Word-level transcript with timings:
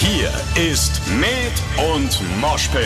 Hier 0.00 0.30
ist 0.54 1.02
Med 1.18 1.52
und 1.92 2.20
Moshpit, 2.40 2.82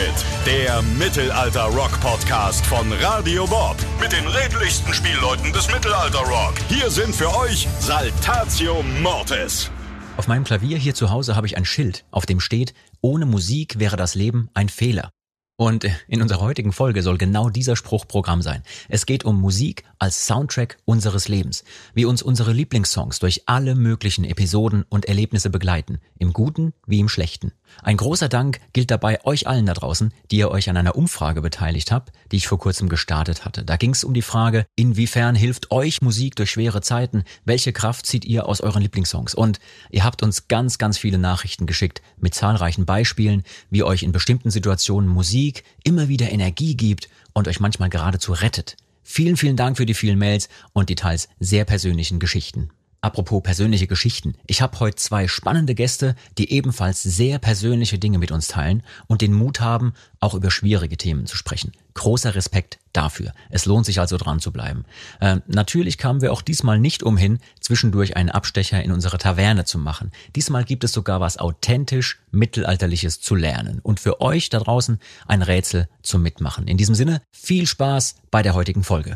der 0.47 0.81
Mittelalter-Rock-Podcast 0.97 2.65
von 2.65 2.91
Radio 2.93 3.45
Bob. 3.45 3.75
Mit 4.01 4.11
den 4.11 4.25
redlichsten 4.25 4.91
Spielleuten 4.93 5.53
des 5.53 5.71
Mittelalter-Rock. 5.71 6.55
Hier 6.69 6.89
sind 6.89 7.15
für 7.15 7.33
euch 7.37 7.67
Saltatio 7.79 8.83
Mortis. 9.01 9.69
Auf 10.17 10.27
meinem 10.27 10.43
Klavier 10.43 10.79
hier 10.79 10.95
zu 10.95 11.11
Hause 11.11 11.35
habe 11.35 11.45
ich 11.45 11.55
ein 11.55 11.65
Schild, 11.65 12.03
auf 12.09 12.25
dem 12.25 12.39
steht, 12.39 12.73
ohne 13.01 13.27
Musik 13.27 13.77
wäre 13.77 13.95
das 13.95 14.15
Leben 14.15 14.49
ein 14.55 14.69
Fehler. 14.69 15.11
Und 15.55 15.85
in 16.07 16.21
unserer 16.23 16.41
heutigen 16.41 16.71
Folge 16.71 17.03
soll 17.03 17.19
genau 17.19 17.49
dieser 17.49 17.75
Spruch 17.75 18.07
Programm 18.07 18.41
sein. 18.41 18.63
Es 18.89 19.05
geht 19.05 19.23
um 19.23 19.39
Musik 19.39 19.83
als 19.99 20.25
Soundtrack 20.25 20.77
unseres 20.85 21.27
Lebens, 21.27 21.63
wie 21.93 22.05
uns 22.05 22.23
unsere 22.23 22.53
Lieblingssongs 22.53 23.19
durch 23.19 23.43
alle 23.45 23.75
möglichen 23.75 24.25
Episoden 24.25 24.83
und 24.89 25.05
Erlebnisse 25.05 25.51
begleiten, 25.51 25.99
im 26.17 26.33
Guten 26.33 26.73
wie 26.87 26.99
im 26.99 27.07
Schlechten. 27.07 27.51
Ein 27.81 27.97
großer 27.97 28.29
Dank 28.29 28.59
gilt 28.73 28.91
dabei 28.91 29.23
euch 29.25 29.47
allen 29.47 29.65
da 29.65 29.73
draußen, 29.73 30.13
die 30.31 30.37
ihr 30.37 30.51
euch 30.51 30.69
an 30.69 30.77
einer 30.77 30.95
Umfrage 30.95 31.41
beteiligt 31.41 31.91
habt, 31.91 32.11
die 32.31 32.37
ich 32.37 32.47
vor 32.47 32.59
kurzem 32.59 32.89
gestartet 32.89 33.45
hatte. 33.45 33.63
Da 33.63 33.77
ging 33.77 33.91
es 33.91 34.03
um 34.03 34.13
die 34.13 34.21
Frage, 34.21 34.65
inwiefern 34.75 35.35
hilft 35.35 35.71
euch 35.71 36.01
Musik 36.01 36.35
durch 36.35 36.51
schwere 36.51 36.81
Zeiten? 36.81 37.23
Welche 37.45 37.73
Kraft 37.73 38.05
zieht 38.05 38.25
ihr 38.25 38.47
aus 38.47 38.61
euren 38.61 38.81
Lieblingssongs? 38.81 39.33
Und 39.33 39.59
ihr 39.89 40.03
habt 40.03 40.23
uns 40.23 40.47
ganz, 40.47 40.77
ganz 40.77 40.97
viele 40.97 41.17
Nachrichten 41.17 41.65
geschickt 41.65 42.01
mit 42.17 42.35
zahlreichen 42.35 42.85
Beispielen, 42.85 43.43
wie 43.69 43.83
euch 43.83 44.03
in 44.03 44.11
bestimmten 44.11 44.51
Situationen 44.51 45.09
Musik 45.09 45.63
immer 45.83 46.07
wieder 46.07 46.31
Energie 46.31 46.75
gibt 46.75 47.09
und 47.33 47.47
euch 47.47 47.59
manchmal 47.59 47.89
geradezu 47.89 48.33
rettet. 48.33 48.77
Vielen, 49.03 49.37
vielen 49.37 49.57
Dank 49.57 49.77
für 49.77 49.85
die 49.85 49.93
vielen 49.93 50.17
Mails 50.17 50.47
und 50.71 50.89
die 50.89 50.95
teils 50.95 51.27
sehr 51.39 51.65
persönlichen 51.65 52.19
Geschichten. 52.19 52.69
Apropos 53.03 53.43
persönliche 53.43 53.85
Geschichten. 53.85 54.35
Ich 54.47 54.61
habe 54.61 54.79
heute 54.79 54.95
zwei 54.95 55.27
spannende 55.27 55.75
Gäste, 55.75 56.15
die 56.37 56.53
ebenfalls 56.53 57.03
sehr 57.03 57.37
persönliche 57.37 57.99
Dinge 57.99 58.17
mit 58.17 58.31
uns 58.31 58.47
teilen 58.47 58.81
und 59.07 59.21
den 59.21 59.33
Mut 59.33 59.59
haben, 59.59 59.93
auch 60.21 60.33
über 60.33 60.49
schwierige 60.49 60.95
Themen 60.95 61.25
zu 61.25 61.35
sprechen. 61.35 61.73
Großer 61.95 62.33
Respekt 62.33 62.79
dafür. 62.93 63.33
Es 63.49 63.65
lohnt 63.65 63.85
sich 63.85 63.99
also 63.99 64.15
dran 64.15 64.39
zu 64.39 64.53
bleiben. 64.53 64.85
Ähm, 65.19 65.41
natürlich 65.47 65.97
kamen 65.97 66.21
wir 66.21 66.31
auch 66.31 66.41
diesmal 66.41 66.79
nicht 66.79 67.03
umhin, 67.03 67.39
zwischendurch 67.59 68.15
einen 68.15 68.29
Abstecher 68.29 68.81
in 68.81 68.93
unsere 68.93 69.17
Taverne 69.17 69.65
zu 69.65 69.79
machen. 69.79 70.11
Diesmal 70.37 70.63
gibt 70.63 70.85
es 70.85 70.93
sogar 70.93 71.19
was 71.19 71.37
authentisch 71.37 72.21
Mittelalterliches 72.31 73.19
zu 73.19 73.35
lernen 73.35 73.81
und 73.83 73.99
für 73.99 74.21
euch 74.21 74.47
da 74.47 74.59
draußen 74.59 74.97
ein 75.27 75.41
Rätsel 75.41 75.89
zum 76.03 76.23
Mitmachen. 76.23 76.69
In 76.69 76.77
diesem 76.77 76.95
Sinne, 76.95 77.21
viel 77.33 77.67
Spaß 77.67 78.15
bei 78.31 78.41
der 78.43 78.53
heutigen 78.53 78.85
Folge. 78.85 79.15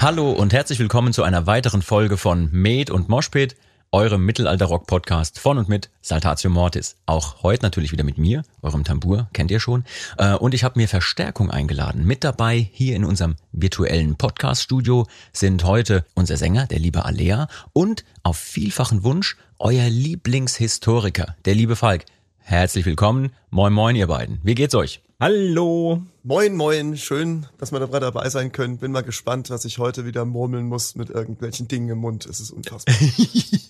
Hallo 0.00 0.30
und 0.30 0.52
herzlich 0.52 0.78
willkommen 0.78 1.12
zu 1.12 1.24
einer 1.24 1.48
weiteren 1.48 1.82
Folge 1.82 2.18
von 2.18 2.50
Med 2.52 2.88
und 2.88 3.08
Moshpit, 3.08 3.56
eurem 3.90 4.24
Mittelalter-Rock-Podcast 4.24 5.40
von 5.40 5.58
und 5.58 5.68
mit 5.68 5.90
Saltatio 6.02 6.50
Mortis. 6.50 6.94
Auch 7.06 7.42
heute 7.42 7.64
natürlich 7.64 7.90
wieder 7.90 8.04
mit 8.04 8.16
mir, 8.16 8.44
eurem 8.62 8.84
Tambour, 8.84 9.28
kennt 9.32 9.50
ihr 9.50 9.58
schon. 9.58 9.82
Äh, 10.16 10.34
und 10.34 10.54
ich 10.54 10.62
habe 10.62 10.78
mir 10.78 10.86
Verstärkung 10.86 11.50
eingeladen. 11.50 12.06
Mit 12.06 12.22
dabei 12.22 12.58
hier 12.72 12.94
in 12.94 13.04
unserem 13.04 13.34
virtuellen 13.50 14.14
Podcast-Studio 14.14 15.08
sind 15.32 15.64
heute 15.64 16.04
unser 16.14 16.36
Sänger, 16.36 16.68
der 16.68 16.78
liebe 16.78 17.04
Alea, 17.04 17.48
und 17.72 18.04
auf 18.22 18.38
vielfachen 18.38 19.02
Wunsch 19.02 19.36
euer 19.58 19.88
Lieblingshistoriker, 19.88 21.34
der 21.44 21.56
liebe 21.56 21.74
Falk. 21.74 22.04
Herzlich 22.38 22.86
willkommen. 22.86 23.32
Moin, 23.50 23.72
moin, 23.72 23.96
ihr 23.96 24.06
beiden. 24.06 24.38
Wie 24.44 24.54
geht's 24.54 24.76
euch? 24.76 25.02
Hallo. 25.20 26.00
Moin, 26.22 26.54
moin. 26.54 26.96
Schön, 26.96 27.46
dass 27.58 27.72
wir 27.72 27.80
dabei 27.80 27.98
dabei 27.98 28.30
sein 28.30 28.52
können. 28.52 28.78
Bin 28.78 28.92
mal 28.92 29.02
gespannt, 29.02 29.50
was 29.50 29.64
ich 29.64 29.78
heute 29.78 30.06
wieder 30.06 30.24
murmeln 30.24 30.66
muss 30.66 30.94
mit 30.94 31.10
irgendwelchen 31.10 31.66
Dingen 31.66 31.88
im 31.88 31.98
Mund. 31.98 32.24
Es 32.24 32.38
ist 32.38 32.52
unfassbar. 32.52 32.94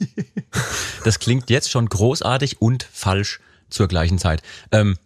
das 1.05 1.19
klingt 1.19 1.49
jetzt 1.49 1.71
schon 1.71 1.89
großartig 1.89 2.61
und 2.61 2.83
falsch 2.83 3.41
zur 3.71 3.89
gleichen 3.89 4.19
Zeit. 4.19 4.43
Ähm, 4.73 4.99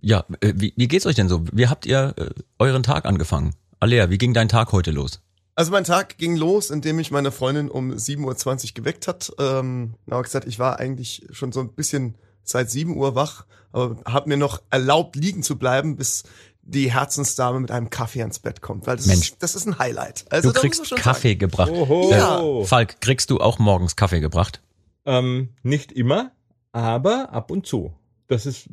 ja, 0.00 0.24
äh, 0.40 0.54
wie, 0.56 0.72
wie 0.74 0.88
geht's 0.88 1.04
euch 1.04 1.16
denn 1.16 1.28
so? 1.28 1.44
Wie 1.52 1.68
habt 1.68 1.84
ihr 1.84 2.14
äh, 2.16 2.30
euren 2.58 2.82
Tag 2.82 3.04
angefangen? 3.04 3.54
Alea, 3.78 4.08
wie 4.08 4.16
ging 4.16 4.32
dein 4.32 4.48
Tag 4.48 4.72
heute 4.72 4.92
los? 4.92 5.20
Also 5.54 5.70
mein 5.70 5.84
Tag 5.84 6.16
ging 6.16 6.34
los, 6.34 6.70
indem 6.70 6.96
mich 6.96 7.10
meine 7.10 7.30
Freundin 7.30 7.70
um 7.70 7.92
7.20 7.92 8.68
Uhr 8.68 8.70
geweckt 8.72 9.06
hat. 9.06 9.34
Ähm, 9.38 9.96
aber 10.08 10.22
gesagt, 10.22 10.46
ich 10.46 10.58
war 10.58 10.78
eigentlich 10.78 11.26
schon 11.30 11.52
so 11.52 11.60
ein 11.60 11.74
bisschen 11.74 12.14
seit 12.44 12.70
7 12.70 12.96
Uhr 12.96 13.14
wach, 13.14 13.46
aber 13.72 13.96
habe 14.04 14.28
mir 14.28 14.36
noch 14.36 14.62
erlaubt, 14.70 15.16
liegen 15.16 15.42
zu 15.42 15.58
bleiben, 15.58 15.96
bis 15.96 16.24
die 16.62 16.92
Herzensdame 16.92 17.60
mit 17.60 17.70
einem 17.70 17.90
Kaffee 17.90 18.20
ans 18.20 18.38
Bett 18.38 18.60
kommt, 18.60 18.86
weil 18.86 18.96
das, 18.96 19.06
Mensch. 19.06 19.32
Ist, 19.32 19.42
das 19.42 19.54
ist 19.54 19.66
ein 19.66 19.78
Highlight. 19.78 20.24
Also, 20.30 20.52
du 20.52 20.60
kriegst 20.60 20.94
Kaffee 20.96 21.30
sagen. 21.30 21.38
gebracht. 21.38 21.70
Oho. 21.70 22.62
Äh, 22.62 22.64
Falk, 22.64 23.00
kriegst 23.00 23.30
du 23.30 23.38
auch 23.38 23.58
morgens 23.58 23.96
Kaffee 23.96 24.20
gebracht? 24.20 24.62
Ähm, 25.04 25.50
nicht 25.62 25.92
immer, 25.92 26.32
aber 26.72 27.32
ab 27.32 27.50
und 27.50 27.66
zu. 27.66 27.94
Das 28.28 28.46
ist 28.46 28.68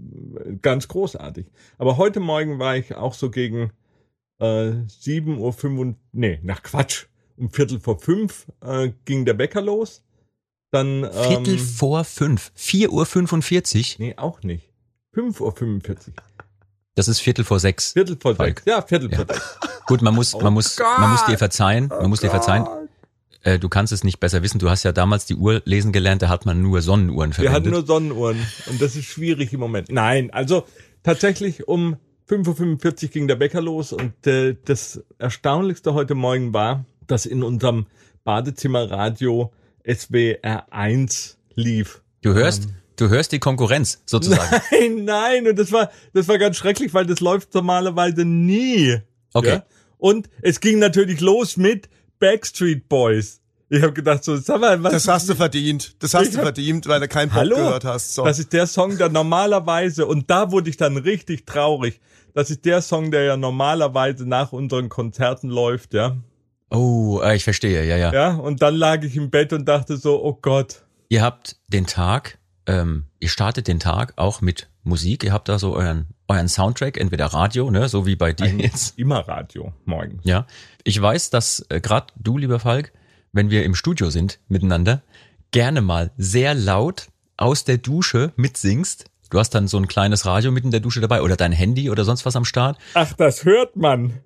ganz 0.61 0.88
großartig. 0.88 1.47
Aber 1.79 1.97
heute 1.97 2.19
Morgen 2.19 2.59
war 2.59 2.75
ich 2.75 2.94
auch 2.95 3.16
so 3.16 3.31
gegen 3.31 3.72
äh, 4.39 4.73
7 4.88 5.39
Uhr 5.39 5.51
5 5.51 5.95
nee, 6.11 6.39
nach 6.44 6.61
Quatsch. 6.61 7.05
Um 7.38 7.51
Viertel 7.51 7.79
vor 7.79 7.99
fünf 7.99 8.47
äh, 8.61 8.91
ging 9.05 9.25
der 9.25 9.35
Bäcker 9.35 9.61
los. 9.61 10.03
Dann, 10.72 11.03
ähm, 11.03 11.11
Viertel 11.11 11.57
vor 11.59 12.03
fünf. 12.03 12.51
4 12.55 12.91
Uhr 12.91 13.05
45? 13.05 14.00
Nee, 14.00 14.16
auch 14.17 14.44
nicht. 14.44 14.69
5 15.13 15.39
Uhr 15.41 15.55
45. 15.55 16.13
Das 16.95 17.07
ist 17.07 17.19
Viertel 17.19 17.45
vor 17.45 17.59
sechs. 17.59 17.94
Viertel 17.94 18.17
vor 18.19 18.35
Falk. 18.35 18.59
sechs. 18.59 18.66
Ja, 18.66 18.81
Viertel 18.81 19.11
Ja. 19.11 19.17
vor 19.17 19.25
sechs. 19.28 19.57
Gut, 19.85 20.01
man 20.01 20.13
muss, 20.16 20.33
man 20.33 20.51
muss, 20.53 20.78
man 20.79 21.11
muss 21.11 21.25
dir 21.25 21.38
verzeihen, 21.38 21.88
man 21.88 22.09
muss 22.09 22.22
dir 22.22 22.29
verzeihen. 22.29 22.66
Gott. 22.66 22.89
Äh, 23.44 23.59
du 23.59 23.69
kannst 23.69 23.94
es 23.94 24.03
nicht 24.03 24.19
besser 24.19 24.41
wissen. 24.41 24.57
Du 24.59 24.69
hast 24.69 24.83
ja 24.83 24.91
damals 24.91 25.25
die 25.25 25.35
Uhr 25.35 25.61
lesen 25.63 25.91
gelernt, 25.94 26.22
da 26.23 26.28
hat 26.29 26.45
man 26.45 26.61
nur 26.61 26.81
Sonnenuhren 26.81 27.29
Wir 27.38 27.51
hatten 27.51 27.66
verwendet. 27.66 27.72
nur 27.73 27.85
Sonnenuhren 27.85 28.45
und 28.66 28.81
das 28.81 28.95
ist 28.95 29.05
schwierig 29.05 29.53
im 29.53 29.59
Moment. 29.59 29.89
Nein, 29.91 30.31
also 30.31 30.66
tatsächlich 31.03 31.67
um 31.67 31.95
5.45 32.29 33.03
Uhr 33.05 33.09
ging 33.09 33.28
der 33.28 33.35
Bäcker 33.35 33.61
los 33.61 33.94
und 33.94 34.25
äh, 34.28 34.55
das 34.66 35.01
Erstaunlichste 35.19 35.94
heute 35.94 36.16
Morgen 36.16 36.51
war, 36.53 36.84
dass 37.05 37.25
in 37.25 37.44
unserem 37.44 37.85
Badezimmerradio 38.23 39.51
SWR 39.88 40.66
1 40.72 41.38
lief. 41.56 42.02
du 42.22 42.34
hörst, 42.34 42.68
du 42.98 43.09
hörst 43.09 43.31
die 43.31 43.40
Konkurrenz 43.40 44.02
sozusagen. 44.06 44.62
Nein, 44.72 45.06
nein, 45.06 45.48
und 45.48 45.58
das 45.58 45.72
war, 45.72 45.90
das 46.14 46.28
war 46.28 46.38
ganz 46.38 46.58
schrecklich, 46.58 46.94
weil 46.94 47.06
das 47.06 47.20
läuft 47.20 47.53
normalerweise 47.53 48.26
nie. 48.26 48.97
Okay. 49.34 49.47
Ja? 49.50 49.64
Und 49.97 50.30
es 50.42 50.59
ging 50.59 50.80
natürlich 50.80 51.22
los 51.22 51.58
mit 51.58 51.90
Backstreet 52.20 52.88
Boys. 52.90 53.42
Ich 53.70 53.81
habe 53.81 53.92
gedacht, 53.94 54.24
so, 54.24 54.38
sag 54.38 54.62
mal, 54.62 54.81
was 54.81 54.94
Das 54.94 55.08
hast 55.08 55.28
du 55.30 55.36
verdient. 55.36 55.96
Das 56.00 56.14
hast 56.14 56.28
Ich 56.28 56.31
du 56.31 56.38
hab- 56.38 56.44
verdient, 56.46 56.88
weil 56.88 57.00
du 57.02 57.08
keinen 57.08 57.30
Pop 57.30 57.40
Hallo, 57.40 57.56
gehört 57.58 57.84
hast. 57.84 58.14
So. 58.14 58.24
das 58.24 58.40
ist 58.40 58.53
der 58.53 58.66
Song, 58.68 58.97
der 58.97 59.09
normalerweise, 59.09 60.06
und 60.06 60.30
da 60.30 60.52
wurde 60.52 60.70
ich 60.70 60.78
dann 60.78 60.96
richtig 60.97 61.46
traurig, 61.46 62.00
das 62.34 62.50
ist 62.50 62.64
der 62.66 62.81
Song, 62.81 63.12
der 63.12 63.24
ja 63.24 63.36
normalerweise 63.38 64.26
nach 64.28 64.53
unseren 64.53 64.88
Konzerten 64.90 65.50
läuft, 65.50 65.94
ja. 65.94 66.16
Oh, 66.69 67.22
äh, 67.23 67.35
ich 67.35 67.44
verstehe, 67.44 67.85
ja, 67.85 67.97
ja. 67.97 68.13
Ja, 68.13 68.33
und 68.35 68.61
dann 68.61 68.75
lag 68.75 69.03
ich 69.03 69.16
im 69.16 69.29
Bett 69.29 69.53
und 69.53 69.66
dachte 69.66 69.97
so, 69.97 70.23
oh 70.23 70.38
Gott. 70.41 70.83
Ihr 71.09 71.22
habt 71.22 71.55
den 71.67 71.85
Tag, 71.88 72.38
ähm, 72.66 73.05
ihr 73.19 73.29
startet 73.29 73.67
den 73.67 73.79
Tag 73.79 74.13
auch 74.17 74.41
mit 74.41 74.69
Musik. 74.83 75.23
Ihr 75.23 75.33
habt 75.33 75.50
da 75.50 75.59
so 75.59 75.75
euren, 75.75 76.07
euren 76.28 76.47
Soundtrack, 76.47 76.97
entweder 76.97 77.28
Radio, 77.28 77.69
ne, 77.69 77.88
so 77.88 78.05
wie 78.05 78.16
bei 78.16 78.33
dir 78.33 78.47
jetzt. 78.47 78.97
Immer 78.97 79.28
Radio 79.28 79.73
morgens. 79.85 80.22
Ja. 80.23 80.47
Ich 80.83 81.00
weiß, 81.01 81.29
dass 81.29 81.66
äh, 81.69 81.79
gerade 81.79 82.07
du, 82.16 82.38
lieber 82.38 82.59
Falk, 82.59 82.91
wenn 83.31 83.49
wir 83.49 83.63
im 83.63 83.75
Studio 83.75 84.09
sind 84.09 84.39
miteinander, 84.47 85.03
gerne 85.51 85.81
mal 85.81 86.11
sehr 86.17 86.53
laut 86.53 87.07
aus 87.38 87.63
der 87.63 87.78
Dusche 87.78 88.34
mitsingst. 88.35 89.05
Du 89.29 89.39
hast 89.39 89.49
dann 89.51 89.67
so 89.67 89.78
ein 89.78 89.88
kleines 89.88 90.25
Radio 90.25 90.51
mit 90.51 90.63
in 90.63 90.72
der 90.72 90.79
Dusche 90.79 91.01
dabei 91.01 91.22
oder 91.22 91.35
dein 91.35 91.51
Handy 91.51 91.89
oder 91.89 92.05
sonst 92.05 92.25
was 92.25 92.35
am 92.35 92.45
Start. 92.45 92.78
Ach, 92.94 93.11
das 93.13 93.44
hört 93.44 93.75
man. 93.75 94.22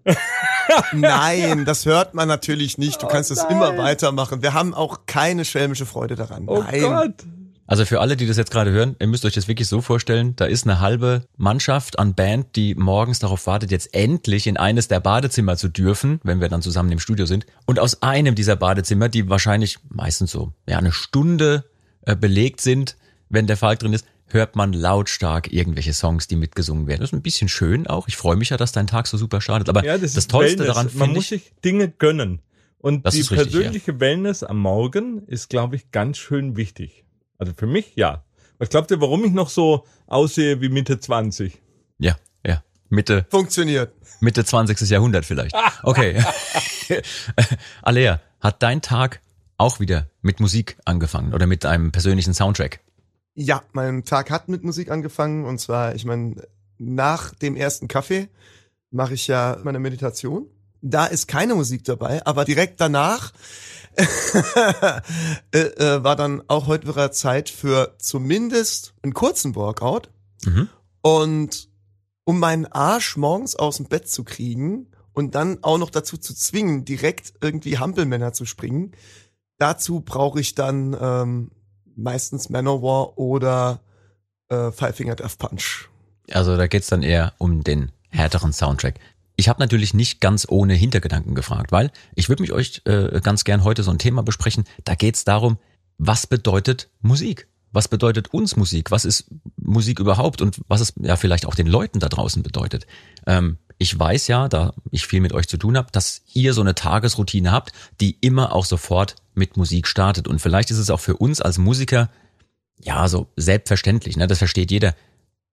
Nein, 0.93 1.65
das 1.65 1.85
hört 1.85 2.13
man 2.13 2.27
natürlich 2.27 2.77
nicht. 2.77 3.01
Du 3.01 3.07
kannst 3.07 3.31
es 3.31 3.43
nein. 3.43 3.51
immer 3.51 3.77
weitermachen. 3.77 4.41
Wir 4.41 4.53
haben 4.53 4.73
auch 4.73 5.01
keine 5.05 5.45
schelmische 5.45 5.85
Freude 5.85 6.15
daran. 6.15 6.43
Oh 6.47 6.63
Nein. 6.63 6.81
Gott. 6.81 7.13
Also 7.71 7.85
für 7.85 8.01
alle, 8.01 8.17
die 8.17 8.27
das 8.27 8.35
jetzt 8.35 8.51
gerade 8.51 8.69
hören, 8.71 8.97
ihr 8.99 9.07
müsst 9.07 9.23
euch 9.23 9.33
das 9.33 9.47
wirklich 9.47 9.69
so 9.69 9.79
vorstellen, 9.79 10.35
da 10.35 10.43
ist 10.43 10.65
eine 10.65 10.81
halbe 10.81 11.23
Mannschaft 11.37 11.99
an 11.99 12.15
Band, 12.15 12.57
die 12.57 12.75
morgens 12.75 13.19
darauf 13.19 13.47
wartet, 13.47 13.71
jetzt 13.71 13.93
endlich 13.93 14.45
in 14.45 14.57
eines 14.57 14.89
der 14.89 14.99
Badezimmer 14.99 15.55
zu 15.55 15.69
dürfen, 15.69 16.19
wenn 16.23 16.41
wir 16.41 16.49
dann 16.49 16.61
zusammen 16.61 16.91
im 16.91 16.99
Studio 16.99 17.25
sind. 17.25 17.45
Und 17.65 17.79
aus 17.79 18.01
einem 18.01 18.35
dieser 18.35 18.57
Badezimmer, 18.57 19.07
die 19.07 19.29
wahrscheinlich 19.29 19.77
meistens 19.87 20.31
so 20.31 20.51
ja, 20.67 20.79
eine 20.79 20.91
Stunde 20.91 21.63
äh, 22.05 22.13
belegt 22.13 22.59
sind, 22.59 22.97
wenn 23.29 23.47
der 23.47 23.55
Falk 23.55 23.79
drin 23.79 23.93
ist, 23.93 24.05
hört 24.33 24.55
man 24.55 24.73
lautstark 24.73 25.51
irgendwelche 25.51 25.93
Songs, 25.93 26.27
die 26.27 26.35
mitgesungen 26.35 26.87
werden. 26.87 27.01
Das 27.01 27.09
ist 27.09 27.13
ein 27.13 27.21
bisschen 27.21 27.49
schön 27.49 27.87
auch. 27.87 28.07
Ich 28.07 28.17
freue 28.17 28.35
mich 28.35 28.49
ja, 28.49 28.57
dass 28.57 28.71
dein 28.71 28.87
Tag 28.87 29.07
so 29.07 29.17
super 29.17 29.41
startet. 29.41 29.69
Aber 29.69 29.83
Ja, 29.83 29.93
das, 29.93 30.13
das, 30.13 30.23
ist 30.23 30.31
Tollste 30.31 30.59
Wellness. 30.59 30.75
daran 30.75 30.85
Man 30.87 30.97
finde 30.97 31.15
muss 31.15 31.23
ich, 31.25 31.43
sich 31.43 31.53
Dinge 31.63 31.89
gönnen. 31.89 32.41
Und 32.79 33.05
Das 33.05 33.13
die 33.13 33.21
richtig, 33.21 33.37
persönliche 33.37 33.99
Wellness 33.99 34.43
am 34.43 34.57
Morgen 34.57 35.23
ist, 35.27 35.49
glaube 35.49 35.75
ich, 35.75 35.91
ganz 35.91 36.17
schön 36.17 36.57
wichtig. 36.57 37.05
Also 37.37 37.53
für 37.55 37.67
mich 37.67 37.93
ja. 37.95 38.23
Was 38.57 38.69
glaubt 38.69 38.91
ihr, 38.91 39.01
warum 39.01 39.25
ich 39.25 39.31
noch 39.31 39.49
so 39.49 39.85
aussehe 40.07 40.61
wie 40.61 40.69
Mitte 40.69 40.99
20? 40.99 41.59
ja, 41.99 42.15
ja, 42.45 42.63
Mitte, 42.89 43.25
Funktioniert. 43.29 43.93
Mitte 44.19 44.45
20. 44.45 44.79
Jahrhundert 44.89 45.25
vielleicht. 45.25 45.55
Okay. 45.83 46.23
Alea, 47.81 48.19
hat 48.39 48.61
dein 48.61 48.81
Tag 48.81 49.21
auch 49.57 49.79
wieder 49.79 50.09
mit 50.21 50.39
Musik 50.39 50.77
angefangen 50.85 51.33
oder 51.33 51.47
mit 51.47 51.65
einem 51.65 51.91
persönlichen 51.91 52.33
Soundtrack? 52.33 52.81
Ja, 53.43 53.63
mein 53.73 54.05
Tag 54.05 54.29
hat 54.29 54.49
mit 54.49 54.63
Musik 54.63 54.91
angefangen 54.91 55.45
und 55.45 55.59
zwar, 55.59 55.95
ich 55.95 56.05
meine, 56.05 56.47
nach 56.77 57.33
dem 57.33 57.55
ersten 57.55 57.87
Kaffee 57.87 58.29
mache 58.91 59.15
ich 59.15 59.25
ja 59.25 59.57
meine 59.63 59.79
Meditation. 59.79 60.45
Da 60.83 61.07
ist 61.07 61.27
keine 61.27 61.55
Musik 61.55 61.83
dabei, 61.83 62.23
aber 62.23 62.45
direkt 62.45 62.79
danach 62.79 63.33
äh, 65.51 65.57
äh, 65.57 66.03
war 66.03 66.15
dann 66.15 66.43
auch 66.49 66.67
heute 66.67 66.87
wieder 66.87 67.11
Zeit 67.11 67.49
für 67.49 67.95
zumindest 67.97 68.93
einen 69.01 69.15
kurzen 69.15 69.55
Workout. 69.55 70.11
Mhm. 70.45 70.69
Und 71.01 71.67
um 72.23 72.37
meinen 72.39 72.67
Arsch 72.67 73.17
morgens 73.17 73.55
aus 73.55 73.77
dem 73.77 73.87
Bett 73.87 74.07
zu 74.07 74.23
kriegen 74.23 74.91
und 75.13 75.33
dann 75.33 75.63
auch 75.63 75.79
noch 75.79 75.89
dazu 75.89 76.15
zu 76.15 76.35
zwingen, 76.35 76.85
direkt 76.85 77.33
irgendwie 77.41 77.79
Hampelmänner 77.79 78.33
zu 78.33 78.45
springen, 78.45 78.91
dazu 79.57 80.01
brauche 80.01 80.39
ich 80.39 80.53
dann 80.53 80.95
ähm, 80.99 81.51
meistens 81.95 82.49
Manowar 82.49 83.17
oder 83.17 83.81
äh, 84.49 84.71
Five 84.71 84.95
Finger 84.95 85.15
Death 85.15 85.37
Punch. 85.37 85.89
Also 86.31 86.57
da 86.57 86.67
geht's 86.67 86.87
dann 86.87 87.03
eher 87.03 87.33
um 87.37 87.63
den 87.63 87.91
härteren 88.09 88.53
Soundtrack. 88.53 88.95
Ich 89.35 89.49
habe 89.49 89.59
natürlich 89.59 89.93
nicht 89.93 90.21
ganz 90.21 90.45
ohne 90.49 90.73
Hintergedanken 90.73 91.35
gefragt, 91.35 91.71
weil 91.71 91.91
ich 92.15 92.29
würde 92.29 92.43
mich 92.43 92.51
euch 92.51 92.81
äh, 92.85 93.19
ganz 93.21 93.43
gern 93.43 93.63
heute 93.63 93.83
so 93.83 93.91
ein 93.91 93.97
Thema 93.97 94.21
besprechen. 94.21 94.65
Da 94.83 94.95
geht's 94.95 95.23
darum, 95.23 95.57
was 95.97 96.27
bedeutet 96.27 96.89
Musik? 97.01 97.47
Was 97.71 97.87
bedeutet 97.87 98.33
uns 98.33 98.55
Musik? 98.57 98.91
Was 98.91 99.05
ist 99.05 99.25
Musik 99.57 99.99
überhaupt 99.99 100.41
und 100.41 100.61
was 100.67 100.81
es 100.81 100.93
ja 101.01 101.15
vielleicht 101.15 101.45
auch 101.45 101.55
den 101.55 101.67
Leuten 101.67 101.99
da 101.99 102.09
draußen 102.09 102.43
bedeutet? 102.43 102.85
Ähm, 103.25 103.57
ich 103.77 103.97
weiß 103.97 104.27
ja, 104.27 104.47
da 104.47 104.73
ich 104.91 105.07
viel 105.07 105.21
mit 105.21 105.33
euch 105.33 105.47
zu 105.47 105.57
tun 105.57 105.75
habe, 105.75 105.91
dass 105.91 106.21
ihr 106.33 106.53
so 106.53 106.61
eine 106.61 106.75
Tagesroutine 106.75 107.51
habt, 107.51 107.71
die 107.99 108.17
immer 108.21 108.53
auch 108.53 108.65
sofort 108.65 109.15
mit 109.33 109.57
Musik 109.57 109.87
startet. 109.87 110.27
Und 110.27 110.39
vielleicht 110.39 110.69
ist 110.69 110.77
es 110.77 110.89
auch 110.89 110.99
für 110.99 111.17
uns 111.17 111.41
als 111.41 111.57
Musiker 111.57 112.09
ja 112.79 113.07
so 113.07 113.27
selbstverständlich, 113.37 114.17
ne? 114.17 114.27
Das 114.27 114.37
versteht 114.37 114.69
jeder. 114.69 114.95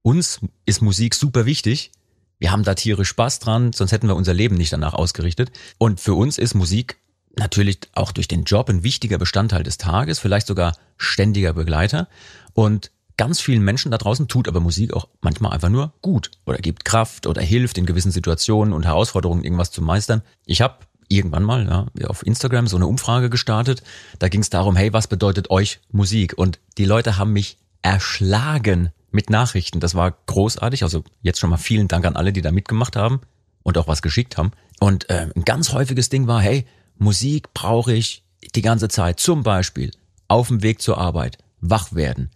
Uns 0.02 0.40
ist 0.66 0.82
Musik 0.82 1.14
super 1.14 1.46
wichtig. 1.46 1.92
Wir 2.38 2.52
haben 2.52 2.64
da 2.64 2.74
tierisch 2.74 3.08
Spaß 3.08 3.38
dran, 3.40 3.72
sonst 3.72 3.92
hätten 3.92 4.08
wir 4.08 4.16
unser 4.16 4.34
Leben 4.34 4.56
nicht 4.56 4.72
danach 4.72 4.94
ausgerichtet. 4.94 5.50
Und 5.78 6.00
für 6.00 6.14
uns 6.14 6.38
ist 6.38 6.54
Musik 6.54 6.98
natürlich 7.38 7.80
auch 7.94 8.12
durch 8.12 8.28
den 8.28 8.44
Job 8.44 8.68
ein 8.68 8.82
wichtiger 8.82 9.18
Bestandteil 9.18 9.62
des 9.62 9.78
Tages, 9.78 10.18
vielleicht 10.18 10.46
sogar 10.46 10.76
ständiger 10.96 11.52
Begleiter. 11.52 12.08
Und 12.54 12.90
ganz 13.16 13.40
vielen 13.40 13.62
Menschen 13.62 13.90
da 13.90 13.98
draußen 13.98 14.28
tut 14.28 14.48
aber 14.48 14.60
Musik 14.60 14.94
auch 14.94 15.08
manchmal 15.20 15.52
einfach 15.52 15.68
nur 15.68 15.92
gut 16.02 16.30
oder 16.46 16.58
gibt 16.58 16.84
Kraft 16.84 17.26
oder 17.26 17.42
hilft 17.42 17.78
in 17.78 17.86
gewissen 17.86 18.12
Situationen 18.12 18.72
und 18.72 18.86
Herausforderungen 18.86 19.44
irgendwas 19.44 19.70
zu 19.70 19.82
meistern. 19.82 20.22
Ich 20.46 20.60
habe 20.60 20.78
irgendwann 21.08 21.44
mal 21.44 21.88
ja, 21.98 22.08
auf 22.08 22.24
Instagram 22.26 22.66
so 22.66 22.76
eine 22.76 22.86
Umfrage 22.86 23.30
gestartet. 23.30 23.82
Da 24.18 24.28
ging 24.28 24.40
es 24.40 24.50
darum, 24.50 24.76
hey, 24.76 24.92
was 24.92 25.06
bedeutet 25.06 25.50
euch 25.50 25.80
Musik? 25.90 26.34
Und 26.36 26.58
die 26.76 26.84
Leute 26.84 27.16
haben 27.16 27.32
mich 27.32 27.58
erschlagen 27.82 28.90
mit 29.10 29.30
Nachrichten. 29.30 29.80
Das 29.80 29.94
war 29.94 30.16
großartig. 30.26 30.82
Also 30.82 31.02
jetzt 31.22 31.40
schon 31.40 31.50
mal 31.50 31.56
vielen 31.56 31.88
Dank 31.88 32.04
an 32.04 32.16
alle, 32.16 32.32
die 32.32 32.42
da 32.42 32.52
mitgemacht 32.52 32.96
haben 32.96 33.20
und 33.62 33.78
auch 33.78 33.88
was 33.88 34.02
geschickt 34.02 34.36
haben. 34.36 34.52
Und 34.80 35.08
äh, 35.10 35.28
ein 35.34 35.44
ganz 35.44 35.72
häufiges 35.72 36.08
Ding 36.08 36.26
war, 36.26 36.40
hey, 36.40 36.66
Musik 36.98 37.54
brauche 37.54 37.92
ich 37.92 38.24
die 38.54 38.62
ganze 38.62 38.88
Zeit. 38.88 39.20
Zum 39.20 39.42
Beispiel 39.42 39.92
auf 40.26 40.48
dem 40.48 40.62
Weg 40.62 40.82
zur 40.82 40.98
Arbeit, 40.98 41.38
wach 41.60 41.92
werden. 41.94 42.30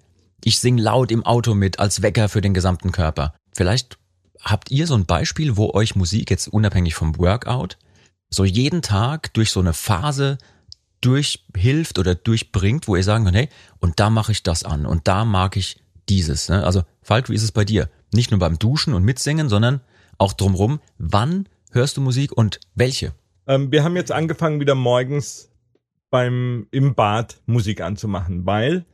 Ich 0.44 0.58
sing 0.58 0.78
laut 0.78 1.12
im 1.12 1.24
Auto 1.24 1.54
mit 1.54 1.78
als 1.78 2.02
Wecker 2.02 2.28
für 2.28 2.40
den 2.40 2.54
gesamten 2.54 2.90
Körper. 2.90 3.34
Vielleicht 3.52 3.98
habt 4.40 4.70
ihr 4.70 4.86
so 4.86 4.94
ein 4.94 5.06
Beispiel, 5.06 5.56
wo 5.56 5.70
euch 5.72 5.94
Musik 5.94 6.30
jetzt 6.30 6.48
unabhängig 6.48 6.94
vom 6.94 7.18
Workout 7.18 7.76
so 8.30 8.44
jeden 8.44 8.82
Tag 8.82 9.34
durch 9.34 9.50
so 9.50 9.60
eine 9.60 9.74
Phase 9.74 10.38
durchhilft 11.00 11.98
oder 11.98 12.14
durchbringt, 12.14 12.88
wo 12.88 12.96
ihr 12.96 13.04
sagen 13.04 13.24
könnt, 13.24 13.36
hey, 13.36 13.48
und 13.80 14.00
da 14.00 14.08
mache 14.08 14.32
ich 14.32 14.42
das 14.42 14.64
an 14.64 14.86
und 14.86 15.06
da 15.06 15.24
mag 15.24 15.56
ich 15.56 15.80
dieses. 16.08 16.48
Ne? 16.48 16.64
Also 16.64 16.82
Falk, 17.02 17.28
wie 17.28 17.34
ist 17.34 17.42
es 17.42 17.52
bei 17.52 17.64
dir? 17.64 17.90
Nicht 18.14 18.30
nur 18.30 18.40
beim 18.40 18.58
Duschen 18.58 18.94
und 18.94 19.04
Mitsingen, 19.04 19.48
sondern 19.48 19.80
auch 20.18 20.32
drumrum. 20.32 20.80
Wann 20.98 21.48
hörst 21.72 21.96
du 21.96 22.00
Musik 22.00 22.32
und 22.32 22.60
welche? 22.74 23.12
Ähm, 23.52 23.72
wir 23.72 23.84
haben 23.84 23.96
jetzt 23.96 24.12
angefangen, 24.12 24.60
wieder 24.60 24.74
morgens 24.74 25.50
beim 26.10 26.66
im 26.70 26.94
Bad 26.94 27.40
Musik 27.46 27.80
anzumachen, 27.80 28.46
weil 28.46 28.84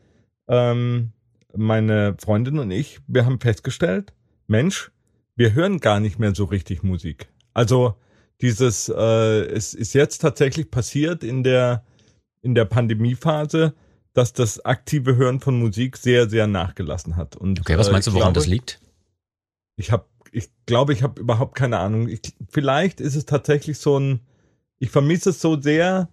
ähm, 0.48 1.12
meine 1.56 2.16
Freundin 2.18 2.58
und 2.58 2.70
ich, 2.70 3.00
wir 3.06 3.24
haben 3.24 3.40
festgestellt, 3.40 4.12
Mensch, 4.46 4.90
wir 5.36 5.54
hören 5.54 5.80
gar 5.80 6.00
nicht 6.00 6.18
mehr 6.18 6.34
so 6.34 6.44
richtig 6.44 6.82
Musik. 6.82 7.28
Also 7.54 7.94
dieses, 8.40 8.88
äh, 8.88 9.40
es 9.46 9.74
ist 9.74 9.94
jetzt 9.94 10.18
tatsächlich 10.18 10.70
passiert 10.70 11.24
in 11.24 11.42
der 11.42 11.84
in 12.40 12.54
der 12.54 12.64
Pandemiephase, 12.64 13.74
dass 14.12 14.32
das 14.32 14.64
aktive 14.64 15.16
Hören 15.16 15.40
von 15.40 15.58
Musik 15.58 15.96
sehr, 15.96 16.30
sehr 16.30 16.46
nachgelassen 16.46 17.16
hat. 17.16 17.36
Und, 17.36 17.60
Okay, 17.60 17.76
was 17.76 17.88
äh, 17.88 17.92
meinst 17.92 18.06
du, 18.06 18.12
ich 18.12 18.14
woran 18.14 18.32
glaube, 18.32 18.40
das 18.40 18.46
liegt? 18.46 18.80
Ich 19.76 19.90
habe, 19.90 20.06
ich 20.30 20.48
glaube, 20.66 20.92
ich 20.92 21.02
habe 21.02 21.20
überhaupt 21.20 21.56
keine 21.56 21.78
Ahnung. 21.78 22.08
Ich, 22.08 22.20
vielleicht 22.48 23.00
ist 23.00 23.16
es 23.16 23.26
tatsächlich 23.26 23.78
so 23.78 23.98
ein, 23.98 24.20
ich 24.78 24.90
vermisse 24.90 25.30
es 25.30 25.40
so 25.40 25.60
sehr, 25.60 26.08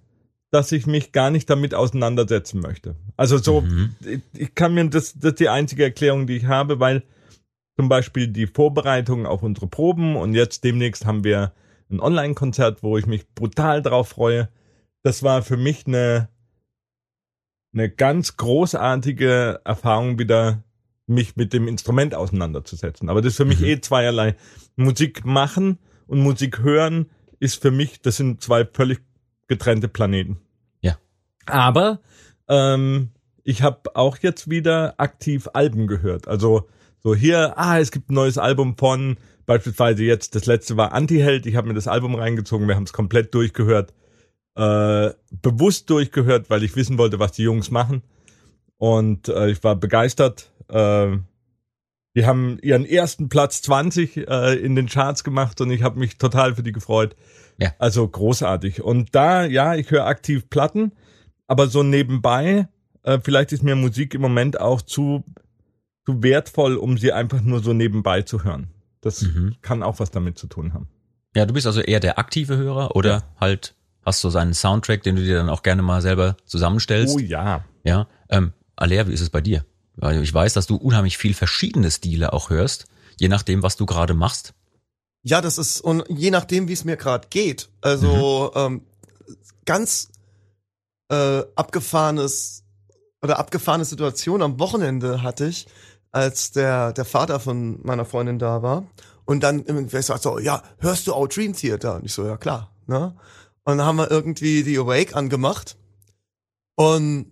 dass 0.51 0.71
ich 0.71 0.88
mich 0.88 1.12
gar 1.12 1.31
nicht 1.31 1.50
damit 1.50 1.73
auseinandersetzen 1.73 2.59
möchte. 2.62 2.95
Also 3.17 3.38
so, 3.38 3.62
Mhm. 3.62 3.95
ich, 4.06 4.21
ich 4.33 4.56
kann 4.56 4.73
mir 4.73 4.89
das, 4.89 5.13
das 5.13 5.31
ist 5.31 5.39
die 5.39 5.50
einzige 5.50 5.83
Erklärung, 5.83 6.27
die 6.27 6.38
ich 6.38 6.45
habe, 6.45 6.79
weil 6.79 7.03
zum 7.77 7.89
Beispiel 7.89 8.27
die 8.27 8.47
Vorbereitung 8.47 9.25
auf 9.25 9.44
unsere 9.44 9.67
Proben 9.67 10.15
und 10.15 10.33
jetzt 10.33 10.63
demnächst 10.63 11.06
haben 11.06 11.23
wir 11.23 11.51
ein 11.89 12.00
Online-Konzert, 12.00 12.83
wo 12.83 12.97
ich 12.97 13.06
mich 13.06 13.27
brutal 13.35 13.81
drauf 13.81 14.09
freue. 14.09 14.50
Das 15.03 15.23
war 15.23 15.41
für 15.41 15.57
mich 15.57 15.85
eine, 15.85 16.29
eine 17.73 17.89
ganz 17.89 18.38
großartige 18.38 19.59
Erfahrung, 19.65 20.17
wieder 20.17 20.63
mich 21.07 21.35
mit 21.35 21.53
dem 21.53 21.67
Instrument 21.67 22.15
auseinanderzusetzen. 22.15 23.09
Aber 23.09 23.21
das 23.21 23.33
ist 23.33 23.38
für 23.38 23.45
mich 23.45 23.59
Mhm. 23.59 23.65
eh 23.65 23.81
zweierlei. 23.81 24.35
Musik 24.75 25.25
machen 25.25 25.77
und 26.07 26.19
Musik 26.21 26.59
hören 26.59 27.07
ist 27.40 27.62
für 27.62 27.72
mich, 27.72 28.02
das 28.02 28.18
sind 28.18 28.42
zwei 28.42 28.66
völlig 28.66 29.02
getrennte 29.48 29.88
Planeten. 29.88 30.40
Ja. 30.82 30.98
Aber 31.46 32.00
ähm, 32.48 33.10
ich 33.44 33.62
habe 33.62 33.96
auch 33.96 34.18
jetzt 34.18 34.50
wieder 34.50 34.96
aktiv 34.98 35.48
Alben 35.54 35.88
gehört. 35.88 36.28
Also 36.28 36.68
so 37.04 37.14
hier, 37.14 37.58
ah, 37.58 37.80
es 37.80 37.92
gibt 37.92 38.10
ein 38.10 38.16
neues 38.16 38.38
Album 38.38 38.78
von 38.78 39.18
beispielsweise 39.46 40.04
jetzt, 40.04 40.36
das 40.36 40.46
letzte 40.48 40.78
war 40.78 40.92
Antiheld. 40.94 41.46
Ich 41.46 41.56
habe 41.56 41.68
mir 41.68 41.76
das 41.76 41.88
Album 41.88 42.16
reingezogen, 42.16 42.68
wir 42.68 42.76
haben 42.76 42.84
es 42.84 42.94
komplett 42.94 43.34
durchgehört. 43.34 43.94
Äh, 44.56 45.12
bewusst 45.42 45.90
durchgehört, 45.90 46.50
weil 46.50 46.64
ich 46.64 46.76
wissen 46.76 46.98
wollte, 46.98 47.20
was 47.20 47.34
die 47.34 47.44
Jungs 47.44 47.72
machen. 47.72 48.02
Und 48.78 49.28
äh, 49.28 49.50
ich 49.50 49.64
war 49.64 49.76
begeistert. 49.76 50.52
Äh, 50.70 51.18
die 52.15 52.25
haben 52.25 52.57
ihren 52.62 52.86
ersten 52.86 53.29
Platz 53.29 53.62
20 53.63 54.17
äh, 54.27 54.53
in 54.55 54.75
den 54.75 54.88
Charts 54.88 55.24
gemacht 55.24 55.60
und 55.62 55.69
ich 55.72 55.84
habe 55.84 56.00
mich 56.00 56.17
total 56.17 56.55
für 56.55 56.63
die 56.63 56.72
gefreut. 56.72 57.15
Ja. 57.57 57.74
Also 57.79 58.07
großartig. 58.07 58.81
Und 58.81 59.13
da, 59.15 59.45
ja, 59.45 59.75
ich 59.75 59.91
höre 59.91 60.05
aktiv 60.05 60.50
Platten, 60.50 60.91
aber 61.48 61.67
so 61.67 61.84
nebenbei, 61.84 62.67
äh, 63.03 63.19
vielleicht 63.24 63.51
ist 63.51 63.63
mir 63.63 63.75
Musik 63.75 64.13
im 64.13 64.22
Moment 64.22 64.60
auch 64.60 64.81
zu, 64.81 65.24
zu 66.05 66.24
wertvoll, 66.24 66.75
um 66.75 66.98
sie 66.98 67.12
einfach 67.13 67.41
nur 67.41 67.62
so 67.62 67.74
nebenbei 67.74 68.22
zu 68.24 68.43
hören. 68.43 68.69
Das 69.01 69.22
Mhm. 69.22 69.55
kann 69.62 69.84
auch 69.84 70.00
was 70.00 70.12
damit 70.12 70.38
zu 70.38 70.48
tun 70.48 70.74
haben. 70.74 70.88
Ja, 71.36 71.45
du 71.45 71.53
bist 71.53 71.67
also 71.67 71.81
eher 71.81 72.00
der 72.00 72.17
aktive 72.17 72.57
Hörer 72.57 72.95
oder 72.95 73.24
halt 73.39 73.75
hast 74.05 74.24
du 74.24 74.27
so 74.27 74.31
seinen 74.31 74.53
Soundtrack, 74.53 75.03
den 75.03 75.15
du 75.15 75.24
dir 75.24 75.36
dann 75.36 75.50
auch 75.50 75.63
gerne 75.63 75.81
mal 75.81 76.01
selber 76.01 76.38
zusammenstellst. 76.45 77.15
Oh 77.15 77.19
ja. 77.19 77.63
Ja, 77.84 78.07
ähm, 78.29 78.53
Alea, 78.75 79.07
wie 79.07 79.13
ist 79.13 79.22
es 79.22 79.29
bei 79.29 79.41
dir? 79.41 79.65
Weil 79.98 80.22
ich 80.22 80.34
weiß, 80.34 80.54
dass 80.54 80.68
du 80.68 80.75
unheimlich 80.75 81.18
viel 81.18 81.34
verschiedene 81.34 81.90
Stile 81.92 82.34
auch 82.34 82.50
hörst, 82.50 82.86
je 83.18 83.28
nachdem, 83.28 83.64
was 83.64 83.75
du 83.75 83.86
gerade 83.86 84.14
machst. 84.14 84.54
Ja, 85.24 85.42
das 85.42 85.58
ist, 85.58 85.82
und 85.82 86.04
je 86.10 86.32
nachdem, 86.32 86.68
wie 86.68 86.74
es 86.74 86.86
mir 86.86 86.98
gerade 86.98 87.28
geht. 87.30 87.70
Also 87.82 88.52
ähm, 88.56 88.82
ganz 89.66 90.10
äh, 91.10 91.44
abgefahrenes 91.56 92.64
oder 93.22 93.40
abgefahrene 93.40 93.86
Situation 93.86 94.42
am 94.42 94.60
Wochenende 94.60 95.24
hatte 95.24 95.48
ich, 95.48 95.68
als 96.12 96.52
der, 96.52 96.94
der 96.94 97.06
Vater 97.06 97.40
von 97.40 97.80
meiner 97.84 98.06
Freundin 98.06 98.40
da 98.40 98.62
war. 98.62 98.86
Und 99.25 99.42
dann 99.42 99.66
irgendwer 99.66 100.04
sagt 100.04 100.22
so, 100.22 100.38
ja, 100.38 100.62
hörst 100.78 101.08
du 101.08 101.14
auch 101.14 101.28
Dream 101.28 101.54
Theater? 101.54 101.96
Und 101.96 102.06
ich 102.06 102.14
so, 102.14 102.25
ja 102.25 102.38
klar. 102.38 102.72
Ne? 102.86 103.16
Und 103.64 103.78
dann 103.78 103.86
haben 103.88 103.96
wir 103.98 104.12
irgendwie 104.12 104.64
die 104.64 104.78
Awake 104.78 105.16
angemacht. 105.16 105.75
Und 106.75 107.32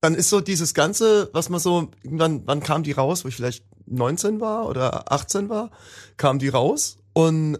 dann 0.00 0.14
ist 0.14 0.30
so 0.30 0.40
dieses 0.40 0.74
Ganze, 0.74 1.30
was 1.32 1.48
man 1.48 1.60
so, 1.60 1.90
irgendwann, 2.02 2.42
wann 2.46 2.60
kam 2.60 2.82
die 2.82 2.92
raus, 2.92 3.24
wo 3.24 3.28
ich 3.28 3.36
vielleicht 3.36 3.64
19 3.86 4.40
war 4.40 4.68
oder 4.68 5.12
18 5.12 5.48
war, 5.48 5.70
kam 6.16 6.38
die 6.38 6.48
raus. 6.48 6.96
Und 7.12 7.58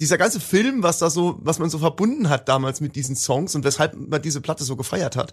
dieser 0.00 0.18
ganze 0.18 0.40
Film, 0.40 0.82
was 0.82 0.98
da 0.98 1.08
so, 1.08 1.38
was 1.40 1.58
man 1.58 1.70
so 1.70 1.78
verbunden 1.78 2.28
hat 2.28 2.48
damals 2.48 2.80
mit 2.80 2.96
diesen 2.96 3.16
Songs 3.16 3.54
und 3.54 3.64
weshalb 3.64 3.94
man 3.94 4.20
diese 4.20 4.40
Platte 4.40 4.64
so 4.64 4.76
gefeiert 4.76 5.16
hat, 5.16 5.32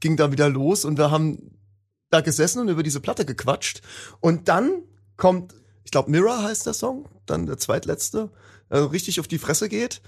ging 0.00 0.16
da 0.16 0.32
wieder 0.32 0.48
los 0.48 0.84
und 0.84 0.98
wir 0.98 1.10
haben 1.10 1.58
da 2.10 2.20
gesessen 2.20 2.60
und 2.60 2.68
über 2.68 2.82
diese 2.82 3.00
Platte 3.00 3.24
gequatscht. 3.24 3.82
Und 4.20 4.48
dann 4.48 4.82
kommt, 5.16 5.54
ich 5.84 5.90
glaube, 5.90 6.10
Mirror 6.10 6.42
heißt 6.42 6.66
der 6.66 6.74
Song, 6.74 7.08
dann 7.26 7.46
der 7.46 7.58
zweitletzte, 7.58 8.30
also 8.68 8.86
richtig 8.86 9.20
auf 9.20 9.28
die 9.28 9.38
Fresse 9.38 9.68
geht. 9.68 10.00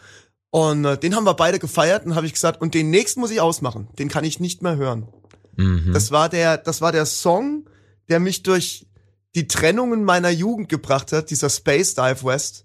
Und 0.51 0.85
äh, 0.85 0.99
den 0.99 1.15
haben 1.15 1.25
wir 1.25 1.35
beide 1.35 1.59
gefeiert 1.59 2.05
und 2.05 2.15
habe 2.15 2.27
ich 2.27 2.33
gesagt, 2.33 2.61
und 2.61 2.75
den 2.75 2.91
nächsten 2.91 3.21
muss 3.21 3.31
ich 3.31 3.41
ausmachen. 3.41 3.89
Den 3.99 4.09
kann 4.09 4.25
ich 4.25 4.41
nicht 4.41 4.63
mehr 4.63 4.77
hören. 4.77 5.09
Mhm. 5.57 5.93
Das 5.93 6.11
war 6.11 6.29
der, 6.29 6.59
das 6.59 6.81
war 6.81 6.93
der 6.93 7.07
Song, 7.07 7.69
der 8.09 8.21
mich 8.21 8.43
durch 8.43 8.87
die 9.35 9.47
Trennungen 9.47 10.05
meiner 10.05 10.31
Jugend 10.31 10.69
gebracht 10.69 11.13
hat, 11.13 11.31
dieser 11.31 11.49
Space 11.49 11.95
Dive 11.95 12.25
West, 12.25 12.65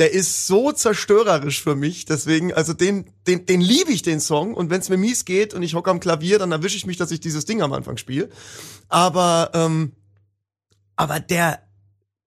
der 0.00 0.12
ist 0.12 0.46
so 0.46 0.72
zerstörerisch 0.72 1.62
für 1.62 1.76
mich. 1.76 2.06
Deswegen, 2.06 2.54
also 2.54 2.72
den, 2.72 3.12
den, 3.26 3.44
den 3.44 3.60
liebe 3.60 3.92
ich, 3.92 4.00
den 4.00 4.18
Song. 4.18 4.54
Und 4.54 4.70
wenn 4.70 4.80
es 4.80 4.88
mir 4.88 4.96
mies 4.96 5.26
geht 5.26 5.52
und 5.52 5.62
ich 5.62 5.74
hocke 5.74 5.90
am 5.90 6.00
Klavier, 6.00 6.38
dann 6.38 6.52
erwische 6.52 6.78
ich 6.78 6.86
mich, 6.86 6.96
dass 6.96 7.10
ich 7.10 7.20
dieses 7.20 7.44
Ding 7.44 7.60
am 7.60 7.74
Anfang 7.74 7.98
spiele. 7.98 8.30
Aber, 8.88 9.50
ähm, 9.52 9.92
aber 10.96 11.20
der, 11.20 11.60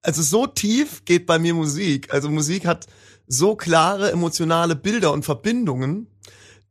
also 0.02 0.22
so 0.22 0.46
tief 0.46 1.04
geht 1.04 1.26
bei 1.26 1.40
mir 1.40 1.52
Musik. 1.52 2.14
Also 2.14 2.30
Musik 2.30 2.64
hat 2.64 2.86
so 3.26 3.56
klare 3.56 4.12
emotionale 4.12 4.76
Bilder 4.76 5.12
und 5.12 5.24
Verbindungen. 5.24 6.06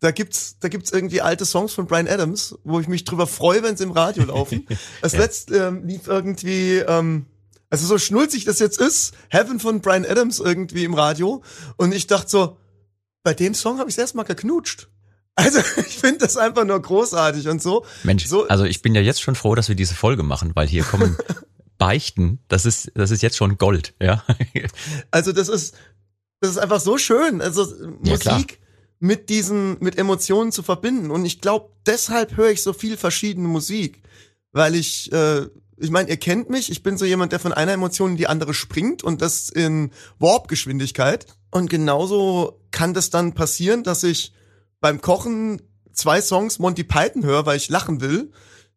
Da 0.03 0.11
gibt's, 0.11 0.57
da 0.59 0.67
gibt's 0.67 0.91
irgendwie 0.91 1.21
alte 1.21 1.45
Songs 1.45 1.71
von 1.71 1.87
Brian 1.87 2.09
Adams, 2.09 2.55
wo 2.65 2.81
ich 2.81 2.89
mich 2.89 3.05
drüber 3.05 3.25
freue, 3.25 3.63
wenn 3.63 3.77
sie 3.77 3.85
im 3.85 3.91
Radio 3.91 4.25
laufen. 4.25 4.67
Das 5.01 5.13
Ja. 5.13 5.19
letzte 5.19 5.55
ähm, 5.55 5.87
lief 5.87 6.07
irgendwie, 6.07 6.79
ähm, 6.79 7.25
also 7.69 7.87
so 7.87 7.97
schnulzig 7.97 8.43
das 8.43 8.59
jetzt 8.59 8.79
ist, 8.81 9.13
Heaven 9.29 9.61
von 9.61 9.79
Brian 9.79 10.05
Adams 10.05 10.39
irgendwie 10.41 10.83
im 10.83 10.93
Radio. 10.93 11.41
Und 11.77 11.93
ich 11.93 12.07
dachte 12.07 12.29
so, 12.29 12.57
bei 13.23 13.33
dem 13.33 13.53
Song 13.53 13.79
habe 13.79 13.89
ich 13.89 13.97
erstmal 13.97 14.25
geknutscht. 14.25 14.89
Also 15.35 15.59
ich 15.77 15.97
finde 15.97 16.17
das 16.19 16.35
einfach 16.35 16.65
nur 16.65 16.81
großartig 16.81 17.47
und 17.47 17.61
so. 17.61 17.85
Mensch, 18.03 18.25
So- 18.27 18.45
also 18.49 18.65
ich 18.65 18.81
bin 18.81 18.93
ja 18.95 19.01
jetzt 19.01 19.21
schon 19.21 19.35
froh, 19.35 19.55
dass 19.55 19.69
wir 19.69 19.75
diese 19.75 19.95
Folge 19.95 20.23
machen, 20.23 20.51
weil 20.53 20.67
hier 20.67 20.83
kommen 20.83 21.15
Beichten, 21.77 22.39
das 22.49 22.65
ist, 22.65 22.91
das 22.95 23.09
ist 23.09 23.21
jetzt 23.23 23.37
schon 23.37 23.57
Gold, 23.57 23.93
ja. 24.01 24.21
Also 25.11 25.31
das 25.31 25.47
ist, 25.47 25.75
das 26.41 26.51
ist 26.51 26.57
einfach 26.57 26.81
so 26.81 26.97
schön. 26.97 27.39
Also 27.41 27.65
Ja, 28.03 28.17
klar. 28.17 28.43
Mit 29.03 29.27
diesen, 29.27 29.77
mit 29.81 29.97
Emotionen 29.97 30.53
zu 30.53 30.63
verbinden. 30.63 31.11
Und 31.11 31.25
ich 31.25 31.41
glaube, 31.41 31.71
deshalb 31.85 32.37
höre 32.37 32.51
ich 32.51 32.63
so 32.63 32.71
viel 32.71 32.95
verschiedene 32.95 33.49
Musik. 33.49 34.01
Weil 34.53 34.75
ich, 34.75 35.11
äh, 35.11 35.47
ich 35.75 35.89
meine, 35.89 36.09
ihr 36.09 36.15
kennt 36.15 36.49
mich, 36.49 36.71
ich 36.71 36.83
bin 36.83 36.97
so 36.97 37.03
jemand, 37.03 37.33
der 37.33 37.39
von 37.39 37.51
einer 37.51 37.73
Emotion 37.73 38.11
in 38.11 38.17
die 38.17 38.27
andere 38.27 38.53
springt 38.53 39.03
und 39.03 39.21
das 39.21 39.49
in 39.49 39.91
Warp-Geschwindigkeit. 40.19 41.25
Und 41.51 41.69
genauso 41.69 42.61
kann 42.71 42.93
das 42.93 43.09
dann 43.09 43.33
passieren, 43.33 43.83
dass 43.83 44.03
ich 44.03 44.31
beim 44.79 45.01
Kochen 45.01 45.61
zwei 45.91 46.21
Songs 46.21 46.59
Monty 46.59 46.85
Python 46.85 47.25
höre, 47.25 47.45
weil 47.45 47.57
ich 47.57 47.67
lachen 47.67 47.99
will. 47.99 48.31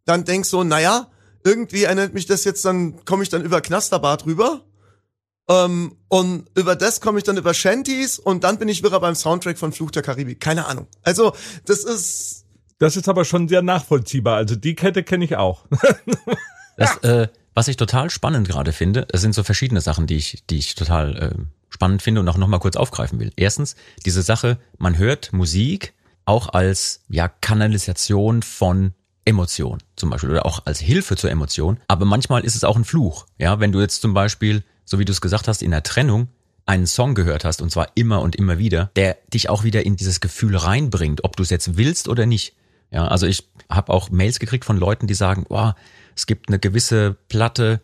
Dann 0.07 0.25
denk 0.25 0.45
so, 0.45 0.65
naja, 0.65 1.09
irgendwie 1.45 1.85
erinnert 1.85 2.15
mich 2.15 2.27
das 2.27 2.43
jetzt, 2.43 2.65
dann 2.65 3.05
komme 3.05 3.23
ich 3.23 3.29
dann 3.29 3.45
über 3.45 3.61
Knasterbart 3.61 4.27
rüber. 4.27 4.65
Ähm, 5.49 5.97
und 6.09 6.49
über 6.57 6.75
das 6.75 7.01
komme 7.01 7.19
ich 7.19 7.25
dann 7.25 7.37
über 7.37 7.55
Shanties 7.55 8.19
und 8.19 8.43
dann 8.45 8.59
bin 8.59 8.69
ich 8.69 8.83
wieder 8.83 8.99
beim 9.01 9.15
Soundtrack 9.15 9.59
von 9.59 9.73
Fluch 9.73 9.91
der 9.91 10.03
Karibik. 10.03 10.41
Keine 10.41 10.67
Ahnung. 10.67 10.87
Also, 11.03 11.35
das 11.67 11.85
ist, 11.85 12.45
Das 12.79 12.97
ist 12.97 13.09
aber 13.09 13.25
schon 13.25 13.49
sehr 13.49 13.63
nachvollziehbar. 13.63 14.37
Also 14.37 14.55
die 14.57 14.75
Kette 14.75 15.03
kenne 15.03 15.25
ich 15.25 15.37
auch. 15.37 15.65
Das, 16.79 16.99
äh, 16.99 17.29
was 17.55 17.69
ich 17.69 17.79
total 17.79 18.11
spannend 18.11 18.49
gerade 18.49 18.71
finde, 18.71 19.09
es 19.11 19.23
sind 19.23 19.35
so 19.35 19.43
verschiedene 19.43 19.81
Sachen, 19.81 20.07
die 20.07 20.17
ich, 20.17 20.45
die 20.51 20.59
ich 20.59 20.75
total 20.75 21.17
äh, 21.17 21.31
spannend 21.71 22.03
finde 22.03 22.21
und 22.21 22.29
auch 22.29 22.37
nochmal 22.37 22.61
kurz 22.61 22.77
aufgreifen 22.77 23.19
will. 23.19 23.33
Erstens, 23.37 23.77
diese 24.05 24.21
Sache, 24.21 24.59
man 24.77 24.99
hört 24.99 25.33
Musik 25.33 25.95
auch 26.27 26.51
als 26.51 27.01
ja, 27.09 27.29
Kanalisation 27.29 28.43
von 28.43 28.93
Emotion 29.25 29.79
zum 29.97 30.11
Beispiel 30.11 30.31
oder 30.33 30.45
auch 30.45 30.67
als 30.67 30.81
Hilfe 30.81 31.17
zur 31.17 31.31
Emotion. 31.31 31.79
Aber 31.89 32.05
manchmal 32.05 32.45
ist 32.45 32.57
es 32.57 32.65
auch 32.65 32.77
ein 32.77 32.85
Fluch. 32.85 33.25
Ja, 33.39 33.59
wenn 33.59 33.73
du 33.73 33.81
jetzt 33.81 34.03
zum 34.03 34.13
Beispiel, 34.13 34.63
so 34.87 34.99
wie 34.99 35.05
du 35.05 35.13
es 35.13 35.21
gesagt 35.21 35.49
hast, 35.49 35.63
in 35.63 35.73
der 35.73 35.83
Trennung 35.83 36.29
einen 36.65 36.87
Song 36.87 37.15
gehört 37.15 37.45
hast 37.45 37.61
und 37.61 37.71
zwar 37.71 37.89
immer 37.95 38.23
und 38.23 38.35
immer 38.35 38.59
wieder, 38.59 38.91
der 38.97 39.19
dich 39.33 39.51
auch 39.51 39.63
wieder 39.63 39.85
in 39.85 39.97
dieses 39.97 40.21
Gefühl 40.21 40.57
reinbringt, 40.57 41.23
ob 41.23 41.37
du 41.37 41.43
es 41.43 41.51
jetzt 41.51 41.77
willst 41.77 42.09
oder 42.09 42.25
nicht. 42.25 42.57
Ja, 42.91 43.07
also 43.07 43.27
ich 43.27 43.49
habe 43.69 43.93
auch 43.93 44.11
Mails 44.11 44.39
gekriegt 44.39 44.65
von 44.65 44.79
Leuten, 44.79 45.07
die 45.07 45.15
sagen, 45.15 45.45
oh, 45.49 45.73
es 46.15 46.27
gibt 46.27 46.49
eine 46.49 46.59
gewisse 46.59 47.17
Platte, 47.29 47.83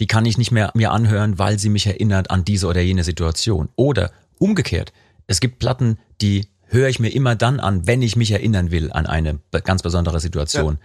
die 0.00 0.06
kann 0.06 0.26
ich 0.26 0.38
nicht 0.38 0.50
mehr 0.50 0.70
mir 0.74 0.92
anhören, 0.92 1.38
weil 1.38 1.58
sie 1.58 1.70
mich 1.70 1.86
erinnert 1.86 2.30
an 2.30 2.44
diese 2.44 2.66
oder 2.66 2.80
jene 2.80 3.04
Situation. 3.04 3.68
Oder 3.76 4.12
umgekehrt, 4.38 4.92
es 5.26 5.40
gibt 5.40 5.58
Platten, 5.58 5.98
die 6.20 6.48
höre 6.66 6.88
ich 6.88 7.00
mir 7.00 7.10
immer 7.10 7.34
dann 7.34 7.60
an, 7.60 7.86
wenn 7.86 8.02
ich 8.02 8.16
mich 8.16 8.30
erinnern 8.30 8.70
will 8.70 8.92
an 8.92 9.06
eine 9.06 9.40
ganz 9.64 9.82
besondere 9.82 10.20
Situation. 10.20 10.78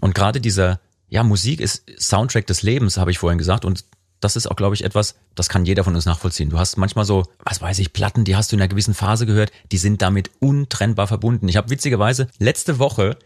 Und 0.00 0.14
gerade 0.14 0.40
dieser, 0.40 0.80
ja, 1.08 1.22
Musik 1.22 1.60
ist 1.60 1.84
Soundtrack 1.98 2.46
des 2.46 2.62
Lebens, 2.62 2.96
habe 2.96 3.10
ich 3.10 3.18
vorhin 3.18 3.38
gesagt. 3.38 3.64
Und 3.64 3.84
das 4.20 4.36
ist 4.36 4.50
auch, 4.50 4.56
glaube 4.56 4.74
ich, 4.74 4.84
etwas, 4.84 5.16
das 5.34 5.48
kann 5.48 5.64
jeder 5.64 5.84
von 5.84 5.94
uns 5.94 6.06
nachvollziehen. 6.06 6.50
Du 6.50 6.58
hast 6.58 6.76
manchmal 6.76 7.04
so, 7.04 7.24
was 7.44 7.60
weiß 7.60 7.78
ich, 7.80 7.92
Platten, 7.92 8.24
die 8.24 8.36
hast 8.36 8.50
du 8.52 8.56
in 8.56 8.62
einer 8.62 8.68
gewissen 8.68 8.94
Phase 8.94 9.26
gehört, 9.26 9.52
die 9.72 9.78
sind 9.78 10.02
damit 10.02 10.30
untrennbar 10.40 11.06
verbunden. 11.06 11.48
Ich 11.48 11.56
habe 11.56 11.70
witzigerweise 11.70 12.28
letzte 12.38 12.78
Woche 12.78 13.16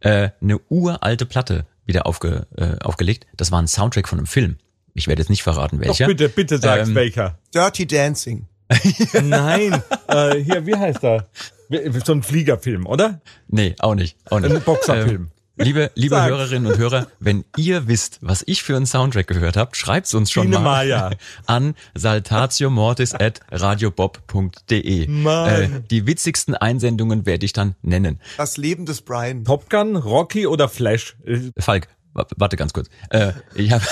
äh, 0.00 0.30
eine 0.40 0.58
uralte 0.68 1.26
Platte 1.26 1.66
wieder 1.86 2.06
aufge, 2.06 2.46
äh, 2.56 2.78
aufgelegt. 2.84 3.26
Das 3.36 3.52
war 3.52 3.60
ein 3.60 3.68
Soundtrack 3.68 4.08
von 4.08 4.18
einem 4.18 4.26
Film. 4.26 4.56
Ich 4.94 5.08
werde 5.08 5.22
jetzt 5.22 5.28
nicht 5.30 5.42
verraten, 5.42 5.78
Doch 5.80 5.86
welcher. 5.86 6.06
bitte, 6.06 6.28
bitte 6.28 6.58
sag's 6.58 6.88
Ähm, 6.88 6.94
welcher. 6.94 7.38
Dirty 7.54 7.86
Dancing. 7.86 8.46
Nein, 9.22 9.82
äh, 10.08 10.38
hier, 10.38 10.66
wie 10.66 10.74
heißt 10.76 11.04
er? 11.04 11.26
So 12.04 12.12
ein 12.12 12.22
Fliegerfilm, 12.22 12.86
oder? 12.86 13.20
Nee, 13.48 13.74
auch 13.78 13.94
nicht. 13.94 14.16
Auch 14.30 14.40
nicht. 14.40 14.54
Ein 14.54 14.62
Boxerfilm. 14.62 15.22
Ähm, 15.22 15.30
liebe 15.56 15.90
liebe 15.94 16.14
Sag. 16.16 16.30
Hörerinnen 16.30 16.70
und 16.72 16.78
Hörer, 16.78 17.06
wenn 17.20 17.44
ihr 17.56 17.86
wisst, 17.88 18.18
was 18.20 18.42
ich 18.46 18.62
für 18.62 18.76
einen 18.76 18.86
Soundtrack 18.86 19.26
gehört 19.26 19.56
habt, 19.56 19.76
schreibt's 19.76 20.14
uns 20.14 20.30
schon 20.30 20.44
Tine 20.44 20.58
mal 20.58 20.86
Maya. 20.86 21.10
an 21.46 21.74
saltatiomortis 21.94 23.14
at 23.14 23.40
radiobob.de. 23.50 25.08
Mann. 25.08 25.48
Äh, 25.48 25.82
die 25.90 26.06
witzigsten 26.06 26.54
Einsendungen 26.54 27.26
werde 27.26 27.44
ich 27.46 27.52
dann 27.52 27.74
nennen. 27.82 28.20
Das 28.36 28.56
Leben 28.56 28.86
des 28.86 29.02
Brian. 29.02 29.44
Top 29.44 29.70
Gun, 29.70 29.96
Rocky 29.96 30.46
oder 30.46 30.68
Flash? 30.68 31.16
Falk, 31.58 31.88
wa- 32.12 32.26
warte 32.36 32.56
ganz 32.56 32.72
kurz. 32.72 32.88
Äh, 33.10 33.32
ich, 33.54 33.70
hab, 33.72 33.82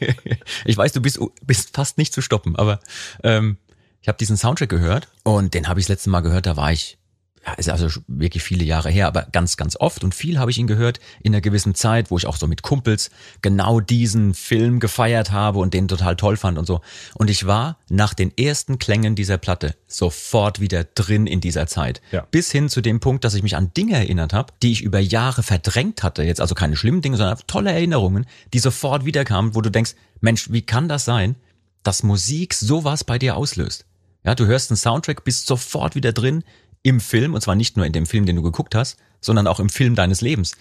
ich 0.64 0.76
weiß, 0.76 0.92
du 0.92 1.00
bist, 1.00 1.18
bist 1.44 1.70
fast 1.74 1.98
nicht 1.98 2.12
zu 2.12 2.20
stoppen, 2.22 2.56
aber 2.56 2.80
ähm, 3.22 3.56
ich 4.00 4.08
habe 4.08 4.18
diesen 4.18 4.36
Soundtrack 4.36 4.68
gehört 4.68 5.08
und 5.22 5.54
den 5.54 5.68
habe 5.68 5.80
ich 5.80 5.86
das 5.86 5.90
letzte 5.96 6.10
Mal 6.10 6.20
gehört, 6.20 6.46
da 6.46 6.56
war 6.56 6.72
ich, 6.72 6.98
ja, 7.44 7.54
ist 7.54 7.68
also 7.68 7.88
wirklich 8.06 8.42
viele 8.42 8.64
Jahre 8.64 8.90
her, 8.90 9.08
aber 9.08 9.26
ganz, 9.32 9.56
ganz 9.56 9.76
oft 9.76 10.04
und 10.04 10.14
viel 10.14 10.38
habe 10.38 10.50
ich 10.50 10.58
ihn 10.58 10.68
gehört 10.68 11.00
in 11.22 11.34
einer 11.34 11.40
gewissen 11.40 11.74
Zeit, 11.74 12.10
wo 12.10 12.16
ich 12.16 12.26
auch 12.26 12.36
so 12.36 12.46
mit 12.46 12.62
Kumpels 12.62 13.10
genau 13.40 13.80
diesen 13.80 14.34
Film 14.34 14.78
gefeiert 14.78 15.32
habe 15.32 15.58
und 15.58 15.74
den 15.74 15.88
total 15.88 16.14
toll 16.14 16.36
fand 16.36 16.56
und 16.56 16.66
so. 16.66 16.80
Und 17.14 17.30
ich 17.30 17.46
war 17.46 17.78
nach 17.88 18.14
den 18.14 18.36
ersten 18.36 18.78
Klängen 18.78 19.16
dieser 19.16 19.38
Platte 19.38 19.74
sofort 19.88 20.60
wieder 20.60 20.84
drin 20.84 21.26
in 21.26 21.40
dieser 21.40 21.66
Zeit. 21.66 22.00
Ja. 22.12 22.26
Bis 22.30 22.52
hin 22.52 22.68
zu 22.68 22.80
dem 22.80 23.00
Punkt, 23.00 23.24
dass 23.24 23.34
ich 23.34 23.42
mich 23.42 23.56
an 23.56 23.72
Dinge 23.74 23.96
erinnert 23.96 24.32
habe, 24.32 24.52
die 24.62 24.70
ich 24.70 24.82
über 24.82 25.00
Jahre 25.00 25.42
verdrängt 25.42 26.04
hatte. 26.04 26.22
Jetzt 26.22 26.40
also 26.40 26.54
keine 26.54 26.76
schlimmen 26.76 27.02
Dinge, 27.02 27.16
sondern 27.16 27.38
tolle 27.48 27.72
Erinnerungen, 27.72 28.26
die 28.54 28.60
sofort 28.60 29.04
wiederkamen, 29.04 29.56
wo 29.56 29.60
du 29.60 29.70
denkst, 29.70 29.94
Mensch, 30.20 30.52
wie 30.52 30.62
kann 30.62 30.88
das 30.88 31.04
sein, 31.04 31.34
dass 31.82 32.04
Musik 32.04 32.54
sowas 32.54 33.02
bei 33.02 33.18
dir 33.18 33.36
auslöst? 33.36 33.84
Ja, 34.24 34.36
du 34.36 34.46
hörst 34.46 34.70
einen 34.70 34.76
Soundtrack, 34.76 35.24
bist 35.24 35.46
sofort 35.46 35.96
wieder 35.96 36.12
drin 36.12 36.44
im 36.82 37.00
Film, 37.00 37.34
und 37.34 37.40
zwar 37.40 37.54
nicht 37.54 37.76
nur 37.76 37.86
in 37.86 37.92
dem 37.92 38.06
Film, 38.06 38.26
den 38.26 38.36
du 38.36 38.42
geguckt 38.42 38.74
hast, 38.74 38.98
sondern 39.20 39.46
auch 39.46 39.60
im 39.60 39.68
Film 39.68 39.94
deines 39.94 40.20
Lebens. 40.20 40.52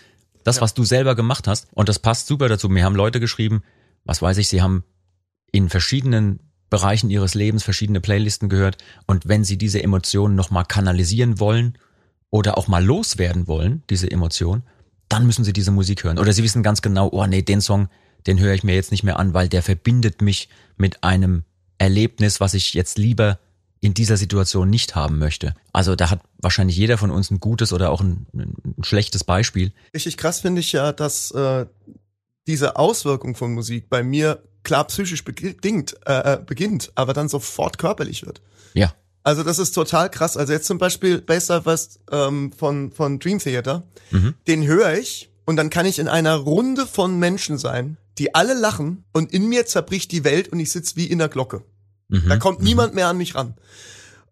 Das, 0.44 0.62
was 0.62 0.74
du 0.74 0.84
selber 0.84 1.16
gemacht 1.16 1.48
hast. 1.48 1.68
Und 1.74 1.90
das 1.90 2.00
passt 2.00 2.28
super 2.28 2.48
dazu. 2.48 2.70
Mir 2.70 2.84
haben 2.84 2.96
Leute 2.96 3.20
geschrieben, 3.20 3.64
was 4.06 4.22
weiß 4.22 4.38
ich, 4.38 4.48
sie 4.48 4.62
haben 4.62 4.84
in 5.52 5.70
verschiedenen 5.70 6.40
Bereichen 6.70 7.10
ihres 7.10 7.36
Lebens 7.36 7.64
verschiedene 7.64 8.02
Playlisten 8.02 8.50
gehört. 8.50 8.78
Und 9.06 9.28
wenn 9.28 9.44
sie 9.44 9.58
diese 9.58 9.84
Emotionen 9.84 10.36
nochmal 10.36 10.66
kanalisieren 10.66 11.40
wollen 11.40 11.78
oder 12.30 12.58
auch 12.58 12.68
mal 12.68 12.84
loswerden 12.84 13.48
wollen, 13.48 13.84
diese 13.90 14.10
Emotion, 14.10 14.64
dann 15.10 15.26
müssen 15.26 15.44
sie 15.44 15.54
diese 15.54 15.72
Musik 15.72 16.04
hören. 16.04 16.18
Oder 16.18 16.32
sie 16.34 16.44
wissen 16.44 16.64
ganz 16.64 16.82
genau, 16.82 17.10
oh 17.12 17.26
nee, 17.28 17.42
den 17.42 17.62
Song, 17.62 17.90
den 18.26 18.40
höre 18.40 18.54
ich 18.54 18.64
mir 18.64 18.76
jetzt 18.76 18.92
nicht 18.92 19.04
mehr 19.04 19.20
an, 19.20 19.34
weil 19.34 19.50
der 19.50 19.62
verbindet 19.62 20.22
mich 20.22 20.48
mit 20.78 21.04
einem 21.04 21.44
Erlebnis, 21.78 22.40
was 22.40 22.54
ich 22.54 22.74
jetzt 22.74 22.98
lieber 22.98 23.40
in 23.82 23.94
dieser 23.96 24.16
Situation 24.16 24.70
nicht 24.70 24.96
haben 24.96 25.18
möchte. 25.18 25.56
Also 25.74 25.96
da 25.96 26.10
hat 26.12 26.22
wahrscheinlich 26.38 26.78
jeder 26.78 26.98
von 27.00 27.10
uns 27.12 27.32
ein 27.32 27.40
gutes 27.40 27.74
oder 27.74 27.90
auch 27.90 28.00
ein, 28.02 28.28
ein 28.34 28.76
schlechtes 28.84 29.24
Beispiel. 29.24 29.74
Richtig 29.94 30.18
krass 30.18 30.40
finde 30.40 30.62
ich 30.62 30.72
ja, 30.72 30.92
dass 30.94 31.32
äh, 31.32 31.66
diese 32.48 32.76
Auswirkung 32.78 33.36
von 33.36 33.54
Musik 33.54 33.90
bei 33.90 34.04
mir 34.04 34.44
klar 34.64 34.86
psychisch 34.86 35.24
bedingt 35.24 35.96
äh, 36.06 36.34
äh, 36.34 36.40
beginnt, 36.46 36.92
aber 36.96 37.14
dann 37.14 37.28
sofort 37.28 37.80
körperlich 37.80 38.24
wird. 38.26 38.42
Ja, 38.76 38.94
Also 39.24 39.44
das 39.44 39.58
ist 39.58 39.72
total 39.74 40.10
krass. 40.12 40.38
Also 40.38 40.54
jetzt 40.54 40.68
zum 40.68 40.78
Beispiel 40.78 41.20
Bass 41.20 41.48
Dive 41.48 41.66
West 41.66 42.00
ähm, 42.12 42.52
von, 42.54 42.92
von 42.92 43.18
Dream 43.20 43.40
Theater, 43.40 43.84
Mhm. 44.12 44.36
den 44.48 44.66
höre 44.68 44.94
ich 44.94 45.32
und 45.46 45.56
dann 45.56 45.72
kann 45.72 45.88
ich 45.88 45.98
in 45.98 46.08
einer 46.08 46.36
Runde 46.36 46.86
von 46.86 47.18
Menschen 47.18 47.58
sein, 47.58 47.98
die 48.20 48.36
alle 48.36 48.54
lachen 48.54 49.06
und 49.14 49.34
in 49.34 49.48
mir 49.50 49.66
zerbricht 49.66 50.12
die 50.12 50.24
Welt 50.24 50.50
und 50.50 50.60
ich 50.60 50.72
sitz 50.72 50.96
wie 50.96 51.06
in 51.08 51.18
der 51.18 51.30
Glocke. 51.30 51.64
Mhm. 52.12 52.30
Da 52.30 52.38
kommt 52.38 52.62
niemand 52.62 52.94
mehr 52.94 53.08
an 53.08 53.18
mich 53.18 53.34
ran. 53.36 53.56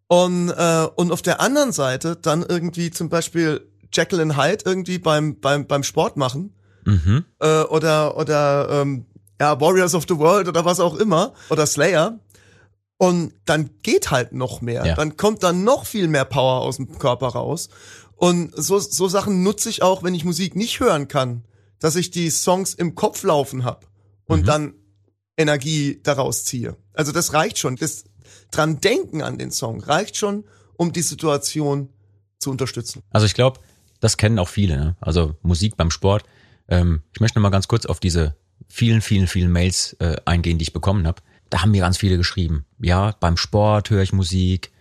Und, 0.08 0.50
äh, 0.50 0.88
und 0.96 1.12
auf 1.12 1.22
der 1.22 1.40
anderen 1.42 1.72
Seite 1.72 2.16
dann 2.16 2.44
irgendwie 2.48 2.92
zum 2.92 3.10
Beispiel 3.10 3.68
Jekyll 3.94 4.22
and 4.22 4.38
Hyde 4.38 4.64
irgendwie 4.66 5.00
beim, 5.00 5.40
beim, 5.40 5.66
beim 5.66 5.84
Sport 5.84 6.16
machen 6.18 6.54
Mhm. 6.86 7.26
äh, 7.40 7.62
oder 7.64 8.16
oder 8.18 8.70
ähm, 8.72 9.06
ja 9.40 9.60
Warriors 9.60 9.94
of 9.96 10.06
the 10.08 10.18
World 10.18 10.48
oder 10.48 10.64
was 10.66 10.80
auch 10.80 10.96
immer 10.96 11.34
oder 11.50 11.66
Slayer 11.68 12.20
und 12.98 13.34
dann 13.46 13.70
geht 13.84 14.12
halt 14.12 14.32
noch 14.34 14.62
mehr, 14.62 14.86
Ja. 14.86 14.96
dann 14.96 15.18
kommt 15.18 15.44
dann 15.44 15.64
noch 15.66 15.86
viel 15.86 16.08
mehr 16.08 16.26
Power 16.26 16.62
aus 16.62 16.78
dem 16.78 16.98
Körper 16.98 17.28
raus 17.28 17.70
und 18.16 18.52
so 18.56 18.80
so 18.80 19.08
Sachen 19.10 19.44
nutze 19.44 19.70
ich 19.70 19.82
auch, 19.84 20.04
wenn 20.04 20.16
ich 20.16 20.24
Musik 20.24 20.56
nicht 20.56 20.80
hören 20.80 21.08
kann, 21.10 21.44
dass 21.80 21.96
ich 21.98 22.12
die 22.12 22.30
Songs 22.30 22.74
im 22.74 22.96
Kopf 22.96 23.24
laufen 23.24 23.66
hab 23.66 23.86
und 24.26 24.42
Mhm. 24.42 24.46
dann 24.46 24.74
Energie 25.40 26.00
daraus 26.04 26.44
ziehe. 26.44 26.76
Also 26.94 27.12
das 27.12 27.34
reicht 27.34 27.58
schon. 27.58 27.78
Das 27.78 28.04
dran 28.52 28.80
denken 28.82 29.24
an 29.24 29.38
den 29.38 29.52
Song 29.52 29.82
reicht 29.82 30.18
schon, 30.18 30.44
um 30.76 30.92
die 30.92 31.02
Situation 31.02 31.90
zu 32.40 32.52
unterstützen. 32.52 33.02
Also 33.10 33.26
ich 33.26 33.34
glaube, 33.34 33.60
das 34.00 34.18
kennen 34.18 34.38
auch 34.38 34.50
viele. 34.50 34.78
Ne? 34.78 34.96
Also 35.00 35.36
Musik 35.42 35.78
beim 35.78 35.92
Sport. 35.92 36.24
Ähm, 36.68 37.02
ich 37.14 37.22
möchte 37.22 37.40
noch 37.40 37.44
mal 37.44 37.50
ganz 37.50 37.68
kurz 37.68 37.86
auf 37.86 38.00
diese 38.00 38.36
vielen, 38.68 39.02
vielen, 39.02 39.28
vielen 39.28 39.52
Mails 39.52 39.94
äh, 40.00 40.18
eingehen, 40.26 40.58
die 40.58 40.64
ich 40.64 40.74
bekommen 40.74 41.08
habe. 41.08 41.22
Da 41.50 41.62
haben 41.62 41.72
mir 41.72 41.82
ganz 41.82 41.98
viele 41.98 42.18
geschrieben. 42.18 42.66
Ja, 42.80 43.16
beim 43.20 43.38
Sport 43.38 43.90
höre 43.90 44.04
ich 44.04 44.14
Musik, 44.14 44.72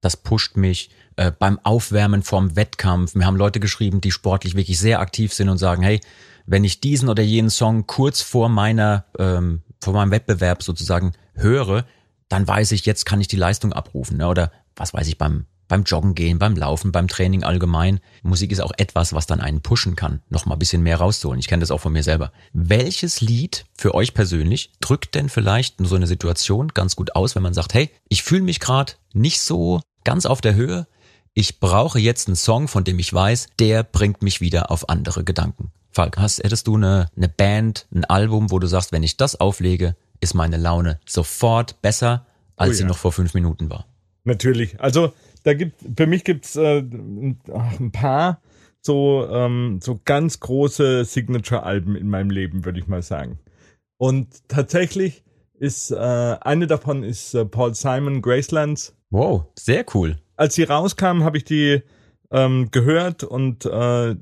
das 0.00 0.16
pusht 0.16 0.56
mich. 0.56 0.90
Äh, 1.16 1.32
beim 1.32 1.58
Aufwärmen 1.62 2.22
vorm 2.22 2.56
Wettkampf. 2.56 3.14
Mir 3.14 3.26
haben 3.26 3.36
Leute 3.36 3.60
geschrieben, 3.60 4.00
die 4.00 4.12
sportlich 4.12 4.54
wirklich 4.54 4.78
sehr 4.78 5.00
aktiv 5.00 5.32
sind 5.32 5.48
und 5.48 5.58
sagen, 5.58 5.82
hey, 5.82 6.00
wenn 6.46 6.64
ich 6.64 6.80
diesen 6.80 7.08
oder 7.08 7.22
jenen 7.22 7.50
Song 7.50 7.86
kurz 7.86 8.22
vor 8.22 8.48
meiner, 8.48 9.06
ähm, 9.18 9.62
vor 9.86 9.94
meinem 9.94 10.10
Wettbewerb 10.10 10.62
sozusagen 10.62 11.12
höre, 11.34 11.86
dann 12.28 12.46
weiß 12.46 12.72
ich, 12.72 12.84
jetzt 12.86 13.06
kann 13.06 13.20
ich 13.20 13.28
die 13.28 13.36
Leistung 13.36 13.72
abrufen. 13.72 14.16
Ne? 14.16 14.28
Oder 14.28 14.50
was 14.74 14.92
weiß 14.92 15.06
ich, 15.06 15.16
beim, 15.16 15.46
beim 15.68 15.84
Joggen 15.84 16.14
gehen, 16.14 16.40
beim 16.40 16.56
Laufen, 16.56 16.90
beim 16.90 17.06
Training 17.06 17.44
allgemein. 17.44 18.00
Musik 18.22 18.50
ist 18.50 18.60
auch 18.60 18.72
etwas, 18.76 19.12
was 19.12 19.26
dann 19.26 19.40
einen 19.40 19.62
pushen 19.62 19.94
kann, 19.94 20.22
noch 20.28 20.44
mal 20.44 20.56
ein 20.56 20.58
bisschen 20.58 20.82
mehr 20.82 20.98
rauszuholen. 20.98 21.38
Ich 21.38 21.46
kenne 21.46 21.60
das 21.60 21.70
auch 21.70 21.80
von 21.80 21.92
mir 21.92 22.02
selber. 22.02 22.32
Welches 22.52 23.20
Lied 23.20 23.64
für 23.76 23.94
euch 23.94 24.12
persönlich 24.12 24.72
drückt 24.80 25.14
denn 25.14 25.28
vielleicht 25.28 25.76
so 25.78 25.94
eine 25.94 26.08
Situation 26.08 26.68
ganz 26.68 26.96
gut 26.96 27.14
aus, 27.14 27.36
wenn 27.36 27.42
man 27.42 27.54
sagt, 27.54 27.72
hey, 27.74 27.90
ich 28.08 28.24
fühle 28.24 28.42
mich 28.42 28.58
gerade 28.58 28.94
nicht 29.12 29.40
so 29.40 29.80
ganz 30.02 30.26
auf 30.26 30.40
der 30.40 30.56
Höhe. 30.56 30.88
Ich 31.32 31.60
brauche 31.60 32.00
jetzt 32.00 32.26
einen 32.26 32.36
Song, 32.36 32.66
von 32.66 32.82
dem 32.82 32.98
ich 32.98 33.12
weiß, 33.12 33.48
der 33.60 33.84
bringt 33.84 34.22
mich 34.22 34.40
wieder 34.40 34.70
auf 34.72 34.88
andere 34.88 35.22
Gedanken. 35.22 35.70
Falk, 35.96 36.18
hast, 36.18 36.44
hättest 36.44 36.66
du 36.66 36.76
eine, 36.76 37.08
eine 37.16 37.30
Band, 37.30 37.86
ein 37.90 38.04
Album, 38.04 38.50
wo 38.50 38.58
du 38.58 38.66
sagst, 38.66 38.92
wenn 38.92 39.02
ich 39.02 39.16
das 39.16 39.40
auflege, 39.40 39.96
ist 40.20 40.34
meine 40.34 40.58
Laune 40.58 41.00
sofort 41.06 41.80
besser, 41.80 42.26
als 42.54 42.72
Oh 42.72 42.72
sie 42.74 42.82
ja. 42.82 42.88
noch 42.88 42.98
vor 42.98 43.12
fünf 43.12 43.32
Minuten 43.32 43.70
war? 43.70 43.86
Natürlich. 44.24 44.78
Also 44.78 45.14
da 45.44 45.54
gibt 45.54 45.76
für 45.96 46.06
mich 46.06 46.24
gibt's 46.24 46.54
äh, 46.56 46.80
ein 46.80 47.92
paar 47.92 48.42
so 48.82 49.26
ähm, 49.30 49.80
so 49.82 49.98
ganz 50.04 50.38
große 50.38 51.06
Signature-Alben 51.06 51.96
in 51.96 52.10
meinem 52.10 52.28
Leben, 52.28 52.66
würde 52.66 52.78
ich 52.78 52.88
mal 52.88 53.00
sagen. 53.00 53.38
Und 53.96 54.28
tatsächlich 54.48 55.24
ist 55.54 55.92
äh, 55.92 55.96
eine 55.96 56.66
davon 56.66 57.04
ist 57.04 57.32
äh, 57.32 57.46
Paul 57.46 57.74
Simon 57.74 58.20
Gracelands. 58.20 58.94
Wow, 59.08 59.46
sehr 59.58 59.86
cool. 59.94 60.18
Als 60.36 60.56
sie 60.56 60.64
rauskam, 60.64 61.24
habe 61.24 61.38
ich 61.38 61.44
die 61.44 61.80
ähm, 62.30 62.70
gehört 62.70 63.24
und 63.24 63.64
äh, 63.64 64.16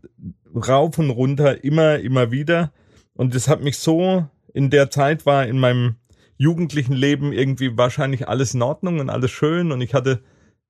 rauf 0.54 0.99
und 0.99 1.11
runter 1.11 1.64
immer 1.64 1.99
immer 1.99 2.30
wieder. 2.30 2.73
Und 3.14 3.34
das 3.34 3.49
hat 3.49 3.62
mich 3.62 3.78
so 3.78 4.26
in 4.52 4.70
der 4.70 4.90
Zeit 4.90 5.26
war 5.26 5.46
in 5.46 5.58
meinem 5.58 5.96
jugendlichen 6.37 6.94
Leben 6.94 7.32
irgendwie 7.32 7.76
wahrscheinlich 7.76 8.28
alles 8.28 8.54
in 8.54 8.62
Ordnung 8.62 9.00
und 9.00 9.11
alles 9.11 9.30
schön 9.30 9.73
und 9.73 9.80
ich 9.80 9.94
hatte 9.94 10.23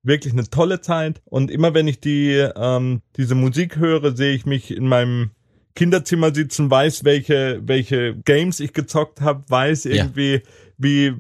wirklich 0.03 0.33
eine 0.33 0.49
tolle 0.49 0.81
Zeit 0.81 1.23
und 1.25 1.51
immer 1.51 1.75
wenn 1.75 1.89
ich 1.89 2.01
die 2.01 2.33
ähm, 2.57 3.01
diese 3.17 3.35
Musik 3.35 3.77
höre, 3.77 4.15
sehe 4.15 4.35
ich 4.35 4.45
mich 4.45 4.71
in 4.77 4.87
meinem 4.87 5.31
Kinderzimmer 5.75 6.35
sitzen, 6.35 6.71
weiß 6.71 7.05
welche 7.05 7.61
welche 7.65 8.15
Games 8.25 8.61
ich 8.61 8.73
gezockt 8.73 9.21
habe, 9.21 9.45
weiß 9.49 9.87
irgendwie 9.87 10.43
wie 10.79 11.15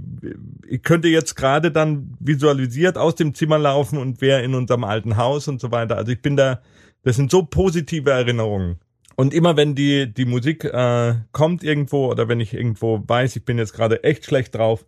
ich 0.68 0.82
könnte 0.82 1.08
jetzt 1.08 1.34
gerade 1.34 1.70
dann 1.70 2.16
visualisiert 2.20 2.98
aus 2.98 3.14
dem 3.14 3.34
Zimmer 3.34 3.58
laufen 3.58 3.98
und 3.98 4.20
wäre 4.20 4.42
in 4.42 4.54
unserem 4.54 4.84
alten 4.84 5.16
Haus 5.16 5.48
und 5.48 5.60
so 5.60 5.70
weiter. 5.70 5.96
Also 5.96 6.12
ich 6.12 6.22
bin 6.22 6.36
da 6.36 6.60
das 7.04 7.16
sind 7.16 7.30
so 7.30 7.42
positive 7.42 8.10
Erinnerungen. 8.10 8.78
Und 9.16 9.32
immer 9.32 9.56
wenn 9.56 9.74
die, 9.74 10.12
die 10.12 10.24
Musik 10.24 10.64
äh, 10.64 11.14
kommt 11.32 11.62
irgendwo 11.62 12.10
oder 12.10 12.28
wenn 12.28 12.40
ich 12.40 12.52
irgendwo 12.52 13.02
weiß, 13.06 13.36
ich 13.36 13.44
bin 13.44 13.58
jetzt 13.58 13.74
gerade 13.74 14.02
echt 14.02 14.24
schlecht 14.24 14.56
drauf, 14.56 14.84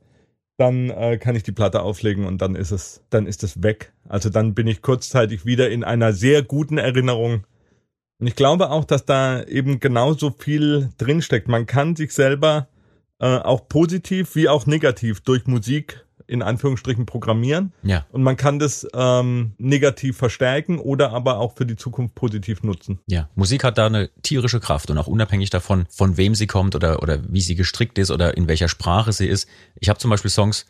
dann 0.57 0.91
äh, 0.91 1.19
kann 1.19 1.37
ich 1.37 1.43
die 1.43 1.53
Platte 1.53 1.83
auflegen 1.83 2.25
und 2.25 2.41
dann 2.43 2.57
ist 2.57 2.71
es, 2.71 3.03
dann 3.11 3.27
ist 3.27 3.45
es 3.45 3.63
weg. 3.63 3.93
Also 4.09 4.31
dann 4.31 4.55
bin 4.55 4.67
ich 4.67 4.83
kurzzeitig 4.83 5.45
wieder 5.47 5.71
in 5.71 5.85
einer 5.85 6.13
sehr 6.13 6.43
guten 6.43 6.79
Erinnerung. 6.79 7.45
Und 8.19 8.27
ich 8.27 8.37
glaube 8.37 8.71
auch, 8.71 8.85
dass 8.85 9.05
da 9.05 9.43
eben 9.43 9.81
genauso 9.81 10.31
viel 10.31 10.91
drinsteckt. 10.99 11.49
Man 11.49 11.67
kann 11.67 11.97
sich 11.97 12.13
selber 12.13 12.69
äh, 13.19 13.39
auch 13.39 13.69
positiv 13.69 14.35
wie 14.35 14.49
auch 14.49 14.67
negativ 14.67 15.21
durch 15.21 15.47
Musik 15.47 16.07
in 16.29 16.43
Anführungsstrichen 16.43 17.07
programmieren. 17.07 17.73
Ja. 17.83 18.05
Und 18.11 18.23
man 18.23 18.37
kann 18.37 18.59
das 18.59 18.87
ähm, 18.95 19.53
negativ 19.59 20.17
verstärken 20.17 20.79
oder 20.79 21.13
aber 21.13 21.39
auch 21.39 21.57
für 21.57 21.67
die 21.67 21.77
Zukunft 21.77 22.15
positiv 22.15 22.63
nutzen. 22.63 22.99
Ja, 23.07 23.29
Musik 23.35 23.63
hat 23.65 23.79
da 23.79 23.87
eine 23.87 24.11
tierische 24.23 24.61
Kraft 24.61 24.91
und 24.91 24.99
auch 24.99 25.07
unabhängig 25.07 25.51
davon, 25.51 25.87
von 25.89 26.17
wem 26.17 26.35
sie 26.35 26.47
kommt 26.47 26.75
oder, 26.75 27.03
oder 27.03 27.21
wie 27.29 27.41
sie 27.41 27.55
gestrickt 27.55 27.99
ist 27.99 28.11
oder 28.11 28.37
in 28.37 28.49
welcher 28.49 28.69
Sprache 28.69 29.13
sie 29.13 29.27
ist. 29.27 29.49
Ich 29.79 29.89
habe 29.89 29.99
zum 29.99 30.11
Beispiel 30.11 30.31
Songs, 30.31 30.67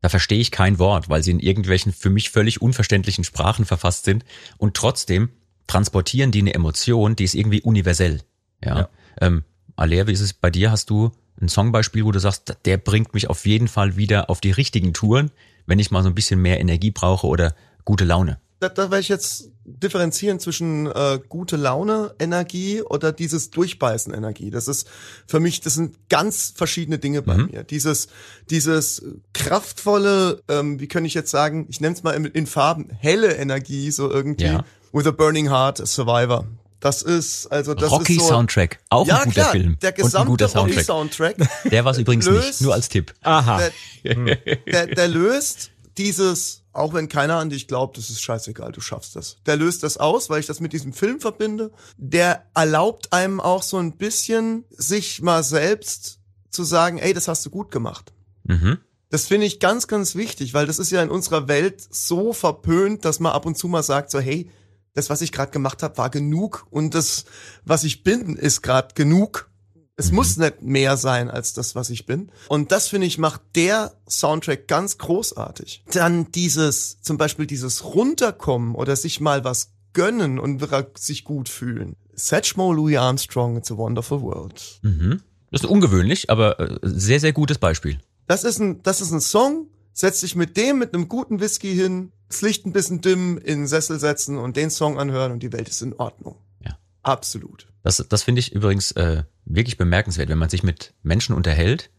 da 0.00 0.08
verstehe 0.08 0.40
ich 0.40 0.50
kein 0.50 0.78
Wort, 0.78 1.08
weil 1.08 1.22
sie 1.22 1.30
in 1.30 1.40
irgendwelchen 1.40 1.92
für 1.92 2.10
mich 2.10 2.30
völlig 2.30 2.60
unverständlichen 2.60 3.24
Sprachen 3.24 3.64
verfasst 3.64 4.04
sind 4.04 4.24
und 4.58 4.74
trotzdem 4.74 5.30
transportieren 5.68 6.32
die 6.32 6.40
eine 6.40 6.54
Emotion, 6.54 7.14
die 7.14 7.24
ist 7.24 7.34
irgendwie 7.34 7.62
universell. 7.62 8.22
Ja. 8.64 8.78
Ja. 8.78 8.88
Ähm, 9.20 9.44
Alea, 9.76 10.08
wie 10.08 10.12
ist 10.12 10.20
es 10.20 10.32
bei 10.32 10.50
dir? 10.50 10.72
Hast 10.72 10.90
du 10.90 11.12
ein 11.40 11.46
Songbeispiel, 11.46 12.04
wo 12.04 12.10
du 12.10 12.18
sagst, 12.18 12.56
der 12.64 12.78
bringt 12.78 13.14
mich 13.14 13.30
auf 13.30 13.46
jeden 13.46 13.68
Fall 13.68 13.96
wieder 13.96 14.28
auf 14.28 14.40
die 14.40 14.50
richtigen 14.50 14.92
Touren, 14.92 15.30
wenn 15.66 15.78
ich 15.78 15.92
mal 15.92 16.02
so 16.02 16.08
ein 16.08 16.14
bisschen 16.16 16.42
mehr 16.42 16.58
Energie 16.58 16.90
brauche 16.90 17.28
oder 17.28 17.54
gute 17.84 18.04
Laune? 18.04 18.40
Da, 18.60 18.68
da 18.68 18.90
werde 18.90 18.98
ich 19.02 19.08
jetzt 19.08 19.52
differenzieren 19.64 20.40
zwischen 20.40 20.86
äh, 20.86 21.20
gute 21.28 21.56
Laune 21.56 22.12
Energie 22.18 22.82
oder 22.82 23.12
dieses 23.12 23.50
Durchbeißen 23.50 24.12
Energie. 24.12 24.50
Das 24.50 24.66
ist 24.66 24.88
für 25.28 25.38
mich, 25.38 25.60
das 25.60 25.74
sind 25.74 26.08
ganz 26.08 26.52
verschiedene 26.56 26.98
Dinge 26.98 27.22
bei 27.22 27.36
Mhm. 27.36 27.46
mir. 27.52 27.62
Dieses, 27.62 28.08
dieses 28.50 29.04
kraftvolle, 29.32 30.42
ähm, 30.48 30.80
wie 30.80 30.88
könnte 30.88 31.06
ich 31.06 31.14
jetzt 31.14 31.30
sagen, 31.30 31.66
ich 31.68 31.80
nenne 31.80 31.94
es 31.94 32.02
mal 32.02 32.12
in, 32.12 32.24
in 32.24 32.46
Farben, 32.46 32.88
helle 32.98 33.34
Energie, 33.36 33.90
so 33.90 34.10
irgendwie. 34.10 34.44
Ja. 34.46 34.64
With 34.92 35.06
a 35.06 35.10
Burning 35.10 35.48
Heart, 35.50 35.80
a 35.80 35.86
Survivor. 35.86 36.44
Das 36.80 37.02
ist, 37.02 37.48
also 37.48 37.74
das 37.74 37.90
Rocky 37.90 38.14
ist 38.16 38.22
so. 38.22 38.28
Soundtrack, 38.28 38.78
auch 38.88 39.06
ja, 39.06 39.16
ein 39.18 39.24
guter 39.24 39.32
klar, 39.32 39.50
Film 39.50 39.78
der 39.82 39.90
und 39.90 39.98
ein 39.98 40.04
gesamte 40.04 40.28
guter 40.28 40.46
Rocky 40.46 40.82
Soundtrack. 40.84 41.36
Soundtrack. 41.36 41.64
Der 41.72 41.84
war 41.84 41.92
es 41.92 41.98
übrigens 41.98 42.26
löst- 42.26 42.46
nicht, 42.46 42.60
nur 42.60 42.74
als 42.74 42.88
Tipp. 42.88 43.14
Aha. 43.22 43.60
der, 44.04 44.36
der, 44.66 44.86
der 44.86 45.08
löst 45.08 45.70
dieses, 45.98 46.62
auch 46.72 46.94
wenn 46.94 47.08
keiner 47.08 47.36
an 47.38 47.50
dich 47.50 47.66
glaubt, 47.66 47.98
das 47.98 48.10
ist 48.10 48.22
scheißegal, 48.22 48.70
du 48.70 48.80
schaffst 48.80 49.16
das. 49.16 49.38
Der 49.46 49.56
löst 49.56 49.82
das 49.82 49.96
aus, 49.96 50.30
weil 50.30 50.38
ich 50.38 50.46
das 50.46 50.60
mit 50.60 50.72
diesem 50.72 50.92
Film 50.92 51.18
verbinde. 51.20 51.72
Der 51.96 52.44
erlaubt 52.54 53.12
einem 53.12 53.40
auch 53.40 53.64
so 53.64 53.78
ein 53.78 53.96
bisschen, 53.96 54.64
sich 54.70 55.20
mal 55.20 55.42
selbst 55.42 56.20
zu 56.50 56.62
sagen, 56.62 56.98
ey, 56.98 57.12
das 57.12 57.26
hast 57.26 57.44
du 57.44 57.50
gut 57.50 57.72
gemacht. 57.72 58.12
Mhm. 58.44 58.78
Das 59.10 59.26
finde 59.26 59.46
ich 59.46 59.58
ganz, 59.58 59.88
ganz 59.88 60.14
wichtig, 60.14 60.54
weil 60.54 60.66
das 60.66 60.78
ist 60.78 60.92
ja 60.92 61.02
in 61.02 61.10
unserer 61.10 61.48
Welt 61.48 61.82
so 61.90 62.32
verpönt, 62.32 63.04
dass 63.04 63.18
man 63.18 63.32
ab 63.32 63.46
und 63.46 63.58
zu 63.58 63.66
mal 63.66 63.82
sagt, 63.82 64.12
so, 64.12 64.20
hey, 64.20 64.48
das, 64.94 65.10
was 65.10 65.20
ich 65.20 65.32
gerade 65.32 65.52
gemacht 65.52 65.82
habe, 65.82 65.98
war 65.98 66.10
genug 66.10 66.66
und 66.70 66.94
das, 66.94 67.24
was 67.64 67.84
ich 67.84 68.02
bin, 68.02 68.36
ist 68.36 68.62
gerade 68.62 68.94
genug. 68.94 69.48
Es 69.96 70.12
muss 70.12 70.36
nicht 70.36 70.62
mehr 70.62 70.96
sein 70.96 71.28
als 71.28 71.54
das, 71.54 71.74
was 71.74 71.90
ich 71.90 72.06
bin. 72.06 72.30
Und 72.48 72.70
das, 72.70 72.86
finde 72.86 73.08
ich, 73.08 73.18
macht 73.18 73.40
der 73.56 73.94
Soundtrack 74.08 74.68
ganz 74.68 74.96
großartig. 74.98 75.82
Dann 75.92 76.30
dieses, 76.30 77.00
zum 77.00 77.18
Beispiel 77.18 77.46
dieses 77.46 77.84
Runterkommen 77.84 78.76
oder 78.76 78.94
sich 78.94 79.20
mal 79.20 79.42
was 79.42 79.72
gönnen 79.94 80.38
und 80.38 80.64
sich 80.96 81.24
gut 81.24 81.48
fühlen. 81.48 81.96
Satchmo 82.14 82.72
Louis 82.72 82.96
Armstrong, 82.96 83.56
It's 83.56 83.72
a 83.72 83.76
Wonderful 83.76 84.22
World. 84.22 84.78
Mhm. 84.82 85.20
Das 85.50 85.62
ist 85.62 85.68
ungewöhnlich, 85.68 86.30
aber 86.30 86.60
äh, 86.60 86.78
sehr, 86.82 87.20
sehr 87.20 87.32
gutes 87.32 87.58
Beispiel. 87.58 87.98
Das 88.26 88.44
ist 88.44 88.60
ein, 88.60 88.82
das 88.82 89.00
ist 89.00 89.10
ein 89.10 89.20
Song, 89.20 89.68
setz 89.92 90.20
dich 90.20 90.36
mit 90.36 90.56
dem, 90.56 90.78
mit 90.78 90.94
einem 90.94 91.08
guten 91.08 91.40
Whisky 91.40 91.74
hin, 91.74 92.12
das 92.28 92.42
Licht 92.42 92.66
ein 92.66 92.72
bisschen 92.72 93.00
dimmen, 93.00 93.38
in 93.38 93.60
den 93.60 93.66
Sessel 93.66 93.98
setzen 93.98 94.38
und 94.38 94.56
den 94.56 94.70
Song 94.70 94.98
anhören 94.98 95.32
und 95.32 95.42
die 95.42 95.52
Welt 95.52 95.68
ist 95.68 95.82
in 95.82 95.94
Ordnung. 95.94 96.36
Ja. 96.64 96.78
Absolut. 97.02 97.66
Das, 97.82 98.04
das 98.08 98.22
finde 98.22 98.40
ich 98.40 98.52
übrigens 98.52 98.92
äh, 98.92 99.24
wirklich 99.44 99.78
bemerkenswert, 99.78 100.28
wenn 100.28 100.38
man 100.38 100.50
sich 100.50 100.62
mit 100.62 100.94
Menschen 101.02 101.34
unterhält, 101.34 101.90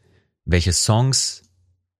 welche 0.45 0.73
Songs 0.73 1.43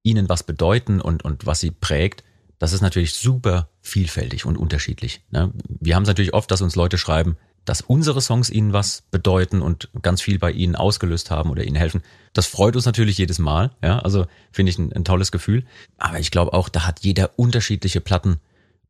ihnen 0.04 0.30
was 0.30 0.44
bedeuten 0.44 1.02
und, 1.02 1.24
und 1.24 1.46
was 1.46 1.60
sie 1.60 1.72
prägt. 1.72 2.24
Das 2.58 2.74
ist 2.74 2.82
natürlich 2.82 3.14
super 3.14 3.70
vielfältig 3.82 4.46
und 4.46 4.58
unterschiedlich. 4.58 5.26
Ne? 5.32 5.52
Wir 5.68 5.96
haben 5.96 6.04
es 6.04 6.08
natürlich 6.08 6.34
oft, 6.34 6.52
dass 6.52 6.62
uns 6.62 6.76
Leute 6.76 6.98
schreiben, 6.98 7.38
dass 7.70 7.82
unsere 7.82 8.20
Songs 8.20 8.50
ihnen 8.50 8.74
was 8.74 9.04
bedeuten 9.12 9.62
und 9.62 9.90
ganz 10.02 10.24
viel 10.24 10.40
bei 10.40 10.52
ihnen 10.52 10.76
ausgelöst 10.76 11.30
haben 11.30 11.52
oder 11.52 11.64
ihnen 11.64 11.76
helfen. 11.76 12.02
Das 12.34 12.48
freut 12.48 12.76
uns 12.76 12.88
natürlich 12.88 13.20
jedes 13.20 13.38
Mal. 13.38 13.70
Ja, 13.84 14.00
also 14.00 14.26
finde 14.52 14.72
ich 14.72 14.80
ein, 14.80 14.92
ein 14.92 15.06
tolles 15.06 15.32
Gefühl. 15.32 15.64
Aber 16.00 16.20
ich 16.20 16.32
glaube 16.32 16.54
auch, 16.54 16.68
da 16.68 16.88
hat 16.88 17.02
jeder 17.02 17.38
unterschiedliche 17.38 18.02
Platten, 18.02 18.40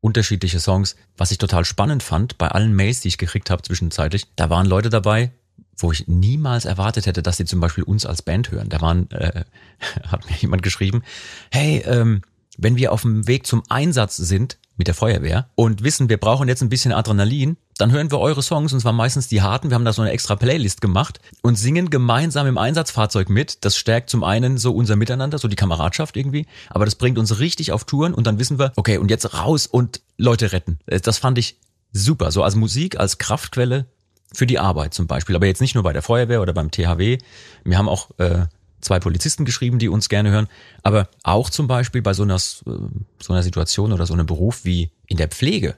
unterschiedliche 0.00 0.60
Songs. 0.60 0.96
Was 1.18 1.30
ich 1.30 1.36
total 1.36 1.66
spannend 1.66 2.02
fand, 2.02 2.38
bei 2.38 2.48
allen 2.48 2.74
Mails, 2.74 3.00
die 3.00 3.08
ich 3.08 3.18
gekriegt 3.18 3.50
habe 3.50 3.60
zwischenzeitlich, 3.60 4.28
da 4.36 4.48
waren 4.48 4.64
Leute 4.64 4.88
dabei, 4.88 5.30
wo 5.76 5.92
ich 5.92 6.08
niemals 6.08 6.64
erwartet 6.64 7.04
hätte, 7.04 7.22
dass 7.22 7.36
sie 7.36 7.44
zum 7.44 7.60
Beispiel 7.60 7.84
uns 7.84 8.06
als 8.06 8.22
Band 8.22 8.50
hören. 8.50 8.70
Da 8.70 8.80
waren, 8.80 9.10
äh, 9.10 9.44
hat 10.06 10.24
mir 10.30 10.36
jemand 10.36 10.62
geschrieben, 10.62 11.02
hey, 11.50 11.82
ähm, 11.84 12.22
wenn 12.58 12.76
wir 12.76 12.92
auf 12.92 13.02
dem 13.02 13.26
Weg 13.26 13.46
zum 13.46 13.62
Einsatz 13.68 14.16
sind 14.16 14.58
mit 14.76 14.86
der 14.86 14.94
Feuerwehr 14.94 15.48
und 15.56 15.82
wissen, 15.82 16.08
wir 16.08 16.16
brauchen 16.16 16.48
jetzt 16.48 16.62
ein 16.62 16.68
bisschen 16.70 16.92
Adrenalin, 16.92 17.56
dann 17.76 17.92
hören 17.92 18.10
wir 18.10 18.18
eure 18.18 18.42
Songs 18.42 18.72
und 18.72 18.80
zwar 18.80 18.92
meistens 18.92 19.28
die 19.28 19.42
harten. 19.42 19.70
Wir 19.70 19.74
haben 19.74 19.84
da 19.84 19.92
so 19.92 20.02
eine 20.02 20.10
extra 20.10 20.36
Playlist 20.36 20.80
gemacht 20.80 21.20
und 21.42 21.56
singen 21.56 21.90
gemeinsam 21.90 22.46
im 22.46 22.58
Einsatzfahrzeug 22.58 23.28
mit. 23.28 23.64
Das 23.64 23.76
stärkt 23.76 24.10
zum 24.10 24.24
einen 24.24 24.58
so 24.58 24.72
unser 24.72 24.96
Miteinander, 24.96 25.38
so 25.38 25.48
die 25.48 25.56
Kameradschaft 25.56 26.16
irgendwie, 26.16 26.46
aber 26.70 26.84
das 26.84 26.94
bringt 26.94 27.18
uns 27.18 27.38
richtig 27.38 27.72
auf 27.72 27.84
Touren 27.84 28.14
und 28.14 28.26
dann 28.26 28.38
wissen 28.38 28.58
wir, 28.58 28.72
okay, 28.76 28.98
und 28.98 29.10
jetzt 29.10 29.34
raus 29.34 29.66
und 29.66 30.00
Leute 30.16 30.52
retten. 30.52 30.78
Das 30.86 31.18
fand 31.18 31.38
ich 31.38 31.58
super. 31.92 32.30
So 32.30 32.42
als 32.42 32.54
Musik, 32.54 32.98
als 32.98 33.18
Kraftquelle 33.18 33.86
für 34.32 34.46
die 34.46 34.58
Arbeit 34.58 34.94
zum 34.94 35.06
Beispiel. 35.06 35.36
Aber 35.36 35.46
jetzt 35.46 35.60
nicht 35.60 35.74
nur 35.74 35.84
bei 35.84 35.92
der 35.92 36.02
Feuerwehr 36.02 36.40
oder 36.40 36.52
beim 36.52 36.70
THW. 36.70 37.18
Wir 37.64 37.78
haben 37.78 37.88
auch 37.88 38.10
äh, 38.18 38.46
zwei 38.80 38.98
Polizisten 38.98 39.44
geschrieben, 39.44 39.78
die 39.78 39.88
uns 39.88 40.08
gerne 40.08 40.30
hören, 40.30 40.48
aber 40.82 41.08
auch 41.22 41.50
zum 41.50 41.66
Beispiel 41.66 42.02
bei 42.02 42.14
so 42.14 42.22
einer, 42.22 42.38
so 42.38 42.62
einer 43.28 43.42
Situation 43.42 43.92
oder 43.92 44.06
so 44.06 44.14
einem 44.14 44.26
Beruf 44.26 44.64
wie 44.64 44.90
in 45.06 45.16
der 45.16 45.28
Pflege, 45.28 45.76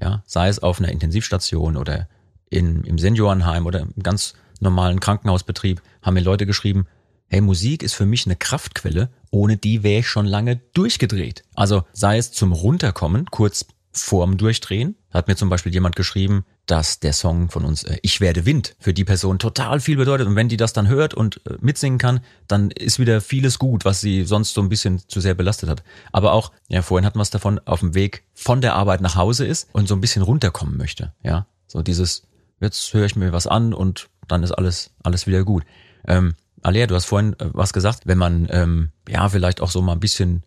ja, 0.00 0.22
sei 0.26 0.48
es 0.48 0.58
auf 0.58 0.78
einer 0.78 0.90
Intensivstation 0.90 1.76
oder 1.76 2.08
in, 2.50 2.84
im 2.84 2.98
Seniorenheim 2.98 3.66
oder 3.66 3.80
im 3.80 4.02
ganz 4.02 4.34
normalen 4.60 5.00
Krankenhausbetrieb, 5.00 5.82
haben 6.02 6.14
mir 6.14 6.20
Leute 6.20 6.46
geschrieben, 6.46 6.86
hey, 7.28 7.40
Musik 7.40 7.82
ist 7.82 7.94
für 7.94 8.06
mich 8.06 8.26
eine 8.26 8.36
Kraftquelle, 8.36 9.08
ohne 9.30 9.56
die 9.56 9.82
wäre 9.82 10.00
ich 10.00 10.08
schon 10.08 10.26
lange 10.26 10.56
durchgedreht. 10.72 11.42
Also 11.54 11.84
sei 11.92 12.18
es 12.18 12.32
zum 12.32 12.52
Runterkommen, 12.52 13.26
kurz 13.26 13.66
vorm 13.94 14.36
Durchdrehen, 14.36 14.96
hat 15.10 15.28
mir 15.28 15.36
zum 15.36 15.48
Beispiel 15.48 15.72
jemand 15.72 15.96
geschrieben, 15.96 16.44
dass 16.66 17.00
der 17.00 17.12
Song 17.12 17.50
von 17.50 17.64
uns 17.64 17.84
äh, 17.84 17.98
Ich 18.02 18.20
werde 18.20 18.46
Wind 18.46 18.74
für 18.78 18.94
die 18.94 19.04
Person 19.04 19.38
total 19.38 19.80
viel 19.80 19.96
bedeutet. 19.96 20.26
Und 20.26 20.36
wenn 20.36 20.48
die 20.48 20.56
das 20.56 20.72
dann 20.72 20.88
hört 20.88 21.14
und 21.14 21.40
äh, 21.46 21.56
mitsingen 21.60 21.98
kann, 21.98 22.20
dann 22.48 22.70
ist 22.70 22.98
wieder 22.98 23.20
vieles 23.20 23.58
gut, 23.58 23.84
was 23.84 24.00
sie 24.00 24.24
sonst 24.24 24.54
so 24.54 24.60
ein 24.60 24.68
bisschen 24.68 25.00
zu 25.08 25.20
sehr 25.20 25.34
belastet 25.34 25.68
hat. 25.68 25.82
Aber 26.12 26.32
auch, 26.32 26.52
ja, 26.68 26.82
vorhin 26.82 27.04
hatten 27.06 27.18
wir 27.18 27.22
es 27.22 27.30
davon, 27.30 27.60
auf 27.64 27.80
dem 27.80 27.94
Weg 27.94 28.24
von 28.34 28.60
der 28.60 28.74
Arbeit 28.74 29.00
nach 29.00 29.16
Hause 29.16 29.46
ist 29.46 29.68
und 29.72 29.88
so 29.88 29.94
ein 29.94 30.00
bisschen 30.00 30.22
runterkommen 30.22 30.76
möchte. 30.76 31.12
Ja, 31.22 31.46
so 31.66 31.82
dieses, 31.82 32.22
jetzt 32.60 32.92
höre 32.94 33.06
ich 33.06 33.16
mir 33.16 33.32
was 33.32 33.46
an 33.46 33.74
und 33.74 34.08
dann 34.28 34.42
ist 34.42 34.52
alles, 34.52 34.90
alles 35.02 35.26
wieder 35.26 35.44
gut. 35.44 35.64
Ähm, 36.06 36.34
Alea, 36.62 36.86
du 36.86 36.94
hast 36.94 37.04
vorhin 37.04 37.34
äh, 37.38 37.50
was 37.52 37.72
gesagt, 37.72 38.02
wenn 38.06 38.18
man, 38.18 38.48
ähm, 38.50 38.90
ja, 39.08 39.28
vielleicht 39.28 39.60
auch 39.60 39.70
so 39.70 39.82
mal 39.82 39.92
ein 39.92 40.00
bisschen 40.00 40.42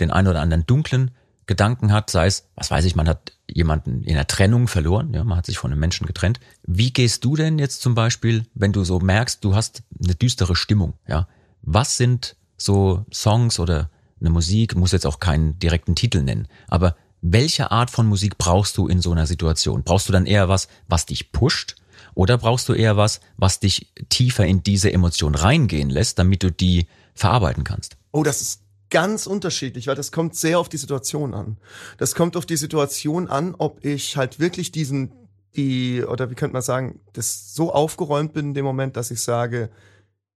den 0.00 0.10
einen 0.10 0.28
oder 0.28 0.40
anderen 0.40 0.66
dunklen 0.66 1.12
Gedanken 1.46 1.92
hat, 1.92 2.10
sei 2.10 2.26
es, 2.26 2.48
was 2.54 2.70
weiß 2.70 2.84
ich, 2.84 2.94
man 2.94 3.08
hat 3.08 3.32
jemanden 3.50 4.02
in 4.02 4.14
der 4.14 4.26
Trennung 4.26 4.68
verloren, 4.68 5.12
ja, 5.12 5.24
man 5.24 5.38
hat 5.38 5.46
sich 5.46 5.58
von 5.58 5.70
einem 5.70 5.80
Menschen 5.80 6.06
getrennt. 6.06 6.40
Wie 6.62 6.92
gehst 6.92 7.24
du 7.24 7.36
denn 7.36 7.58
jetzt 7.58 7.82
zum 7.82 7.94
Beispiel, 7.94 8.46
wenn 8.54 8.72
du 8.72 8.84
so 8.84 9.00
merkst, 9.00 9.44
du 9.44 9.54
hast 9.54 9.82
eine 10.02 10.14
düstere 10.14 10.56
Stimmung, 10.56 10.94
ja? 11.06 11.28
Was 11.62 11.96
sind 11.96 12.36
so 12.56 13.04
Songs 13.12 13.58
oder 13.58 13.90
eine 14.20 14.30
Musik, 14.30 14.74
muss 14.76 14.92
jetzt 14.92 15.06
auch 15.06 15.20
keinen 15.20 15.58
direkten 15.58 15.94
Titel 15.94 16.22
nennen, 16.22 16.48
aber 16.68 16.96
welche 17.22 17.70
Art 17.70 17.90
von 17.90 18.06
Musik 18.06 18.36
brauchst 18.36 18.76
du 18.76 18.88
in 18.88 19.00
so 19.00 19.12
einer 19.12 19.26
Situation? 19.26 19.84
Brauchst 19.84 20.08
du 20.08 20.12
dann 20.12 20.26
eher 20.26 20.48
was, 20.48 20.66
was 20.88 21.06
dich 21.06 21.30
pusht? 21.30 21.76
Oder 22.14 22.36
brauchst 22.36 22.68
du 22.68 22.74
eher 22.74 22.96
was, 22.96 23.20
was 23.36 23.60
dich 23.60 23.92
tiefer 24.08 24.44
in 24.44 24.62
diese 24.62 24.92
Emotion 24.92 25.34
reingehen 25.36 25.88
lässt, 25.88 26.18
damit 26.18 26.42
du 26.42 26.50
die 26.50 26.88
verarbeiten 27.14 27.62
kannst? 27.64 27.96
Oh, 28.10 28.24
das 28.24 28.42
ist 28.42 28.61
ganz 28.92 29.26
unterschiedlich, 29.26 29.88
weil 29.88 29.96
das 29.96 30.12
kommt 30.12 30.36
sehr 30.36 30.60
auf 30.60 30.68
die 30.68 30.76
Situation 30.76 31.34
an. 31.34 31.56
Das 31.98 32.14
kommt 32.14 32.36
auf 32.36 32.46
die 32.46 32.56
Situation 32.56 33.26
an, 33.26 33.56
ob 33.58 33.84
ich 33.84 34.16
halt 34.16 34.38
wirklich 34.38 34.70
diesen, 34.70 35.12
die, 35.56 36.04
oder 36.04 36.30
wie 36.30 36.34
könnte 36.34 36.52
man 36.52 36.62
sagen, 36.62 37.00
das 37.14 37.54
so 37.54 37.72
aufgeräumt 37.72 38.34
bin 38.34 38.48
in 38.48 38.54
dem 38.54 38.64
Moment, 38.64 38.96
dass 38.96 39.10
ich 39.10 39.22
sage, 39.22 39.70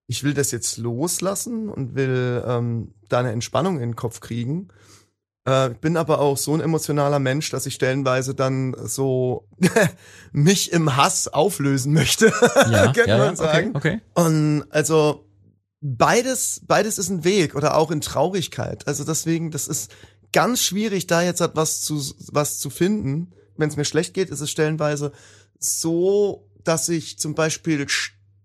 ich 0.08 0.24
will 0.24 0.34
das 0.34 0.50
jetzt 0.50 0.78
loslassen 0.78 1.68
und 1.68 1.94
will 1.94 2.42
ähm, 2.46 2.94
da 3.08 3.20
eine 3.20 3.32
Entspannung 3.32 3.74
in 3.76 3.90
den 3.90 3.96
Kopf 3.96 4.20
kriegen. 4.20 4.68
Äh, 5.44 5.70
bin 5.80 5.96
aber 5.96 6.20
auch 6.20 6.38
so 6.38 6.54
ein 6.54 6.60
emotionaler 6.60 7.18
Mensch, 7.18 7.50
dass 7.50 7.66
ich 7.66 7.74
stellenweise 7.74 8.34
dann 8.34 8.74
so 8.84 9.46
mich 10.32 10.72
im 10.72 10.96
Hass 10.96 11.28
auflösen 11.28 11.92
möchte, 11.92 12.32
Ja, 12.70 12.84
könnte 12.92 13.10
ja, 13.10 13.18
man 13.18 13.28
ja, 13.28 13.36
sagen. 13.36 13.76
Okay, 13.76 14.00
okay. 14.14 14.28
Und 14.28 14.64
also 14.70 15.25
beides, 15.80 16.60
beides 16.66 16.98
ist 16.98 17.08
ein 17.08 17.24
Weg 17.24 17.54
oder 17.54 17.76
auch 17.76 17.90
in 17.90 18.00
Traurigkeit. 18.00 18.86
Also 18.86 19.04
deswegen, 19.04 19.50
das 19.50 19.68
ist 19.68 19.90
ganz 20.32 20.62
schwierig, 20.62 21.06
da 21.06 21.22
jetzt 21.22 21.40
etwas 21.40 21.82
zu, 21.82 22.02
was 22.32 22.58
zu 22.58 22.70
finden. 22.70 23.32
Wenn 23.56 23.68
es 23.68 23.76
mir 23.76 23.84
schlecht 23.84 24.14
geht, 24.14 24.30
ist 24.30 24.40
es 24.40 24.50
stellenweise 24.50 25.12
so, 25.58 26.48
dass 26.62 26.88
ich 26.88 27.18
zum 27.18 27.34
Beispiel, 27.34 27.86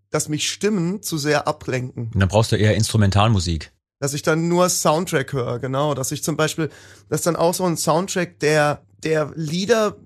dass 0.10 0.30
mich 0.30 0.50
Stimmen 0.50 1.02
zu 1.02 1.18
sehr 1.18 1.48
ablenken. 1.48 2.12
Und 2.14 2.20
dann 2.20 2.30
brauchst 2.30 2.52
du 2.52 2.56
eher 2.56 2.76
Instrumentalmusik. 2.76 3.72
Dass 4.00 4.14
ich 4.14 4.22
dann 4.24 4.48
nur 4.48 4.70
Soundtrack 4.70 5.34
höre, 5.34 5.60
genau. 5.60 5.94
Dass 5.94 6.12
ich 6.12 6.24
zum 6.24 6.38
Beispiel, 6.38 6.70
das 7.10 7.20
ist 7.20 7.28
dann 7.28 7.36
auch 7.36 7.54
so 7.54 7.66
ein 7.66 7.78
Soundtrack, 7.78 8.40
der, 8.40 8.82
der 9.04 9.32
Lieder 9.36 9.98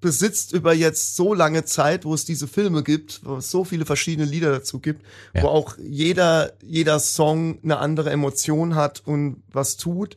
besitzt 0.00 0.52
über 0.52 0.72
jetzt 0.74 1.16
so 1.16 1.34
lange 1.34 1.64
Zeit, 1.64 2.04
wo 2.04 2.14
es 2.14 2.24
diese 2.24 2.46
Filme 2.46 2.82
gibt, 2.82 3.20
wo 3.24 3.36
es 3.38 3.50
so 3.50 3.64
viele 3.64 3.84
verschiedene 3.84 4.26
Lieder 4.28 4.50
dazu 4.52 4.78
gibt, 4.78 5.02
Ja. 5.34 5.42
wo 5.42 5.48
auch 5.48 5.76
jeder, 5.78 6.52
jeder 6.62 7.00
Song 7.00 7.58
eine 7.62 7.78
andere 7.78 8.10
Emotion 8.10 8.74
hat 8.74 9.02
und 9.04 9.42
was 9.52 9.76
tut. 9.76 10.16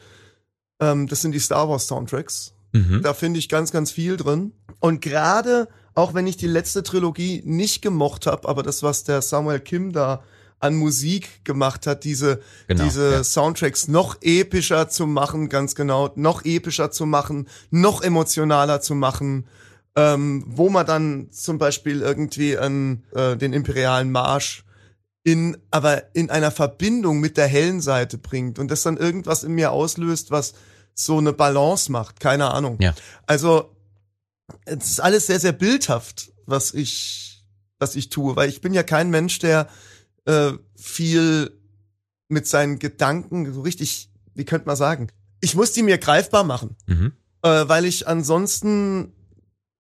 Ähm, 0.80 1.08
das 1.08 1.22
sind 1.22 1.32
die 1.34 1.40
Star 1.40 1.68
Wars 1.70 1.88
Soundtracks. 1.88 2.54
Mhm. 2.74 3.02
Da 3.04 3.14
finde 3.14 3.40
ich 3.40 3.50
ganz, 3.50 3.72
ganz 3.72 3.92
viel 3.92 4.18
drin. 4.18 4.54
Und 4.80 5.02
gerade, 5.02 5.68
auch 5.94 6.14
wenn 6.14 6.28
ich 6.28 6.38
die 6.38 6.48
letzte 6.48 6.84
Trilogie 6.84 7.42
nicht 7.46 7.82
gemocht 7.82 8.26
habe, 8.28 8.48
aber 8.48 8.64
das, 8.64 8.82
was 8.84 9.04
der 9.04 9.22
Samuel 9.22 9.60
Kim 9.60 9.92
da 9.92 10.24
an 10.60 10.76
Musik 10.76 11.44
gemacht 11.44 11.88
hat, 11.88 12.04
diese, 12.04 12.40
Genau, 12.68 12.84
diese 12.84 13.12
ja. 13.12 13.24
Soundtracks 13.24 13.88
noch 13.88 14.18
epischer 14.22 14.90
zu 14.90 15.08
machen, 15.08 15.50
ganz 15.50 15.74
genau, 15.74 16.12
noch 16.16 16.46
epischer 16.46 16.92
zu 16.92 17.08
machen, 17.08 17.48
noch 17.72 18.04
emotionaler 18.04 18.80
zu 18.80 18.94
machen, 18.94 19.48
ähm, 19.96 20.44
wo 20.48 20.70
man 20.70 20.86
dann 20.86 21.32
zum 21.32 21.58
Beispiel 21.58 22.02
irgendwie 22.02 22.58
an 22.58 23.04
äh, 23.14 23.36
den 23.36 23.54
imperialen 23.54 24.12
Marsch 24.12 24.64
in, 25.24 25.58
aber 25.70 26.16
in 26.16 26.30
einer 26.30 26.52
Verbindung 26.52 27.20
mit 27.20 27.38
der 27.38 27.48
hellen 27.48 27.82
Seite 27.82 28.18
bringt 28.18 28.58
und 28.58 28.70
das 28.72 28.84
dann 28.84 28.98
irgendwas 28.98 29.44
in 29.44 29.52
mir 29.54 29.72
auslöst, 29.72 30.32
was 30.32 30.54
so 30.94 31.18
eine 31.18 31.34
Balance 31.34 31.92
macht, 31.92 32.20
keine 32.20 32.52
Ahnung. 32.52 32.78
Ja. 32.80 32.94
Also, 33.28 33.76
es 34.66 34.92
ist 34.92 35.00
alles 35.02 35.28
sehr, 35.28 35.40
sehr 35.40 35.52
bildhaft, 35.54 36.32
was 36.46 36.74
ich, 36.74 37.46
was 37.80 37.96
ich 37.96 38.10
tue, 38.10 38.36
weil 38.36 38.50
ich 38.50 38.62
bin 38.62 38.74
ja 38.74 38.84
kein 38.84 39.10
Mensch, 39.10 39.40
der 39.40 39.68
äh, 40.26 40.52
viel 40.76 41.52
mit 42.28 42.48
seinen 42.48 42.80
Gedanken 42.80 43.54
so 43.54 43.62
richtig, 43.62 44.10
wie 44.34 44.46
könnte 44.46 44.68
man 44.68 44.76
sagen, 44.76 45.08
ich 45.40 45.56
muss 45.56 45.72
die 45.74 45.84
mir 45.84 45.98
greifbar 45.98 46.44
machen, 46.44 46.76
Mhm. 46.88 47.14
äh, 47.44 47.68
weil 47.68 47.86
ich 47.86 48.08
ansonsten 48.08 49.14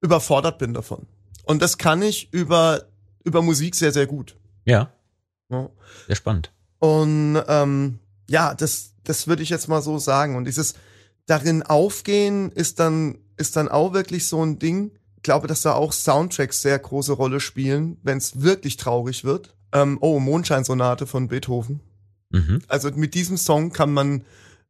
überfordert 0.01 0.57
bin 0.57 0.73
davon. 0.73 1.07
Und 1.43 1.61
das 1.61 1.77
kann 1.77 2.01
ich 2.01 2.31
über, 2.33 2.83
über 3.23 3.41
Musik 3.41 3.75
sehr, 3.75 3.91
sehr 3.91 4.07
gut. 4.07 4.35
Ja, 4.65 4.91
Ja. 5.49 5.69
sehr 6.07 6.15
spannend. 6.15 6.51
Und 6.79 7.41
ähm, 7.47 7.99
ja, 8.29 8.53
das, 8.53 8.93
das 9.03 9.27
würde 9.27 9.43
ich 9.43 9.49
jetzt 9.49 9.67
mal 9.67 9.81
so 9.81 9.97
sagen. 9.99 10.35
Und 10.35 10.45
dieses 10.45 10.75
darin 11.27 11.63
aufgehen 11.63 12.51
ist 12.51 12.79
dann, 12.79 13.17
ist 13.37 13.55
dann 13.55 13.69
auch 13.69 13.93
wirklich 13.93 14.27
so 14.27 14.43
ein 14.43 14.59
Ding. 14.59 14.91
Ich 15.17 15.23
glaube, 15.23 15.47
dass 15.47 15.61
da 15.61 15.73
auch 15.73 15.93
Soundtracks 15.93 16.61
sehr 16.61 16.79
große 16.79 17.13
Rolle 17.13 17.39
spielen, 17.39 17.97
wenn 18.01 18.17
es 18.17 18.41
wirklich 18.41 18.77
traurig 18.77 19.23
wird. 19.23 19.55
Ähm, 19.71 19.97
oh, 20.01 20.19
Mondscheinsonate 20.19 21.05
von 21.05 21.27
Beethoven. 21.27 21.79
Mhm. 22.31 22.61
Also 22.67 22.89
mit 22.91 23.13
diesem 23.13 23.37
Song 23.37 23.71
kann 23.71 23.93
man 23.93 24.23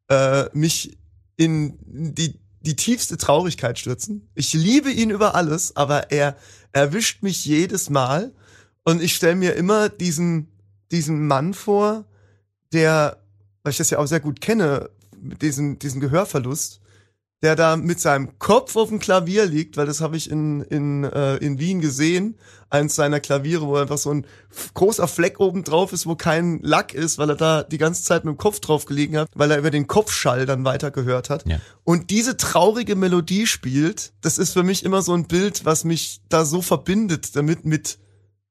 äh, 0.09 0.45
mich 0.53 0.97
in 1.37 1.77
die, 1.85 2.39
die 2.62 2.76
tiefste 2.76 3.17
Traurigkeit 3.17 3.80
stürzen. 3.80 4.30
Ich 4.36 4.54
liebe 4.54 4.91
ihn 4.91 5.10
über 5.10 5.36
alles, 5.36 5.76
aber 5.76 6.12
er 6.12 6.36
erwischt 6.71 7.24
mich 7.24 7.45
jedes 7.45 7.89
Mal. 7.89 8.32
Und 8.84 9.02
ich 9.02 9.15
stelle 9.15 9.36
mir 9.36 9.56
immer 9.56 9.89
diesen, 9.89 10.47
diesen 10.91 11.28
Mann 11.28 11.54
vor, 11.54 12.06
der, 12.74 13.17
weil 13.63 13.71
ich 13.71 13.78
das 13.78 13.89
ja 13.89 14.00
auch 14.00 14.08
sehr 14.08 14.19
gut 14.19 14.41
kenne, 14.41 14.89
mit 15.19 15.41
diesem, 15.41 15.78
diesen 15.80 16.02
Gehörverlust, 16.02 16.80
der 17.41 17.56
da 17.56 17.75
mit 17.75 17.99
seinem 17.99 18.38
Kopf 18.38 18.75
auf 18.75 18.89
dem 18.89 18.99
Klavier 18.99 19.45
liegt, 19.45 19.75
weil 19.75 19.88
das 19.88 19.99
habe 19.99 20.15
ich 20.15 20.30
in, 20.30 20.62
in, 20.62 21.04
äh, 21.04 21.38
in 21.38 21.58
Wien 21.58 21.82
gesehen, 21.82 22.36
eins 22.69 22.95
seiner 22.95 23.19
Klaviere, 23.19 23.65
wo 23.65 23.75
einfach 23.75 23.97
so 23.97 24.13
ein 24.13 24.25
großer 24.75 25.08
Fleck 25.08 25.39
oben 25.39 25.63
drauf 25.63 25.91
ist, 25.91 26.06
wo 26.06 26.15
kein 26.15 26.60
Lack 26.62 26.93
ist, 26.93 27.17
weil 27.17 27.30
er 27.30 27.36
da 27.36 27.63
die 27.63 27.80
ganze 27.80 28.04
Zeit 28.04 28.25
mit 28.25 28.36
dem 28.36 28.38
Kopf 28.38 28.60
drauf 28.60 28.86
gelegen 28.86 29.17
hat, 29.17 29.30
weil 29.34 29.49
er 29.49 29.58
über 29.58 29.71
den 29.71 29.88
Kopfschall 29.88 30.45
dann 30.45 30.63
weiter 30.65 30.91
gehört 30.91 31.30
hat. 31.32 31.47
Ja. 31.47 31.60
Und 31.84 32.12
diese 32.12 32.38
traurige 32.38 32.95
Melodie 32.95 33.47
spielt, 33.47 34.13
das 34.21 34.38
ist 34.38 34.54
für 34.54 34.63
mich 34.63 34.86
immer 34.86 35.01
so 35.01 35.13
ein 35.13 35.25
Bild, 35.25 35.65
was 35.65 35.84
mich 35.84 36.21
da 36.30 36.45
so 36.45 36.62
verbindet, 36.62 37.36
damit 37.36 37.65
mit, 37.65 37.97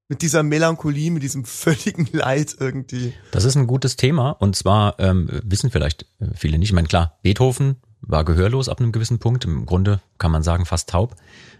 mit 0.09 0.23
dieser 0.23 0.43
Melancholie, 0.43 1.13
mit 1.13 1.23
diesem 1.23 1.45
völligen 1.45 2.09
Leid 2.13 2.57
irgendwie. 2.59 3.15
Das 3.31 3.45
ist 3.45 3.55
ein 3.57 3.69
gutes 3.69 3.95
Thema 3.95 4.31
und 4.33 4.57
zwar 4.57 4.99
ähm, 4.99 5.29
wissen 5.45 5.71
vielleicht 5.71 6.07
äh, 6.19 6.27
viele 6.35 6.59
nicht. 6.59 6.71
Ich 6.71 6.75
meine, 6.75 6.89
klar, 6.89 7.21
Beethoven 7.23 7.77
war 8.03 8.25
gehörlos 8.25 8.69
ab 8.69 8.81
einem 8.81 8.93
gewissen 8.93 9.19
Punkt, 9.19 9.45
im 9.45 9.67
Grunde 9.67 10.01
kann 10.19 10.31
man 10.31 10.43
sagen 10.43 10.67
fast 10.67 10.91
taub. 10.91 11.17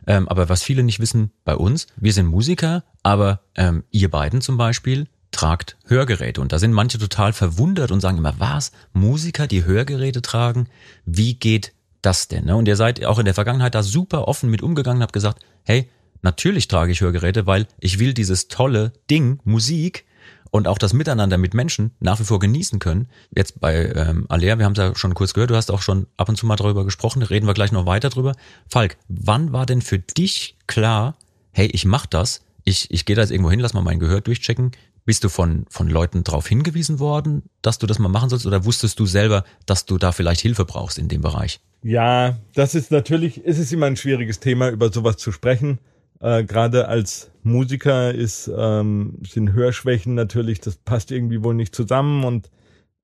Ähm, 0.07 0.29
aber 0.29 0.49
was 0.49 0.63
viele 0.63 0.83
nicht 0.83 1.01
wissen 1.01 1.31
bei 1.45 1.55
uns, 1.55 1.87
wir 1.97 2.13
sind 2.13 2.27
Musiker, 2.27 2.85
aber 3.03 3.41
ähm, 3.57 3.85
ihr 3.91 4.11
beiden 4.11 4.41
zum 4.41 4.57
Beispiel 4.57 5.07
tragt 5.31 5.77
Hörgeräte. 5.87 6.41
Und 6.41 6.53
da 6.53 6.59
sind 6.59 6.73
manche 6.73 6.99
total 6.99 7.33
verwundert 7.33 7.91
und 7.91 8.01
sagen 8.01 8.19
immer, 8.19 8.35
was? 8.39 8.73
Musiker, 8.93 9.47
die 9.47 9.65
Hörgeräte 9.65 10.23
tragen? 10.23 10.69
Wie 11.05 11.35
geht 11.35 11.73
das 12.03 12.29
denn? 12.29 12.47
Ne? 12.47 12.57
Und 12.57 12.67
ihr 12.69 12.77
seid 12.77 13.05
auch 13.05 13.19
in 13.19 13.27
der 13.27 13.35
Vergangenheit 13.35 13.75
da 13.75 13.83
super 13.83 14.27
offen 14.27 14.51
mit 14.51 14.63
umgegangen, 14.63 15.03
habt 15.03 15.13
gesagt, 15.13 15.45
hey, 15.65 15.89
natürlich 16.23 16.69
trage 16.69 16.93
ich 16.93 17.01
Hörgeräte, 17.01 17.47
weil 17.47 17.67
ich 17.79 17.99
will 17.99 18.15
dieses 18.15 18.49
tolle 18.49 18.93
Ding, 19.11 19.41
Musik, 19.45 20.05
und 20.51 20.69
auch 20.69 20.79
das 20.79 20.93
Miteinander 20.93 21.39
mit 21.39 21.55
Menschen 21.55 21.93
nach 22.01 22.21
wie 22.21 22.25
vor 22.25 22.39
genießen 22.39 22.79
können. 22.79 23.09
Jetzt 23.35 23.61
bei 23.61 23.93
ähm, 23.95 24.27
Alea, 24.29 24.59
wir 24.59 24.65
haben 24.65 24.73
es 24.73 24.79
ja 24.79 24.95
schon 24.95 25.15
kurz 25.15 25.35
gehört, 25.35 25.51
du 25.51 25.57
hast 25.57 25.71
auch 25.71 25.83
schon 25.83 26.07
ab 26.17 26.29
und 26.29 26.37
zu 26.37 26.47
mal 26.47 26.57
darüber 26.57 26.85
gesprochen, 26.85 27.23
reden 27.23 27.47
wir 27.47 27.55
gleich 27.55 27.73
noch 27.73 27.87
weiter 27.87 28.11
drüber. 28.11 28.35
Falk, 28.69 28.97
wann 29.09 29.53
war 29.53 29.67
denn 29.67 29.83
für 29.83 29.99
dich 29.99 30.57
klar, 30.67 31.17
hey, 31.53 31.67
ich 31.67 31.85
mach 31.85 32.07
das, 32.07 32.43
ich, 32.65 32.91
ich 32.91 33.05
gehe 33.05 33.17
da 33.17 33.23
jetzt 33.23 33.31
irgendwo 33.31 33.51
hin, 33.51 33.61
lass 33.61 33.75
mal 33.75 33.83
mein 33.83 34.01
Gehör 34.01 34.21
durchchecken. 34.21 34.73
Bist 35.07 35.25
du 35.25 35.29
von, 35.29 35.65
von 35.71 35.89
Leuten 35.89 36.25
darauf 36.25 36.47
hingewiesen 36.47 36.99
worden, 36.99 37.43
dass 37.63 37.79
du 37.79 37.87
das 37.87 37.99
mal 37.99 38.09
machen 38.09 38.29
sollst 38.29 38.47
oder 38.47 38.65
wusstest 38.65 39.01
du 39.01 39.07
selber, 39.07 39.45
dass 39.67 39.87
du 39.87 39.99
da 39.99 40.13
vielleicht 40.13 40.43
Hilfe 40.43 40.65
brauchst 40.65 40.99
in 40.99 41.09
dem 41.09 41.23
Bereich? 41.23 41.61
Ja, 41.83 42.39
das 42.55 42.75
ist 42.75 42.91
natürlich, 42.91 43.41
es 43.45 43.59
ist 43.59 43.73
immer 43.73 43.87
ein 43.87 43.97
schwieriges 43.97 44.41
Thema, 44.41 44.69
über 44.69 44.93
sowas 44.93 45.17
zu 45.17 45.33
sprechen. 45.33 45.79
Äh, 46.21 46.45
Gerade 46.45 46.89
als 46.89 47.31
Musiker 47.43 48.15
ist, 48.15 48.51
ähm, 48.55 49.19
sind 49.27 49.53
Hörschwächen 49.53 50.15
natürlich, 50.15 50.61
das 50.61 50.77
passt 50.77 51.11
irgendwie 51.11 51.43
wohl 51.43 51.55
nicht 51.55 51.75
zusammen 51.75 52.25
und 52.25 52.51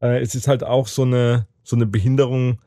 äh, 0.01 0.21
es 0.21 0.35
ist 0.35 0.49
halt 0.49 0.63
auch 0.63 0.87
so 0.87 1.03
eine, 1.03 1.47
so 1.63 1.77
eine 1.77 1.87
Behinderung, 1.87 2.61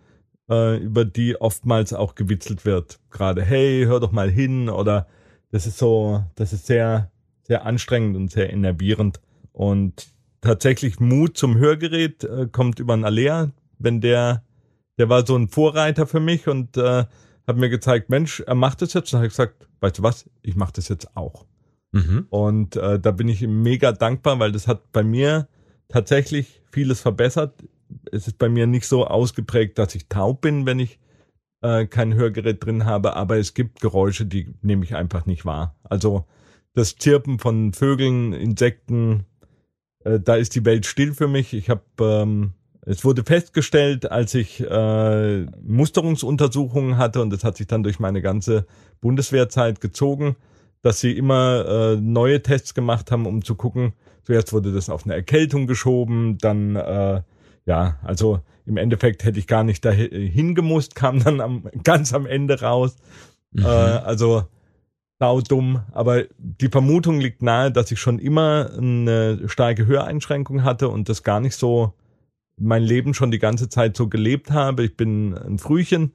äh, 0.49 0.77
über 0.77 1.05
die 1.05 1.39
oftmals 1.39 1.93
auch 1.93 2.15
gewitzelt 2.15 2.65
wird. 2.65 2.99
Gerade, 3.11 3.43
hey, 3.43 3.85
hör 3.85 3.99
doch 3.99 4.11
mal 4.11 4.29
hin 4.29 4.69
oder 4.69 5.07
das 5.51 5.67
ist 5.67 5.77
so, 5.77 6.23
das 6.35 6.53
ist 6.53 6.65
sehr, 6.65 7.11
sehr 7.43 7.65
anstrengend 7.65 8.15
und 8.17 8.31
sehr 8.31 8.51
enervierend. 8.51 9.21
Und 9.51 10.07
tatsächlich 10.41 10.99
Mut 10.99 11.37
zum 11.37 11.57
Hörgerät 11.57 12.23
äh, 12.23 12.47
kommt 12.51 12.79
über 12.79 12.93
einen 12.93 13.05
Alea, 13.05 13.51
wenn 13.77 14.01
der, 14.01 14.43
der 14.97 15.09
war 15.09 15.25
so 15.25 15.35
ein 15.35 15.47
Vorreiter 15.47 16.07
für 16.07 16.19
mich 16.19 16.47
und 16.47 16.77
äh, 16.77 17.05
hat 17.47 17.57
mir 17.57 17.69
gezeigt, 17.69 18.09
Mensch, 18.09 18.41
er 18.41 18.55
macht 18.55 18.81
das 18.81 18.93
jetzt. 18.93 19.13
Und 19.13 19.19
habe 19.19 19.29
gesagt, 19.29 19.67
weißt 19.81 19.99
du 19.99 20.03
was, 20.03 20.29
ich 20.41 20.55
mache 20.55 20.73
das 20.73 20.89
jetzt 20.89 21.15
auch. 21.15 21.45
Mhm. 21.91 22.27
Und 22.29 22.75
äh, 22.75 22.99
da 22.99 23.11
bin 23.11 23.27
ich 23.27 23.41
mega 23.41 23.91
dankbar, 23.91 24.39
weil 24.39 24.51
das 24.51 24.67
hat 24.67 24.91
bei 24.91 25.03
mir 25.03 25.47
tatsächlich 25.87 26.61
vieles 26.71 27.01
verbessert. 27.01 27.63
Es 28.11 28.27
ist 28.27 28.37
bei 28.37 28.49
mir 28.49 28.67
nicht 28.67 28.85
so 28.85 29.07
ausgeprägt, 29.07 29.79
dass 29.79 29.95
ich 29.95 30.07
taub 30.07 30.41
bin, 30.41 30.65
wenn 30.65 30.79
ich 30.79 30.99
äh, 31.61 31.87
kein 31.87 32.13
Hörgerät 32.13 32.63
drin 32.63 32.85
habe, 32.85 33.15
aber 33.15 33.37
es 33.37 33.53
gibt 33.53 33.81
Geräusche, 33.81 34.25
die 34.25 34.53
nehme 34.61 34.83
ich 34.83 34.95
einfach 34.95 35.25
nicht 35.25 35.45
wahr. 35.45 35.75
Also 35.83 36.25
das 36.73 36.95
Zirpen 36.95 37.39
von 37.39 37.73
Vögeln, 37.73 38.33
Insekten, 38.33 39.25
äh, 40.03 40.19
da 40.19 40.35
ist 40.35 40.55
die 40.55 40.65
Welt 40.65 40.85
still 40.85 41.13
für 41.13 41.27
mich. 41.27 41.53
Ich 41.53 41.69
habe, 41.69 41.83
ähm, 41.99 42.53
es 42.89 43.05
wurde 43.05 43.23
festgestellt, 43.23 44.11
als 44.11 44.33
ich 44.33 44.61
äh, 44.61 45.45
Musterungsuntersuchungen 45.61 46.97
hatte 46.97 47.21
und 47.21 47.29
das 47.29 47.43
hat 47.43 47.55
sich 47.55 47.67
dann 47.67 47.83
durch 47.83 47.99
meine 47.99 48.19
ganze 48.19 48.65
Bundeswehrzeit 48.99 49.79
gezogen, 49.79 50.37
dass 50.81 50.99
sie 50.99 51.11
immer 51.11 51.65
äh, 51.67 51.95
neue 51.97 52.41
Tests 52.41 52.73
gemacht 52.73 53.11
haben, 53.11 53.27
um 53.27 53.45
zu 53.45 53.53
gucken. 53.53 53.93
Zuerst 54.23 54.53
wurde 54.53 54.73
das 54.73 54.89
auf 54.89 55.05
eine 55.05 55.13
Erkältung 55.13 55.67
geschoben, 55.67 56.39
dann 56.39 56.75
äh, 56.75 57.21
ja, 57.67 57.99
also 58.01 58.39
im 58.65 58.77
Endeffekt 58.77 59.23
hätte 59.23 59.37
ich 59.37 59.45
gar 59.45 59.63
nicht 59.63 59.85
dahin 59.85 60.55
gemusst, 60.55 60.95
kam 60.95 61.23
dann 61.23 61.41
am, 61.41 61.69
ganz 61.83 62.11
am 62.11 62.25
Ende 62.25 62.59
raus. 62.59 62.95
Mhm. 63.51 63.65
Äh, 63.65 63.67
also 63.67 64.45
sau 65.19 65.41
dumm, 65.41 65.83
aber 65.91 66.23
die 66.39 66.69
Vermutung 66.69 67.19
liegt 67.19 67.43
nahe, 67.43 67.71
dass 67.71 67.91
ich 67.91 67.99
schon 67.99 68.17
immer 68.17 68.71
eine 68.75 69.47
starke 69.47 69.85
Höreinschränkung 69.85 70.63
hatte 70.63 70.89
und 70.89 71.07
das 71.07 71.21
gar 71.21 71.39
nicht 71.39 71.55
so 71.55 71.93
mein 72.59 72.83
Leben 72.83 73.13
schon 73.13 73.31
die 73.31 73.39
ganze 73.39 73.69
Zeit 73.69 73.95
so 73.97 74.07
gelebt 74.07 74.51
habe. 74.51 74.83
Ich 74.85 74.95
bin 74.97 75.33
ein 75.37 75.59
Frühchen 75.59 76.13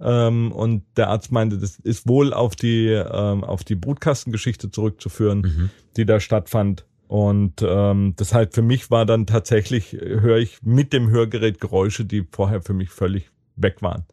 ähm, 0.00 0.52
und 0.52 0.84
der 0.96 1.08
Arzt 1.08 1.32
meinte, 1.32 1.58
das 1.58 1.78
ist 1.78 2.08
wohl 2.08 2.32
auf 2.32 2.56
die 2.56 2.88
ähm, 2.88 3.44
auf 3.44 3.64
die 3.64 3.74
Brutkastengeschichte 3.76 4.70
zurückzuführen, 4.70 5.40
Mhm. 5.40 5.70
die 5.96 6.04
da 6.06 6.20
stattfand. 6.20 6.84
Und 7.06 7.62
ähm, 7.62 8.14
das 8.16 8.34
heißt, 8.34 8.54
für 8.54 8.62
mich 8.62 8.90
war 8.90 9.06
dann 9.06 9.26
tatsächlich, 9.26 9.94
äh, 9.94 10.20
höre 10.20 10.38
ich 10.38 10.62
mit 10.62 10.92
dem 10.92 11.10
Hörgerät 11.10 11.60
Geräusche, 11.60 12.04
die 12.04 12.26
vorher 12.30 12.62
für 12.62 12.72
mich 12.74 12.90
völlig 12.90 13.30
weg 13.56 13.82
waren. 13.82 14.04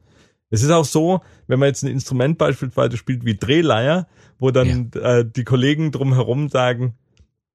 Es 0.49 0.61
ist 0.61 0.69
auch 0.71 0.85
so, 0.85 1.21
wenn 1.47 1.59
man 1.59 1.67
jetzt 1.67 1.83
ein 1.83 1.89
Instrument 1.89 2.37
beispielsweise 2.37 2.97
spielt 2.97 3.25
wie 3.25 3.35
Drehleier, 3.37 4.07
wo 4.37 4.51
dann 4.51 4.91
äh, 5.01 5.25
die 5.25 5.45
Kollegen 5.45 5.91
drumherum 5.91 6.49
sagen, 6.49 6.95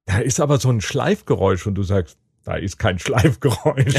da 0.06 0.18
ist 0.18 0.40
aber 0.40 0.58
so 0.58 0.70
ein 0.70 0.80
Schleifgeräusch 0.80 1.66
und 1.66 1.74
du 1.74 1.82
sagst, 1.82 2.16
da 2.46 2.54
ist 2.54 2.78
kein 2.78 2.98
Schleifgeräusch. 3.00 3.94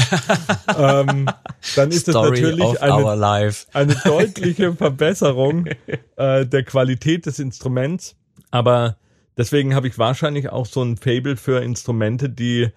ähm, 0.76 1.28
dann 1.76 1.90
ist 1.90 2.08
es 2.08 2.14
Story 2.14 2.40
natürlich 2.40 2.64
of 2.64 2.82
eine 2.82 3.66
eine 3.74 3.94
deutliche 4.04 4.72
Verbesserung 4.74 5.66
äh, 6.16 6.46
der 6.46 6.64
Qualität 6.64 7.26
des 7.26 7.38
Instruments. 7.38 8.16
Aber 8.50 8.96
deswegen 9.36 9.74
habe 9.74 9.86
ich 9.86 9.98
wahrscheinlich 9.98 10.48
auch 10.48 10.64
so 10.64 10.82
ein 10.82 10.96
Fable 10.96 11.36
für 11.36 11.62
Instrumente, 11.62 12.30
die 12.30 12.70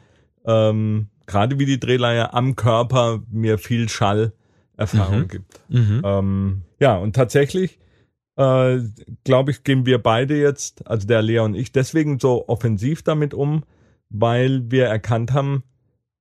ähm, 0.46 1.08
gerade 1.26 1.58
wie 1.58 1.66
die 1.66 1.80
Drehleier 1.80 2.34
am 2.34 2.58
Körper 2.58 3.22
mir 3.32 3.58
viel 3.58 3.88
Schallerfahrung 3.88 5.20
Mhm. 5.22 5.28
gibt. 5.30 5.62
Mhm. 5.70 6.02
Ähm, 6.04 6.62
ja, 6.82 6.98
und 6.98 7.16
tatsächlich, 7.16 7.80
äh, 8.36 8.80
glaube 9.24 9.52
ich, 9.52 9.64
gehen 9.64 9.86
wir 9.86 10.00
beide 10.00 10.38
jetzt, 10.38 10.86
also 10.86 11.08
der 11.08 11.22
Lea 11.22 11.40
und 11.40 11.56
ich, 11.56 11.72
deswegen 11.72 12.20
so 12.20 12.50
offensiv 12.50 13.04
damit 13.04 13.34
um, 13.34 13.64
weil 14.12 14.70
wir 14.70 14.86
erkannt 14.86 15.34
haben, 15.34 15.64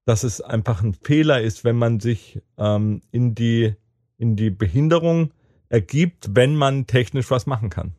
dass 0.07 0.25
es 0.25 0.41
einfach 0.41 0.83
ein 0.83 0.95
Fehler 0.95 1.41
ist, 1.41 1.65
wenn 1.65 1.77
man 1.77 2.01
sich 2.01 2.41
ähm, 2.59 3.03
in 3.11 3.35
die 3.35 3.75
in 4.17 4.37
die 4.37 4.51
Behinderung 4.51 5.33
ergibt, 5.69 6.31
wenn 6.35 6.55
man 6.57 6.87
technisch 6.87 7.31
was 7.31 7.47
machen 7.47 7.71
kann. 7.71 7.93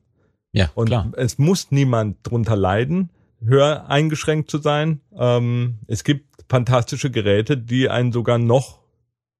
Ja, 0.52 0.70
Und 0.76 0.88
klar. 0.88 1.12
es 1.16 1.38
muss 1.38 1.72
niemand 1.72 2.18
drunter 2.24 2.56
leiden, 2.56 3.10
hör 3.44 3.90
eingeschränkt 3.90 4.52
zu 4.52 4.60
sein. 4.60 5.02
Ähm, 5.18 5.80
es 5.88 6.04
gibt 6.04 6.26
fantastische 6.50 7.10
Geräte, 7.10 7.58
die 7.58 7.90
einen 7.90 8.12
sogar 8.12 8.38
noch 8.38 8.82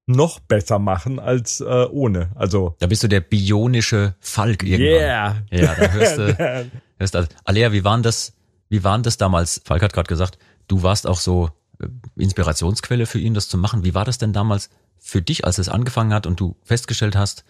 noch 0.08 0.40
besser 0.40 0.80
machen 0.80 1.20
als 1.20 1.62
äh, 1.62 1.86
ohne. 1.92 2.32
Also 2.36 2.76
Da 2.80 2.88
bist 2.88 3.04
du 3.04 3.08
der 3.08 3.22
bionische 3.22 4.16
Falk 4.20 4.64
irgendwann. 4.64 4.82
yeah. 4.94 5.36
Ja, 5.52 5.76
da 5.76 5.92
hörst 5.92 6.18
du, 6.18 6.70
hörst 6.98 7.14
du 7.16 7.28
Alea, 7.46 7.72
wie 7.72 7.84
waren 7.84 8.02
das, 8.02 8.34
wie 8.72 8.86
waren 8.86 9.04
das 9.04 9.18
damals? 9.18 9.62
Falk 9.66 9.84
hat 9.84 9.92
gerade 9.92 10.08
gesagt, 10.08 10.40
du 10.70 10.82
warst 10.82 11.06
auch 11.06 11.20
so 11.20 11.50
äh, 11.80 11.88
Inspirationsquelle 12.16 13.06
für 13.06 13.20
ihn, 13.20 13.34
das 13.34 13.50
zu 13.50 13.58
machen. 13.58 13.84
Wie 13.84 13.94
war 13.94 14.06
das 14.06 14.18
denn 14.18 14.32
damals 14.32 14.70
für 14.98 15.22
dich, 15.22 15.44
als 15.44 15.58
es 15.58 15.68
angefangen 15.68 16.14
hat 16.14 16.26
und 16.26 16.40
du 16.40 16.56
festgestellt 16.64 17.18
hast, 17.18 17.44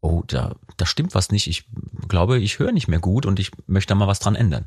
oh, 0.00 0.22
da, 0.24 0.54
da 0.76 0.86
stimmt 0.86 1.16
was 1.16 1.32
nicht. 1.32 1.48
Ich 1.48 1.64
glaube, 2.06 2.38
ich 2.38 2.60
höre 2.60 2.70
nicht 2.70 2.86
mehr 2.86 3.00
gut 3.00 3.26
und 3.26 3.40
ich 3.40 3.50
möchte 3.66 3.88
da 3.88 3.96
mal 3.96 4.06
was 4.06 4.20
dran 4.20 4.36
ändern. 4.36 4.66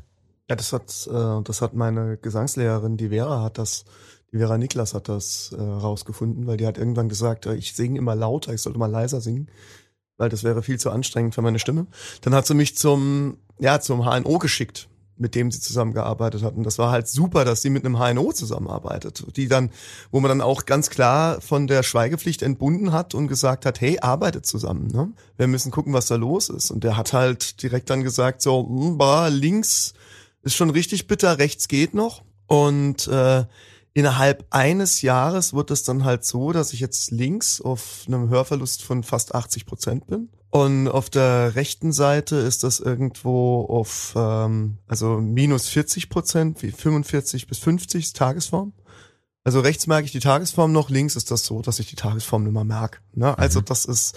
Ja, 0.50 0.56
das 0.56 0.74
hat, 0.74 1.08
äh, 1.10 1.42
das 1.44 1.62
hat 1.62 1.72
meine 1.72 2.18
Gesangslehrerin, 2.18 2.98
die 2.98 3.08
Vera, 3.08 3.42
hat 3.42 3.56
das, 3.56 3.86
die 4.32 4.36
Vera 4.36 4.58
Niklas 4.58 4.92
hat 4.92 5.08
das 5.08 5.52
äh, 5.56 5.62
rausgefunden, 5.62 6.46
weil 6.46 6.58
die 6.58 6.66
hat 6.66 6.76
irgendwann 6.76 7.08
gesagt, 7.08 7.46
äh, 7.46 7.54
ich 7.54 7.72
singe 7.72 7.98
immer 7.98 8.14
lauter, 8.14 8.52
ich 8.52 8.60
sollte 8.60 8.78
mal 8.78 8.90
leiser 8.90 9.22
singen, 9.22 9.48
weil 10.18 10.28
das 10.28 10.44
wäre 10.44 10.62
viel 10.62 10.78
zu 10.78 10.90
anstrengend 10.90 11.34
für 11.34 11.40
meine 11.40 11.58
Stimme. 11.58 11.86
Dann 12.20 12.34
hat 12.34 12.46
sie 12.46 12.54
mich 12.54 12.76
zum, 12.76 13.38
ja, 13.58 13.80
zum 13.80 14.04
HNO 14.04 14.38
geschickt, 14.38 14.90
mit 15.22 15.36
dem 15.36 15.50
sie 15.52 15.60
zusammengearbeitet 15.60 16.42
hat. 16.42 16.56
Und 16.56 16.64
das 16.64 16.78
war 16.78 16.90
halt 16.90 17.08
super, 17.08 17.44
dass 17.44 17.62
sie 17.62 17.70
mit 17.70 17.86
einem 17.86 17.96
HNO 17.96 18.32
zusammenarbeitet, 18.32 19.24
die 19.36 19.46
dann, 19.46 19.70
wo 20.10 20.18
man 20.18 20.28
dann 20.28 20.40
auch 20.40 20.66
ganz 20.66 20.90
klar 20.90 21.40
von 21.40 21.68
der 21.68 21.84
Schweigepflicht 21.84 22.42
entbunden 22.42 22.92
hat 22.92 23.14
und 23.14 23.28
gesagt 23.28 23.64
hat, 23.64 23.80
hey, 23.80 24.00
arbeitet 24.00 24.44
zusammen, 24.44 24.88
ne? 24.88 25.12
Wir 25.38 25.46
müssen 25.46 25.70
gucken, 25.70 25.92
was 25.92 26.06
da 26.06 26.16
los 26.16 26.48
ist. 26.48 26.72
Und 26.72 26.84
der 26.84 26.96
hat 26.96 27.12
halt 27.12 27.62
direkt 27.62 27.88
dann 27.88 28.02
gesagt, 28.02 28.42
so, 28.42 28.66
hm, 28.68 28.98
bah, 28.98 29.28
links 29.28 29.94
ist 30.42 30.56
schon 30.56 30.70
richtig 30.70 31.06
bitter, 31.06 31.38
rechts 31.38 31.68
geht 31.68 31.94
noch. 31.94 32.22
Und 32.48 33.06
äh, 33.06 33.44
innerhalb 33.94 34.44
eines 34.50 35.02
Jahres 35.02 35.54
wird 35.54 35.70
es 35.70 35.84
dann 35.84 36.04
halt 36.04 36.24
so, 36.24 36.50
dass 36.50 36.72
ich 36.72 36.80
jetzt 36.80 37.12
links 37.12 37.60
auf 37.60 38.04
einem 38.08 38.28
Hörverlust 38.28 38.82
von 38.82 39.04
fast 39.04 39.36
80 39.36 39.66
Prozent 39.66 40.08
bin. 40.08 40.30
Und 40.52 40.86
auf 40.86 41.08
der 41.08 41.54
rechten 41.54 41.92
Seite 41.92 42.36
ist 42.36 42.62
das 42.62 42.78
irgendwo 42.78 43.64
auf 43.64 44.12
ähm, 44.14 44.76
also 44.86 45.16
minus 45.18 45.68
40 45.68 46.10
Prozent, 46.10 46.62
wie 46.62 46.70
45 46.70 47.46
bis 47.46 47.58
50 47.58 48.12
Tagesform. 48.12 48.74
Also 49.44 49.60
rechts 49.60 49.86
merke 49.86 50.04
ich 50.04 50.12
die 50.12 50.20
Tagesform 50.20 50.70
noch, 50.70 50.90
links 50.90 51.16
ist 51.16 51.30
das 51.30 51.46
so, 51.46 51.62
dass 51.62 51.78
ich 51.78 51.86
die 51.86 51.96
Tagesform 51.96 52.44
nicht 52.44 52.52
mehr 52.52 52.64
merke. 52.64 52.98
Ne? 53.14 53.36
Also 53.38 53.62
das 53.62 53.86
ist 53.86 54.14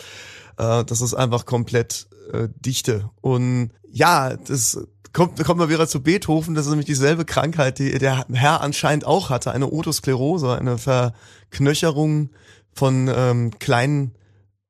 äh, 0.58 0.84
das 0.84 1.00
ist 1.00 1.14
einfach 1.14 1.46
komplett 1.46 2.08
äh, 2.34 2.50
dichte. 2.54 3.10
Und 3.22 3.72
ja, 3.90 4.36
das 4.36 4.78
kommt, 5.14 5.42
kommt 5.42 5.60
mal 5.60 5.70
wieder 5.70 5.88
zu 5.88 6.04
Beethoven, 6.04 6.54
das 6.54 6.66
ist 6.66 6.72
nämlich 6.72 6.86
dieselbe 6.86 7.24
Krankheit, 7.24 7.80
die 7.80 7.98
der 7.98 8.26
Herr 8.34 8.60
anscheinend 8.60 9.06
auch 9.06 9.30
hatte, 9.30 9.52
eine 9.52 9.72
Otosklerose, 9.72 10.58
eine 10.58 10.78
Verknöcherung 10.78 12.32
von 12.74 13.10
ähm, 13.14 13.58
kleinen 13.58 14.16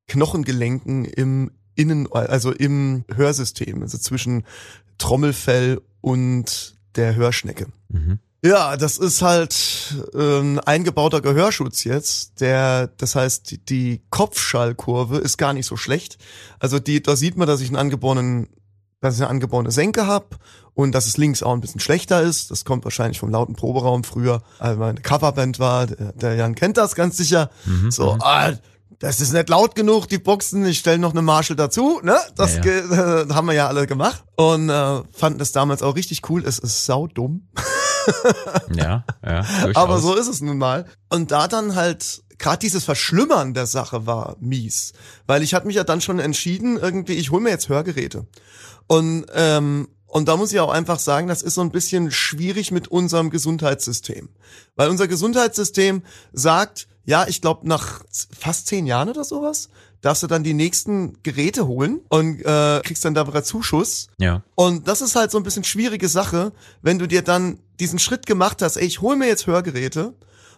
Knochengelenken 0.08 1.06
im 1.06 1.52
Innen, 1.76 2.12
also 2.12 2.52
im 2.52 3.04
Hörsystem, 3.14 3.82
also 3.82 3.98
zwischen 3.98 4.44
Trommelfell 4.98 5.82
und 6.02 6.76
der 6.96 7.16
Hörschnecke. 7.16 7.68
Mhm. 7.90 8.20
Ja, 8.46 8.78
das 8.78 9.00
ist 9.00 9.24
halt 9.24 9.96
ähm, 10.14 10.62
eingebauter 10.64 11.22
Gehörschutz 11.22 11.84
jetzt. 11.84 12.42
Der, 12.42 12.88
das 12.88 13.16
heißt, 13.16 13.50
die, 13.50 13.58
die 13.58 14.02
Kopfschallkurve 14.12 15.18
ist 15.18 15.38
gar 15.38 15.52
nicht 15.54 15.66
so 15.66 15.78
schlecht. 15.78 16.20
Also 16.60 16.78
die, 16.78 17.02
da 17.02 17.16
sieht 17.16 17.38
man, 17.38 17.48
dass 17.48 17.62
ich 17.62 17.70
einen 17.70 17.78
angeborenen, 17.78 18.50
dass 19.02 19.16
ich 19.16 19.22
eine 19.22 19.32
angeborene 19.32 19.72
Senke 19.72 20.06
hab 20.06 20.38
und 20.76 20.94
dass 20.94 21.08
es 21.08 21.18
links 21.18 21.42
auch 21.42 21.54
ein 21.54 21.62
bisschen 21.62 21.80
schlechter 21.80 22.22
ist. 22.22 22.52
Das 22.52 22.66
kommt 22.66 22.84
wahrscheinlich 22.84 23.20
vom 23.20 23.32
lauten 23.32 23.56
Proberaum 23.56 24.04
früher, 24.04 24.44
als 24.60 24.78
meine 24.78 25.02
Coverband 25.02 25.58
war. 25.58 25.88
Der, 25.88 26.14
der 26.14 26.36
Jan 26.36 26.54
kennt 26.54 26.78
das 26.78 26.94
ganz 26.94 27.18
sicher. 27.18 27.50
Mhm, 27.66 27.90
so, 27.90 28.14
mhm. 28.14 28.22
ah, 28.22 28.54
das 29.06 29.22
ist 29.22 29.34
nicht 29.34 29.50
laut 29.50 29.76
genug, 29.76 30.08
die 30.08 30.18
Boxen, 30.18 30.66
ich 30.66 30.80
stelle 30.80 30.98
noch 30.98 31.12
eine 31.12 31.22
Marshall 31.22 31.56
dazu, 31.56 32.00
ne? 32.02 32.18
Das 32.36 32.56
Ja, 32.56 32.64
äh, 32.64 33.28
haben 33.34 33.46
wir 33.46 33.54
ja 33.54 33.68
alle 33.68 33.86
gemacht 33.86 34.24
und 34.36 34.68
äh, 34.70 35.04
fanden 35.12 35.38
das 35.38 35.52
damals 35.52 35.84
auch 35.84 35.96
richtig 35.96 36.28
cool. 36.30 36.44
Es 36.44 36.58
ist 36.60 36.86
saudumm. 36.86 37.48
Ja, 38.76 39.04
ja. 39.26 39.42
Durchaus. 39.64 39.76
Aber 39.76 39.98
so 39.98 40.14
ist 40.14 40.28
es 40.28 40.40
nun 40.40 40.60
mal. 40.60 40.86
Und 41.10 41.32
da 41.32 41.48
dann 41.48 41.74
halt 41.74 42.22
gerade 42.38 42.60
dieses 42.60 42.84
Verschlimmern 42.84 43.56
der 43.56 43.66
Sache 43.66 44.06
war 44.06 44.36
mies, 44.40 44.94
weil 45.26 45.42
ich 45.42 45.56
hatte 45.56 45.66
mich 45.66 45.76
ja 45.76 45.84
dann 45.84 46.02
schon 46.02 46.20
entschieden, 46.20 46.78
irgendwie 46.78 47.14
ich 47.14 47.32
hole 47.32 47.42
mir 47.42 47.50
jetzt 47.50 47.68
Hörgeräte. 47.68 48.28
Und 48.86 49.26
ähm, 49.34 49.88
und 50.06 50.28
da 50.28 50.38
muss 50.38 50.54
ich 50.54 50.60
auch 50.60 50.70
einfach 50.70 51.00
sagen, 51.00 51.28
das 51.28 51.42
ist 51.42 51.56
so 51.56 51.62
ein 51.62 51.72
bisschen 51.72 52.12
schwierig 52.12 52.72
mit 52.72 52.88
unserem 52.90 53.32
Gesundheitssystem, 53.32 54.30
weil 54.76 54.90
unser 54.90 55.08
Gesundheitssystem 55.08 56.04
sagt, 56.32 56.88
ja, 57.06 57.28
ich 57.28 57.42
glaube 57.42 57.68
nach 57.68 58.04
fast 58.38 58.68
zehn 58.68 58.86
Jahren 58.86 59.10
oder 59.10 59.24
sowas 59.24 59.70
darfst 60.02 60.22
du 60.22 60.28
dann 60.28 60.44
die 60.44 60.54
nächsten 60.54 61.22
Geräte 61.24 61.66
holen 61.68 62.02
und 62.10 62.40
äh, 62.42 62.82
kriegst 62.84 63.04
dann 63.06 63.16
da 63.16 63.44
Zuschuss. 63.44 64.08
Ja. 64.18 64.44
Und 64.54 64.88
das 64.88 65.02
ist 65.02 65.16
halt 65.16 65.32
so 65.32 65.38
ein 65.38 65.44
bisschen 65.44 65.64
schwierige 65.64 66.10
Sache, 66.10 66.52
wenn 66.84 67.00
du 67.00 67.08
dir 67.08 67.24
dann 67.24 67.60
diesen 67.80 67.98
Schritt 67.98 68.26
gemacht 68.28 68.62
hast, 68.62 68.78
ey, 68.78 68.86
ich 68.86 69.02
hol 69.02 69.16
mir 69.16 69.28
jetzt 69.28 69.48
Hörgeräte 69.48 70.14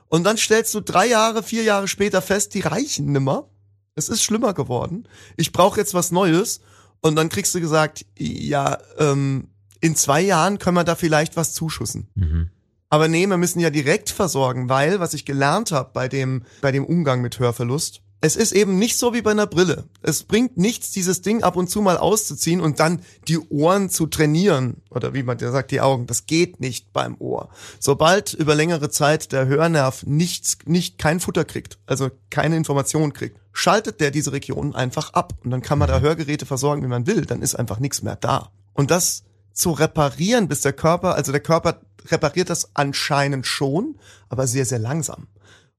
und 0.09 0.25
dann 0.25 0.37
stellst 0.37 0.73
du 0.73 0.81
drei 0.81 1.07
Jahre, 1.07 1.43
vier 1.43 1.63
Jahre 1.63 1.87
später 1.87 2.21
fest, 2.21 2.53
die 2.53 2.61
reichen 2.61 3.11
nimmer. 3.11 3.49
Es 3.95 4.09
ist 4.09 4.21
schlimmer 4.21 4.53
geworden. 4.53 5.07
Ich 5.37 5.51
brauche 5.51 5.79
jetzt 5.79 5.93
was 5.93 6.11
Neues 6.11 6.59
und 7.01 7.15
dann 7.15 7.29
kriegst 7.29 7.55
du 7.55 7.61
gesagt, 7.61 8.05
ja, 8.17 8.77
ähm, 8.97 9.47
in 9.79 9.95
zwei 9.95 10.21
Jahren 10.21 10.59
können 10.59 10.75
wir 10.75 10.83
da 10.83 10.95
vielleicht 10.95 11.37
was 11.37 11.53
zuschussen. 11.53 12.09
Mhm. 12.15 12.49
Aber 12.89 13.07
nee, 13.07 13.27
wir 13.27 13.37
müssen 13.37 13.59
ja 13.59 13.69
direkt 13.69 14.09
versorgen, 14.09 14.69
weil, 14.69 14.99
was 14.99 15.13
ich 15.13 15.25
gelernt 15.25 15.71
habe 15.71 15.89
bei 15.93 16.07
dem, 16.07 16.43
bei 16.61 16.71
dem 16.71 16.85
Umgang 16.85 17.21
mit 17.21 17.39
Hörverlust, 17.39 18.01
es 18.19 18.35
ist 18.35 18.51
eben 18.51 18.79
nicht 18.79 18.97
so 18.97 19.13
wie 19.13 19.21
bei 19.21 19.31
einer 19.31 19.45
Brille. 19.45 19.83
Es 20.01 20.23
bringt 20.23 20.57
nichts, 20.57 20.91
dieses 20.91 21.21
Ding 21.21 21.43
ab 21.43 21.55
und 21.55 21.69
zu 21.69 21.81
mal 21.81 21.97
auszuziehen 21.97 22.61
und 22.61 22.79
dann 22.79 23.01
die 23.27 23.37
Ohren 23.37 23.91
zu 23.91 24.07
trainieren. 24.07 24.77
Oder 24.89 25.13
wie 25.13 25.21
man 25.21 25.37
ja 25.37 25.51
sagt, 25.51 25.69
die 25.69 25.81
Augen. 25.81 26.07
Das 26.07 26.25
geht 26.25 26.59
nicht 26.59 26.93
beim 26.93 27.15
Ohr. 27.19 27.49
Sobald 27.79 28.33
über 28.33 28.55
längere 28.55 28.89
Zeit 28.89 29.31
der 29.33 29.45
Hörnerv 29.45 30.03
nichts, 30.07 30.57
nicht 30.65 30.97
kein 30.97 31.19
Futter 31.19 31.45
kriegt, 31.45 31.77
also 31.85 32.09
keine 32.31 32.57
Information 32.57 33.13
kriegt, 33.13 33.39
schaltet 33.53 34.01
der 34.01 34.09
diese 34.09 34.31
Region 34.31 34.73
einfach 34.73 35.13
ab. 35.13 35.33
Und 35.43 35.51
dann 35.51 35.61
kann 35.61 35.77
man 35.77 35.87
da 35.87 35.99
Hörgeräte 35.99 36.47
versorgen, 36.47 36.81
wie 36.81 36.87
man 36.87 37.05
will. 37.05 37.25
Dann 37.25 37.43
ist 37.43 37.53
einfach 37.53 37.79
nichts 37.79 38.01
mehr 38.01 38.15
da. 38.15 38.49
Und 38.73 38.89
das 38.89 39.25
zu 39.57 39.71
reparieren, 39.71 40.47
bis 40.47 40.61
der 40.61 40.73
Körper, 40.73 41.15
also 41.15 41.31
der 41.31 41.41
Körper 41.41 41.81
repariert 42.09 42.49
das 42.49 42.75
anscheinend 42.75 43.47
schon, 43.47 43.97
aber 44.29 44.45
sehr, 44.45 44.65
sehr 44.65 44.79
langsam. 44.79 45.27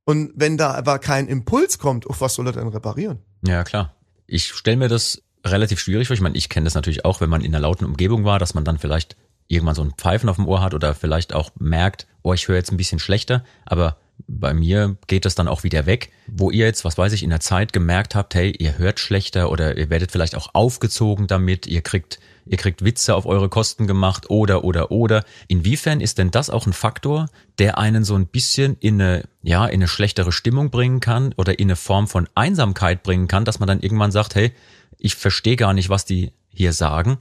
Und 0.04 0.32
wenn 0.34 0.56
da 0.56 0.72
aber 0.72 0.98
kein 0.98 1.28
Impuls 1.28 1.78
kommt, 1.78 2.06
auf 2.06 2.20
was 2.20 2.34
soll 2.34 2.46
er 2.46 2.52
denn 2.52 2.68
reparieren? 2.68 3.18
Ja, 3.46 3.62
klar. 3.62 3.94
Ich 4.26 4.48
stelle 4.48 4.76
mir 4.76 4.88
das 4.88 5.22
relativ 5.44 5.78
schwierig 5.78 6.08
vor. 6.08 6.14
Ich 6.14 6.20
meine, 6.20 6.36
ich 6.36 6.48
kenne 6.48 6.64
das 6.64 6.74
natürlich 6.74 7.04
auch, 7.04 7.20
wenn 7.20 7.30
man 7.30 7.42
in 7.42 7.54
einer 7.54 7.60
lauten 7.60 7.84
Umgebung 7.84 8.24
war, 8.24 8.38
dass 8.38 8.54
man 8.54 8.64
dann 8.64 8.78
vielleicht 8.78 9.16
irgendwann 9.46 9.76
so 9.76 9.82
ein 9.82 9.92
Pfeifen 9.96 10.28
auf 10.28 10.36
dem 10.36 10.48
Ohr 10.48 10.60
hat 10.60 10.74
oder 10.74 10.94
vielleicht 10.94 11.32
auch 11.32 11.50
merkt, 11.58 12.06
oh, 12.22 12.34
ich 12.34 12.48
höre 12.48 12.56
jetzt 12.56 12.72
ein 12.72 12.76
bisschen 12.76 12.98
schlechter, 12.98 13.44
aber 13.64 13.96
bei 14.26 14.52
mir 14.52 14.96
geht 15.06 15.24
das 15.24 15.36
dann 15.36 15.46
auch 15.46 15.62
wieder 15.62 15.86
weg, 15.86 16.10
wo 16.26 16.50
ihr 16.50 16.66
jetzt, 16.66 16.84
was 16.84 16.98
weiß 16.98 17.12
ich, 17.12 17.22
in 17.22 17.30
der 17.30 17.40
Zeit 17.40 17.72
gemerkt 17.72 18.14
habt, 18.14 18.34
hey, 18.34 18.50
ihr 18.50 18.76
hört 18.76 18.98
schlechter 18.98 19.50
oder 19.50 19.76
ihr 19.76 19.90
werdet 19.90 20.10
vielleicht 20.10 20.34
auch 20.34 20.54
aufgezogen 20.54 21.28
damit, 21.28 21.66
ihr 21.66 21.82
kriegt, 21.82 22.18
ihr 22.48 22.56
kriegt 22.56 22.84
Witze 22.84 23.14
auf 23.14 23.26
eure 23.26 23.48
Kosten 23.48 23.86
gemacht 23.86 24.30
oder, 24.30 24.64
oder, 24.64 24.90
oder. 24.90 25.24
Inwiefern 25.48 26.00
ist 26.00 26.18
denn 26.18 26.30
das 26.30 26.50
auch 26.50 26.66
ein 26.66 26.72
Faktor, 26.72 27.28
der 27.58 27.78
einen 27.78 28.04
so 28.04 28.14
ein 28.14 28.26
bisschen 28.26 28.76
in 28.80 29.00
eine, 29.00 29.24
ja, 29.42 29.66
in 29.66 29.74
eine 29.80 29.88
schlechtere 29.88 30.32
Stimmung 30.32 30.70
bringen 30.70 31.00
kann 31.00 31.34
oder 31.36 31.58
in 31.58 31.66
eine 31.66 31.76
Form 31.76 32.08
von 32.08 32.28
Einsamkeit 32.34 33.02
bringen 33.02 33.28
kann, 33.28 33.44
dass 33.44 33.58
man 33.60 33.66
dann 33.66 33.80
irgendwann 33.80 34.10
sagt, 34.10 34.34
hey, 34.34 34.52
ich 34.98 35.14
verstehe 35.14 35.56
gar 35.56 35.74
nicht, 35.74 35.88
was 35.90 36.04
die 36.04 36.32
hier 36.52 36.72
sagen. 36.72 37.18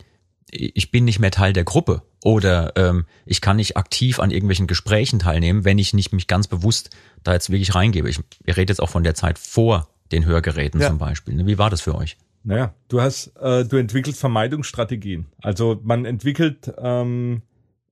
Ich 0.50 0.92
bin 0.92 1.04
nicht 1.06 1.20
mehr 1.20 1.32
Teil 1.32 1.52
der 1.54 1.66
Gruppe 1.66 2.04
oder 2.24 2.74
ähm, 2.78 3.06
ich 3.26 3.42
kann 3.42 3.58
nicht 3.58 3.76
aktiv 3.76 4.20
an 4.20 4.32
irgendwelchen 4.32 4.66
Gesprächen 4.66 5.20
teilnehmen, 5.20 5.66
wenn 5.66 5.78
ich 5.78 5.94
nicht 5.94 6.14
mich 6.14 6.28
ganz 6.28 6.48
bewusst 6.48 6.90
da 7.24 7.34
jetzt 7.34 7.50
wirklich 7.50 7.76
reingebe. 7.76 8.10
Ich, 8.10 8.20
ich 8.46 8.56
rede 8.58 8.72
jetzt 8.72 8.80
auch 8.80 8.90
von 8.90 9.04
der 9.04 9.14
Zeit 9.14 9.38
vor 9.38 9.90
den 10.14 10.26
Hörgeräten 10.26 10.80
Ja. 10.80 10.88
zum 10.88 10.98
Beispiel. 10.98 11.36
ne? 11.36 11.46
Wie 11.46 11.58
war 11.58 11.70
das 11.70 11.82
für 11.82 11.94
euch? 11.96 12.16
Naja, 12.44 12.74
du 12.88 13.02
hast, 13.02 13.36
äh, 13.38 13.66
du 13.66 13.78
entwickelst 13.78 14.20
Vermeidungsstrategien. 14.20 15.26
Also 15.42 15.80
man 15.84 16.06
entwickelt 16.06 16.74
ähm, 16.78 17.42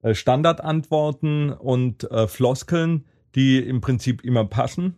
äh, 0.01 0.13
Standardantworten 0.13 1.51
und 1.51 2.09
äh, 2.11 2.27
Floskeln, 2.27 3.05
die 3.35 3.59
im 3.59 3.81
Prinzip 3.81 4.23
immer 4.23 4.45
passen, 4.45 4.95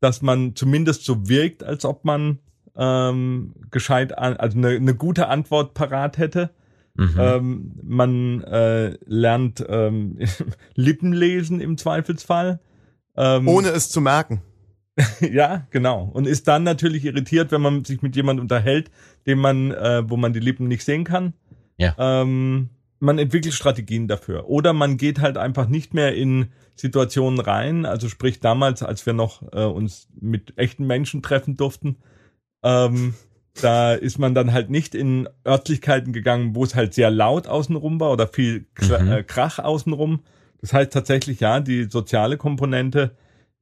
dass 0.00 0.22
man 0.22 0.54
zumindest 0.54 1.04
so 1.04 1.28
wirkt, 1.28 1.64
als 1.64 1.84
ob 1.84 2.04
man 2.04 2.38
ähm, 2.76 3.54
gescheit, 3.70 4.16
an, 4.16 4.36
also 4.36 4.58
eine, 4.58 4.68
eine 4.68 4.94
gute 4.94 5.28
Antwort 5.28 5.74
parat 5.74 6.18
hätte. 6.18 6.50
Mhm. 6.94 7.16
Ähm, 7.18 7.72
man 7.82 8.42
äh, 8.42 8.96
lernt 9.06 9.64
ähm, 9.68 10.18
Lippenlesen 10.74 11.60
im 11.60 11.76
Zweifelsfall. 11.76 12.60
Ähm, 13.16 13.48
Ohne 13.48 13.68
es 13.70 13.88
zu 13.88 14.00
merken. 14.00 14.42
ja, 15.20 15.66
genau. 15.70 16.10
Und 16.12 16.26
ist 16.26 16.46
dann 16.46 16.62
natürlich 16.62 17.04
irritiert, 17.04 17.50
wenn 17.52 17.62
man 17.62 17.84
sich 17.84 18.02
mit 18.02 18.14
jemandem 18.16 18.44
unterhält, 18.44 18.90
dem 19.26 19.40
man, 19.40 19.70
äh, 19.72 20.02
wo 20.08 20.16
man 20.16 20.32
die 20.32 20.40
Lippen 20.40 20.68
nicht 20.68 20.84
sehen 20.84 21.04
kann. 21.04 21.34
Ja. 21.76 21.94
Ähm, 21.98 22.70
man 23.00 23.18
entwickelt 23.18 23.54
Strategien 23.54 24.08
dafür. 24.08 24.48
Oder 24.48 24.72
man 24.72 24.96
geht 24.96 25.20
halt 25.20 25.36
einfach 25.36 25.68
nicht 25.68 25.94
mehr 25.94 26.14
in 26.14 26.50
Situationen 26.76 27.40
rein. 27.40 27.86
Also 27.86 28.08
sprich 28.08 28.40
damals, 28.40 28.82
als 28.82 29.04
wir 29.06 29.12
noch 29.12 29.42
äh, 29.52 29.64
uns 29.64 30.08
mit 30.20 30.54
echten 30.56 30.86
Menschen 30.86 31.22
treffen 31.22 31.56
durften, 31.56 31.96
ähm, 32.62 33.14
da 33.60 33.94
ist 33.94 34.18
man 34.18 34.34
dann 34.34 34.52
halt 34.52 34.70
nicht 34.70 34.94
in 34.94 35.28
Örtlichkeiten 35.46 36.12
gegangen, 36.12 36.54
wo 36.56 36.64
es 36.64 36.74
halt 36.74 36.94
sehr 36.94 37.10
laut 37.10 37.46
außenrum 37.46 38.00
war 38.00 38.10
oder 38.10 38.26
viel 38.26 38.66
Mhm. 38.80 39.12
äh, 39.12 39.22
Krach 39.22 39.58
außenrum. 39.58 40.20
Das 40.60 40.72
heißt 40.72 40.92
tatsächlich, 40.92 41.40
ja, 41.40 41.60
die 41.60 41.84
soziale 41.84 42.36
Komponente, 42.36 43.16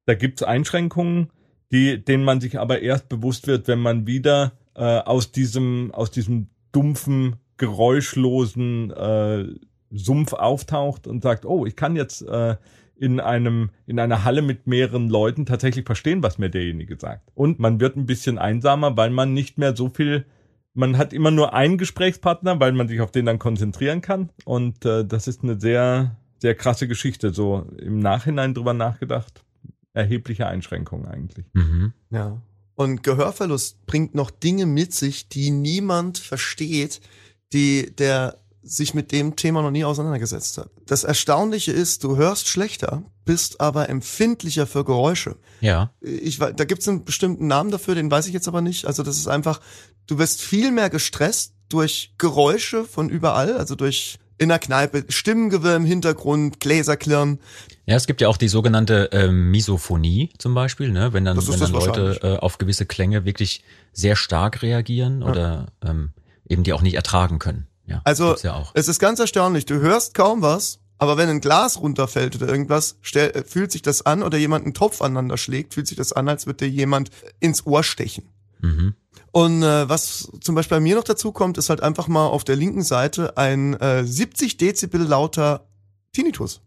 da 0.06 0.14
gibt's 0.14 0.42
Einschränkungen, 0.42 1.30
die, 1.70 2.04
denen 2.04 2.24
man 2.24 2.40
sich 2.40 2.58
aber 2.58 2.82
erst 2.82 3.08
bewusst 3.08 3.46
wird, 3.46 3.68
wenn 3.68 3.78
man 3.78 4.06
wieder 4.06 4.52
äh, 4.74 4.98
aus 4.98 5.32
diesem, 5.32 5.90
aus 5.92 6.10
diesem 6.10 6.48
dumpfen, 6.72 7.36
geräuschlosen 7.56 8.90
äh, 8.90 9.44
Sumpf 9.90 10.32
auftaucht 10.32 11.06
und 11.06 11.22
sagt, 11.22 11.44
oh, 11.44 11.66
ich 11.66 11.76
kann 11.76 11.96
jetzt 11.96 12.22
äh, 12.22 12.56
in 12.96 13.20
einem, 13.20 13.70
in 13.86 13.98
einer 13.98 14.24
Halle 14.24 14.42
mit 14.42 14.66
mehreren 14.66 15.08
Leuten 15.08 15.46
tatsächlich 15.46 15.84
verstehen, 15.84 16.22
was 16.22 16.38
mir 16.38 16.50
derjenige 16.50 16.96
sagt. 16.98 17.30
Und 17.34 17.58
man 17.58 17.80
wird 17.80 17.96
ein 17.96 18.06
bisschen 18.06 18.38
einsamer, 18.38 18.96
weil 18.96 19.10
man 19.10 19.34
nicht 19.34 19.58
mehr 19.58 19.76
so 19.76 19.88
viel, 19.88 20.24
man 20.74 20.96
hat 20.98 21.12
immer 21.12 21.30
nur 21.30 21.52
einen 21.52 21.78
Gesprächspartner, 21.78 22.60
weil 22.60 22.72
man 22.72 22.88
sich 22.88 23.00
auf 23.00 23.10
den 23.10 23.26
dann 23.26 23.38
konzentrieren 23.38 24.00
kann. 24.00 24.30
Und 24.44 24.84
äh, 24.84 25.04
das 25.04 25.26
ist 25.26 25.42
eine 25.42 25.60
sehr, 25.60 26.16
sehr 26.38 26.54
krasse 26.54 26.88
Geschichte. 26.88 27.32
So 27.32 27.66
im 27.78 27.98
Nachhinein 27.98 28.54
drüber 28.54 28.72
nachgedacht, 28.72 29.44
erhebliche 29.94 30.46
Einschränkungen 30.46 31.06
eigentlich. 31.06 31.46
Mhm. 31.52 31.92
Ja. 32.10 32.40
Und 32.74 33.02
Gehörverlust 33.02 33.84
bringt 33.86 34.14
noch 34.14 34.30
Dinge 34.30 34.66
mit 34.66 34.94
sich, 34.94 35.28
die 35.28 35.50
niemand 35.50 36.18
versteht, 36.18 37.00
die 37.52 37.94
der 37.94 38.38
sich 38.62 38.94
mit 38.94 39.10
dem 39.10 39.34
Thema 39.34 39.60
noch 39.62 39.72
nie 39.72 39.84
auseinandergesetzt 39.84 40.56
hat. 40.58 40.70
Das 40.86 41.02
Erstaunliche 41.04 41.72
ist, 41.72 42.04
du 42.04 42.16
hörst 42.16 42.46
schlechter, 42.46 43.02
bist 43.24 43.60
aber 43.60 43.88
empfindlicher 43.88 44.66
für 44.66 44.84
Geräusche. 44.84 45.36
Ja. 45.60 45.92
Ich, 46.00 46.38
da 46.38 46.52
gibt 46.52 46.82
es 46.82 46.88
einen 46.88 47.04
bestimmten 47.04 47.48
Namen 47.48 47.72
dafür, 47.72 47.96
den 47.96 48.10
weiß 48.10 48.26
ich 48.28 48.32
jetzt 48.32 48.48
aber 48.48 48.60
nicht. 48.60 48.86
Also 48.86 49.02
das 49.02 49.16
ist 49.16 49.26
einfach, 49.26 49.60
du 50.06 50.18
wirst 50.18 50.40
viel 50.40 50.70
mehr 50.70 50.90
gestresst 50.90 51.54
durch 51.68 52.14
Geräusche 52.18 52.84
von 52.84 53.08
überall, 53.08 53.56
also 53.56 53.74
durch 53.74 54.18
in 54.42 54.48
der 54.48 54.58
Kneipe, 54.58 55.04
Stimmengewirr 55.08 55.76
im 55.76 55.84
Hintergrund, 55.84 56.60
Gläserklirren. 56.60 57.38
Ja, 57.86 57.96
es 57.96 58.06
gibt 58.06 58.20
ja 58.20 58.28
auch 58.28 58.36
die 58.36 58.48
sogenannte 58.48 59.08
ähm, 59.12 59.50
Misophonie 59.50 60.30
zum 60.38 60.54
Beispiel, 60.54 60.90
ne? 60.90 61.12
wenn 61.12 61.24
dann, 61.24 61.36
wenn 61.36 61.60
dann 61.60 61.72
Leute 61.72 62.20
äh, 62.22 62.36
auf 62.38 62.58
gewisse 62.58 62.86
Klänge 62.86 63.24
wirklich 63.24 63.62
sehr 63.92 64.16
stark 64.16 64.62
reagieren 64.62 65.22
oder 65.22 65.66
ähm, 65.84 66.10
eben 66.48 66.62
die 66.62 66.72
auch 66.72 66.82
nicht 66.82 66.94
ertragen 66.94 67.38
können. 67.38 67.66
Ja, 67.86 68.00
Also 68.04 68.36
ja 68.36 68.54
auch. 68.54 68.72
es 68.74 68.88
ist 68.88 68.98
ganz 68.98 69.18
erstaunlich, 69.18 69.66
du 69.66 69.80
hörst 69.80 70.14
kaum 70.14 70.42
was, 70.42 70.78
aber 70.98 71.16
wenn 71.16 71.28
ein 71.28 71.40
Glas 71.40 71.80
runterfällt 71.80 72.36
oder 72.36 72.48
irgendwas, 72.48 72.96
stell, 73.00 73.30
äh, 73.30 73.42
fühlt 73.42 73.72
sich 73.72 73.82
das 73.82 74.02
an 74.06 74.22
oder 74.22 74.38
jemand 74.38 74.64
einen 74.64 74.74
Topf 74.74 75.02
aneinander 75.02 75.36
schlägt, 75.36 75.74
fühlt 75.74 75.88
sich 75.88 75.96
das 75.96 76.12
an, 76.12 76.28
als 76.28 76.46
würde 76.46 76.66
dir 76.66 76.70
jemand 76.70 77.10
ins 77.40 77.66
Ohr 77.66 77.82
stechen. 77.82 78.28
Mhm. 78.62 78.94
Und 79.30 79.62
äh, 79.62 79.88
was 79.88 80.30
zum 80.40 80.54
Beispiel 80.54 80.76
bei 80.78 80.80
mir 80.80 80.96
noch 80.96 81.04
dazu 81.04 81.32
kommt, 81.32 81.58
ist 81.58 81.68
halt 81.70 81.82
einfach 81.82 82.08
mal 82.08 82.26
auf 82.26 82.44
der 82.44 82.56
linken 82.56 82.82
Seite 82.82 83.36
ein 83.36 83.74
äh, 83.80 84.04
70 84.04 84.56
Dezibel 84.56 85.02
lauter 85.02 85.66
Tinnitus. 86.12 86.60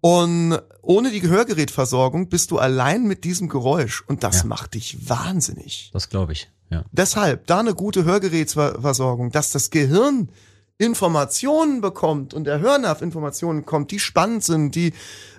Und 0.00 0.58
ohne 0.80 1.10
die 1.10 1.20
Gehörgerätversorgung 1.20 2.28
bist 2.28 2.50
du 2.50 2.58
allein 2.58 3.04
mit 3.06 3.24
diesem 3.24 3.48
Geräusch 3.48 4.02
und 4.06 4.22
das 4.22 4.38
Ja. 4.42 4.44
macht 4.46 4.74
dich 4.74 5.08
wahnsinnig. 5.08 5.90
Das 5.92 6.08
glaube 6.08 6.32
ich. 6.32 6.50
Ja. 6.70 6.84
Deshalb 6.92 7.46
da 7.46 7.60
eine 7.60 7.74
gute 7.74 8.04
Hörgerätsversorgung, 8.04 9.30
dass 9.32 9.50
das 9.52 9.70
Gehirn 9.70 10.30
Informationen 10.78 11.80
bekommt 11.80 12.34
und 12.34 12.44
der 12.44 12.60
Hörnerv 12.60 13.02
Informationen 13.02 13.60
bekommt, 13.60 13.90
die 13.90 13.98
spannend 13.98 14.44
sind, 14.44 14.74
die 14.74 14.92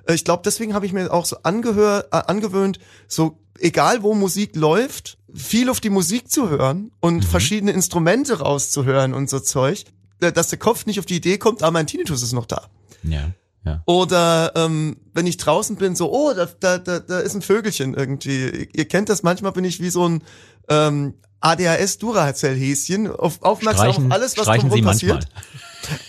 äh, 0.05 0.13
ich 0.13 0.25
glaube, 0.25 0.41
deswegen 0.43 0.73
habe 0.73 0.85
ich 0.85 0.93
mir 0.93 1.13
auch 1.13 1.25
so 1.25 1.37
angehör, 1.43 2.07
äh, 2.11 2.17
angewöhnt, 2.27 2.79
so 3.07 3.39
egal 3.59 4.03
wo 4.03 4.13
Musik 4.13 4.55
läuft, 4.55 5.17
viel 5.33 5.69
auf 5.69 5.79
die 5.79 5.89
Musik 5.89 6.29
zu 6.29 6.49
hören 6.49 6.91
und 6.99 7.25
verschiedene 7.25 7.71
Instrumente 7.71 8.39
rauszuhören 8.39 9.13
und 9.13 9.29
so 9.29 9.39
Zeug, 9.39 9.85
äh, 10.21 10.31
dass 10.31 10.49
der 10.49 10.59
Kopf 10.59 10.85
nicht 10.85 10.99
auf 10.99 11.05
die 11.05 11.17
Idee 11.17 11.37
kommt, 11.37 11.63
ah, 11.63 11.71
mein 11.71 11.87
Tinnitus 11.87 12.23
ist 12.23 12.33
noch 12.33 12.45
da. 12.45 12.67
Ja. 13.03 13.31
Ja. 13.65 13.83
Oder 13.85 14.53
ähm, 14.55 14.97
wenn 15.13 15.27
ich 15.27 15.37
draußen 15.37 15.75
bin, 15.75 15.95
so, 15.95 16.11
oh, 16.11 16.33
da, 16.33 16.47
da, 16.59 16.77
da, 16.77 16.99
da 16.99 17.19
ist 17.19 17.35
ein 17.35 17.41
Vögelchen 17.41 17.93
irgendwie. 17.93 18.69
Ihr 18.73 18.87
kennt 18.87 19.09
das, 19.09 19.21
manchmal 19.21 19.51
bin 19.51 19.65
ich 19.65 19.81
wie 19.81 19.89
so 19.89 20.07
ein 20.07 20.23
ähm, 20.69 21.15
ADHS-Duracell-Häschen, 21.41 23.07
auf, 23.11 23.41
aufmerksam 23.41 23.91
Streichen, 23.91 24.11
auf 24.11 24.11
alles, 24.13 24.37
was 24.37 24.45
drumherum 24.45 24.81
passiert. 24.81 25.27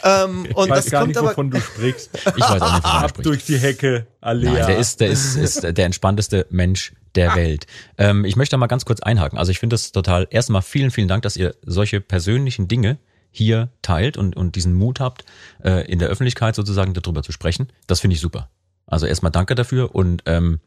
Ähm, 0.02 0.46
und 0.54 0.66
Ich 0.66 0.70
weiß 0.70 0.84
das 0.84 0.90
gar 0.90 1.00
kommt 1.00 1.08
nicht, 1.08 1.18
aber, 1.18 1.30
wovon 1.30 1.50
du 1.50 1.60
sprichst. 1.60 2.10
Ich 2.14 2.24
weiß 2.24 2.60
auch 2.62 2.74
nicht, 2.74 2.84
wovon 2.84 2.90
er 2.90 3.04
Ab 3.04 3.10
spricht. 3.10 3.26
durch 3.26 3.44
die 3.44 3.58
Hecke, 3.58 4.06
Alea. 4.20 4.52
Nein, 4.52 4.66
der 4.66 4.78
ist, 4.78 5.00
der 5.00 5.08
ist, 5.08 5.36
ist 5.36 5.62
der 5.62 5.86
entspannteste 5.86 6.46
Mensch 6.50 6.92
der 7.16 7.34
Welt. 7.34 7.66
Ähm, 7.98 8.24
ich 8.24 8.36
möchte 8.36 8.54
da 8.54 8.56
mal 8.58 8.66
ganz 8.66 8.84
kurz 8.84 9.00
einhaken. 9.00 9.38
Also 9.38 9.52
ich 9.52 9.58
finde 9.58 9.74
das 9.74 9.92
total, 9.92 10.26
erstmal 10.30 10.62
vielen, 10.62 10.90
vielen 10.90 11.08
Dank, 11.08 11.22
dass 11.22 11.36
ihr 11.36 11.54
solche 11.62 12.00
persönlichen 12.00 12.68
Dinge 12.68 12.98
hier 13.30 13.70
teilt 13.82 14.16
und, 14.16 14.36
und 14.36 14.56
diesen 14.56 14.74
Mut 14.74 15.00
habt, 15.00 15.24
äh, 15.62 15.86
in 15.90 15.98
der 15.98 16.08
Öffentlichkeit 16.08 16.54
sozusagen 16.54 16.94
darüber 16.94 17.22
zu 17.22 17.32
sprechen. 17.32 17.68
Das 17.86 18.00
finde 18.00 18.14
ich 18.14 18.20
super. 18.20 18.50
Also 18.86 19.06
erstmal 19.06 19.32
danke 19.32 19.54
dafür 19.54 19.94
und 19.94 20.22
ähm, 20.26 20.58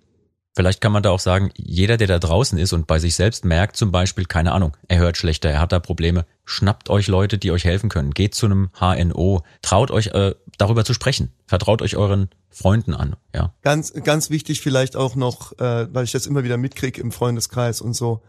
vielleicht 0.56 0.80
kann 0.80 0.94
man 0.94 1.04
da 1.04 1.10
auch 1.10 1.20
sagen, 1.20 1.52
jeder, 1.58 1.98
der 1.98 2.08
da 2.08 2.20
draußen 2.20 2.58
ist 2.58 2.72
und 2.72 2.88
bei 2.88 3.00
sich 3.00 3.16
selbst 3.16 3.44
merkt 3.44 3.76
zum 3.76 3.92
Beispiel, 3.92 4.26
keine 4.26 4.54
Ahnung, 4.54 4.78
er 4.88 5.00
hört 5.00 5.18
schlechter, 5.18 5.50
er 5.50 5.60
hat 5.60 5.74
da 5.74 5.80
Probleme, 5.80 6.26
schnappt 6.46 6.90
euch 6.90 7.08
Leute, 7.08 7.38
die 7.38 7.52
euch 7.52 7.66
helfen 7.66 7.90
können, 7.90 8.12
geht 8.12 8.34
zu 8.34 8.46
einem 8.46 8.70
HNO, 8.80 9.44
traut 9.62 9.92
euch 9.92 10.08
äh, 10.08 10.36
darüber 10.58 10.86
zu 10.86 10.94
sprechen, 10.94 11.32
vertraut 11.46 11.82
euch 11.82 11.98
euren 11.98 12.30
Freunden 12.50 12.94
an, 12.94 13.16
ja. 13.34 13.54
ganz, 13.62 13.94
ganz 13.94 14.30
wichtig 14.30 14.62
vielleicht 14.62 14.96
auch 14.96 15.16
noch, 15.16 15.54
äh, 15.60 15.94
weil 15.94 16.04
ich 16.04 16.12
das 16.12 16.28
immer 16.28 16.44
wieder 16.44 16.58
mitkriege 16.58 17.02
im 17.02 17.12
Freundeskreis 17.12 17.82
und 17.82 17.94
so, 17.94 18.22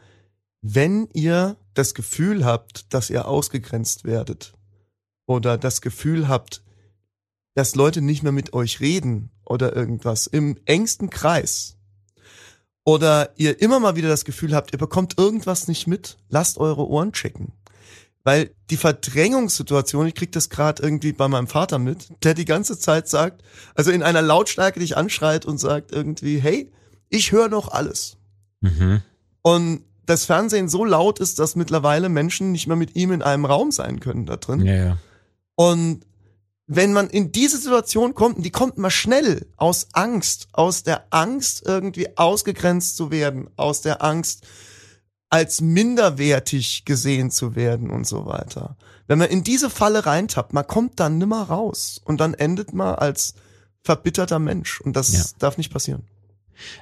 wenn 0.62 1.08
ihr 1.12 1.56
das 1.74 1.94
Gefühl 1.94 2.44
habt, 2.44 2.92
dass 2.94 3.10
ihr 3.10 3.28
ausgegrenzt 3.28 4.04
werdet 4.04 4.54
oder 5.26 5.58
das 5.58 5.82
Gefühl 5.82 6.28
habt, 6.28 6.62
dass 7.54 7.74
Leute 7.74 8.00
nicht 8.00 8.22
mehr 8.22 8.32
mit 8.32 8.52
euch 8.54 8.80
reden 8.80 9.30
oder 9.44 9.76
irgendwas 9.76 10.26
im 10.26 10.58
engsten 10.64 11.10
Kreis 11.10 11.76
oder 12.84 13.30
ihr 13.36 13.60
immer 13.60 13.80
mal 13.80 13.96
wieder 13.96 14.08
das 14.08 14.24
Gefühl 14.24 14.54
habt, 14.54 14.72
ihr 14.72 14.78
bekommt 14.78 15.18
irgendwas 15.18 15.68
nicht 15.68 15.86
mit, 15.86 16.18
lasst 16.28 16.58
eure 16.58 16.88
Ohren 16.88 17.12
checken. 17.12 17.52
Weil 18.24 18.50
die 18.70 18.78
Verdrängungssituation, 18.78 20.06
ich 20.06 20.14
krieg 20.14 20.32
das 20.32 20.48
gerade 20.48 20.82
irgendwie 20.82 21.12
bei 21.12 21.28
meinem 21.28 21.46
Vater 21.46 21.78
mit, 21.78 22.08
der 22.24 22.32
die 22.32 22.46
ganze 22.46 22.78
Zeit 22.78 23.06
sagt, 23.06 23.42
also 23.74 23.90
in 23.90 24.02
einer 24.02 24.22
Lautstärke 24.22 24.80
dich 24.80 24.96
anschreit 24.96 25.44
und 25.44 25.58
sagt 25.58 25.92
irgendwie, 25.92 26.38
hey, 26.38 26.72
ich 27.10 27.32
höre 27.32 27.48
noch 27.48 27.70
alles. 27.70 28.16
Mhm. 28.62 29.02
Und 29.42 29.84
das 30.06 30.24
Fernsehen 30.24 30.68
so 30.68 30.84
laut 30.84 31.18
ist, 31.18 31.38
dass 31.38 31.54
mittlerweile 31.54 32.08
Menschen 32.08 32.50
nicht 32.52 32.66
mehr 32.66 32.76
mit 32.76 32.96
ihm 32.96 33.12
in 33.12 33.22
einem 33.22 33.44
Raum 33.44 33.70
sein 33.70 34.00
können 34.00 34.26
da 34.26 34.36
drin. 34.36 34.64
Ja, 34.64 34.74
ja. 34.74 34.98
Und 35.54 36.06
wenn 36.66 36.92
man 36.92 37.10
in 37.10 37.30
diese 37.30 37.58
Situation 37.58 38.14
kommt, 38.14 38.38
und 38.38 38.42
die 38.42 38.50
kommt 38.50 38.78
mal 38.78 38.90
schnell 38.90 39.46
aus 39.56 39.88
Angst, 39.92 40.48
aus 40.52 40.82
der 40.82 41.04
Angst 41.10 41.62
irgendwie 41.66 42.16
ausgegrenzt 42.16 42.96
zu 42.96 43.10
werden, 43.10 43.50
aus 43.56 43.82
der 43.82 44.02
Angst 44.02 44.46
als 45.34 45.60
minderwertig 45.60 46.84
gesehen 46.84 47.32
zu 47.32 47.56
werden 47.56 47.90
und 47.90 48.06
so 48.06 48.24
weiter. 48.24 48.76
Wenn 49.08 49.18
man 49.18 49.28
in 49.30 49.42
diese 49.42 49.68
Falle 49.68 50.06
reintappt, 50.06 50.52
man 50.52 50.64
kommt 50.64 51.00
dann 51.00 51.18
nimmer 51.18 51.42
raus 51.42 52.00
und 52.04 52.20
dann 52.20 52.34
endet 52.34 52.72
man 52.72 52.94
als 52.94 53.34
verbitterter 53.82 54.38
Mensch 54.38 54.80
und 54.80 54.94
das 54.94 55.12
Ja. 55.12 55.24
darf 55.40 55.58
nicht 55.58 55.72
passieren. 55.72 56.04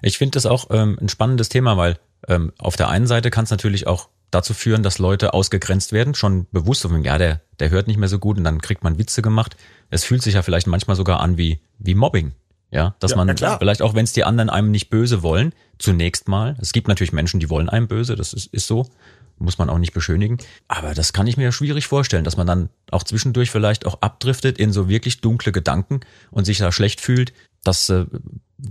Ich 0.03 0.19
finde 0.19 0.33
das 0.37 0.45
auch 0.45 0.67
ähm, 0.69 0.99
ein 1.01 1.09
spannendes 1.09 1.49
Thema, 1.49 1.79
weil 1.79 1.99
ähm, 2.29 2.53
auf 2.59 2.77
der 2.77 2.91
einen 2.91 3.07
Seite 3.07 3.31
kann 3.31 3.45
es 3.45 3.51
natürlich 3.51 3.87
auch 3.87 4.11
dazu 4.31 4.53
führen, 4.53 4.83
dass 4.83 4.99
Leute 4.99 5.33
ausgegrenzt 5.33 5.93
werden, 5.93 6.15
schon 6.15 6.47
bewusst, 6.53 6.83
von, 6.83 7.03
ja, 7.03 7.17
der, 7.17 7.41
der 7.59 7.71
hört 7.71 7.87
nicht 7.87 7.97
mehr 7.97 8.11
so 8.11 8.19
gut 8.19 8.37
und 8.37 8.45
dann 8.45 8.61
kriegt 8.61 8.85
man 8.85 8.99
Witze 8.99 9.23
gemacht. 9.23 9.57
Es 9.89 10.05
fühlt 10.05 10.23
sich 10.23 10.35
ja 10.35 10.43
vielleicht 10.43 10.67
manchmal 10.67 10.97
sogar 10.97 11.21
an 11.21 11.39
wie, 11.39 11.61
wie 11.79 11.95
Mobbing. 11.95 12.33
Ja, 12.73 12.95
dass 13.01 13.13
Ja, 13.13 13.19
man 13.19 13.35
klar. 13.35 13.59
vielleicht 13.59 13.83
auch, 13.83 13.95
wenn 13.95 14.05
es 14.05 14.13
die 14.15 14.25
anderen 14.25 14.49
einem 14.51 14.71
nicht 14.71 14.89
böse 14.89 15.23
wollen, 15.23 15.53
zunächst 15.79 16.27
mal. 16.27 16.57
Es 16.61 16.73
gibt 16.73 16.89
natürlich 16.89 17.13
Menschen, 17.13 17.39
die 17.39 17.51
wollen 17.51 17.69
einem 17.69 17.87
böse, 17.87 18.17
das 18.17 18.33
ist, 18.33 18.47
ist 18.47 18.67
so, 18.67 18.89
muss 19.39 19.59
man 19.59 19.69
auch 19.69 19.79
nicht 19.79 19.93
beschönigen. 19.93 20.39
Aber 20.69 20.95
das 20.95 21.13
kann 21.13 21.27
ich 21.27 21.37
mir 21.37 21.53
schwierig 21.53 21.87
vorstellen, 21.87 22.25
dass 22.25 22.37
man 22.39 22.47
dann 22.47 22.71
auch 22.91 23.03
zwischendurch 23.03 23.51
vielleicht 23.51 23.85
auch 23.87 24.01
abdriftet 24.01 24.59
in 24.59 24.73
so 24.73 24.89
wirklich 24.89 25.21
dunkle 25.21 25.53
Gedanken 25.53 26.01
und 26.31 26.45
sich 26.47 26.59
da 26.59 26.73
schlecht 26.73 27.01
fühlt. 27.01 27.33
Das 27.63 27.91
äh, 27.91 28.07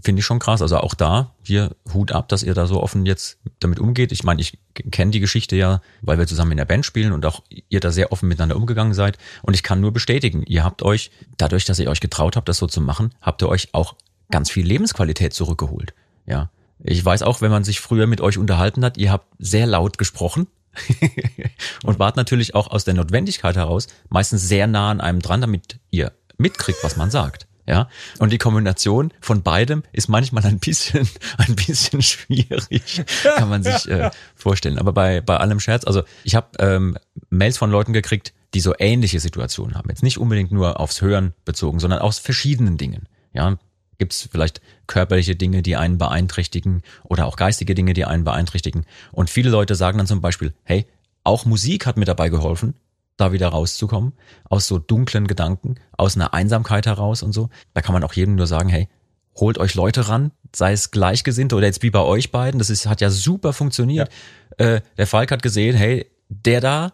finde 0.03 0.19
ich 0.19 0.25
schon 0.25 0.39
krass. 0.39 0.61
Also 0.61 0.77
auch 0.77 0.93
da, 0.93 1.33
hier 1.43 1.75
Hut 1.93 2.11
ab, 2.11 2.29
dass 2.29 2.43
ihr 2.43 2.53
da 2.53 2.67
so 2.67 2.81
offen 2.81 3.05
jetzt 3.05 3.37
damit 3.59 3.79
umgeht. 3.79 4.11
Ich 4.11 4.23
meine, 4.23 4.41
ich 4.41 4.57
kenne 4.91 5.11
die 5.11 5.19
Geschichte 5.19 5.55
ja, 5.55 5.81
weil 6.01 6.17
wir 6.17 6.27
zusammen 6.27 6.51
in 6.51 6.57
der 6.57 6.65
Band 6.65 6.85
spielen 6.85 7.11
und 7.11 7.25
auch 7.25 7.41
ihr 7.69 7.79
da 7.79 7.91
sehr 7.91 8.11
offen 8.11 8.29
miteinander 8.29 8.55
umgegangen 8.55 8.93
seid. 8.93 9.17
Und 9.41 9.53
ich 9.53 9.63
kann 9.63 9.81
nur 9.81 9.91
bestätigen, 9.91 10.43
ihr 10.43 10.63
habt 10.63 10.83
euch, 10.83 11.11
dadurch, 11.37 11.65
dass 11.65 11.79
ihr 11.79 11.89
euch 11.89 11.99
getraut 11.99 12.35
habt, 12.35 12.47
das 12.47 12.57
so 12.57 12.67
zu 12.67 12.81
machen, 12.81 13.13
habt 13.21 13.41
ihr 13.41 13.49
euch 13.49 13.69
auch 13.73 13.95
ganz 14.29 14.49
viel 14.49 14.65
Lebensqualität 14.65 15.33
zurückgeholt. 15.33 15.93
Ja. 16.25 16.49
Ich 16.83 17.03
weiß 17.03 17.21
auch, 17.23 17.41
wenn 17.41 17.51
man 17.51 17.63
sich 17.63 17.79
früher 17.79 18.07
mit 18.07 18.21
euch 18.21 18.37
unterhalten 18.37 18.83
hat, 18.83 18.97
ihr 18.97 19.11
habt 19.11 19.27
sehr 19.37 19.67
laut 19.67 19.97
gesprochen. 19.97 20.47
und 21.83 21.99
wart 21.99 22.15
natürlich 22.15 22.55
auch 22.55 22.71
aus 22.71 22.85
der 22.85 22.93
Notwendigkeit 22.93 23.57
heraus 23.57 23.87
meistens 24.09 24.47
sehr 24.47 24.67
nah 24.67 24.89
an 24.89 25.01
einem 25.01 25.19
dran, 25.19 25.41
damit 25.41 25.79
ihr 25.89 26.13
mitkriegt, 26.37 26.81
was 26.81 26.95
man 26.95 27.11
sagt. 27.11 27.45
Ja, 27.71 27.87
und 28.19 28.33
die 28.33 28.37
Kombination 28.37 29.13
von 29.21 29.43
beidem 29.43 29.83
ist 29.93 30.09
manchmal 30.09 30.45
ein 30.45 30.59
bisschen, 30.59 31.07
ein 31.37 31.55
bisschen 31.55 32.01
schwierig, 32.01 33.01
kann 33.37 33.47
man 33.47 33.63
sich 33.63 33.87
äh, 33.87 34.11
vorstellen. 34.35 34.77
Aber 34.77 34.91
bei, 34.91 35.21
bei 35.21 35.37
allem 35.37 35.61
Scherz, 35.61 35.87
also 35.87 36.03
ich 36.25 36.35
habe 36.35 36.49
ähm, 36.59 36.97
Mails 37.29 37.57
von 37.57 37.71
Leuten 37.71 37.93
gekriegt, 37.93 38.33
die 38.53 38.59
so 38.59 38.73
ähnliche 38.77 39.21
Situationen 39.21 39.75
haben. 39.75 39.87
Jetzt 39.87 40.03
nicht 40.03 40.17
unbedingt 40.17 40.51
nur 40.51 40.81
aufs 40.81 41.01
Hören 41.01 41.33
bezogen, 41.45 41.79
sondern 41.79 41.99
aus 41.99 42.19
verschiedenen 42.19 42.77
Dingen. 42.77 43.07
Ja, 43.31 43.57
gibt 43.97 44.11
es 44.11 44.27
vielleicht 44.29 44.59
körperliche 44.87 45.37
Dinge, 45.37 45.61
die 45.61 45.77
einen 45.77 45.97
beeinträchtigen 45.97 46.81
oder 47.05 47.25
auch 47.25 47.37
geistige 47.37 47.73
Dinge, 47.73 47.93
die 47.93 48.03
einen 48.03 48.25
beeinträchtigen. 48.25 48.85
Und 49.13 49.29
viele 49.29 49.49
Leute 49.49 49.75
sagen 49.75 49.97
dann 49.97 50.07
zum 50.07 50.19
Beispiel, 50.19 50.53
hey, 50.65 50.87
auch 51.23 51.45
Musik 51.45 51.85
hat 51.85 51.95
mir 51.95 52.03
dabei 52.03 52.27
geholfen, 52.27 52.73
da 53.21 53.31
wieder 53.31 53.49
rauszukommen, 53.49 54.13
aus 54.49 54.67
so 54.67 54.79
dunklen 54.79 55.27
Gedanken, 55.27 55.75
aus 55.97 56.15
einer 56.15 56.33
Einsamkeit 56.33 56.85
heraus 56.85 57.23
und 57.23 57.31
so. 57.31 57.49
Da 57.73 57.81
kann 57.81 57.93
man 57.93 58.03
auch 58.03 58.13
jedem 58.13 58.35
nur 58.35 58.47
sagen, 58.47 58.69
hey, 58.69 58.89
holt 59.35 59.57
euch 59.57 59.75
Leute 59.75 60.09
ran, 60.09 60.31
sei 60.53 60.73
es 60.73 60.91
Gleichgesinnte 60.91 61.55
oder 61.55 61.67
jetzt 61.67 61.83
wie 61.83 61.89
bei 61.89 62.01
euch 62.01 62.31
beiden, 62.31 62.59
das 62.59 62.69
ist, 62.69 62.87
hat 62.87 63.01
ja 63.01 63.09
super 63.09 63.53
funktioniert. 63.53 64.09
Äh, 64.57 64.81
der 64.97 65.07
Falk 65.07 65.31
hat 65.31 65.43
gesehen, 65.43 65.75
hey, 65.75 66.05
der 66.27 66.61
da, 66.61 66.93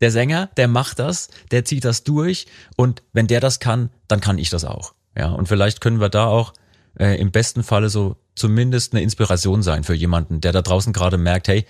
der 0.00 0.10
Sänger, 0.10 0.50
der 0.56 0.68
macht 0.68 0.98
das, 0.98 1.28
der 1.50 1.64
zieht 1.64 1.84
das 1.84 2.04
durch 2.04 2.46
und 2.76 3.02
wenn 3.12 3.26
der 3.26 3.40
das 3.40 3.60
kann, 3.60 3.90
dann 4.08 4.20
kann 4.20 4.38
ich 4.38 4.50
das 4.50 4.64
auch. 4.64 4.94
Ja, 5.16 5.30
und 5.30 5.48
vielleicht 5.48 5.80
können 5.80 6.00
wir 6.00 6.08
da 6.08 6.26
auch 6.26 6.52
äh, 6.98 7.18
im 7.18 7.30
besten 7.30 7.62
Falle 7.62 7.88
so 7.88 8.16
zumindest 8.34 8.92
eine 8.92 9.02
Inspiration 9.02 9.62
sein 9.62 9.84
für 9.84 9.94
jemanden, 9.94 10.40
der 10.40 10.52
da 10.52 10.62
draußen 10.62 10.92
gerade 10.92 11.16
merkt, 11.16 11.48
hey, 11.48 11.66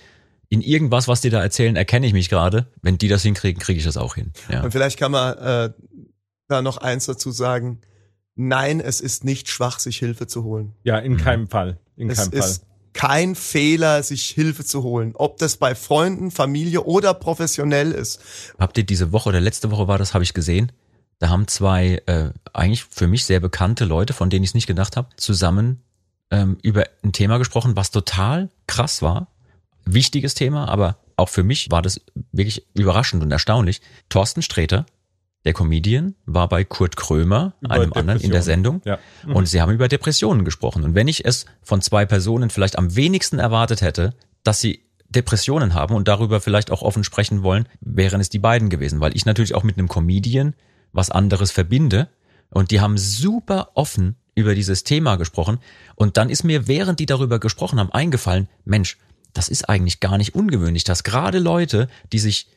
in 0.48 0.60
irgendwas, 0.60 1.08
was 1.08 1.20
die 1.20 1.30
da 1.30 1.42
erzählen, 1.42 1.76
erkenne 1.76 2.06
ich 2.06 2.12
mich 2.12 2.28
gerade. 2.28 2.68
Wenn 2.82 2.98
die 2.98 3.08
das 3.08 3.22
hinkriegen, 3.22 3.60
kriege 3.60 3.78
ich 3.78 3.84
das 3.84 3.96
auch 3.96 4.14
hin. 4.14 4.32
Ja. 4.50 4.62
Und 4.62 4.70
vielleicht 4.70 4.98
kann 4.98 5.12
man 5.12 5.36
äh, 5.38 5.70
da 6.48 6.62
noch 6.62 6.78
eins 6.78 7.06
dazu 7.06 7.30
sagen. 7.30 7.80
Nein, 8.34 8.80
es 8.80 9.00
ist 9.00 9.24
nicht 9.24 9.48
schwach, 9.48 9.78
sich 9.78 9.98
Hilfe 9.98 10.26
zu 10.26 10.44
holen. 10.44 10.74
Ja, 10.84 10.98
in 10.98 11.16
keinem 11.16 11.48
Fall. 11.48 11.78
In 11.96 12.10
Es 12.10 12.18
keinem 12.18 12.32
Fall. 12.32 12.38
ist 12.40 12.66
kein 12.92 13.34
Fehler, 13.34 14.02
sich 14.02 14.28
Hilfe 14.30 14.64
zu 14.64 14.82
holen. 14.82 15.12
Ob 15.14 15.38
das 15.38 15.56
bei 15.56 15.74
Freunden, 15.74 16.30
Familie 16.30 16.82
oder 16.82 17.14
professionell 17.14 17.92
ist. 17.92 18.20
Habt 18.58 18.78
ihr 18.78 18.84
diese 18.84 19.12
Woche 19.12 19.28
oder 19.30 19.40
letzte 19.40 19.70
Woche 19.70 19.88
war 19.88 19.98
das, 19.98 20.14
habe 20.14 20.24
ich 20.24 20.34
gesehen. 20.34 20.72
Da 21.18 21.28
haben 21.28 21.48
zwei 21.48 22.02
äh, 22.06 22.30
eigentlich 22.52 22.84
für 22.84 23.06
mich 23.06 23.24
sehr 23.24 23.40
bekannte 23.40 23.84
Leute, 23.84 24.12
von 24.12 24.28
denen 24.30 24.44
ich 24.44 24.50
es 24.50 24.54
nicht 24.54 24.66
gedacht 24.66 24.96
habe, 24.96 25.08
zusammen 25.16 25.82
ähm, 26.30 26.58
über 26.62 26.84
ein 27.02 27.12
Thema 27.12 27.38
gesprochen, 27.38 27.76
was 27.76 27.90
total 27.90 28.50
krass 28.66 29.02
war. 29.02 29.28
Wichtiges 29.86 30.34
Thema, 30.34 30.68
aber 30.68 30.98
auch 31.16 31.28
für 31.28 31.42
mich 31.42 31.70
war 31.70 31.80
das 31.80 32.00
wirklich 32.32 32.66
überraschend 32.74 33.22
und 33.22 33.30
erstaunlich. 33.30 33.80
Thorsten 34.08 34.42
Sträter, 34.42 34.84
der 35.44 35.54
Comedian, 35.54 36.14
war 36.26 36.48
bei 36.48 36.64
Kurt 36.64 36.96
Krömer, 36.96 37.54
Über 37.60 37.74
einem 37.74 37.92
anderen, 37.92 38.20
in 38.20 38.32
der. 38.32 38.42
Sendung. 38.42 38.82
Ja. 38.84 38.98
Und 39.26 39.46
sie 39.46 39.60
haben 39.60 39.72
über 39.72 39.88
Depressionen 39.88 40.44
gesprochen. 40.44 40.84
Und 40.84 40.94
wenn 40.94 41.08
ich 41.08 41.24
es 41.24 41.46
von 41.62 41.80
zwei 41.80 42.04
Personen 42.04 42.50
vielleicht 42.50 42.76
am 42.76 42.96
wenigsten 42.96 43.38
erwartet 43.38 43.80
hätte, 43.80 44.14
dass 44.42 44.60
sie 44.60 44.82
Depressionen 45.08 45.72
haben 45.72 45.94
und 45.94 46.08
darüber 46.08 46.40
vielleicht 46.40 46.70
auch 46.70 46.82
offen 46.82 47.04
sprechen 47.04 47.42
wollen, 47.42 47.68
wären 47.80 48.20
es 48.20 48.28
die 48.28 48.40
beiden 48.40 48.68
gewesen, 48.68 49.00
weil 49.00 49.16
ich 49.16 49.24
natürlich 49.24 49.54
auch 49.54 49.62
mit 49.62 49.78
einem 49.78 49.88
Comedian 49.88 50.54
was 50.92 51.10
anderes 51.10 51.52
verbinde. 51.52 52.08
Und 52.50 52.70
die 52.70 52.80
haben 52.80 52.98
super 52.98 53.70
offen 53.74 54.16
über 54.34 54.54
dieses 54.54 54.84
Thema 54.84 55.16
gesprochen 55.16 55.58
und 55.96 56.18
dann 56.18 56.28
ist 56.28 56.44
mir, 56.44 56.68
während 56.68 57.00
die 57.00 57.06
darüber 57.06 57.40
gesprochen 57.40 57.80
haben, 57.80 57.90
eingefallen, 57.90 58.48
Mensch, 58.64 58.98
das 59.36 59.48
ist 59.48 59.68
eigentlich 59.68 60.00
gar 60.00 60.18
nicht 60.18 60.34
ungewöhnlich, 60.34 60.84
dass 60.84 61.04
gerade 61.04 61.38
Leute, 61.38 61.88
die 62.12 62.18
sich 62.18 62.48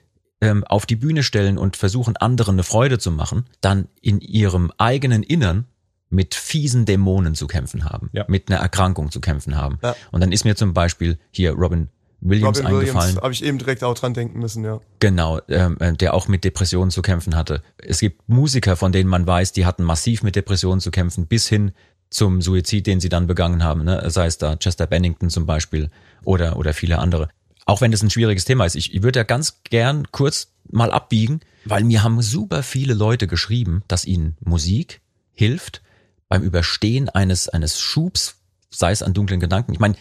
ähm, 0.41 0.63
auf 0.63 0.85
die 0.85 0.95
Bühne 0.95 1.23
stellen 1.23 1.57
und 1.57 1.75
versuchen, 1.75 2.15
anderen 2.17 2.55
eine 2.55 2.63
Freude 2.63 2.97
zu 2.99 3.11
machen, 3.11 3.45
dann 3.61 3.87
in 4.01 4.19
ihrem 4.21 4.71
eigenen 4.77 5.23
Innern 5.23 5.65
mit 6.09 6.33
fiesen 6.33 6.85
Dämonen 6.85 7.35
zu 7.35 7.45
kämpfen 7.45 7.85
haben, 7.85 8.09
Ja. 8.13 8.25
mit 8.27 8.49
einer 8.49 8.59
Erkrankung 8.59 9.11
zu 9.11 9.19
kämpfen 9.21 9.55
haben. 9.55 9.77
Ja. 9.83 9.95
Und 10.11 10.21
dann 10.21 10.31
ist 10.31 10.43
mir 10.45 10.55
zum 10.55 10.73
Beispiel 10.73 11.19
hier 11.31 11.51
Robin 11.53 11.89
Williams 12.21 12.59
Robin 12.59 12.65
eingefallen. 12.77 12.95
Williams 13.09 13.21
habe 13.21 13.33
ich 13.33 13.43
eben 13.43 13.57
direkt 13.59 13.83
auch 13.83 13.93
dran 13.93 14.13
denken 14.13 14.39
müssen, 14.39 14.63
ja. 14.63 14.81
Genau, 14.99 15.39
ähm, 15.49 15.77
äh, 15.79 15.93
der 15.93 16.13
auch 16.13 16.27
mit 16.27 16.43
Depressionen 16.43 16.89
zu 16.91 17.01
kämpfen 17.01 17.35
hatte. 17.35 17.61
Es 17.77 17.99
gibt 17.99 18.27
Musiker, 18.27 18.75
von 18.75 18.91
denen 18.91 19.09
man 19.09 19.27
weiß, 19.27 19.51
die 19.51 19.65
hatten 19.65 19.83
massiv 19.83 20.23
mit 20.23 20.35
Depressionen 20.35 20.79
zu 20.79 20.89
kämpfen, 20.91 21.27
bis 21.27 21.47
hin 21.47 21.71
zum 22.09 22.41
Suizid, 22.41 22.87
den 22.87 22.99
sie 22.99 23.09
dann 23.09 23.27
begangen 23.27 23.63
haben. 23.63 23.83
Ne? 23.83 24.09
Sei 24.09 24.25
es 24.25 24.37
da 24.37 24.55
Chester 24.55 24.87
Bennington 24.87 25.29
zum 25.29 25.45
Beispiel 25.45 25.89
oder, 26.23 26.57
oder 26.57 26.73
viele 26.73 26.99
andere. 26.99 27.29
Auch 27.65 27.81
wenn 27.81 27.91
das 27.91 28.01
ein 28.01 28.09
schwieriges 28.09 28.45
Thema 28.45 28.65
ist. 28.65 28.75
Ich, 28.75 28.93
ich 28.93 29.03
würde 29.03 29.19
ja 29.19 29.23
ganz 29.23 29.61
gern 29.63 30.11
kurz 30.11 30.53
mal 30.71 30.91
abbiegen, 30.91 31.41
weil 31.65 31.83
mir 31.83 32.03
haben 32.03 32.21
super 32.21 32.63
viele 32.63 32.93
Leute 32.93 33.27
geschrieben, 33.27 33.83
dass 33.87 34.05
ihnen 34.05 34.37
Musik 34.39 35.01
hilft 35.33 35.81
beim 36.27 36.41
Überstehen 36.41 37.09
eines, 37.09 37.47
eines 37.49 37.79
Schubs, 37.79 38.37
sei 38.69 38.91
es 38.91 39.03
an 39.03 39.13
dunklen 39.13 39.39
Gedanken. 39.39 39.73
Ich 39.73 39.79
meine, 39.79 39.95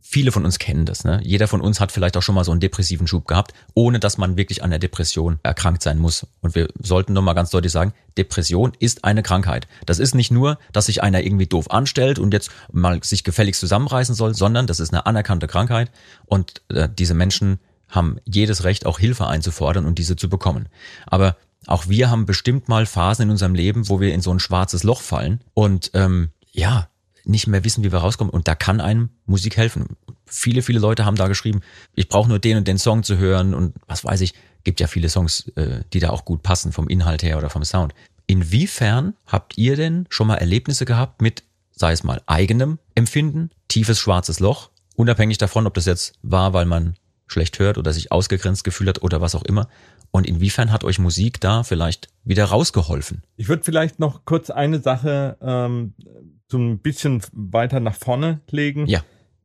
viele 0.00 0.32
von 0.32 0.44
uns 0.44 0.58
kennen 0.58 0.86
das. 0.86 1.04
Ne? 1.04 1.20
Jeder 1.22 1.48
von 1.48 1.60
uns 1.60 1.80
hat 1.80 1.92
vielleicht 1.92 2.16
auch 2.16 2.22
schon 2.22 2.34
mal 2.34 2.44
so 2.44 2.50
einen 2.50 2.60
depressiven 2.60 3.06
Schub 3.06 3.26
gehabt, 3.26 3.52
ohne 3.74 4.00
dass 4.00 4.18
man 4.18 4.36
wirklich 4.36 4.62
an 4.62 4.70
der 4.70 4.78
Depression 4.78 5.38
erkrankt 5.42 5.82
sein 5.82 5.98
muss. 5.98 6.26
Und 6.40 6.54
wir 6.54 6.68
sollten 6.82 7.14
doch 7.14 7.22
mal 7.22 7.34
ganz 7.34 7.50
deutlich 7.50 7.72
sagen, 7.72 7.92
Depression 8.18 8.72
ist 8.78 9.04
eine 9.04 9.22
Krankheit. 9.22 9.68
Das 9.86 9.98
ist 9.98 10.14
nicht 10.14 10.30
nur, 10.30 10.58
dass 10.72 10.86
sich 10.86 11.02
einer 11.02 11.22
irgendwie 11.22 11.46
doof 11.46 11.70
anstellt 11.70 12.18
und 12.18 12.32
jetzt 12.32 12.50
mal 12.72 13.02
sich 13.02 13.24
gefälligst 13.24 13.60
zusammenreißen 13.60 14.14
soll, 14.14 14.34
sondern 14.34 14.66
das 14.66 14.80
ist 14.80 14.92
eine 14.92 15.06
anerkannte 15.06 15.46
Krankheit 15.46 15.90
und 16.26 16.62
äh, 16.68 16.88
diese 16.88 17.14
Menschen 17.14 17.60
haben 17.88 18.18
jedes 18.24 18.64
Recht, 18.64 18.86
auch 18.86 18.98
Hilfe 18.98 19.26
einzufordern 19.26 19.84
und 19.84 19.98
diese 19.98 20.16
zu 20.16 20.28
bekommen. 20.28 20.68
Aber 21.06 21.36
auch 21.66 21.88
wir 21.88 22.10
haben 22.10 22.24
bestimmt 22.24 22.68
mal 22.68 22.86
Phasen 22.86 23.24
in 23.24 23.30
unserem 23.30 23.54
Leben, 23.54 23.88
wo 23.88 24.00
wir 24.00 24.14
in 24.14 24.20
so 24.20 24.32
ein 24.32 24.40
schwarzes 24.40 24.82
Loch 24.82 25.00
fallen 25.00 25.40
und 25.54 25.90
ähm, 25.94 26.30
ja, 26.52 26.88
nicht 27.24 27.46
mehr 27.46 27.64
wissen, 27.64 27.84
wie 27.84 27.92
wir 27.92 27.98
rauskommen. 27.98 28.32
Und 28.32 28.48
da 28.48 28.54
kann 28.54 28.80
einem 28.80 29.10
Musik 29.26 29.56
helfen. 29.56 29.96
Viele, 30.26 30.62
viele 30.62 30.78
Leute 30.78 31.04
haben 31.04 31.16
da 31.16 31.28
geschrieben, 31.28 31.60
ich 31.94 32.08
brauche 32.08 32.28
nur 32.28 32.38
den 32.38 32.58
und 32.58 32.68
den 32.68 32.78
Song 32.78 33.02
zu 33.02 33.18
hören 33.18 33.54
und 33.54 33.74
was 33.86 34.04
weiß 34.04 34.20
ich, 34.20 34.34
gibt 34.64 34.80
ja 34.80 34.86
viele 34.86 35.08
Songs, 35.08 35.48
äh, 35.56 35.80
die 35.92 36.00
da 36.00 36.10
auch 36.10 36.24
gut 36.24 36.42
passen 36.42 36.72
vom 36.72 36.88
Inhalt 36.88 37.22
her 37.22 37.38
oder 37.38 37.50
vom 37.50 37.64
Sound. 37.64 37.94
Inwiefern 38.26 39.14
habt 39.26 39.58
ihr 39.58 39.76
denn 39.76 40.06
schon 40.08 40.28
mal 40.28 40.36
Erlebnisse 40.36 40.84
gehabt 40.84 41.20
mit, 41.20 41.42
sei 41.72 41.92
es 41.92 42.04
mal 42.04 42.22
eigenem 42.26 42.78
Empfinden, 42.94 43.50
tiefes 43.68 43.98
schwarzes 43.98 44.38
Loch, 44.38 44.70
unabhängig 44.96 45.38
davon, 45.38 45.66
ob 45.66 45.74
das 45.74 45.86
jetzt 45.86 46.14
war, 46.22 46.52
weil 46.52 46.66
man 46.66 46.94
schlecht 47.26 47.58
hört 47.58 47.78
oder 47.78 47.92
sich 47.92 48.12
ausgegrenzt 48.12 48.64
gefühlt 48.64 48.88
hat 48.88 49.02
oder 49.02 49.20
was 49.20 49.34
auch 49.34 49.44
immer? 49.44 49.68
Und 50.10 50.26
inwiefern 50.26 50.72
hat 50.72 50.84
euch 50.84 50.98
Musik 50.98 51.40
da 51.40 51.62
vielleicht 51.62 52.08
wieder 52.24 52.44
rausgeholfen? 52.46 53.22
Ich 53.36 53.48
würde 53.48 53.62
vielleicht 53.62 54.00
noch 54.00 54.24
kurz 54.24 54.50
eine 54.50 54.80
Sache 54.80 55.36
ähm, 55.40 55.94
so 56.50 56.58
ein 56.58 56.78
bisschen 56.78 57.22
weiter 57.32 57.80
nach 57.80 57.94
vorne 57.94 58.40
legen. 58.50 58.86
Ja. 58.86 59.02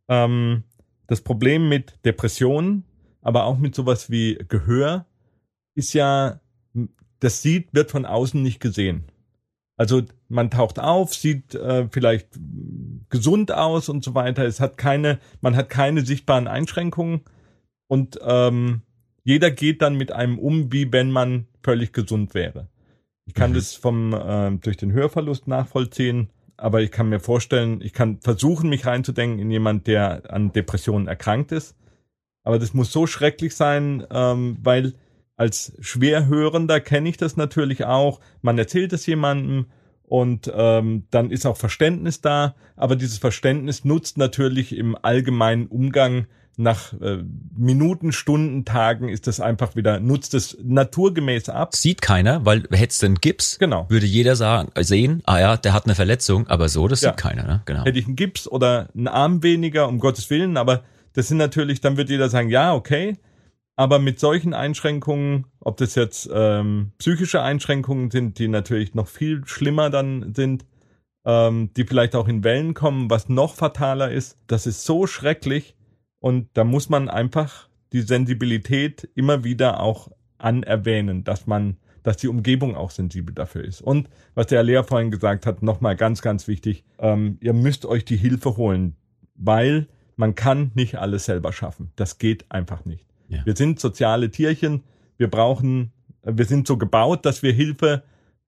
Ähm, 0.07 0.63
das 1.07 1.21
Problem 1.21 1.69
mit 1.69 1.93
Depressionen, 2.05 2.83
aber 3.21 3.45
auch 3.45 3.57
mit 3.57 3.75
sowas 3.75 4.09
wie 4.09 4.37
Gehör, 4.47 5.05
ist 5.75 5.93
ja, 5.93 6.39
das 7.19 7.41
sieht, 7.41 7.73
wird 7.73 7.91
von 7.91 8.05
außen 8.05 8.41
nicht 8.41 8.59
gesehen. 8.59 9.05
Also 9.77 10.03
man 10.29 10.49
taucht 10.49 10.79
auf, 10.79 11.13
sieht 11.13 11.53
äh, 11.53 11.87
vielleicht 11.91 12.29
gesund 13.09 13.51
aus 13.51 13.89
und 13.89 14.03
so 14.03 14.15
weiter. 14.15 14.45
Es 14.45 14.59
hat 14.59 14.77
keine, 14.77 15.19
man 15.41 15.55
hat 15.55 15.69
keine 15.69 16.05
sichtbaren 16.05 16.47
Einschränkungen 16.47 17.21
und 17.87 18.19
ähm, 18.23 18.81
jeder 19.23 19.51
geht 19.51 19.81
dann 19.81 19.95
mit 19.95 20.11
einem 20.11 20.39
um, 20.39 20.71
wie 20.71 20.91
wenn 20.93 21.11
man 21.11 21.47
völlig 21.63 21.93
gesund 21.93 22.33
wäre. 22.33 22.69
Ich 23.25 23.33
kann 23.33 23.51
Mhm. 23.51 23.55
das 23.55 23.75
vom 23.75 24.13
äh, 24.13 24.51
durch 24.57 24.77
den 24.77 24.91
Hörverlust 24.93 25.47
nachvollziehen, 25.47 26.29
aber 26.57 26.81
ich 26.81 26.91
kann 26.91 27.09
mir 27.09 27.19
vorstellen, 27.19 27.81
ich 27.81 27.93
kann 27.93 28.19
versuchen, 28.21 28.69
mich 28.69 28.85
reinzudenken 28.85 29.39
in 29.39 29.51
jemand, 29.51 29.87
der 29.87 30.31
an 30.31 30.51
Depressionen 30.51 31.07
erkrankt 31.07 31.51
ist. 31.51 31.75
Aber 32.43 32.59
das 32.59 32.73
muss 32.73 32.91
so 32.91 33.07
schrecklich 33.07 33.55
sein, 33.55 34.05
ähm, 34.11 34.57
weil 34.61 34.93
als 35.35 35.73
Schwerhörender 35.79 36.79
kenne 36.79 37.09
ich 37.09 37.17
das 37.17 37.35
natürlich 37.37 37.85
auch. 37.85 38.19
Man 38.41 38.57
erzählt 38.57 38.93
es 38.93 39.05
jemandem 39.05 39.65
und 40.03 40.51
ähm, 40.55 41.07
dann 41.09 41.31
ist 41.31 41.45
auch 41.45 41.57
Verständnis 41.57 42.21
da. 42.21 42.55
Aber 42.75 42.95
dieses 42.95 43.17
Verständnis 43.17 43.83
nutzt 43.83 44.17
natürlich 44.17 44.77
im 44.77 44.95
allgemeinen 45.01 45.67
Umgang 45.67 46.27
nach 46.57 46.93
äh, 47.01 47.23
Minuten, 47.57 48.11
Stunden, 48.11 48.65
Tagen 48.65 49.09
ist 49.09 49.27
das 49.27 49.39
einfach 49.39 49.75
wieder, 49.75 49.99
nutzt 49.99 50.33
es 50.33 50.57
naturgemäß 50.63 51.49
ab. 51.49 51.75
Sieht 51.75 52.01
keiner, 52.01 52.45
weil 52.45 52.63
hättest 52.71 53.01
du 53.01 53.07
einen 53.07 53.15
Gips, 53.15 53.57
Genau. 53.59 53.85
würde 53.89 54.05
jeder 54.05 54.35
sagen, 54.35 54.71
sehen, 54.79 55.21
ah 55.25 55.39
ja, 55.39 55.57
der 55.57 55.73
hat 55.73 55.85
eine 55.85 55.95
Verletzung, 55.95 56.47
aber 56.47 56.69
so, 56.69 56.87
das 56.87 57.01
Ja. 57.01 57.09
sieht 57.09 57.17
keiner, 57.17 57.43
ne? 57.43 57.61
Genau. 57.65 57.83
hätte 57.85 57.99
ich 57.99 58.05
einen 58.05 58.15
Gips 58.15 58.47
oder 58.47 58.89
einen 58.95 59.07
Arm 59.07 59.43
weniger, 59.43 59.87
um 59.87 59.99
Gottes 59.99 60.29
Willen, 60.29 60.57
aber 60.57 60.83
das 61.13 61.27
sind 61.27 61.37
natürlich, 61.37 61.81
dann 61.81 61.97
wird 61.97 62.09
jeder 62.09 62.29
sagen, 62.29 62.49
ja, 62.49 62.73
okay, 62.73 63.17
aber 63.77 63.99
mit 63.99 64.19
solchen 64.19 64.53
Einschränkungen, 64.53 65.47
ob 65.59 65.77
das 65.77 65.95
jetzt 65.95 66.29
ähm, 66.33 66.91
psychische 66.97 67.41
Einschränkungen 67.41 68.09
sind, 68.11 68.39
die 68.39 68.47
natürlich 68.47 68.93
noch 68.95 69.07
viel 69.07 69.41
schlimmer 69.45 69.89
dann 69.89 70.33
sind, 70.33 70.65
ähm, 71.25 71.71
die 71.75 71.83
vielleicht 71.83 72.15
auch 72.15 72.27
in 72.27 72.43
Wellen 72.43 72.73
kommen, 72.73 73.09
was 73.09 73.27
noch 73.29 73.55
fataler 73.55 74.11
ist, 74.11 74.37
das 74.47 74.65
ist 74.67 74.85
so 74.85 75.07
schrecklich 75.07 75.74
und 76.25 76.49
da 76.55 76.63
muss 76.63 76.89
man 76.89 77.07
einfach 77.07 77.69
die 77.93 78.01
Sensibilität 78.01 79.07
immer 79.13 79.43
wieder 79.43 79.79
auch 79.79 80.09
anerwähnen, 80.39 81.23
dass 81.23 81.45
man, 81.45 81.77
dass 82.01 82.17
die 82.17 82.27
Umgebung 82.27 82.75
auch 82.75 82.89
sensibel 82.89 83.31
dafür 83.35 83.63
ist. 83.63 83.79
Und 83.79 84.09
was 84.33 84.47
der 84.47 84.63
Lehrer 84.63 84.83
vorhin 84.83 85.11
gesagt 85.11 85.45
hat, 85.45 85.61
nochmal 85.61 85.95
ganz, 85.95 86.23
ganz 86.23 86.47
wichtig, 86.47 86.83
ähm, 86.97 87.37
ihr 87.41 87.53
müsst 87.53 87.85
euch 87.85 88.05
die 88.05 88.17
Hilfe 88.17 88.57
holen, 88.57 88.95
weil 89.35 89.85
man 90.15 90.33
kann 90.33 90.71
nicht 90.73 90.95
alles 90.95 91.25
selber 91.25 91.53
schaffen. 91.53 91.91
Das 91.95 92.17
geht 92.17 92.45
einfach 92.49 92.85
nicht. 92.85 93.05
Ja. 93.27 93.45
Wir 93.45 93.55
sind 93.55 93.79
soziale 93.79 94.31
Tierchen, 94.31 94.83
wir 95.17 95.29
brauchen, 95.29 95.91
wir 96.23 96.45
sind 96.45 96.65
so 96.65 96.77
gebaut, 96.77 97.23
dass 97.27 97.43
wir 97.43 97.53
Hilfe 97.53 98.01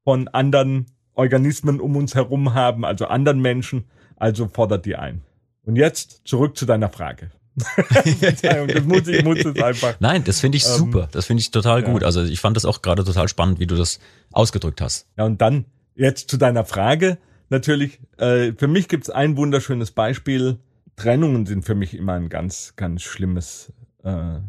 von 0.04 0.30
anderen 0.30 0.88
Organismen 1.14 1.80
um 1.80 1.96
uns 1.96 2.16
herum 2.16 2.56
haben, 2.56 2.86
also 2.86 3.06
anderen 3.06 3.40
Menschen, 3.40 3.84
also 4.16 4.48
fordert 4.48 4.88
die 4.88 4.96
ein. 4.96 5.22
Und 5.64 5.76
jetzt 5.76 6.22
zurück 6.26 6.58
zu 6.58 6.66
deiner 6.66 6.90
Frage. 6.90 7.30
Das 7.58 8.84
muss 8.84 9.08
ich 9.08 9.24
muss 9.24 9.39
es 9.39 9.62
einfach. 9.62 9.95
Nein, 9.99 10.24
das 10.24 10.39
finde 10.39 10.58
ich 10.58 10.66
Ähm, 10.66 10.72
super. 10.72 11.10
Das 11.12 11.26
finde 11.26 11.41
ich 11.41 11.51
total 11.51 11.82
ja. 11.82 11.91
gut. 11.91 12.03
Also 12.03 12.24
ich 12.24 12.39
fand 12.39 12.55
das 12.55 12.66
auch 12.66 12.82
gerade 12.82 13.03
total 13.03 13.28
spannend, 13.28 13.60
wie 13.60 13.68
du 13.68 13.76
das 13.76 13.99
ausgedrückt 14.32 14.82
hast. 14.82 15.08
Ja, 15.18 15.26
und 15.26 15.41
dann 15.41 15.66
jetzt 15.95 16.30
zu 16.30 16.38
deiner 16.38 16.66
Frage. 16.66 17.18
Natürlich, 17.49 17.99
äh, 18.18 18.53
für 18.53 18.68
mich 18.68 18.88
gibt's 18.88 19.10
ein 19.10 19.38
wunderschönes 19.38 19.91
Beispiel. 19.91 20.60
Trennungen 20.95 21.45
sind 21.45 21.64
für 21.64 21.76
mich 21.76 21.93
immer 21.93 22.14
ein 22.14 22.30
ganz, 22.30 22.74
ganz 22.76 23.03
schlimmes 23.03 23.72
äh, 24.03 24.39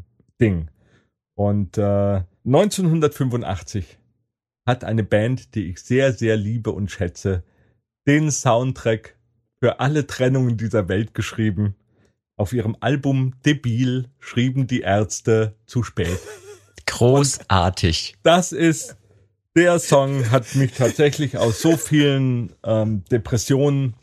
Ding. 0.41 0.69
Und 1.35 1.79
äh, 1.79 2.23
1985 2.45 3.99
hat 4.67 4.85
eine 4.85 5.05
Band, 5.05 5.55
die 5.55 5.71
ich 5.71 5.81
sehr, 5.81 6.13
sehr 6.13 6.37
liebe 6.37 6.73
und 6.73 6.91
schätze, 6.91 7.43
den 8.07 8.31
Soundtrack 8.31 9.17
für 9.61 9.81
alle 9.81 10.07
Trennungen 10.07 10.57
dieser 10.57 10.89
Welt 10.89 11.15
geschrieben. 11.15 11.75
Auf 12.39 12.53
ihrem 12.55 12.77
Album 12.81 13.35
Debil 13.45 14.09
schrieben 14.21 14.67
die 14.67 14.81
Ärzte 14.81 15.55
zu 15.67 15.83
spät. 15.83 16.19
Großartig. 16.87 18.15
Das 18.23 18.53
ist 18.53 18.97
der 19.57 19.79
Song 19.81 20.31
hat 20.31 20.55
mich 20.55 20.73
tatsächlich 20.73 21.37
aus 21.37 21.61
so 21.61 21.77
vielen 21.77 22.53
ähm, 22.65 23.03
Depressionen 23.11 23.95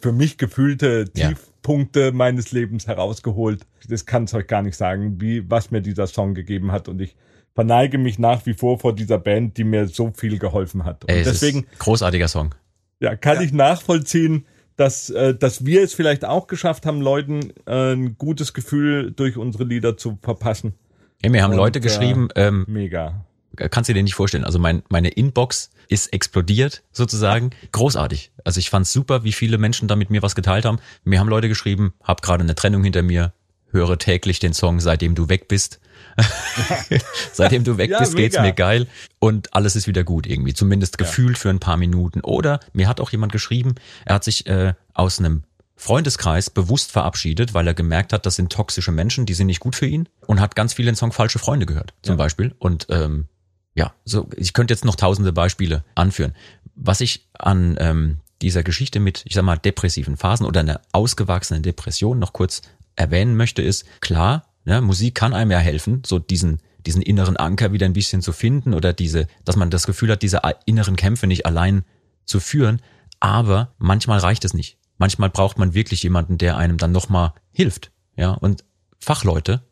für 0.00 0.12
mich 0.12 0.38
gefühlte 0.38 1.04
Ja. 1.14 1.28
Tiefpunkte 1.28 2.12
meines 2.12 2.52
Lebens 2.52 2.86
herausgeholt. 2.86 3.66
Das 3.88 4.06
kann 4.06 4.24
es 4.24 4.32
euch 4.34 4.46
gar 4.46 4.62
nicht 4.62 4.76
sagen, 4.76 5.20
wie 5.20 5.48
was 5.50 5.70
mir 5.70 5.82
dieser 5.82 6.06
Song 6.06 6.34
gegeben 6.34 6.72
hat 6.72 6.88
und 6.88 7.00
ich 7.02 7.16
verneige 7.54 7.98
mich 7.98 8.18
nach 8.18 8.46
wie 8.46 8.54
vor 8.54 8.78
vor 8.80 8.94
dieser 8.94 9.18
Band, 9.18 9.58
die 9.58 9.64
mir 9.64 9.86
so 9.88 10.10
viel 10.16 10.38
geholfen 10.38 10.84
hat. 10.84 11.04
Und 11.04 11.10
Ey, 11.10 11.20
es 11.20 11.28
deswegen 11.28 11.64
ist 11.64 11.78
großartiger 11.80 12.28
Song. 12.28 12.54
ja, 13.00 13.14
kann 13.14 13.42
ich 13.42 13.52
nachvollziehen, 13.52 14.46
dass, 14.76 15.10
äh, 15.10 15.34
dass 15.34 15.64
wir 15.64 15.82
es 15.82 15.94
vielleicht 15.94 16.24
auch 16.24 16.46
geschafft 16.46 16.86
haben, 16.86 17.00
Leuten 17.00 17.52
äh, 17.66 17.92
ein 17.92 18.16
gutes 18.18 18.52
Gefühl 18.54 19.12
durch 19.12 19.36
unsere 19.36 19.64
Lieder 19.64 19.96
zu 19.96 20.18
verpassen. 20.22 20.74
Ey, 21.22 21.30
mir 21.30 21.42
haben 21.42 21.52
Und, 21.52 21.58
Leute 21.58 21.78
äh, 21.78 21.82
geschrieben, 21.82 22.28
ähm, 22.34 22.64
Mega. 22.68 23.24
kannst 23.56 23.88
du 23.88 23.94
dir 23.94 24.02
nicht 24.02 24.14
vorstellen. 24.14 24.44
Also 24.44 24.58
mein, 24.58 24.82
meine 24.88 25.08
Inbox 25.08 25.70
ist 25.88 26.12
explodiert 26.12 26.82
sozusagen. 26.92 27.50
Großartig. 27.72 28.32
Also 28.44 28.58
ich 28.58 28.70
fand's 28.70 28.92
super, 28.92 29.24
wie 29.24 29.32
viele 29.32 29.58
Menschen 29.58 29.88
da 29.88 29.96
mit 29.96 30.10
mir 30.10 30.22
was 30.22 30.34
geteilt 30.34 30.64
haben. 30.64 30.78
Mir 31.04 31.20
haben 31.20 31.28
Leute 31.28 31.48
geschrieben, 31.48 31.94
hab 32.02 32.22
gerade 32.22 32.42
eine 32.42 32.54
Trennung 32.54 32.82
hinter 32.82 33.02
mir, 33.02 33.32
höre 33.70 33.98
täglich 33.98 34.38
den 34.38 34.52
Song, 34.52 34.80
seitdem 34.80 35.14
du 35.14 35.28
weg 35.28 35.48
bist. 35.48 35.80
seitdem 37.32 37.64
du 37.64 37.78
weg 37.78 37.90
Ja, 37.90 37.98
bist, 37.98 38.16
geht's 38.16 38.38
mir 38.38 38.52
geil 38.52 38.86
und 39.18 39.54
alles 39.54 39.76
ist 39.76 39.86
wieder 39.86 40.04
gut 40.04 40.26
irgendwie, 40.26 40.54
zumindest 40.54 40.98
gefühlt 40.98 41.38
für 41.38 41.50
ein 41.50 41.60
paar 41.60 41.76
Minuten. 41.76 42.20
Oder 42.20 42.60
mir 42.72 42.88
hat 42.88 43.00
auch 43.00 43.10
jemand 43.10 43.32
geschrieben, 43.32 43.74
er 44.04 44.16
hat 44.16 44.24
sich 44.24 44.46
äh, 44.46 44.74
aus 44.92 45.18
einem 45.18 45.42
Freundeskreis 45.76 46.50
bewusst 46.50 46.92
verabschiedet, 46.92 47.52
weil 47.52 47.66
er 47.66 47.74
gemerkt 47.74 48.12
hat, 48.12 48.26
das 48.26 48.36
sind 48.36 48.52
toxische 48.52 48.92
Menschen, 48.92 49.26
die 49.26 49.34
sind 49.34 49.48
nicht 49.48 49.60
gut 49.60 49.74
für 49.74 49.86
ihn 49.86 50.08
und 50.26 50.40
hat 50.40 50.54
ganz 50.54 50.72
viel 50.72 50.86
den 50.86 50.94
Song 50.94 51.12
Falsche 51.12 51.38
Freunde 51.38 51.66
gehört, 51.66 51.94
zum 52.02 52.16
Beispiel. 52.16 52.54
Und 52.58 52.86
ähm, 52.90 53.26
ja, 53.74 53.92
so 54.04 54.28
ich 54.36 54.52
könnte 54.52 54.72
jetzt 54.72 54.84
noch 54.84 54.96
tausende 54.96 55.32
Beispiele 55.32 55.84
anführen. 55.94 56.34
Was 56.76 57.00
ich 57.00 57.28
an 57.34 57.76
ähm, 57.80 58.18
dieser 58.40 58.62
Geschichte 58.62 59.00
mit, 59.00 59.22
ich 59.26 59.34
sag 59.34 59.44
mal, 59.44 59.58
depressiven 59.58 60.16
Phasen 60.16 60.46
oder 60.46 60.60
einer 60.60 60.80
ausgewachsenen 60.92 61.62
Depression 61.62 62.18
noch 62.18 62.32
kurz 62.32 62.62
erwähnen 62.96 63.36
möchte, 63.36 63.62
ist 63.62 63.84
klar, 64.00 64.44
ja, 64.64 64.80
Musik 64.80 65.14
kann 65.14 65.34
einem 65.34 65.50
ja 65.50 65.58
helfen, 65.58 66.02
so 66.04 66.18
diesen 66.18 66.60
diesen 66.86 67.02
inneren 67.02 67.36
Anker 67.36 67.72
wieder 67.72 67.86
ein 67.86 67.92
bisschen 67.92 68.22
zu 68.22 68.32
finden 68.32 68.74
oder 68.74 68.92
diese, 68.92 69.26
dass 69.44 69.56
man 69.56 69.70
das 69.70 69.86
Gefühl 69.86 70.10
hat, 70.10 70.22
diese 70.22 70.42
inneren 70.66 70.96
Kämpfe 70.96 71.26
nicht 71.26 71.46
allein 71.46 71.84
zu 72.24 72.40
führen. 72.40 72.80
Aber 73.20 73.74
manchmal 73.78 74.18
reicht 74.18 74.44
es 74.44 74.54
nicht. 74.54 74.78
Manchmal 74.98 75.30
braucht 75.30 75.58
man 75.58 75.74
wirklich 75.74 76.02
jemanden, 76.02 76.38
der 76.38 76.56
einem 76.56 76.78
dann 76.78 76.92
nochmal 76.92 77.32
hilft. 77.52 77.90
Ja, 78.16 78.32
und 78.32 78.64
Fachleute, 78.98 79.62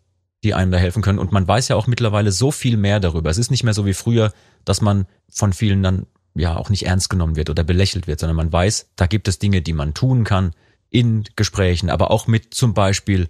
die 0.43 0.55
einem 0.55 0.72
da 0.72 0.78
helfen 0.78 1.03
können. 1.03 1.18
Und 1.18 1.32
man 1.32 1.47
weiß 1.47 1.68
ja 1.68 1.76
auch 1.76 1.86
mittlerweile 1.86 2.32
so 2.32 2.51
viel 2.51 2.76
mehr 2.76 2.99
darüber. 2.99 3.30
Es 3.30 3.38
ist 3.38 3.51
nicht 3.51 3.62
mehr 3.62 3.74
so 3.74 3.86
wie 3.86 3.95
früher, 3.95 4.32
dass 4.64 4.80
man 4.80 5.07
von 5.28 5.53
vielen 5.53 5.82
dann 5.82 6.07
ja 6.34 6.57
auch 6.57 6.70
nicht 6.70 6.86
ernst 6.86 7.11
genommen 7.11 7.36
wird 7.36 7.51
oder 7.51 7.62
belächelt 7.62 8.07
wird, 8.07 8.20
sondern 8.20 8.36
man 8.36 8.53
weiß, 8.53 8.88
da 8.97 9.07
gibt 9.07 9.28
es 9.28 9.38
Dinge, 9.38 9.62
die 9.62 9.74
man 9.74 9.95
tun 9.95 10.24
kann 10.24 10.55
in 10.88 11.24
Gesprächen, 11.36 11.90
aber 11.90 12.11
auch 12.11 12.26
mit 12.26 12.55
zum 12.55 12.74
Beispiel 12.74 13.28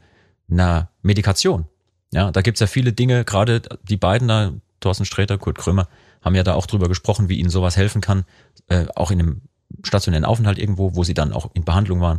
einer 0.52 0.90
Medikation. 1.02 1.66
Ja, 2.12 2.30
da 2.30 2.42
gibt's 2.42 2.60
ja 2.60 2.66
viele 2.66 2.92
Dinge, 2.92 3.24
gerade 3.24 3.62
die 3.82 3.96
beiden 3.96 4.28
da, 4.28 4.52
Thorsten 4.80 5.04
Sträter, 5.04 5.38
Kurt 5.38 5.58
Krömer, 5.58 5.88
haben 6.20 6.34
ja 6.34 6.42
da 6.42 6.54
auch 6.54 6.66
drüber 6.66 6.88
gesprochen, 6.88 7.28
wie 7.28 7.38
ihnen 7.38 7.50
sowas 7.50 7.76
helfen 7.76 8.00
kann, 8.00 8.24
äh, 8.68 8.86
auch 8.94 9.10
in 9.10 9.20
einem 9.20 9.40
stationären 9.82 10.24
Aufenthalt 10.24 10.58
irgendwo, 10.58 10.94
wo 10.94 11.04
sie 11.04 11.14
dann 11.14 11.32
auch 11.32 11.50
in 11.54 11.64
Behandlung 11.64 12.00
waren. 12.00 12.18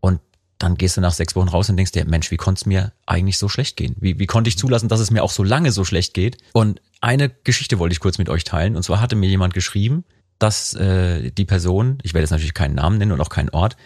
Und 0.00 0.20
dann 0.58 0.76
gehst 0.76 0.96
du 0.96 1.00
nach 1.00 1.12
sechs 1.12 1.36
Wochen 1.36 1.48
raus 1.48 1.70
und 1.70 1.76
denkst 1.76 1.92
dir, 1.92 2.04
Mensch, 2.04 2.30
wie 2.30 2.36
konnte 2.36 2.60
es 2.60 2.66
mir 2.66 2.92
eigentlich 3.06 3.38
so 3.38 3.48
schlecht 3.48 3.76
gehen? 3.76 3.96
Wie, 3.98 4.18
wie 4.18 4.26
konnte 4.26 4.48
ich 4.48 4.58
zulassen, 4.58 4.88
dass 4.88 5.00
es 5.00 5.10
mir 5.10 5.22
auch 5.22 5.30
so 5.30 5.42
lange 5.42 5.72
so 5.72 5.84
schlecht 5.84 6.12
geht? 6.12 6.38
Und 6.52 6.82
eine 7.00 7.30
Geschichte 7.30 7.78
wollte 7.78 7.94
ich 7.94 8.00
kurz 8.00 8.18
mit 8.18 8.28
euch 8.28 8.44
teilen. 8.44 8.76
Und 8.76 8.82
zwar 8.82 9.00
hatte 9.00 9.16
mir 9.16 9.28
jemand 9.28 9.54
geschrieben, 9.54 10.04
dass 10.40 10.74
äh, 10.74 11.30
die 11.30 11.44
Person, 11.44 11.98
ich 12.02 12.14
werde 12.14 12.24
jetzt 12.24 12.30
natürlich 12.30 12.54
keinen 12.54 12.74
Namen 12.74 12.98
nennen 12.98 13.12
und 13.12 13.20
auch 13.20 13.28
keinen 13.28 13.50
Ort, 13.50 13.76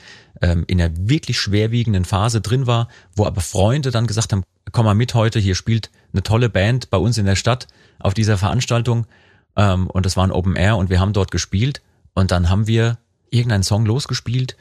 ähm, 0.40 0.64
in 0.66 0.80
einer 0.80 0.92
wirklich 0.96 1.38
schwerwiegenden 1.38 2.04
Phase 2.04 2.40
drin 2.40 2.66
war, 2.66 2.88
wo 3.14 3.26
aber 3.26 3.40
Freunde 3.40 3.90
dann 3.90 4.06
gesagt 4.06 4.32
haben, 4.32 4.44
komm 4.72 4.86
mal 4.86 4.94
mit 4.94 5.14
heute, 5.14 5.38
hier 5.38 5.54
spielt 5.54 5.90
eine 6.12 6.22
tolle 6.22 6.48
Band 6.48 6.90
bei 6.90 6.96
uns 6.96 7.18
in 7.18 7.26
der 7.26 7.36
Stadt 7.36 7.66
auf 7.98 8.14
dieser 8.14 8.38
Veranstaltung. 8.38 9.06
Ähm, 9.56 9.88
und 9.88 10.06
das 10.06 10.16
war 10.16 10.26
ein 10.26 10.32
Open 10.32 10.56
Air 10.56 10.76
und 10.76 10.90
wir 10.90 11.00
haben 11.00 11.12
dort 11.12 11.30
gespielt. 11.30 11.82
Und 12.14 12.30
dann 12.30 12.48
haben 12.48 12.66
wir 12.66 12.98
irgendeinen 13.30 13.64
Song 13.64 13.84
losgespielt. 13.84 14.56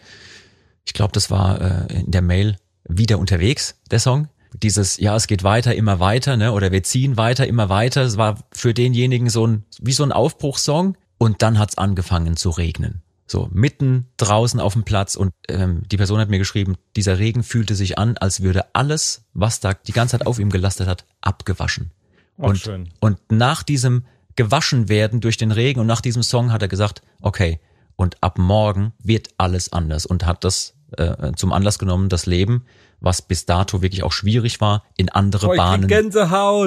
Ich 0.85 0.93
glaube, 0.93 1.13
das 1.13 1.29
war 1.29 1.61
äh, 1.61 1.99
in 1.99 2.11
der 2.11 2.23
Mail 2.23 2.57
wieder 2.87 3.19
unterwegs, 3.19 3.75
der 3.91 3.99
Song. 3.99 4.27
Dieses, 4.55 4.97
ja, 4.97 5.15
es 5.15 5.27
geht 5.27 5.43
weiter, 5.43 5.73
immer 5.73 5.99
weiter, 5.99 6.37
ne? 6.37 6.51
Oder 6.51 6.71
wir 6.71 6.83
ziehen 6.83 7.17
weiter, 7.17 7.47
immer 7.47 7.69
weiter. 7.69 8.03
Es 8.03 8.17
war 8.17 8.43
für 8.51 8.73
denjenigen 8.73 9.29
so 9.29 9.47
ein, 9.47 9.63
wie 9.81 9.93
so 9.93 10.03
ein 10.03 10.11
Aufbruchssong. 10.11 10.95
Und 11.23 11.41
dann 11.41 11.57
hat's 11.57 11.77
angefangen 11.77 12.35
zu 12.35 12.49
regnen. 12.49 13.01
So 13.25 13.49
mitten 13.51 14.07
draußen 14.17 14.59
auf 14.59 14.73
dem 14.73 14.83
Platz 14.83 15.15
und 15.15 15.33
ähm, 15.47 15.83
die 15.89 15.97
Person 15.97 16.19
hat 16.19 16.29
mir 16.29 16.37
geschrieben, 16.37 16.75
dieser 16.95 17.17
Regen 17.19 17.43
fühlte 17.43 17.75
sich 17.75 17.97
an, 17.97 18.17
als 18.17 18.41
würde 18.41 18.65
alles, 18.75 19.25
was 19.33 19.59
da 19.59 19.73
die 19.73 19.93
ganze 19.93 20.17
Zeit 20.17 20.27
auf 20.27 20.39
ihm 20.39 20.49
gelastet 20.49 20.87
hat, 20.87 21.05
abgewaschen. 21.21 21.91
Auch 22.37 22.49
und, 22.49 22.57
schön. 22.57 22.89
und 22.99 23.19
nach 23.31 23.63
diesem 23.63 24.05
gewaschen 24.35 24.89
werden 24.89 25.21
durch 25.21 25.37
den 25.37 25.51
Regen 25.51 25.79
und 25.79 25.87
nach 25.87 26.01
diesem 26.01 26.23
Song 26.23 26.51
hat 26.51 26.61
er 26.61 26.67
gesagt, 26.67 27.01
okay, 27.21 27.59
und 27.95 28.21
ab 28.21 28.37
morgen 28.37 28.91
wird 29.01 29.29
alles 29.37 29.71
anders 29.71 30.05
und 30.05 30.25
hat 30.25 30.43
das 30.43 30.75
äh, 30.97 31.31
zum 31.35 31.53
Anlass 31.53 31.79
genommen, 31.79 32.09
das 32.09 32.25
Leben, 32.25 32.65
was 33.03 33.21
bis 33.21 33.45
dato 33.45 33.81
wirklich 33.83 34.01
auch 34.01 34.11
schwierig 34.11 34.59
war, 34.61 34.83
in 34.97 35.09
andere 35.09 35.49
Oh, 35.49 35.55
Bahnen 35.55 35.87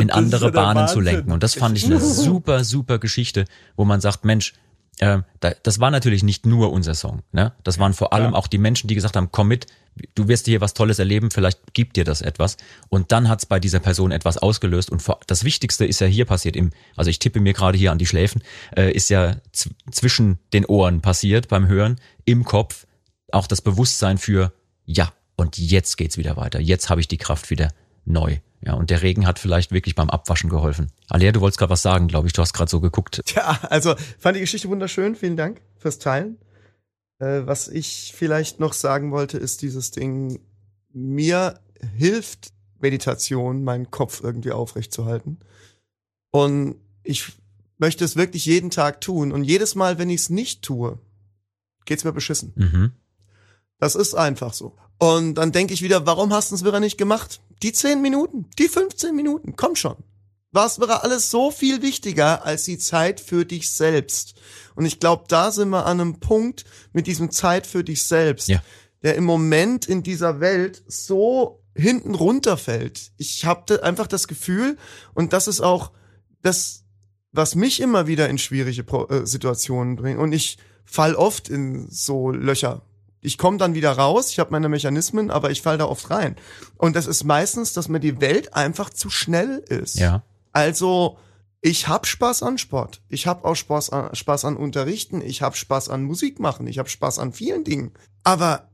in 0.03 0.11
andere 0.13 0.53
Bahnen 0.53 0.87
zu 0.87 0.97
Wahnsinn. 0.99 1.03
lenken. 1.03 1.33
Und 1.33 1.43
das 1.43 1.55
fand 1.55 1.77
ich 1.77 1.85
eine 1.87 1.99
super, 2.01 2.63
super 2.63 2.99
Geschichte, 3.01 3.47
wo 3.77 3.85
man 3.85 4.01
sagt, 4.01 4.25
Mensch, 4.25 4.53
äh, 4.99 5.19
da, 5.41 5.51
das 5.63 5.81
war 5.81 5.91
natürlich 5.91 6.23
nicht 6.23 6.47
nur 6.47 6.73
unser 6.73 6.95
Song. 6.95 7.23
Ne? 7.33 7.53
Das 7.65 7.79
waren 7.79 7.93
vor 7.95 8.13
allem 8.13 8.33
Ja. 8.33 8.39
auch 8.39 8.47
die 8.47 8.59
Menschen, 8.59 8.87
die 8.89 8.95
gesagt 8.95 9.17
haben, 9.17 9.31
komm 9.33 9.49
mit, 9.49 9.67
du 10.15 10.29
wirst 10.29 10.47
hier 10.47 10.61
was 10.61 10.73
Tolles 10.75 10.99
erleben, 10.99 11.31
vielleicht 11.31 11.75
gibt 11.75 11.97
dir 11.97 12.05
das 12.05 12.21
etwas. 12.23 12.57
Und 12.89 13.13
dann 13.13 13.29
hat's 13.29 13.45
bei 13.47 13.59
dieser 13.61 13.79
Person 13.81 14.11
etwas 14.11 14.39
ausgelöst. 14.39 14.91
Und 14.91 15.03
das 15.27 15.45
Wichtigste 15.45 15.85
ist 15.85 16.01
ja 16.01 16.07
hier 16.07 16.25
passiert, 16.27 16.55
im, 16.57 16.71
also 16.97 17.11
ich 17.11 17.19
tippe 17.19 17.41
mir 17.41 17.53
gerade 17.55 17.77
hier 17.79 17.93
an 17.93 17.99
die 17.99 18.07
Schläfen, 18.07 18.43
äh, 18.77 18.91
ist 18.91 19.09
ja 19.11 19.37
zwischen 19.91 20.39
den 20.53 20.65
Ohren 20.67 21.01
passiert 21.01 21.49
beim 21.49 21.67
Hören, 21.67 21.97
im 22.25 22.45
Kopf, 22.45 22.87
auch 23.33 23.47
das 23.47 23.61
Bewusstsein 23.63 24.19
für, 24.19 24.53
ja, 24.85 25.13
und 25.37 25.59
jetzt 25.59 25.97
geht's 25.97 26.17
wieder 26.17 26.37
weiter. 26.37 26.61
Jetzt 26.61 26.91
habe 26.91 27.01
ich 27.01 27.09
die 27.09 27.19
Kraft 27.19 27.51
wieder 27.51 27.73
neu. 28.05 28.39
Ja, 28.63 28.75
und 28.75 28.91
der 28.91 29.03
Regen 29.03 29.27
hat 29.27 29.39
vielleicht 29.39 29.71
wirklich 29.71 29.95
beim 29.95 30.11
Abwaschen 30.11 30.51
geholfen. 30.51 30.91
Alea, 31.09 31.33
du 31.33 31.41
wolltest 31.41 31.59
gerade 31.59 31.71
was 31.71 31.83
sagen, 31.83 32.09
glaube 32.09 32.27
ich. 32.27 32.33
Du 32.33 32.43
hast 32.43 32.53
gerade 32.53 32.71
so 32.71 32.81
geguckt. 32.81 33.23
Tja, 33.27 33.59
also 33.69 33.95
fand 34.19 34.37
die 34.37 34.41
Geschichte 34.41 34.69
wunderschön. 34.69 35.15
Vielen 35.15 35.37
Dank 35.37 35.61
fürs 35.77 35.99
Teilen. 35.99 36.39
Äh, 37.19 37.43
was 37.47 37.69
ich 37.69 38.13
vielleicht 38.17 38.61
noch 38.61 38.73
sagen 38.73 39.13
wollte, 39.13 39.39
ist 39.39 39.63
dieses 39.63 39.91
Ding, 39.91 40.41
mir 40.93 41.61
hilft 41.97 42.53
Meditation, 42.81 43.63
meinen 43.63 43.91
Kopf 43.91 44.23
irgendwie 44.23 44.53
aufrechtzuerhalten. 44.53 45.39
Und 46.31 46.77
ich 47.03 47.33
möchte 47.79 48.05
es 48.05 48.17
wirklich 48.17 48.47
jeden 48.47 48.71
Tag 48.71 49.01
tun. 49.01 49.33
Und 49.33 49.45
jedes 49.45 49.75
Mal, 49.75 49.99
wenn 49.99 50.11
ich 50.11 50.23
es 50.23 50.31
nicht 50.31 50.63
tue, 50.63 50.99
geht's 51.85 52.05
mir 52.05 52.13
beschissen. 52.13 52.53
Mhm. 52.57 52.93
Das 53.79 53.95
ist 53.95 54.15
einfach 54.15 54.53
so. 54.53 54.77
Und 54.99 55.35
dann 55.35 55.53
denke 55.53 55.75
ich 55.75 55.83
wieder, 55.83 56.07
warum 56.07 56.33
hast 56.33 56.51
du 56.51 56.55
es 56.55 56.65
wieder 56.65 56.81
nicht 56.81 56.97
gemacht? 56.97 57.41
Die 57.63 57.73
10 57.73 58.01
Minuten, 58.01 58.47
die 58.59 58.69
15 58.69 59.15
Minuten, 59.15 59.55
komm 59.57 59.77
schon. 59.77 59.97
Was 60.53 60.81
wäre 60.81 61.03
alles 61.03 61.31
so 61.31 61.51
viel 61.51 61.83
wichtiger 61.83 62.45
als 62.47 62.65
die 62.65 62.79
Zeit 62.79 63.21
für 63.21 63.45
dich 63.45 63.71
selbst? 63.71 64.35
Und 64.75 64.87
ich 64.87 65.01
glaube, 65.01 65.25
da 65.29 65.51
sind 65.53 65.69
wir 65.69 65.85
an 65.85 66.01
einem 66.01 66.21
Punkt 66.21 66.65
mit 66.93 67.07
diesem 67.07 67.31
Zeit 67.31 67.67
für 67.67 67.85
dich 67.85 68.05
selbst, 68.05 68.49
Ja. 68.49 68.63
der 69.03 69.17
im 69.17 69.25
Moment 69.25 69.87
in 69.87 70.03
dieser 70.03 70.41
Welt 70.41 70.83
so 70.87 71.63
hinten 71.75 72.15
runterfällt. 72.15 73.13
Ich 73.19 73.45
habe 73.45 73.83
einfach 73.83 74.07
das 74.07 74.29
Gefühl, 74.29 74.79
und 75.13 75.35
das 75.35 75.47
ist 75.47 75.61
auch 75.61 75.93
das, 76.41 76.85
was 77.33 77.55
mich 77.55 77.81
immer 77.81 78.07
wieder 78.07 78.31
in 78.31 78.39
schwierige 78.39 78.83
äh, 79.11 79.27
Situationen 79.27 79.97
bringt. 79.97 80.19
Und 80.19 80.33
ich 80.33 80.57
fall 80.87 81.15
oft 81.15 81.51
in 81.51 81.87
so 81.91 82.31
Löcher. 82.31 82.83
Ich 83.27 83.39
komme 83.39 83.59
dann 83.59 83.75
wieder 83.75 83.91
raus, 83.91 84.31
ich 84.31 84.39
habe 84.39 84.53
meine 84.53 84.69
Mechanismen, 84.69 85.33
aber 85.33 85.51
ich 85.51 85.61
fall 85.61 85.79
da 85.79 85.87
oft 85.87 86.11
rein. 86.11 86.37
Und 86.77 86.95
das 86.95 87.07
ist 87.09 87.25
meistens, 87.25 87.73
dass 87.73 87.89
mir 87.89 87.99
die 87.99 88.21
Welt 88.21 88.55
einfach 88.55 88.89
zu 88.89 89.11
schnell 89.11 89.65
ist. 89.69 89.99
Ja. 89.99 90.23
Also, 90.53 91.19
ich 91.61 91.89
hab 91.89 92.07
Spaß 92.07 92.45
an 92.45 92.57
Sport. 92.57 93.03
Ich 93.09 93.27
hab 93.27 93.45
auch 93.45 93.57
Spaß 93.57 93.91
an, 93.91 94.15
Spaß 94.15 94.45
an 94.45 94.57
Unterrichten. 94.57 95.21
Ich 95.21 95.43
hab 95.43 95.57
Spaß 95.57 95.89
an 95.89 96.05
Musik 96.05 96.39
machen. 96.39 96.69
Ich 96.69 96.79
hab 96.79 96.89
Spaß 96.89 97.19
an 97.19 97.33
vielen 97.33 97.65
Dingen. 97.65 97.91
Aber 98.23 98.71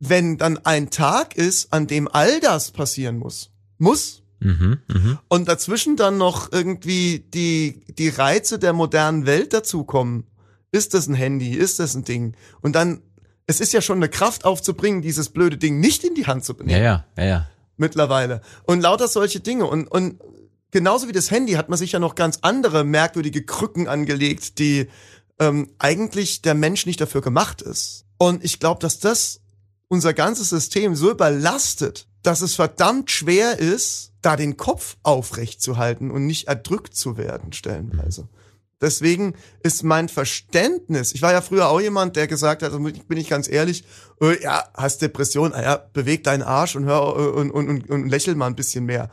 wenn 0.00 0.36
dann 0.36 0.58
ein 0.58 0.90
Tag 0.90 1.36
ist, 1.36 1.72
an 1.72 1.86
dem 1.86 2.08
all 2.08 2.40
das 2.40 2.72
passieren 2.72 3.18
muss, 3.18 3.52
muss, 3.78 4.22
Mhm. 4.40 4.80
Mhm. 4.88 5.18
und 5.28 5.46
dazwischen 5.46 5.96
dann 5.96 6.18
noch 6.18 6.50
irgendwie 6.50 7.20
die, 7.20 7.84
die 7.96 8.08
Reize 8.08 8.58
der 8.58 8.72
modernen 8.72 9.24
Welt 9.24 9.52
dazukommen, 9.52 10.24
ist 10.72 10.94
das 10.94 11.06
ein 11.06 11.14
Handy, 11.14 11.52
ist 11.54 11.78
das 11.78 11.94
ein 11.94 12.02
Ding? 12.02 12.34
Und 12.60 12.74
dann, 12.74 13.02
es 13.46 13.60
ist 13.60 13.72
ja 13.72 13.80
schon 13.80 13.98
eine 13.98 14.08
Kraft 14.08 14.44
aufzubringen, 14.44 15.02
dieses 15.02 15.28
blöde 15.28 15.58
Ding 15.58 15.80
nicht 15.80 16.04
in 16.04 16.14
die 16.14 16.26
Hand 16.26 16.44
zu 16.44 16.54
Ja, 16.58 16.64
nehmen 16.64 16.82
ja, 16.82 17.04
ja, 17.16 17.24
ja. 17.24 17.48
mittlerweile. 17.76 18.40
Und 18.64 18.80
lauter 18.80 19.08
solche 19.08 19.40
Dinge. 19.40 19.66
Und, 19.66 19.88
und 19.88 20.20
genauso 20.70 21.08
wie 21.08 21.12
das 21.12 21.30
Handy 21.30 21.52
hat 21.52 21.68
man 21.68 21.78
sich 21.78 21.92
ja 21.92 21.98
noch 21.98 22.14
ganz 22.14 22.38
andere 22.42 22.84
merkwürdige 22.84 23.44
Krücken 23.44 23.88
angelegt, 23.88 24.58
die 24.58 24.88
ähm, 25.38 25.70
eigentlich 25.78 26.42
der 26.42 26.54
Mensch 26.54 26.86
nicht 26.86 27.00
dafür 27.00 27.20
gemacht 27.20 27.62
ist. 27.62 28.04
Und 28.18 28.44
ich 28.44 28.60
glaube, 28.60 28.80
dass 28.80 29.00
das 29.00 29.40
unser 29.88 30.14
ganzes 30.14 30.48
System 30.48 30.94
so 30.94 31.10
überlastet, 31.10 32.06
dass 32.22 32.40
es 32.40 32.54
verdammt 32.54 33.10
schwer 33.10 33.58
ist, 33.58 34.12
da 34.22 34.36
den 34.36 34.56
Kopf 34.56 34.96
aufrecht 35.02 35.60
zu 35.60 35.76
halten 35.76 36.10
und 36.10 36.26
nicht 36.26 36.46
erdrückt 36.46 36.96
zu 36.96 37.16
werden, 37.16 37.52
stellenweise. 37.52 38.28
Deswegen 38.82 39.34
ist 39.62 39.84
mein 39.84 40.08
Verständnis, 40.08 41.12
ich 41.14 41.22
war 41.22 41.32
ja 41.32 41.40
früher 41.40 41.68
auch 41.68 41.80
jemand, 41.80 42.16
der 42.16 42.26
gesagt 42.26 42.62
hat, 42.62 42.72
also 42.72 42.82
bin 42.82 43.16
ich 43.18 43.28
ganz 43.28 43.48
ehrlich, 43.48 43.84
äh, 44.20 44.42
ja, 44.42 44.64
hast 44.74 45.00
Depression, 45.00 45.52
ah 45.54 45.62
ja, 45.62 45.76
beweg 45.92 46.24
deinen 46.24 46.42
Arsch 46.42 46.76
und 46.76 46.84
hör 46.84 47.16
äh, 47.16 47.28
und, 47.40 47.50
und, 47.52 47.68
und, 47.68 47.88
und 47.88 48.08
lächel 48.08 48.34
mal 48.34 48.48
ein 48.48 48.56
bisschen 48.56 48.84
mehr. 48.84 49.08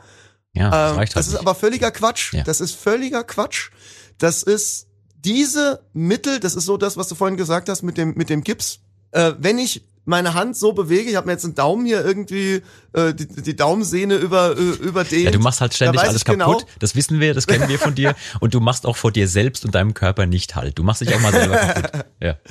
Ja, 0.52 0.70
das 0.70 0.90
Ähm, 0.90 0.96
reicht 0.96 1.14
halt 1.14 1.16
das 1.16 1.26
ist 1.28 1.32
nicht. 1.34 1.40
aber 1.42 1.54
völliger 1.54 1.90
Quatsch. 1.92 2.34
Ja. 2.34 2.42
Das 2.42 2.60
ist 2.60 2.74
völliger 2.74 3.22
Quatsch. 3.24 3.70
Das 4.18 4.42
ist 4.42 4.88
diese 5.16 5.80
Mittel, 5.92 6.40
das 6.40 6.54
ist 6.54 6.64
so 6.64 6.76
das, 6.76 6.96
was 6.96 7.08
du 7.08 7.14
vorhin 7.14 7.36
gesagt 7.36 7.68
hast 7.68 7.82
mit 7.82 7.96
dem, 7.96 8.14
mit 8.16 8.28
dem 8.28 8.42
Gips. 8.42 8.80
Äh, 9.12 9.32
wenn 9.38 9.58
ich 9.58 9.84
meine 10.04 10.34
Hand 10.34 10.56
so 10.56 10.72
bewege, 10.72 11.10
ich 11.10 11.16
habe 11.16 11.26
mir 11.26 11.32
jetzt 11.32 11.44
einen 11.44 11.54
Daumen 11.54 11.84
hier 11.84 12.04
irgendwie, 12.04 12.62
äh, 12.92 13.14
die, 13.14 13.26
die 13.26 13.56
Daumensehne 13.56 14.16
über, 14.16 14.56
äh, 14.56 14.60
über 14.60 15.04
den. 15.04 15.24
Ja, 15.24 15.30
du 15.30 15.38
machst 15.38 15.60
halt 15.60 15.74
ständig 15.74 16.00
alles 16.00 16.24
kaputt. 16.24 16.38
Genau, 16.38 16.60
das 16.78 16.96
wissen 16.96 17.20
wir, 17.20 17.34
das 17.34 17.46
kennen 17.46 17.68
wir 17.68 17.78
von 17.78 17.94
dir. 17.94 18.14
Und 18.40 18.54
du 18.54 18.60
machst 18.60 18.86
auch 18.86 18.96
vor 18.96 19.12
dir 19.12 19.28
selbst 19.28 19.64
und 19.64 19.74
deinem 19.74 19.94
Körper 19.94 20.26
nicht 20.26 20.56
halt. 20.56 20.78
Du 20.78 20.82
machst 20.82 21.00
dich 21.00 21.14
auch 21.14 21.20
mal 21.20 21.32
selber 21.32 21.56
kaputt. 21.56 22.04
Ja. 22.20 22.36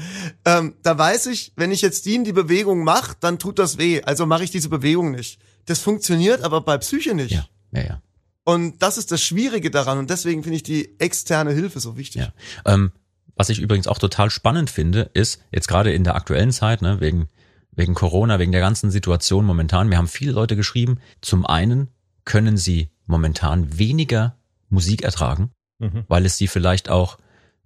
Ähm, 0.46 0.76
da 0.84 0.98
weiß 0.98 1.28
ich, 1.28 1.54
wenn 1.56 1.72
ich 1.72 1.82
jetzt 1.82 2.06
die 2.06 2.24
die 2.24 2.34
Bewegung 2.34 2.84
mache, 2.84 3.16
dann 3.20 3.40
tut 3.40 3.60
das 3.60 3.78
weh. 3.78 4.02
Also 4.02 4.26
mache 4.26 4.44
ich 4.44 4.52
diese 4.52 4.70
Bewegung 4.70 5.12
nicht. 5.12 5.40
Das 5.66 5.80
funktioniert 5.80 6.42
aber 6.42 6.62
bei 6.62 6.78
Psyche 6.78 7.14
nicht. 7.14 7.32
Ja, 7.32 7.46
ja, 7.72 7.82
ja. 7.82 8.02
Und 8.44 8.82
das 8.82 8.98
ist 8.98 9.12
das 9.12 9.22
Schwierige 9.22 9.70
daran. 9.70 10.00
Und 10.00 10.10
deswegen 10.10 10.44
finde 10.44 10.56
ich 10.56 10.64
die 10.64 11.00
externe 11.00 11.52
Hilfe 11.52 11.80
so 11.80 11.98
wichtig. 11.98 12.22
Ja. 12.22 12.34
Ähm, 12.66 12.92
was 13.36 13.50
ich 13.50 13.60
übrigens 13.60 13.88
auch 13.88 14.00
total 14.00 14.30
spannend 14.30 14.70
finde, 14.70 15.12
ist 15.14 15.42
jetzt 15.52 15.68
gerade 15.68 15.94
in 15.94 16.04
der 16.04 16.16
aktuellen 16.16 16.52
Zeit, 16.52 16.82
ne, 16.82 17.00
wegen 17.00 17.30
wegen 17.72 17.94
Corona, 17.94 18.40
wegen 18.40 18.52
der 18.52 18.62
ganzen 18.62 18.92
Situation 18.92 19.46
momentan. 19.46 19.88
Mir 19.88 19.98
haben 19.98 20.08
viele 20.08 20.32
Leute 20.32 20.56
geschrieben, 20.56 21.00
zum 21.22 21.46
einen 21.46 21.90
können 22.26 22.58
sie 22.58 22.90
momentan 23.06 23.78
weniger 23.78 24.36
Musik 24.70 25.02
ertragen, 25.02 25.52
mhm. 25.80 26.04
weil 26.08 26.26
es 26.26 26.38
sie 26.38 26.48
vielleicht 26.48 26.90
auch 26.90 27.18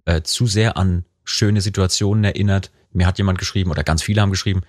äh, 0.04 0.22
zu 0.22 0.46
sehr 0.46 0.76
an 0.76 1.04
schöne 1.24 1.60
Situationen 1.60 2.24
erinnert. 2.24 2.70
Mir 2.92 3.06
hat 3.06 3.18
jemand 3.18 3.38
geschrieben 3.38 3.70
oder 3.70 3.84
ganz 3.84 4.02
viele 4.02 4.20
haben 4.20 4.30
geschrieben, 4.30 4.62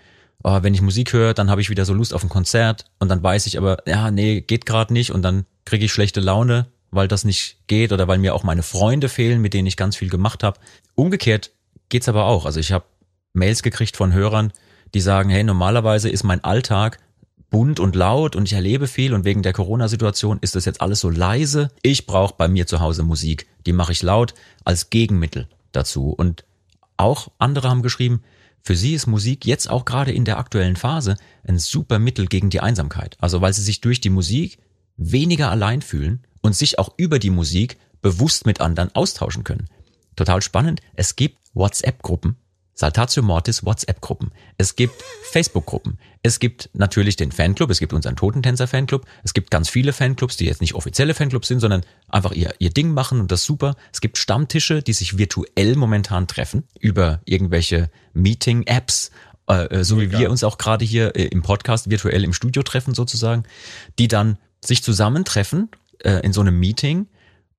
oh, 0.44 0.60
wenn 0.62 0.74
ich 0.74 0.82
Musik 0.82 1.14
höre, 1.14 1.34
dann 1.34 1.50
habe 1.50 1.62
ich 1.62 1.70
wieder 1.70 1.86
so 1.86 1.94
Lust 1.94 2.14
auf 2.14 2.24
ein 2.24 2.30
Konzert 2.30 2.86
und 3.00 3.10
dann 3.10 3.24
weiß 3.24 3.48
ich 3.48 3.58
aber, 3.58 3.78
ja, 3.88 4.12
nee, 4.12 4.42
geht 4.42 4.66
gerade 4.66 4.94
nicht 4.94 5.12
und 5.12 5.22
dann 5.22 5.46
kriege 5.66 5.86
ich 5.86 5.94
schlechte 5.94 6.20
Laune, 6.20 6.68
weil 6.92 7.08
das 7.08 7.24
nicht 7.24 7.58
geht 7.68 7.92
oder 7.92 8.08
weil 8.08 8.18
mir 8.18 8.36
auch 8.36 8.44
meine 8.44 8.64
Freunde 8.64 9.10
fehlen, 9.10 9.42
mit 9.42 9.54
denen 9.54 9.68
ich 9.68 9.78
ganz 9.78 9.96
viel 9.96 10.10
gemacht 10.10 10.44
habe. 10.44 10.60
Umgekehrt 10.96 11.52
geht's 11.90 12.10
aber 12.10 12.26
auch. 12.26 12.46
Also 12.46 12.60
ich 12.60 12.72
habe 12.72 12.86
Mails 13.34 13.64
gekriegt 13.64 13.98
von 13.98 14.14
Hörern, 14.14 14.52
die 14.96 15.02
sagen, 15.02 15.30
hey, 15.30 15.44
normalerweise 15.44 16.10
ist 16.10 16.24
mein 16.24 16.44
Alltag 16.44 17.00
bunt 17.50 17.80
und 17.80 17.96
laut 17.96 18.36
und 18.36 18.46
ich 18.46 18.54
erlebe 18.54 18.88
viel 18.88 19.14
und 19.14 19.26
wegen 19.26 19.44
der 19.44 19.54
Corona-Situation 19.54 20.40
ist 20.42 20.56
das 20.56 20.64
jetzt 20.66 20.82
alles 20.82 21.02
so 21.02 21.10
leise. 21.10 21.70
Ich 21.82 22.06
brauche 22.06 22.36
bei 22.38 22.48
mir 22.48 22.66
zu 22.66 22.80
Hause 22.80 23.04
Musik, 23.04 23.46
die 23.66 23.74
mache 23.74 23.92
ich 23.92 24.04
laut 24.04 24.34
als 24.64 24.90
Gegenmittel 24.90 25.50
dazu. 25.74 26.12
Und 26.12 26.46
auch 26.96 27.30
andere 27.38 27.70
haben 27.70 27.82
geschrieben, 27.82 28.24
für 28.62 28.76
sie 28.76 28.94
ist 28.94 29.06
Musik 29.06 29.46
jetzt 29.46 29.70
auch 29.70 29.84
gerade 29.84 30.14
in 30.14 30.24
der 30.24 30.38
aktuellen 30.38 30.78
Phase 30.78 31.18
ein 31.46 31.60
super 31.60 32.00
Mittel 32.00 32.28
gegen 32.28 32.50
die 32.50 32.62
Einsamkeit. 32.62 33.18
Also 33.20 33.42
weil 33.42 33.54
sie 33.54 33.64
sich 33.64 33.82
durch 33.82 34.00
die 34.02 34.10
Musik 34.10 34.58
weniger 34.96 35.52
allein 35.52 35.82
fühlen 35.82 36.24
und 36.42 36.56
sich 36.56 36.80
auch 36.80 36.94
über 36.96 37.20
die 37.20 37.30
Musik 37.32 37.78
bewusst 38.02 38.46
mit 38.46 38.62
anderen 38.62 38.96
austauschen 38.96 39.44
können. 39.44 39.68
Total 40.16 40.42
spannend. 40.42 40.80
Es 40.96 41.18
gibt 41.18 41.38
WhatsApp-Gruppen, 41.54 42.38
Saltatio 42.76 43.24
Mortis 43.24 43.66
WhatsApp-Gruppen. 43.66 44.32
Es 44.58 44.76
gibt 44.76 45.02
Facebook-Gruppen. 45.32 45.98
Es 46.24 46.40
gibt 46.40 46.70
natürlich 46.74 47.16
den 47.16 47.32
Fanclub. 47.32 47.70
Es 47.70 47.80
gibt 47.80 47.94
unseren 47.94 48.18
Totentänzer-Fanclub. 48.18 49.06
Es 49.24 49.34
gibt 49.34 49.50
ganz 49.50 49.70
viele 49.70 49.94
Fanclubs, 49.94 50.36
die 50.36 50.46
jetzt 50.46 50.60
nicht 50.60 50.76
offizielle 50.76 51.14
Fanclubs 51.14 51.48
sind, 51.48 51.62
sondern 51.62 51.84
einfach 52.10 52.34
ihr, 52.34 52.54
ihr 52.60 52.72
Ding 52.72 52.92
machen 52.92 53.22
und 53.22 53.32
das 53.32 53.46
super. 53.46 53.76
Es 53.94 54.02
gibt 54.02 54.18
Stammtische, 54.18 54.84
die 54.84 54.92
sich 54.92 55.18
virtuell 55.18 55.78
momentan 55.78 56.28
treffen 56.28 56.64
über 56.78 57.22
irgendwelche 57.24 57.90
Meeting-Apps, 58.14 59.12
äh, 59.50 59.68
äh 59.68 59.84
so 59.86 60.02
wie 60.02 60.12
wir 60.12 60.30
uns 60.30 60.44
auch 60.44 60.58
gerade 60.58 60.84
hier 60.84 61.16
äh, 61.16 61.28
im 61.28 61.44
Podcast 61.44 61.90
virtuell 61.90 62.26
im 62.26 62.34
Studio 62.34 62.62
treffen 62.62 62.94
sozusagen, 62.94 63.44
die 64.00 64.10
dann 64.10 64.38
sich 64.64 64.84
zusammentreffen 64.84 65.70
äh, 66.00 66.20
in 66.26 66.34
so 66.34 66.42
einem 66.42 66.60
Meeting 66.60 67.08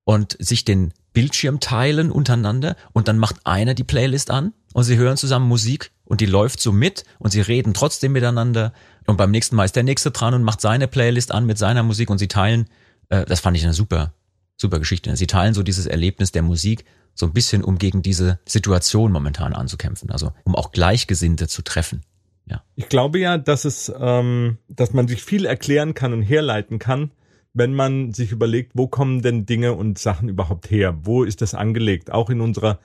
und 0.03 0.37
sich 0.39 0.63
den 0.63 0.93
Bildschirm 1.13 1.59
teilen 1.59 2.11
untereinander 2.11 2.75
und 2.93 3.07
dann 3.07 3.17
macht 3.17 3.47
einer 3.47 3.73
die 3.73 3.83
Playlist 3.83 4.29
an 4.29 4.53
und 4.77 4.83
sie 4.83 4.97
hören 4.97 5.17
zusammen 5.17 5.47
Musik 5.47 5.89
und 6.05 6.21
die 6.21 6.27
läuft 6.27 6.59
so 6.59 6.71
mit 6.71 7.03
und 7.17 7.31
sie 7.31 7.41
reden 7.41 7.73
trotzdem 7.73 8.11
miteinander 8.11 8.73
und 9.07 9.17
beim 9.17 9.31
nächsten 9.31 9.55
Mal 9.55 9.65
ist 9.65 9.75
der 9.75 9.81
nächste 9.81 10.11
dran 10.11 10.35
und 10.35 10.43
macht 10.43 10.61
seine 10.61 10.87
Playlist 10.87 11.31
an 11.31 11.47
mit 11.47 11.57
seiner 11.57 11.81
Musik 11.81 12.11
und 12.11 12.19
sie 12.19 12.27
teilen, 12.27 12.67
äh, 13.09 13.25
das 13.25 13.39
fand 13.39 13.57
ich 13.57 13.63
eine 13.63 13.73
super, 13.73 14.13
super 14.55 14.77
Geschichte. 14.77 15.15
Sie 15.15 15.25
teilen 15.25 15.55
so 15.55 15.63
dieses 15.63 15.87
Erlebnis 15.87 16.31
der 16.31 16.43
Musik 16.43 16.85
so 17.15 17.25
ein 17.25 17.33
bisschen, 17.33 17.63
um 17.63 17.79
gegen 17.79 18.03
diese 18.03 18.37
Situation 18.47 19.11
momentan 19.11 19.55
anzukämpfen, 19.55 20.11
also 20.11 20.31
um 20.43 20.53
auch 20.53 20.71
Gleichgesinnte 20.71 21.47
zu 21.47 21.63
treffen. 21.63 22.03
Ja. 22.45 22.61
Ich 22.75 22.87
glaube 22.87 23.17
ja, 23.17 23.39
dass 23.39 23.65
es, 23.65 23.91
ähm, 23.99 24.59
dass 24.67 24.93
man 24.93 25.07
sich 25.07 25.23
viel 25.23 25.45
erklären 25.45 25.95
kann 25.95 26.13
und 26.13 26.21
herleiten 26.21 26.77
kann, 26.77 27.09
wenn 27.55 27.73
man 27.73 28.13
sich 28.13 28.31
überlegt, 28.31 28.73
wo 28.75 28.85
kommen 28.85 29.23
denn 29.23 29.47
Dinge 29.47 29.73
und 29.73 29.97
Sachen 29.97 30.29
überhaupt 30.29 30.69
her? 30.69 30.99
Wo 31.01 31.23
ist 31.23 31.41
das 31.41 31.55
angelegt? 31.55 32.11
Auch 32.11 32.29
in 32.29 32.41
unserer 32.41 32.77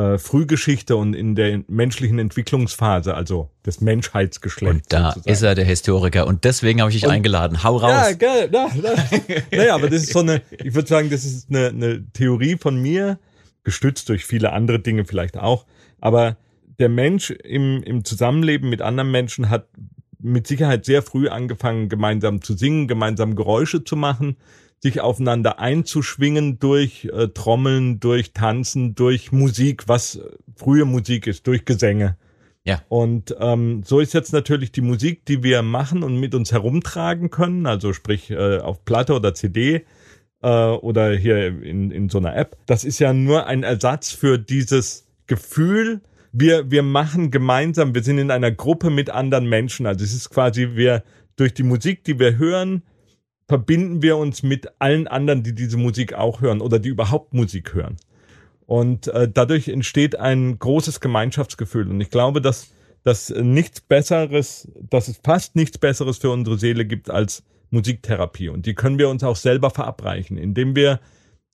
äh, 0.00 0.18
Frühgeschichte 0.18 0.96
und 0.96 1.14
in 1.14 1.34
der 1.34 1.62
menschlichen 1.68 2.18
Entwicklungsphase, 2.18 3.14
also 3.14 3.50
des 3.66 3.80
Menschheitsgeschlechts. 3.80 4.74
Und 4.74 4.92
da 4.92 5.08
sozusagen. 5.08 5.32
ist 5.32 5.42
er 5.42 5.54
der 5.54 5.64
Historiker 5.64 6.26
und 6.26 6.44
deswegen 6.44 6.80
habe 6.80 6.90
ich 6.90 6.96
dich 6.96 7.04
und, 7.04 7.10
eingeladen. 7.10 7.62
Hau 7.62 7.76
raus. 7.76 7.90
Ja, 7.90 8.12
geil. 8.12 8.48
Na, 8.50 8.68
na. 8.82 8.90
naja, 9.52 9.74
aber 9.74 9.90
das 9.90 10.04
ist 10.04 10.12
so 10.12 10.20
eine, 10.20 10.42
ich 10.50 10.74
würde 10.74 10.88
sagen, 10.88 11.10
das 11.10 11.24
ist 11.24 11.50
eine, 11.50 11.68
eine 11.68 12.04
Theorie 12.12 12.56
von 12.56 12.80
mir, 12.80 13.18
gestützt 13.62 14.08
durch 14.08 14.24
viele 14.24 14.52
andere 14.52 14.78
Dinge 14.78 15.04
vielleicht 15.04 15.36
auch. 15.36 15.66
Aber 16.00 16.36
der 16.78 16.88
Mensch 16.88 17.30
im, 17.30 17.82
im 17.82 18.04
Zusammenleben 18.04 18.70
mit 18.70 18.80
anderen 18.80 19.10
Menschen 19.10 19.50
hat 19.50 19.68
mit 20.18 20.46
Sicherheit 20.46 20.86
sehr 20.86 21.02
früh 21.02 21.28
angefangen, 21.28 21.88
gemeinsam 21.88 22.40
zu 22.40 22.54
singen, 22.54 22.88
gemeinsam 22.88 23.36
Geräusche 23.36 23.84
zu 23.84 23.96
machen 23.96 24.36
sich 24.82 25.00
aufeinander 25.00 25.58
einzuschwingen 25.58 26.58
durch 26.58 27.04
äh, 27.12 27.28
Trommeln, 27.28 28.00
durch 28.00 28.32
Tanzen, 28.32 28.94
durch 28.94 29.30
Musik, 29.30 29.88
was 29.88 30.20
frühe 30.56 30.84
Musik 30.84 31.26
ist, 31.26 31.46
durch 31.46 31.64
Gesänge. 31.64 32.16
Ja. 32.64 32.82
Und 32.88 33.34
ähm, 33.38 33.82
so 33.84 34.00
ist 34.00 34.14
jetzt 34.14 34.32
natürlich 34.32 34.72
die 34.72 34.80
Musik, 34.80 35.24
die 35.26 35.42
wir 35.42 35.62
machen 35.62 36.02
und 36.02 36.18
mit 36.18 36.34
uns 36.34 36.52
herumtragen 36.52 37.30
können, 37.30 37.66
also 37.66 37.92
sprich 37.92 38.30
äh, 38.30 38.58
auf 38.58 38.84
Platte 38.84 39.14
oder 39.14 39.34
CD 39.34 39.86
äh, 40.42 40.48
oder 40.48 41.12
hier 41.12 41.62
in, 41.62 41.90
in 41.90 42.08
so 42.08 42.18
einer 42.18 42.36
App. 42.36 42.56
Das 42.66 42.84
ist 42.84 42.98
ja 42.98 43.12
nur 43.12 43.46
ein 43.46 43.62
Ersatz 43.62 44.12
für 44.12 44.38
dieses 44.38 45.06
Gefühl, 45.26 46.00
wir, 46.32 46.70
wir 46.70 46.82
machen 46.82 47.30
gemeinsam, 47.30 47.94
wir 47.94 48.02
sind 48.02 48.18
in 48.18 48.30
einer 48.30 48.52
Gruppe 48.52 48.90
mit 48.90 49.10
anderen 49.10 49.48
Menschen. 49.48 49.86
Also 49.86 50.04
es 50.04 50.14
ist 50.14 50.30
quasi, 50.30 50.70
wir 50.74 51.02
durch 51.36 51.54
die 51.54 51.62
Musik, 51.62 52.04
die 52.04 52.18
wir 52.18 52.38
hören, 52.38 52.82
verbinden 53.50 54.00
wir 54.00 54.16
uns 54.16 54.44
mit 54.44 54.68
allen 54.78 55.08
anderen, 55.08 55.42
die 55.42 55.56
diese 55.56 55.76
Musik 55.76 56.14
auch 56.14 56.40
hören 56.40 56.60
oder 56.60 56.78
die 56.78 56.88
überhaupt 56.88 57.34
Musik 57.34 57.74
hören. 57.74 57.96
Und 58.66 59.08
äh, 59.08 59.28
dadurch 59.28 59.66
entsteht 59.66 60.14
ein 60.14 60.56
großes 60.56 61.00
Gemeinschaftsgefühl. 61.00 61.90
Und 61.90 62.00
ich 62.00 62.10
glaube, 62.10 62.40
dass, 62.40 62.68
dass 63.02 63.28
nichts 63.30 63.80
Besseres, 63.80 64.68
dass 64.88 65.08
es 65.08 65.20
fast 65.24 65.56
nichts 65.56 65.78
Besseres 65.78 66.18
für 66.18 66.30
unsere 66.30 66.58
Seele 66.58 66.84
gibt 66.84 67.10
als 67.10 67.42
Musiktherapie. 67.70 68.50
Und 68.50 68.66
die 68.66 68.74
können 68.74 69.00
wir 69.00 69.08
uns 69.08 69.24
auch 69.24 69.34
selber 69.34 69.70
verabreichen, 69.70 70.38
indem 70.38 70.76
wir 70.76 71.00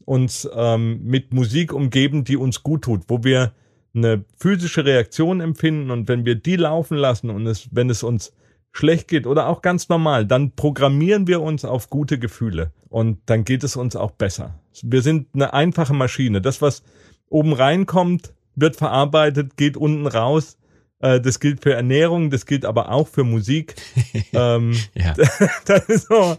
uns 0.04 0.46
ähm, 0.54 1.00
mit 1.02 1.32
Musik 1.32 1.72
umgeben, 1.72 2.24
die 2.24 2.36
uns 2.36 2.62
gut 2.62 2.82
tut, 2.82 3.04
wo 3.08 3.24
wir 3.24 3.52
eine 3.94 4.22
physische 4.36 4.84
Reaktion 4.84 5.40
empfinden 5.40 5.90
und 5.90 6.08
wenn 6.08 6.26
wir 6.26 6.34
die 6.34 6.56
laufen 6.56 6.98
lassen 6.98 7.30
und 7.30 7.46
es, 7.46 7.70
wenn 7.72 7.88
es 7.88 8.02
uns 8.02 8.34
schlecht 8.76 9.08
geht 9.08 9.26
oder 9.26 9.48
auch 9.48 9.62
ganz 9.62 9.88
normal, 9.88 10.26
dann 10.26 10.52
programmieren 10.52 11.26
wir 11.26 11.40
uns 11.40 11.64
auf 11.64 11.90
gute 11.90 12.18
Gefühle 12.18 12.72
und 12.88 13.18
dann 13.26 13.44
geht 13.44 13.64
es 13.64 13.76
uns 13.76 13.96
auch 13.96 14.12
besser. 14.12 14.58
Wir 14.82 15.02
sind 15.02 15.28
eine 15.34 15.54
einfache 15.54 15.94
Maschine. 15.94 16.40
Das, 16.40 16.60
was 16.60 16.82
oben 17.28 17.52
reinkommt, 17.52 18.32
wird 18.54 18.76
verarbeitet, 18.76 19.56
geht 19.56 19.76
unten 19.76 20.06
raus. 20.06 20.58
Äh, 20.98 21.20
das 21.20 21.40
gilt 21.40 21.62
für 21.62 21.72
Ernährung, 21.72 22.30
das 22.30 22.46
gilt 22.46 22.64
aber 22.64 22.90
auch 22.90 23.08
für 23.08 23.24
Musik. 23.24 23.74
ähm, 24.32 24.76
ja. 24.94 25.14
das 25.64 25.84
ist 25.88 26.08
so, 26.08 26.36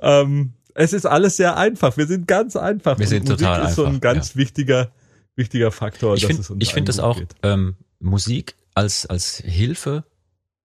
ähm, 0.00 0.54
es 0.74 0.92
ist 0.92 1.06
alles 1.06 1.36
sehr 1.36 1.56
einfach. 1.56 1.96
Wir 1.96 2.06
sind 2.06 2.26
ganz 2.26 2.56
einfach. 2.56 2.98
Wir 2.98 3.06
sind 3.06 3.24
Musik 3.24 3.38
total 3.38 3.56
einfach. 3.56 3.68
ist 3.68 3.76
so 3.76 3.84
ein 3.84 4.00
ganz 4.00 4.34
ja. 4.34 4.40
wichtiger, 4.40 4.90
wichtiger 5.36 5.70
Faktor, 5.70 6.14
ich 6.14 6.22
dass 6.22 6.28
find, 6.28 6.40
es 6.40 6.50
uns 6.50 6.62
Ich 6.62 6.72
finde 6.72 6.88
das 6.88 6.98
auch 6.98 7.20
ähm, 7.42 7.76
Musik 8.00 8.56
als 8.74 9.06
als 9.06 9.36
Hilfe 9.44 10.04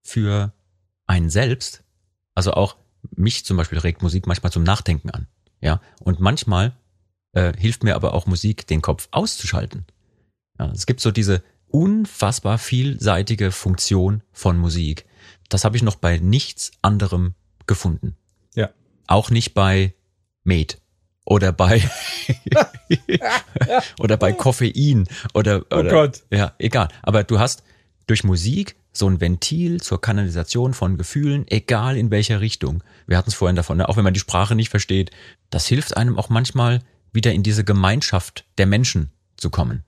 für 0.01 0.53
einen 1.09 1.29
selbst, 1.29 1.83
also 2.35 2.53
auch 2.53 2.77
mich 3.15 3.43
zum 3.43 3.57
Beispiel 3.57 3.79
regt 3.79 4.03
Musik 4.03 4.27
manchmal 4.27 4.51
zum 4.51 4.63
Nachdenken 4.63 5.09
an. 5.09 5.27
Ja, 5.59 5.81
und 5.99 6.19
manchmal 6.19 6.73
äh, 7.33 7.51
hilft 7.57 7.83
mir 7.83 7.95
aber 7.95 8.13
auch 8.13 8.27
Musik, 8.27 8.67
den 8.67 8.81
Kopf 8.81 9.07
auszuschalten. 9.11 9.85
Ja, 10.57 10.71
es 10.71 10.85
gibt 10.85 11.01
so 11.01 11.11
diese 11.11 11.43
unfassbar 11.67 12.57
vielseitige 12.57 13.51
Funktion 13.51 14.23
von 14.31 14.57
Musik. 14.57 15.05
Das 15.49 15.65
habe 15.65 15.75
ich 15.75 15.83
noch 15.83 15.95
bei 15.95 16.17
nichts 16.19 16.71
anderem 16.81 17.33
gefunden. 17.65 18.15
Ja. 18.55 18.69
Auch 19.07 19.31
nicht 19.31 19.53
bei 19.53 19.93
Mate 20.43 20.77
oder 21.25 21.51
bei 21.51 21.81
oder 23.99 24.17
bei 24.17 24.31
Koffein 24.31 25.07
oder, 25.33 25.65
oh 25.71 25.77
oder 25.77 25.89
oh 25.89 25.91
Gott. 25.91 26.23
ja, 26.31 26.53
egal, 26.59 26.89
aber 27.01 27.23
du 27.23 27.39
hast 27.39 27.63
durch 28.07 28.23
Musik 28.23 28.75
so 28.91 29.07
ein 29.07 29.21
Ventil 29.21 29.81
zur 29.81 30.01
Kanalisation 30.01 30.73
von 30.73 30.97
Gefühlen, 30.97 31.45
egal 31.47 31.97
in 31.97 32.11
welcher 32.11 32.41
Richtung. 32.41 32.83
Wir 33.07 33.17
hatten 33.17 33.29
es 33.29 33.35
vorhin 33.35 33.55
davon, 33.55 33.77
ne? 33.77 33.87
auch 33.87 33.97
wenn 33.97 34.03
man 34.03 34.13
die 34.13 34.19
Sprache 34.19 34.55
nicht 34.55 34.69
versteht, 34.69 35.11
das 35.49 35.67
hilft 35.67 35.95
einem 35.95 36.17
auch 36.17 36.29
manchmal 36.29 36.81
wieder 37.11 37.33
in 37.33 37.43
diese 37.43 37.63
Gemeinschaft 37.63 38.45
der 38.57 38.65
Menschen 38.65 39.11
zu 39.37 39.49
kommen. 39.49 39.83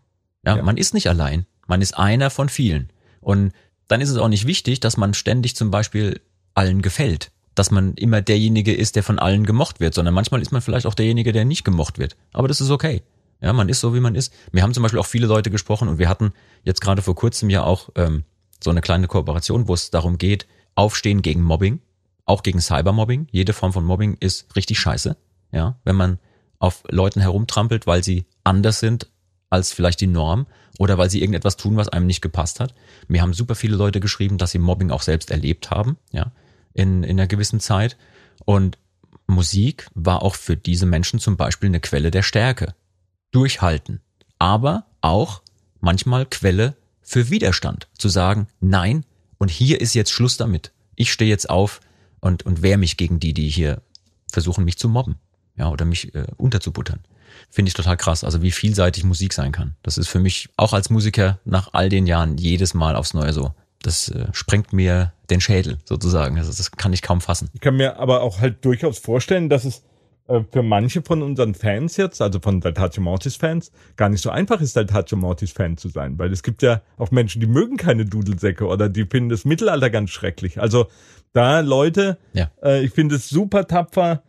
Ja, 0.46 0.58
ja. 0.58 0.64
man 0.64 0.78
ist 0.78 0.94
nicht 0.94 1.08
allein, 1.08 1.46
man 1.68 1.82
ist 1.82 1.98
einer 1.98 2.30
von 2.30 2.50
vielen. 2.50 2.92
Und 3.20 3.54
dann 3.88 4.02
ist 4.02 4.10
es 4.10 4.18
auch 4.18 4.30
nicht 4.30 4.48
wichtig, 4.48 4.80
dass 4.80 4.98
man 4.98 5.14
ständig 5.14 5.56
zum 5.56 5.72
Beispiel 5.72 6.22
allen 6.54 6.82
gefällt. 6.82 7.32
Dass 7.54 7.70
man 7.70 7.94
immer 7.96 8.22
derjenige 8.22 8.74
ist, 8.74 8.96
der 8.96 9.04
von 9.04 9.20
allen 9.20 9.46
gemocht 9.46 9.80
wird, 9.80 9.94
sondern 9.94 10.14
manchmal 10.14 10.42
ist 10.42 10.52
man 10.52 10.62
vielleicht 10.62 10.86
auch 10.86 10.94
derjenige, 10.94 11.34
der 11.34 11.44
nicht 11.44 11.66
gemocht 11.66 12.00
wird. 12.00 12.16
Aber 12.32 12.48
das 12.48 12.62
ist 12.62 12.70
okay. 12.70 13.04
Ja, 13.42 13.52
man 13.54 13.70
ist 13.70 13.82
so, 13.82 13.94
wie 13.94 14.00
man 14.00 14.16
ist. 14.16 14.34
Wir 14.52 14.64
haben 14.64 14.74
zum 14.74 14.84
Beispiel 14.84 15.00
auch 15.00 15.06
viele 15.06 15.28
Leute 15.28 15.50
gesprochen 15.50 15.88
und 15.90 15.98
wir 15.98 16.08
hatten 16.08 16.32
jetzt 16.64 16.80
gerade 16.80 17.02
vor 17.02 17.16
kurzem 17.16 17.50
ja 17.50 17.64
auch 17.64 17.90
ähm, 17.96 18.24
so 18.64 18.70
eine 18.70 18.82
kleine 18.82 19.08
Kooperation, 19.08 19.68
wo 19.68 19.74
es 19.74 19.90
darum 19.92 20.18
geht, 20.18 20.48
aufstehen 20.76 21.22
gegen 21.22 21.42
Mobbing, 21.42 21.80
auch 22.26 22.44
gegen 22.44 22.62
Cybermobbing. 22.62 23.28
Jede 23.32 23.54
Form 23.54 23.74
von 23.74 23.86
Mobbing 23.86 24.18
ist 24.20 24.56
richtig 24.56 24.80
scheiße. 24.80 25.18
Ja, 25.52 25.80
wenn 25.84 25.96
man 25.96 26.20
auf 26.60 26.84
Leuten 26.90 27.20
herumtrampelt, 27.20 27.88
weil 27.88 28.04
sie 28.04 28.26
anders 28.44 28.80
sind 28.80 29.08
als 29.50 29.74
vielleicht 29.74 30.00
die 30.00 30.08
Norm 30.08 30.48
oder 30.80 30.98
weil 30.98 31.10
sie 31.10 31.20
irgendetwas 31.20 31.58
tun, 31.58 31.76
was 31.76 31.90
einem 31.90 32.08
nicht 32.08 32.22
gepasst 32.22 32.60
hat. 32.60 32.74
Mir 33.08 33.22
haben 33.22 33.34
super 33.34 33.56
viele 33.56 33.76
Leute 33.76 34.00
geschrieben, 34.00 34.38
dass 34.38 34.52
sie 34.52 34.60
Mobbing 34.60 34.92
auch 34.92 35.02
selbst 35.02 35.30
erlebt 35.30 35.72
haben, 35.72 35.98
ja, 36.12 36.32
in, 36.74 37.04
in 37.04 37.20
einer 37.20 37.28
gewissen 37.28 37.60
Zeit. 37.60 37.98
Und 38.46 38.78
Musik 39.28 39.88
war 39.94 40.24
auch 40.24 40.36
für 40.36 40.56
diese 40.56 40.86
Menschen 40.86 41.20
zum 41.20 41.36
Beispiel 41.36 41.68
eine 41.68 41.80
Quelle 41.80 42.12
der 42.12 42.24
Stärke. 42.24 42.76
Durchhalten. 43.32 44.02
Aber 44.40 44.86
auch 45.02 45.42
manchmal 45.80 46.26
Quelle 46.26 46.76
für 47.12 47.30
Widerstand. 47.30 47.90
Zu 47.98 48.08
sagen, 48.08 48.48
nein, 48.62 49.06
und 49.38 49.52
hier 49.52 49.82
ist 49.82 49.94
jetzt 49.96 50.12
Schluss 50.12 50.38
damit. 50.38 50.72
Ich 50.96 51.12
stehe 51.12 51.30
jetzt 51.30 51.50
auf 51.50 51.82
und, 52.22 52.46
und 52.46 52.62
wehre 52.62 52.78
mich 52.78 52.96
gegen 52.96 53.20
die, 53.20 53.34
die 53.34 53.50
hier 53.50 53.82
versuchen, 54.32 54.64
mich 54.64 54.78
zu 54.78 54.88
mobben. 54.88 55.16
Ja, 55.58 55.70
oder 55.70 55.84
mich 55.84 56.16
äh, 56.16 56.26
unterzubuttern. 56.38 57.02
Finde 57.50 57.68
ich 57.68 57.74
total 57.74 57.98
krass. 57.98 58.24
Also 58.24 58.42
wie 58.42 58.52
vielseitig 58.52 59.04
Musik 59.04 59.34
sein 59.34 59.52
kann. 59.52 59.76
Das 59.84 59.98
ist 59.98 60.08
für 60.08 60.20
mich 60.20 60.48
auch 60.56 60.72
als 60.72 60.90
Musiker 60.90 61.40
nach 61.44 61.74
all 61.74 61.90
den 61.90 62.08
Jahren 62.08 62.38
jedes 62.38 62.74
Mal 62.74 62.96
aufs 62.96 63.14
Neue 63.14 63.34
so. 63.34 63.54
Das 63.82 64.08
äh, 64.08 64.28
sprengt 64.32 64.72
mir 64.72 65.12
den 65.30 65.42
Schädel 65.42 65.80
sozusagen. 65.84 66.38
Also 66.38 66.54
das 66.54 66.72
kann 66.72 66.94
ich 66.94 67.02
kaum 67.02 67.20
fassen. 67.20 67.50
Ich 67.54 67.60
kann 67.60 67.76
mir 67.76 68.00
aber 68.00 68.22
auch 68.22 68.40
halt 68.40 68.64
durchaus 68.64 69.00
vorstellen, 69.00 69.50
dass 69.50 69.66
es 69.66 69.84
für 70.52 70.64
manche 70.64 71.02
von 71.02 71.22
unseren 71.22 71.54
Fans 71.56 71.98
jetzt, 71.98 72.22
also 72.22 72.40
von 72.40 72.62
Daltatio 72.62 73.04
Mortis 73.04 73.36
Fans, 73.36 73.72
gar 73.98 74.10
nicht 74.10 74.22
so 74.22 74.30
einfach 74.30 74.62
ist, 74.62 74.76
Daltatio 74.76 75.18
Mortis 75.18 75.52
Fan 75.52 75.78
zu 75.78 75.90
sein, 75.90 76.18
weil 76.18 76.32
es 76.32 76.44
gibt 76.44 76.62
ja 76.62 76.82
auch 76.98 77.12
Menschen, 77.12 77.42
die 77.42 77.48
mögen 77.48 77.78
keine 77.78 78.06
Dudelsäcke 78.06 78.66
oder 78.66 78.88
die 78.90 79.06
finden 79.06 79.30
das 79.30 79.46
Mittelalter 79.46 79.90
ganz 79.90 80.10
schrecklich. 80.12 80.60
Also 80.62 80.88
da 81.34 81.60
Leute, 81.62 82.18
Ja. 82.34 82.50
äh, 82.64 82.84
ich 82.84 82.92
finde 82.92 83.16
es 83.16 83.30
super 83.30 83.68
tapfer. 83.68 84.24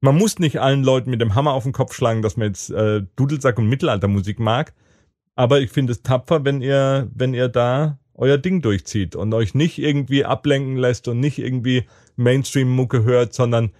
Man 0.00 0.16
muss 0.16 0.38
nicht 0.38 0.60
allen 0.60 0.84
Leuten 0.84 1.10
mit 1.10 1.20
dem 1.20 1.34
Hammer 1.34 1.52
auf 1.52 1.62
den 1.64 1.72
Kopf 1.72 1.94
schlagen, 1.94 2.22
dass 2.22 2.36
man 2.36 2.48
jetzt 2.48 2.70
äh, 2.70 3.02
Dudelsack 3.16 3.58
und 3.58 3.68
Mittelaltermusik 3.68 4.38
mag. 4.38 4.74
Aber 5.34 5.60
ich 5.60 5.70
finde 5.70 5.92
es 5.92 6.02
tapfer, 6.02 6.44
wenn 6.44 6.60
ihr, 6.62 7.08
wenn 7.14 7.34
ihr 7.34 7.48
da 7.48 7.98
euer 8.14 8.38
Ding 8.38 8.62
durchzieht 8.62 9.14
und 9.16 9.32
euch 9.34 9.54
nicht 9.54 9.78
irgendwie 9.78 10.24
ablenken 10.24 10.76
lässt 10.76 11.08
und 11.08 11.20
nicht 11.20 11.38
irgendwie 11.38 11.84
Mainstream-Mucke 12.16 13.04
hört, 13.04 13.34
sondern 13.34 13.70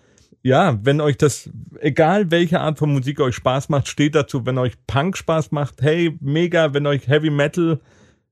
ja, 0.47 0.78
wenn 0.80 1.01
euch 1.01 1.16
das, 1.16 1.51
egal 1.80 2.30
welche 2.30 2.61
Art 2.61 2.78
von 2.78 2.92
Musik 2.92 3.18
euch 3.20 3.34
Spaß 3.34 3.68
macht, 3.68 3.88
steht 3.88 4.14
dazu, 4.14 4.47
wenn 4.47 4.59
euch 4.59 4.74
Punk 4.86 5.16
Spaß 5.16 5.51
macht, 5.51 5.82
hey, 5.82 6.16
mega, 6.20 6.72
wenn 6.72 6.86
euch 6.86 7.09
Heavy 7.09 7.30
Metal, 7.30 7.80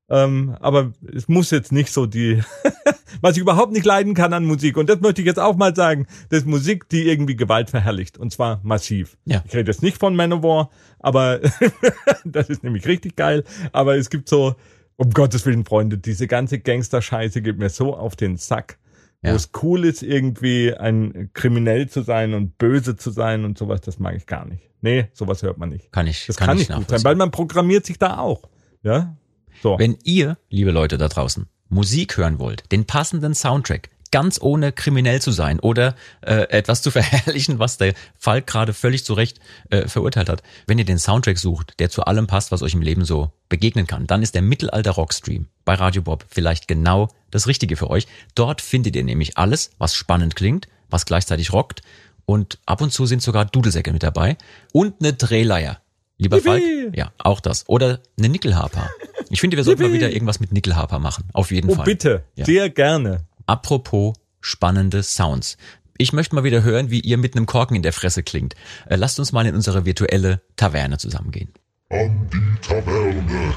ähm, 0.09 0.57
aber 0.61 0.93
es 1.13 1.27
muss 1.27 1.51
jetzt 1.51 1.73
nicht 1.73 1.91
so 1.91 2.07
die, 2.07 2.41
was 3.21 3.37
ich 3.37 3.43
überhaupt 3.43 3.73
nicht 3.73 3.85
leiden 3.85 4.15
kann 4.15 4.33
an 4.33 4.45
Musik, 4.45 4.77
und 4.77 4.89
das 4.89 5.01
möchte 5.01 5.23
ich 5.23 5.27
jetzt 5.27 5.41
auch 5.41 5.57
mal 5.57 5.75
sagen, 5.75 6.07
das 6.29 6.43
ist 6.43 6.47
Musik, 6.47 6.89
die 6.89 7.09
irgendwie 7.09 7.35
Gewalt 7.35 7.71
verherrlicht, 7.71 8.17
und 8.17 8.31
zwar 8.31 8.61
massiv. 8.63 9.17
Ja. 9.25 9.43
Ich 9.45 9.53
rede 9.53 9.73
jetzt 9.73 9.83
nicht 9.83 9.99
von 9.99 10.15
Manowar, 10.15 10.71
aber 11.01 11.41
das 12.25 12.49
ist 12.49 12.63
nämlich 12.63 12.87
richtig 12.87 13.17
geil, 13.17 13.43
aber 13.73 13.97
es 13.97 14.09
gibt 14.09 14.29
so, 14.29 14.55
um 14.95 15.11
Gottes 15.11 15.45
Willen, 15.47 15.65
Freunde, 15.65 15.99
diese 15.99 16.29
ganze 16.29 16.61
Gangster-Scheiße 16.61 17.43
geht 17.43 17.59
mir 17.59 17.71
so 17.71 17.97
auf 17.97 18.15
den 18.15 18.37
Sack 18.37 18.79
Ja. 19.25 19.33
wo 19.33 19.37
es 19.37 19.51
cool 19.63 19.85
ist, 19.85 20.03
irgendwie 20.03 20.75
ein 20.75 21.31
kriminell 21.33 21.89
zu 21.89 22.03
sein 22.03 22.35
und 22.35 22.59
böse 22.59 22.97
zu 22.97 23.11
sein 23.11 23.45
und 23.45 23.57
sowas, 23.57 23.81
das 23.81 23.99
mag 23.99 24.15
ich 24.15 24.27
gar 24.27 24.45
nicht. 24.45 24.63
Nee, 24.83 25.09
sowas 25.15 25.43
hört 25.43 25.57
man 25.57 25.71
nicht. 25.71 25.91
Kann 25.93 26.07
ich, 26.07 26.27
Das 26.27 26.37
kann, 26.37 26.49
kann, 26.49 26.59
ich 26.59 26.69
nicht 26.69 26.77
gut 26.77 26.91
sein, 26.91 27.05
weil 27.05 27.15
man 27.15 27.31
programmiert 27.31 27.87
sich 27.87 27.99
da 27.99 28.19
auch. 28.19 28.43
Ja? 28.83 29.17
So. 29.63 29.79
Wenn 29.79 29.97
ihr, 30.05 30.37
liebe 30.51 30.73
Leute 30.73 30.99
da 30.99 31.09
draußen, 31.09 31.47
Musik 31.71 32.19
hören 32.19 32.39
wollt, 32.39 32.71
den 32.71 32.85
passenden 32.85 33.35
Soundtrack, 33.35 33.89
ganz 34.15 34.41
ohne 34.41 34.71
kriminell 34.71 35.21
zu 35.21 35.33
sein 35.33 35.59
oder 35.59 35.97
äh, 36.21 36.49
etwas 36.49 36.83
zu 36.83 36.91
verherrlichen, 36.93 37.59
was 37.59 37.79
der 37.79 37.95
Falk 38.17 38.47
gerade 38.47 38.73
völlig 38.73 39.05
zu 39.05 39.13
Recht 39.13 39.41
äh, 39.71 39.89
verurteilt 39.89 40.29
hat. 40.29 40.45
Wenn 40.69 40.79
ihr 40.79 40.85
den 40.85 41.01
Soundtrack 41.01 41.37
sucht, 41.37 41.81
der 41.81 41.91
zu 41.91 42.05
allem 42.05 42.29
passt, 42.29 42.53
was 42.53 42.63
euch 42.63 42.75
im 42.75 42.81
Leben 42.81 43.05
so 43.05 43.33
begegnen 43.49 43.89
kann, 43.89 44.07
dann 44.07 44.23
ist 44.23 44.37
der 44.37 44.43
Mittelalter 44.43 44.93
Rockstream 44.93 45.49
bei 45.65 45.75
Radio 45.75 46.01
Bob 46.01 46.27
vielleicht 46.29 46.69
genau 46.69 47.09
das 47.33 47.49
Richtige 47.49 47.75
für 47.75 47.91
euch. 47.91 48.07
Dort 48.37 48.61
findet 48.61 48.95
ihr 48.95 49.03
nämlich 49.03 49.37
alles, 49.37 49.73
was 49.79 49.97
spannend 49.97 50.37
klingt, 50.37 50.69
was 50.91 51.07
gleichzeitig 51.07 51.53
rockt 51.53 51.83
und 52.25 52.61
ab 52.67 52.83
und 52.83 52.93
zu 52.93 53.07
sind 53.07 53.21
sogar 53.21 53.47
Dudelsäcke 53.47 53.93
mit 53.93 54.05
dabei 54.05 54.37
und 54.73 54.95
eine 55.01 55.15
Drehleier. 55.15 55.81
Lieber 56.19 56.37
Yippie! 56.37 56.49
Falk, 56.49 56.97
ja, 56.97 57.11
auch 57.19 57.41
das. 57.41 57.69
Oder 57.69 57.99
eine 58.17 58.29
Nickelharper. 58.29 58.89
Ich 59.31 59.41
finde, 59.41 59.57
wir 59.57 59.65
sollten 59.65 59.83
mal 59.83 59.89
Yippie! 59.89 59.99
wieder 59.99 60.13
irgendwas 60.13 60.39
mit 60.39 60.53
Nickelharper 60.53 61.01
machen. 61.01 61.25
Auf 61.33 61.51
jeden 61.51 61.69
oh, 61.71 61.75
Fall. 61.75 61.85
bitte. 61.85 62.23
Ja. 62.37 62.45
Sehr 62.45 62.71
gerne. 62.71 63.25
Apropos 63.47 64.15
spannende 64.41 65.03
Sounds. 65.03 65.57
Ich 65.97 66.13
möchte 66.13 66.35
mal 66.35 66.45
wieder 66.45 66.63
hören, 66.63 66.91
wie 66.91 67.01
ihr 67.01 67.19
mit 67.19 67.37
einem 67.37 67.47
Korken 67.47 67.77
in 67.77 67.83
der 67.83 67.93
Fresse 67.93 68.23
klingt. 68.23 68.55
Äh, 68.87 68.97
lasst 68.97 69.19
uns 69.19 69.33
mal 69.33 69.47
in 69.47 69.55
unsere 69.55 69.85
virtuelle 69.85 70.43
Taverne 70.57 70.99
zusammengehen. 70.99 71.53
An 71.91 72.29
die 72.33 72.61
Taverne. 72.67 73.55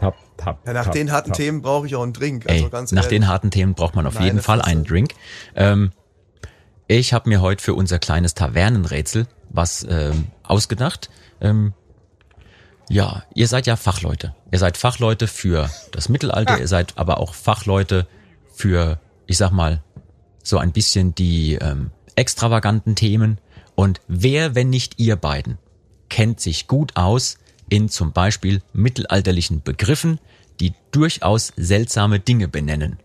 Tap, 0.00 0.14
tap, 0.36 0.60
Ja, 0.64 0.72
nach 0.72 0.84
tap, 0.84 0.92
den 0.94 1.10
harten 1.10 1.30
tap. 1.30 1.36
Themen 1.36 1.60
brauche 1.62 1.86
ich 1.86 1.96
auch 1.96 2.02
einen 2.02 2.12
Drink. 2.12 2.48
Also 2.48 2.64
Ey, 2.64 2.70
ganz 2.70 2.92
nach 2.92 3.04
ehrlich. 3.04 3.18
den 3.18 3.28
harten 3.28 3.50
Themen 3.50 3.74
braucht 3.74 3.96
man 3.96 4.06
auf 4.06 4.14
Meine 4.14 4.26
jeden 4.26 4.40
Fall 4.40 4.62
einen 4.62 4.84
Drink. 4.84 5.12
Ähm, 5.56 5.90
ich 6.86 7.12
habe 7.12 7.28
mir 7.28 7.40
heute 7.40 7.62
für 7.62 7.74
unser 7.74 7.98
kleines 7.98 8.34
Tavernenrätsel 8.34 9.26
was 9.50 9.86
ähm, 9.88 10.28
ausgedacht. 10.42 11.10
Ähm, 11.40 11.74
ja, 12.88 13.22
ihr 13.34 13.48
seid 13.48 13.66
ja 13.66 13.76
Fachleute. 13.76 14.34
Ihr 14.50 14.58
seid 14.58 14.76
Fachleute 14.76 15.26
für 15.26 15.70
das 15.92 16.08
Mittelalter, 16.08 16.58
ihr 16.58 16.68
seid 16.68 16.96
aber 16.96 17.20
auch 17.20 17.34
Fachleute 17.34 18.06
für, 18.54 18.98
ich 19.26 19.36
sag 19.36 19.50
mal, 19.50 19.82
so 20.42 20.58
ein 20.58 20.72
bisschen 20.72 21.14
die 21.14 21.54
ähm, 21.54 21.90
extravaganten 22.16 22.94
Themen. 22.94 23.38
Und 23.74 24.00
wer, 24.08 24.54
wenn 24.54 24.70
nicht 24.70 24.98
ihr 24.98 25.16
beiden, 25.16 25.58
kennt 26.08 26.40
sich 26.40 26.66
gut 26.66 26.96
aus 26.96 27.38
in 27.68 27.88
zum 27.88 28.12
Beispiel 28.12 28.62
mittelalterlichen 28.72 29.62
Begriffen, 29.62 30.18
die 30.58 30.72
durchaus 30.90 31.52
seltsame 31.56 32.18
Dinge 32.18 32.48
benennen. 32.48 32.98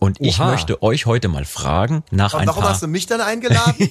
Und 0.00 0.18
ich 0.20 0.40
Oha. 0.40 0.50
möchte 0.50 0.82
euch 0.82 1.04
heute 1.04 1.28
mal 1.28 1.44
fragen 1.44 2.02
nach 2.10 2.32
Und 2.32 2.40
ein 2.40 2.46
warum 2.48 2.62
paar... 2.62 2.72
hast 2.72 2.82
du 2.82 2.88
mich 2.88 3.06
dann 3.06 3.20
eingeladen? 3.20 3.88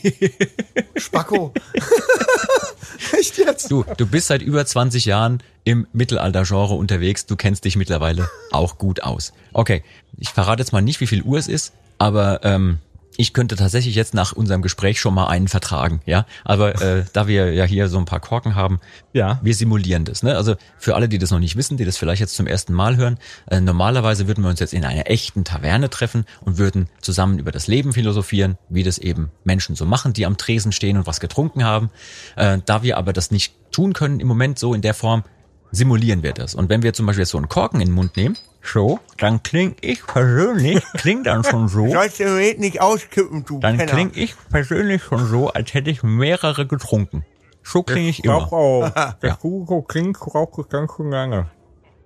Spacko. 0.98 1.54
Echt 3.20 3.38
jetzt? 3.38 3.70
Du, 3.70 3.86
du 3.96 4.08
bist 4.08 4.28
seit 4.28 4.42
über 4.42 4.66
20 4.66 5.06
Jahren 5.06 5.42
im 5.64 5.88
Mittelalter-Genre 5.94 6.74
unterwegs. 6.74 7.28
Du 7.28 7.36
kennst 7.36 7.64
dich 7.64 7.76
mittlerweile 7.76 8.28
auch 8.52 8.80
gut 8.80 9.04
aus. 9.04 9.34
Okay, 9.54 9.84
ich 10.18 10.30
verrate 10.30 10.64
jetzt 10.64 10.74
mal 10.74 10.82
nicht, 10.82 11.00
wie 11.00 11.08
viel 11.08 11.22
Uhr 11.22 11.38
es 11.38 11.48
ist, 11.48 11.74
aber 12.00 12.44
ähm, 12.44 12.80
ich 13.20 13.34
könnte 13.34 13.58
tatsächlich 13.58 13.96
jetzt 13.96 14.14
nach 14.14 14.32
unserem 14.32 14.62
Gespräch 14.62 15.02
schon 15.02 15.14
mal 15.14 15.28
einen 15.28 15.50
vertragen, 15.50 16.00
ja. 16.06 16.26
Aber 16.46 16.82
äh, 16.82 17.04
da 17.14 17.28
wir 17.28 17.54
ja 17.54 17.66
hier 17.66 17.90
so 17.90 17.98
ein 17.98 18.06
paar 18.06 18.22
Korken 18.22 18.56
haben, 18.56 18.80
Ja. 19.12 19.40
wir 19.44 19.54
simulieren 19.54 20.06
das. 20.06 20.24
Ne? 20.24 20.38
Also 20.38 20.56
für 20.78 20.96
alle, 20.96 21.10
die 21.10 21.18
das 21.18 21.30
noch 21.30 21.40
nicht 21.40 21.58
wissen, 21.58 21.76
die 21.76 21.84
das 21.84 21.98
vielleicht 21.98 22.22
jetzt 22.22 22.36
zum 22.36 22.48
ersten 22.48 22.72
Mal 22.72 22.96
hören, 22.96 23.18
äh, 23.52 23.60
normalerweise 23.60 24.28
würden 24.28 24.42
wir 24.46 24.50
uns 24.50 24.62
jetzt 24.62 24.74
in 24.74 24.86
einer 24.86 25.10
echten 25.12 25.44
Taverne 25.44 25.90
treffen 25.90 26.24
und 26.40 26.58
würden 26.58 26.88
zusammen 27.02 27.40
über 27.40 27.52
das 27.52 27.68
Leben 27.68 27.92
philosophieren, 27.92 28.58
wie 28.70 28.84
das 28.84 28.98
eben 28.98 29.32
Menschen 29.44 29.76
so 29.76 29.86
machen, 29.86 30.14
die 30.14 30.26
am 30.26 30.38
Tresen 30.38 30.72
stehen 30.72 30.96
und 30.96 31.06
was 31.06 31.20
getrunken 31.20 31.66
haben. 31.66 31.90
Äh, 32.38 32.60
da 32.66 32.84
wir 32.84 32.96
aber 32.98 33.12
das 33.12 33.32
nicht 33.32 33.54
tun 33.74 33.92
können 33.92 34.22
im 34.22 34.30
Moment 34.30 34.58
so 34.60 34.74
in 34.74 34.82
der 34.82 34.94
Form, 34.94 35.26
simulieren 35.72 36.24
wir 36.24 36.34
das. 36.34 36.56
Und 36.56 36.70
wenn 36.70 36.84
wir 36.84 36.94
zum 36.94 37.06
Beispiel 37.06 37.22
jetzt 37.24 37.32
so 37.32 37.38
einen 37.38 37.50
Korken 37.50 37.82
in 37.82 37.88
den 37.90 37.96
Mund 37.96 38.16
nehmen, 38.18 38.38
so, 38.62 39.00
dann 39.18 39.42
kling 39.44 39.76
ich 39.82 40.06
persönlich, 40.06 40.84
klingt 40.94 41.26
dann 41.28 41.44
schon 41.44 41.68
so, 41.70 41.88
Sollst 41.92 42.20
du 42.20 42.26
nicht 42.58 42.82
auskippen, 42.82 43.46
du 43.46 43.60
dann 43.60 43.78
Penner. 43.78 43.92
kling 43.92 44.12
ich 44.16 44.36
persönlich 44.52 45.04
schon 45.04 45.26
so, 45.28 45.50
als 45.50 45.74
hätte 45.74 45.90
ich 45.90 46.04
mehrere 46.04 46.66
getrunken. 46.68 47.26
So 47.64 47.84
klinge 47.84 48.10
ich 48.10 48.24
immer. 48.24 48.34
Rauch 48.36 48.52
auch. 48.52 49.14
Der 49.22 49.42
Hugo 49.42 49.82
klingt 49.84 50.18
raucht 50.34 50.70
ganz 50.70 50.92
schön 50.96 51.12
lange. 51.12 51.48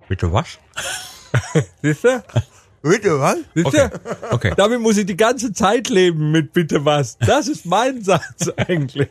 Bitte 0.08 0.32
was? 0.32 0.58
Siehst 1.82 2.04
du? 2.04 2.22
Bitte, 2.82 3.18
was? 3.18 3.36
Siehst 3.54 3.66
Okay. 3.66 3.88
du? 3.90 4.34
Okay. 4.34 4.52
Damit 4.56 4.80
muss 4.80 4.98
ich 4.98 5.06
die 5.06 5.16
ganze 5.16 5.52
Zeit 5.54 5.88
leben 5.88 6.30
mit 6.32 6.52
bitte 6.52 6.84
was. 6.84 7.16
Das 7.18 7.48
ist 7.48 7.64
mein 7.64 8.02
Satz 8.04 8.48
eigentlich. 8.56 9.08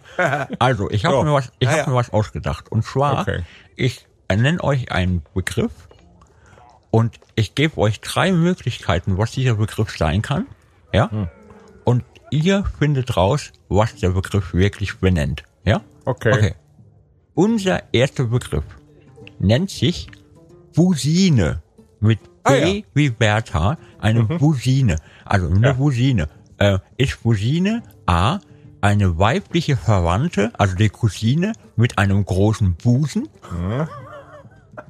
Also, 0.60 0.92
ich 0.92 1.06
habe 1.06 1.16
So. 1.16 1.24
mir 1.24 1.34
was, 1.34 1.52
ich 1.58 1.66
Ja, 1.68 1.72
habe 1.72 1.82
ja. 1.82 1.90
mir 1.90 1.96
was 1.96 2.14
ausgedacht. 2.14 2.72
Und 2.72 2.86
zwar, 2.86 3.22
Okay. 3.22 3.42
ich 3.76 4.06
nenne 4.38 4.64
euch 4.64 4.92
einen 4.92 5.22
Begriff 5.34 5.72
und 6.92 7.20
ich 7.36 7.56
gebe 7.56 7.78
euch 7.78 8.02
drei 8.02 8.32
Möglichkeiten, 8.32 9.18
was 9.18 9.32
dieser 9.32 9.56
Begriff 9.56 9.98
sein 9.98 10.22
kann. 10.22 10.46
Ja? 10.94 11.10
Hm. 11.12 11.28
Und 11.84 12.04
ihr 12.32 12.64
findet 12.80 13.18
raus, 13.18 13.52
was 13.70 13.96
der 13.96 14.10
Begriff 14.10 14.54
wirklich 14.54 15.00
benennt. 15.00 15.44
Ja? 15.66 15.82
Okay. 16.06 16.34
Okay. 16.34 16.54
Unser 17.34 17.82
erster 17.94 18.26
Begriff 18.26 18.64
nennt 19.40 19.70
sich 19.72 20.10
Busine. 20.76 21.62
Mit 22.00 22.20
B 22.24 22.30
Ah, 22.44 22.54
ja. 22.56 22.68
Mhm. 22.68 22.84
wie 22.94 23.10
Bertha, 23.10 23.78
eine 24.00 24.24
Busine. 24.24 24.98
Also 25.24 25.48
eine 25.48 25.68
Ja. 25.68 25.74
Busine. 25.74 26.28
Äh, 26.58 26.80
ist 26.98 27.24
Busine 27.24 27.82
A 28.06 28.40
eine 28.82 29.18
weibliche 29.18 29.78
Verwandte, 29.78 30.52
also 30.58 30.76
die 30.76 30.90
Cousine 30.90 31.54
mit 31.78 31.98
einem 31.98 32.26
großen 32.26 32.76
Busen? 32.76 33.30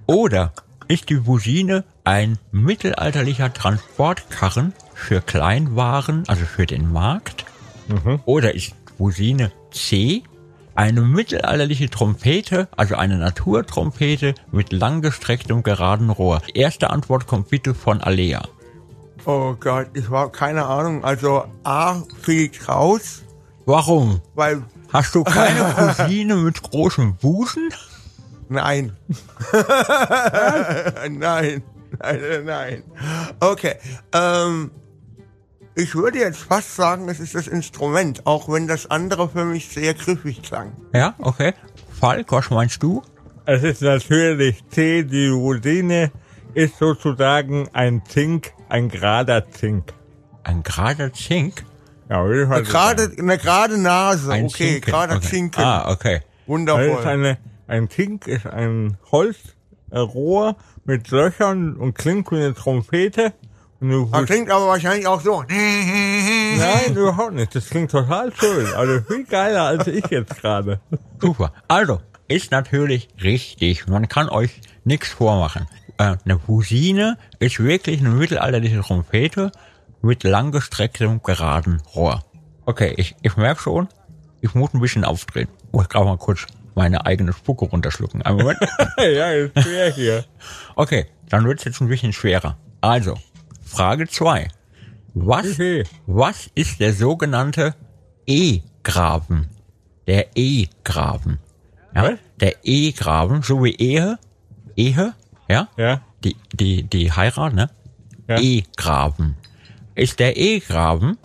Oder 0.06 0.52
ist 0.88 1.10
die 1.10 1.16
Busine 1.16 1.84
ein 2.04 2.38
mittelalterlicher 2.52 3.54
Transportkarren 3.54 4.74
für 4.94 5.22
Kleinwaren, 5.22 6.24
also 6.28 6.46
für 6.46 6.66
den 6.66 6.92
Markt? 6.92 7.46
Oder 8.26 8.56
ist 8.56 8.74
Busine 8.98 9.52
C 9.72 10.24
eine 10.76 11.02
mittelalterliche 11.02 11.90
Trompete, 11.90 12.68
also 12.76 12.96
eine 12.96 13.18
Naturtrompete 13.18 14.34
mit 14.52 14.72
langgestrecktem 14.72 15.64
geraden 15.64 16.10
Rohr? 16.10 16.42
Die 16.48 16.58
erste 16.60 16.90
Antwort 16.90 17.28
kommt 17.28 17.50
bitte 17.50 17.74
von 17.76 18.02
Alea. 18.02 18.42
Oh 19.26 19.56
Gott, 19.60 19.88
ich 19.94 20.10
habe 20.10 20.32
keine 20.32 20.66
Ahnung. 20.66 21.04
Also 21.04 21.46
A 21.64 22.02
fliegt 22.22 22.68
raus, 22.68 23.24
Warum? 23.66 24.20
weil 24.36 24.64
Hast 24.92 25.16
du 25.16 25.24
keine 25.24 25.64
Cousine 25.98 26.36
mit 26.36 26.62
großem 26.62 27.16
Busen? 27.16 27.70
Nein. 28.54 28.96
nein. 31.10 31.64
Nein, 32.00 32.46
nein. 32.46 32.84
Okay. 33.40 33.76
Ähm, 34.14 34.72
ich 35.76 35.96
würde 35.96 36.20
jetzt 36.20 36.40
fast 36.40 36.76
sagen, 36.76 37.10
es 37.10 37.20
ist 37.20 37.36
das 37.36 37.48
Instrument, 37.48 38.26
auch 38.26 38.48
wenn 38.50 38.68
das 38.68 38.90
andere 38.90 39.30
für 39.30 39.46
mich 39.46 39.70
sehr 39.70 39.94
griffig 39.94 40.42
klang. 40.44 40.74
Ja, 40.94 41.16
okay. 41.20 41.54
Falk, 42.00 42.32
was 42.32 42.50
meinst 42.50 42.82
du? 42.82 43.02
Es 43.46 43.64
ist 43.64 43.82
natürlich 43.82 44.64
C, 44.70 45.04
die 45.04 45.28
Rosine 45.28 46.12
ist 46.54 46.78
sozusagen 46.78 47.68
ein 47.74 48.04
Zink, 48.06 48.54
ein 48.70 48.90
gerader 48.90 49.50
Zink. 49.52 49.94
Ein 50.44 50.64
gerader 50.64 51.12
Zink? 51.14 51.66
Ja, 52.10 52.24
würde 52.24 52.44
ich 52.44 52.48
mal 52.48 52.56
Eine 52.58 52.66
gerade, 52.66 53.04
sagen. 53.04 53.22
eine 53.22 53.38
gerade 53.38 53.78
Nase, 53.78 54.32
Ein 54.32 54.46
okay, 54.46 54.74
Zinken. 54.74 54.92
gerade 54.92 55.16
okay. 55.16 55.28
Zinken. 55.28 55.64
Ah, 55.64 55.92
okay. 55.92 56.20
Das 56.20 56.24
ist 56.24 56.48
Wundervoll. 56.48 57.38
Ein 57.74 57.90
Zink 57.90 58.28
ist 58.28 58.46
ein 58.46 58.98
Holzrohr 59.12 60.56
mit 60.86 61.10
Löchern 61.10 61.76
und 61.76 61.96
klingt 61.96 62.32
wie 62.32 62.36
eine 62.36 62.54
Trompete. 62.54 63.34
Und 63.80 63.90
du 63.90 64.10
Das 64.12 64.26
klingt 64.26 64.52
aber 64.52 64.68
wahrscheinlich 64.68 65.08
auch 65.08 65.20
so. 65.22 65.42
Nein, 65.50 66.96
überhaupt 66.96 67.34
nicht. 67.34 67.56
Das 67.56 67.68
klingt 67.70 67.90
total 67.90 68.32
schön. 68.36 68.68
Also 68.76 69.02
viel 69.02 69.26
geiler 69.26 69.64
als 69.64 69.88
ich 69.88 70.06
jetzt 70.12 70.40
gerade. 70.40 70.82
Super. 71.20 71.52
Also, 71.68 72.00
ist 72.28 72.52
natürlich 72.52 73.10
richtig. 73.24 73.88
Man 73.88 74.08
kann 74.08 74.30
euch 74.30 74.62
nichts 74.84 75.10
vormachen. 75.10 75.66
Äh, 75.98 76.18
eine 76.24 76.38
Busine 76.38 77.18
ist 77.40 77.60
wirklich 77.60 78.02
eine 78.02 78.10
mittelalterliche 78.10 78.82
Trompete 78.82 79.52
mit 80.04 80.24
langgestrecktem 80.24 81.24
geraden 81.24 81.82
Rohr. 81.96 82.24
Okay, 82.66 82.94
ich, 82.98 83.16
ich 83.24 83.36
merke 83.36 83.62
schon, 83.62 83.88
ich 84.42 84.54
muss 84.54 84.76
ein 84.76 84.80
bisschen 84.80 85.06
aufdrehen. 85.06 85.50
Muss 85.72 85.90
gerade 85.90 86.06
mal 86.06 86.18
kurz 86.18 86.46
meine 86.76 87.06
eigene 87.06 87.34
Spucke 87.34 87.66
runterschlucken. 87.66 88.22
Einen 88.22 88.38
Moment. 88.38 88.60
ja, 88.98 89.32
ist 89.32 89.62
schwer 89.62 89.92
hier. 89.92 90.26
Okay, 90.76 91.06
dann 91.30 91.46
wird's 91.46 91.64
jetzt 91.64 91.82
ein 91.82 91.88
bisschen 91.88 92.14
schwerer. 92.14 92.58
Also, 92.82 93.18
Frage 93.66 94.08
zwei: 94.08 94.48
Was, 95.14 95.46
Okay. 95.54 95.84
was 96.06 96.50
ist 96.56 96.80
der 96.80 96.94
sogenannte 96.94 97.76
E-Graben? 98.28 99.50
Der 100.08 100.28
E-Graben. 100.36 101.40
Ja, 101.96 102.04
Was? 102.04 102.20
der 102.40 102.56
E-Graben, 102.64 103.42
so 103.44 103.64
wie 103.64 103.76
Ehe, 103.76 104.18
Ehe, 104.76 105.14
ja, 105.48 105.68
Ja, 105.78 106.02
die, 106.24 106.36
die, 106.54 106.84
die 106.84 107.12
Heirat, 107.12 107.54
ne? 107.54 107.70
Ja. 108.28 108.40
E-Graben. 108.40 109.36
Ist 109.96 110.20
der 110.20 110.36
E-Graben 110.38 111.18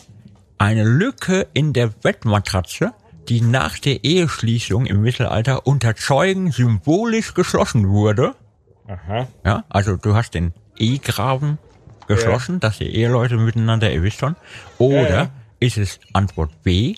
eine 0.59 0.84
Lücke 0.84 1.46
in 1.55 1.72
der 1.72 1.86
Bettmatratze, 1.86 2.92
die 3.29 3.41
nach 3.41 3.79
der 3.79 4.05
Eheschließung 4.05 4.87
im 4.87 5.03
Mittelalter 5.03 5.66
unter 5.66 5.95
Zeugen 5.95 6.51
symbolisch 6.51 7.35
geschlossen 7.35 7.89
wurde? 7.89 8.35
aha. 8.87 9.29
Ja, 9.45 9.64
also 9.68 9.97
du 9.97 10.14
hast 10.14 10.35
den 10.35 10.53
E-Graben 10.79 11.59
geschlossen, 12.07 12.59
dass 12.61 12.79
die 12.79 12.95
Eheleute 12.95 13.37
miteinander 13.37 13.93
erwischt 13.93 14.22
haben. 14.22 14.37
Oder 14.79 15.09
Ja, 15.09 15.09
ja. 15.24 15.31
ist 15.61 15.76
es 15.76 16.01
Antwort 16.12 16.62
B, 16.62 16.95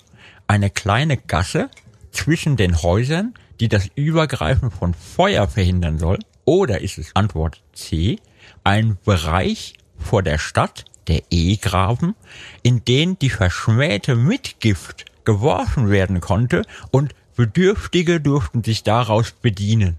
eine 0.47 0.69
kleine 0.69 1.17
Gasse 1.17 1.69
zwischen 2.11 2.55
den 2.55 2.81
Häusern, 2.81 3.33
die 3.59 3.67
das 3.67 3.89
Übergreifen 3.95 4.71
von 4.71 4.93
Feuer 4.93 5.47
verhindern 5.47 5.99
soll? 5.99 6.19
Oder 6.45 6.81
ist 6.81 6.97
es 6.97 7.15
Antwort 7.15 7.61
C, 7.73 8.19
ein 8.63 8.97
Bereich 9.05 9.73
vor 9.97 10.23
der 10.23 10.37
Stadt, 10.37 10.85
der 11.07 11.23
E-Graben, 11.29 12.15
in 12.63 12.85
den 12.85 13.19
die 13.19 13.29
verschmähte 13.29 14.15
Mitgift 14.15 15.05
geworfen 15.25 15.89
werden 15.89 16.19
konnte 16.21 16.63
und 16.91 17.13
Bedürftige 17.35 18.19
durften 18.21 18.63
sich 18.63 18.83
daraus 18.83 19.31
bedienen? 19.31 19.97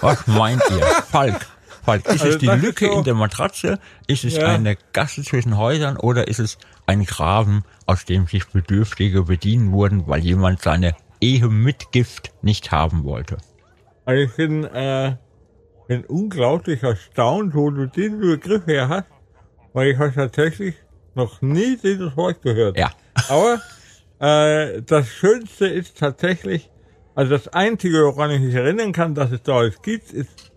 Was 0.00 0.26
meint 0.26 0.62
ihr? 0.70 0.80
Falk. 1.10 1.46
Falk, 1.84 2.06
ist 2.06 2.12
Also 2.22 2.28
es 2.28 2.38
die 2.38 2.46
das 2.46 2.56
ist 2.56 2.62
Lücke 2.62 2.86
so- 2.86 2.98
in 2.98 3.04
der 3.04 3.14
Matratze? 3.14 3.78
Ist 4.06 4.24
es 4.24 4.36
Ja. 4.36 4.46
eine 4.48 4.76
Gasse 4.92 5.22
zwischen 5.22 5.56
Häusern 5.58 5.96
oder 5.98 6.28
ist 6.28 6.38
es 6.38 6.56
ein 6.86 7.04
Graben, 7.04 7.64
aus 7.86 8.04
dem 8.06 8.26
sich 8.26 8.46
Bedürftige 8.46 9.24
bedienen 9.24 9.72
wurden, 9.72 10.06
weil 10.06 10.20
jemand 10.20 10.62
seine 10.62 10.94
Ehe 11.20 11.48
mit 11.48 11.92
Gift 11.92 12.32
nicht 12.40 12.70
haben 12.72 13.04
wollte? 13.04 13.36
Also 14.06 14.22
ich 14.22 14.34
bin, 14.36 14.64
äh, 14.64 15.16
bin 15.88 16.04
unglaublich 16.06 16.82
erstaunt, 16.82 17.54
wo 17.54 17.70
du 17.70 17.86
diesen 17.86 18.20
Begriff 18.20 18.66
her 18.66 18.88
hast, 18.88 19.04
weil 19.74 19.88
ich 19.90 19.98
habe 19.98 20.12
tatsächlich 20.14 20.76
noch 21.14 21.42
nie 21.42 21.76
dieses 21.82 22.16
Wort 22.16 22.40
gehört. 22.42 22.78
Ja. 22.78 22.90
Aber 23.28 23.60
äh, 24.20 24.82
das 24.82 25.08
Schönste 25.08 25.66
ist 25.66 25.98
tatsächlich, 25.98 26.70
also 27.14 27.32
das 27.32 27.48
Einzige, 27.48 28.04
woran 28.04 28.30
ich 28.30 28.40
mich 28.40 28.54
erinnern 28.54 28.92
kann, 28.92 29.14
dass 29.14 29.30
es 29.30 29.42
da 29.42 29.58
alles 29.58 29.80
gibt, 29.82 30.12
ist 30.12 30.52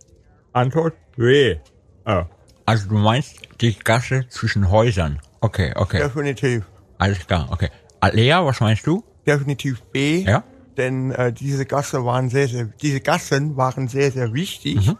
Antwort 0.54 0.96
W. 1.16 1.58
Oh. 2.06 2.24
Also 2.66 2.90
du 2.90 2.96
meinst 2.96 3.36
die 3.62 3.78
Gasse 3.78 4.26
zwischen 4.30 4.70
Häusern. 4.72 5.20
Okay, 5.42 5.74
okay. 5.76 6.00
Definitiv. 6.00 6.66
Alles 6.98 7.26
klar, 7.26 7.48
okay. 7.52 7.70
Alea, 8.00 8.46
was 8.46 8.60
meinst 8.60 8.86
du? 8.86 9.04
Definitiv 9.26 9.82
B. 9.92 10.24
Ja? 10.24 10.44
Denn 10.78 11.12
äh, 11.12 11.34
diese 11.34 11.66
Gasse 11.66 12.06
waren 12.06 12.30
sehr, 12.30 12.48
sehr, 12.48 12.66
diese 12.82 13.02
Gassen 13.02 13.58
waren 13.58 13.88
sehr, 13.88 14.12
sehr 14.12 14.34
wichtig. 14.34 14.88
Mhm. 14.88 14.98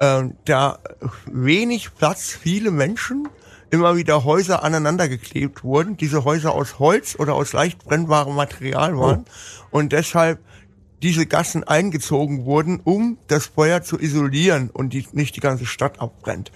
Ähm, 0.00 0.36
da 0.44 0.78
wenig 1.26 1.94
Platz, 1.94 2.30
viele 2.30 2.70
Menschen, 2.70 3.28
immer 3.70 3.96
wieder 3.96 4.24
Häuser 4.24 4.62
aneinander 4.62 5.08
geklebt 5.08 5.64
wurden, 5.64 5.96
diese 5.96 6.24
Häuser 6.24 6.52
aus 6.52 6.78
Holz 6.78 7.16
oder 7.18 7.34
aus 7.34 7.52
leicht 7.52 7.84
brennbarem 7.84 8.34
Material 8.34 8.96
waren 8.98 9.24
und 9.70 9.92
deshalb 9.92 10.38
diese 11.02 11.26
Gassen 11.26 11.62
eingezogen 11.64 12.44
wurden, 12.46 12.80
um 12.82 13.18
das 13.26 13.46
Feuer 13.46 13.82
zu 13.82 13.98
isolieren 14.00 14.70
und 14.70 14.92
die, 14.94 15.06
nicht 15.12 15.36
die 15.36 15.40
ganze 15.40 15.66
Stadt 15.66 16.00
abbrennt. 16.00 16.52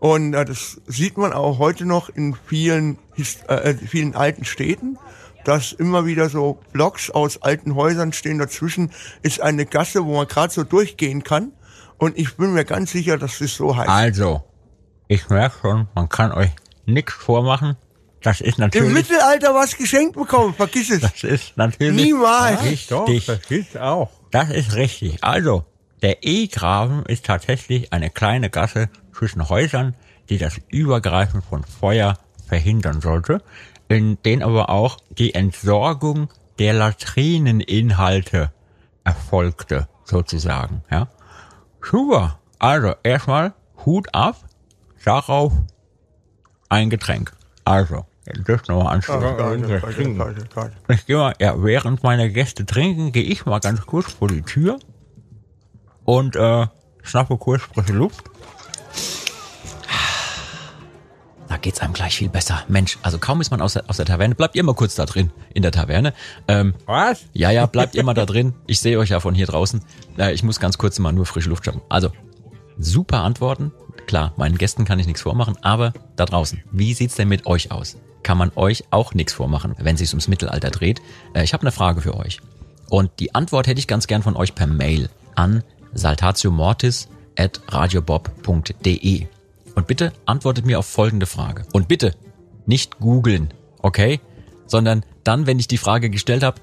Und 0.00 0.34
äh, 0.34 0.44
das 0.44 0.80
sieht 0.86 1.18
man 1.18 1.32
auch 1.32 1.58
heute 1.58 1.84
noch 1.84 2.08
in 2.08 2.34
vielen, 2.46 2.98
His- 3.14 3.42
äh, 3.48 3.74
vielen 3.74 4.14
alten 4.16 4.44
Städten, 4.44 4.98
dass 5.44 5.72
immer 5.72 6.06
wieder 6.06 6.28
so 6.30 6.58
Blocks 6.72 7.10
aus 7.10 7.42
alten 7.42 7.74
Häusern 7.74 8.12
stehen. 8.12 8.38
Dazwischen 8.38 8.90
ist 9.22 9.40
eine 9.40 9.66
Gasse, 9.66 10.04
wo 10.06 10.16
man 10.16 10.26
gerade 10.26 10.52
so 10.52 10.64
durchgehen 10.64 11.22
kann. 11.22 11.52
Und 11.98 12.16
ich 12.18 12.36
bin 12.36 12.52
mir 12.54 12.64
ganz 12.64 12.92
sicher, 12.92 13.18
dass 13.18 13.40
es 13.40 13.54
so 13.56 13.76
heißt. 13.76 13.88
Also, 13.88 14.42
ich 15.12 15.28
merke 15.28 15.56
schon, 15.60 15.88
man 15.94 16.08
kann 16.08 16.32
euch 16.32 16.50
nichts 16.86 17.12
vormachen. 17.12 17.76
Das 18.22 18.40
ist 18.40 18.58
Im 18.58 18.64
natürlich, 18.64 18.92
Mittelalter 18.92 19.54
was 19.54 19.76
geschenkt 19.76 20.14
bekommen, 20.14 20.54
vergiss 20.54 20.90
es. 20.90 21.00
das 21.00 21.22
ist 21.22 21.56
natürlich 21.56 22.04
Niemals. 22.06 22.86
Doch, 22.86 23.06
richtig. 23.06 23.26
das 23.26 23.42
gibt's 23.46 23.76
auch. 23.76 24.10
Das 24.30 24.48
ist 24.48 24.74
richtig. 24.74 25.22
Also, 25.22 25.64
der 26.00 26.18
E-Graben 26.22 27.04
ist 27.06 27.26
tatsächlich 27.26 27.92
eine 27.92 28.08
kleine 28.08 28.48
Gasse 28.48 28.88
zwischen 29.12 29.48
Häusern, 29.50 29.94
die 30.30 30.38
das 30.38 30.58
Übergreifen 30.68 31.42
von 31.42 31.62
Feuer 31.64 32.16
verhindern 32.46 33.02
sollte, 33.02 33.42
in 33.88 34.16
denen 34.22 34.42
aber 34.42 34.70
auch 34.70 34.96
die 35.10 35.34
Entsorgung 35.34 36.28
der 36.58 36.72
Latrineninhalte 36.72 38.50
erfolgte, 39.04 39.88
sozusagen, 40.04 40.84
ja. 40.90 41.08
Super. 41.82 42.38
Also, 42.58 42.94
erstmal 43.02 43.52
Hut 43.84 44.14
ab, 44.14 44.36
darauf 45.04 45.52
ein 46.68 46.90
Getränk. 46.90 47.32
Also, 47.64 48.06
das 48.44 48.68
nochmal 48.68 48.94
Gott. 50.54 50.70
Ich 50.88 51.06
gehe 51.06 51.16
mal, 51.16 51.34
ja, 51.40 51.62
während 51.62 52.02
meine 52.02 52.30
Gäste 52.30 52.64
trinken, 52.64 53.12
gehe 53.12 53.24
ich 53.24 53.44
mal 53.46 53.60
ganz 53.60 53.84
kurz 53.86 54.12
vor 54.12 54.28
die 54.28 54.42
Tür 54.42 54.78
und 56.04 56.36
äh, 56.36 56.66
schnappe 57.02 57.36
kurz 57.36 57.62
frische 57.62 57.92
Luft. 57.92 58.24
Na 61.48 61.58
geht's 61.58 61.80
einem 61.80 61.92
gleich 61.92 62.16
viel 62.16 62.30
besser. 62.30 62.62
Mensch, 62.68 62.98
also 63.02 63.18
kaum 63.18 63.40
ist 63.40 63.50
man 63.50 63.60
aus 63.60 63.74
der, 63.74 63.84
aus 63.88 63.98
der 63.98 64.06
Taverne, 64.06 64.34
bleibt 64.34 64.56
ihr 64.56 64.62
mal 64.62 64.74
kurz 64.74 64.94
da 64.94 65.04
drin 65.04 65.30
in 65.52 65.62
der 65.62 65.72
Taverne. 65.72 66.14
Ähm, 66.48 66.74
Was? 66.86 67.24
ja, 67.34 67.50
ja, 67.50 67.66
bleibt 67.66 67.94
ihr 67.94 68.04
mal 68.04 68.14
da 68.14 68.24
drin. 68.24 68.54
Ich 68.66 68.80
sehe 68.80 68.98
euch 68.98 69.10
ja 69.10 69.20
von 69.20 69.34
hier 69.34 69.46
draußen. 69.46 69.82
Äh, 70.16 70.32
ich 70.32 70.42
muss 70.42 70.60
ganz 70.60 70.78
kurz 70.78 70.98
mal 70.98 71.12
nur 71.12 71.26
frische 71.26 71.50
Luft 71.50 71.64
schaffen. 71.64 71.82
Also, 71.88 72.10
super 72.78 73.18
Antworten. 73.18 73.72
Klar, 74.06 74.32
meinen 74.36 74.58
Gästen 74.58 74.84
kann 74.84 74.98
ich 74.98 75.06
nichts 75.06 75.22
vormachen, 75.22 75.56
aber 75.62 75.92
da 76.16 76.24
draußen, 76.24 76.62
wie 76.70 76.94
sieht's 76.94 77.16
denn 77.16 77.28
mit 77.28 77.46
euch 77.46 77.70
aus? 77.70 77.96
Kann 78.22 78.38
man 78.38 78.52
euch 78.54 78.84
auch 78.90 79.14
nichts 79.14 79.32
vormachen, 79.32 79.74
wenn 79.78 79.94
es 79.94 80.00
sich 80.00 80.10
ums 80.10 80.28
Mittelalter 80.28 80.70
dreht? 80.70 81.00
Äh, 81.34 81.44
ich 81.44 81.52
habe 81.52 81.62
eine 81.62 81.72
Frage 81.72 82.00
für 82.00 82.16
euch. 82.16 82.40
Und 82.88 83.10
die 83.20 83.34
Antwort 83.34 83.66
hätte 83.66 83.78
ich 83.78 83.88
ganz 83.88 84.06
gern 84.06 84.22
von 84.22 84.36
euch 84.36 84.54
per 84.54 84.66
Mail 84.66 85.08
an 85.34 85.64
saltatiomortis 85.94 87.08
at 87.38 87.60
radiobob.de. 87.68 89.26
Und 89.74 89.86
bitte 89.86 90.12
antwortet 90.26 90.66
mir 90.66 90.78
auf 90.78 90.86
folgende 90.86 91.26
Frage. 91.26 91.64
Und 91.72 91.88
bitte 91.88 92.14
nicht 92.66 93.00
googeln, 93.00 93.52
okay? 93.80 94.20
Sondern 94.66 95.04
dann, 95.24 95.46
wenn 95.46 95.58
ich 95.58 95.68
die 95.68 95.78
Frage 95.78 96.10
gestellt 96.10 96.42
habe, 96.42 96.60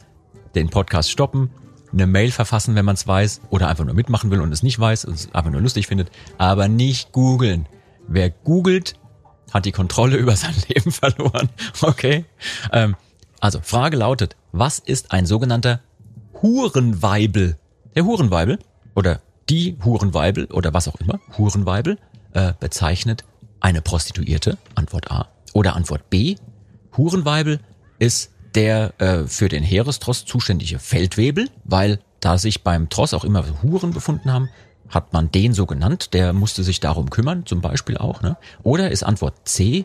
den 0.56 0.70
Podcast 0.70 1.12
stoppen, 1.12 1.50
eine 1.92 2.08
Mail 2.08 2.32
verfassen, 2.32 2.76
wenn 2.76 2.86
man 2.86 2.96
es 2.96 3.08
weiß, 3.08 3.42
oder 3.50 3.68
einfach 3.68 3.86
nur 3.86 3.96
mitmachen 3.96 4.32
will 4.32 4.42
und 4.42 4.52
es 4.52 4.64
nicht 4.64 4.80
weiß 4.80 5.06
und 5.06 5.16
es 5.16 5.34
einfach 5.34 5.52
nur 5.52 5.62
lustig 5.62 5.88
findet, 5.88 6.12
aber 6.38 6.68
nicht 6.68 7.12
googeln. 7.12 7.68
Wer 8.08 8.30
googelt, 8.30 8.94
hat 9.52 9.66
die 9.66 9.72
Kontrolle 9.72 10.18
über 10.18 10.36
sein 10.36 10.56
Leben 10.68 10.92
verloren, 10.92 11.50
okay? 11.82 12.26
Ähm, 12.72 12.96
also, 13.40 13.60
Frage 13.62 13.98
lautet, 13.98 14.36
was 14.52 14.80
ist 14.80 15.12
ein 15.12 15.26
sogenannter 15.26 15.82
Hurenweibel? 16.42 17.58
Der 17.96 18.06
Hurenweibel 18.06 18.60
oder 18.96 19.22
die 19.50 19.78
Hurenweibel 19.84 20.46
oder 20.46 20.74
was 20.74 20.88
auch 20.88 20.96
immer, 20.96 21.20
Hurenweibel, 21.38 21.98
äh, 22.34 22.54
bezeichnet 22.60 23.24
eine 23.60 23.82
Prostituierte, 23.82 24.58
Antwort 24.76 25.12
A. 25.12 25.28
Oder 25.54 25.76
Antwort 25.76 26.10
B, 26.10 26.36
Hurenweibel 26.96 27.60
ist 27.98 28.32
der 28.56 28.93
äh, 29.00 29.24
für 29.28 29.50
den 29.50 29.64
Heerestross 29.64 30.26
zuständige 30.26 30.80
Feldwebel, 30.80 31.50
weil 31.64 32.00
da 32.20 32.38
sich 32.38 32.64
beim 32.64 32.89
Tross 32.89 33.14
auch 33.14 33.24
immer 33.24 33.43
Huren 33.62 33.91
befunden 33.91 34.32
haben, 34.32 34.50
hat 34.89 35.14
man 35.14 35.32
den 35.32 35.54
so 35.54 35.66
genannt, 35.66 36.14
der 36.14 36.34
musste 36.34 36.64
sich 36.64 36.80
darum 36.80 37.10
kümmern, 37.10 37.45
zum 37.45 37.62
Beispiel 37.62 37.97
auch. 37.97 38.22
Ne? 38.22 38.38
Oder 38.64 38.91
ist 38.91 39.04
Antwort 39.04 39.47
C, 39.47 39.84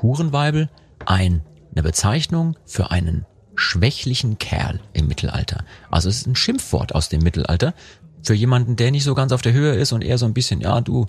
Hurenweibel, 0.00 0.68
ein, 1.04 1.42
eine 1.72 1.82
Bezeichnung 1.82 2.56
für 2.64 2.90
einen 2.90 3.26
schwächlichen 3.56 4.38
Kerl 4.38 4.80
im 4.92 5.08
Mittelalter. 5.08 5.64
Also 5.90 6.08
es 6.08 6.18
ist 6.18 6.26
ein 6.26 6.36
Schimpfwort 6.36 6.94
aus 6.94 7.08
dem 7.08 7.22
Mittelalter 7.22 7.74
für 8.22 8.34
jemanden, 8.34 8.76
der 8.76 8.90
nicht 8.90 9.04
so 9.04 9.14
ganz 9.14 9.32
auf 9.32 9.42
der 9.42 9.52
Höhe 9.52 9.74
ist 9.74 9.92
und 9.92 10.02
eher 10.02 10.18
so 10.18 10.26
ein 10.26 10.34
bisschen, 10.34 10.60
ja, 10.60 10.80
du, 10.80 11.06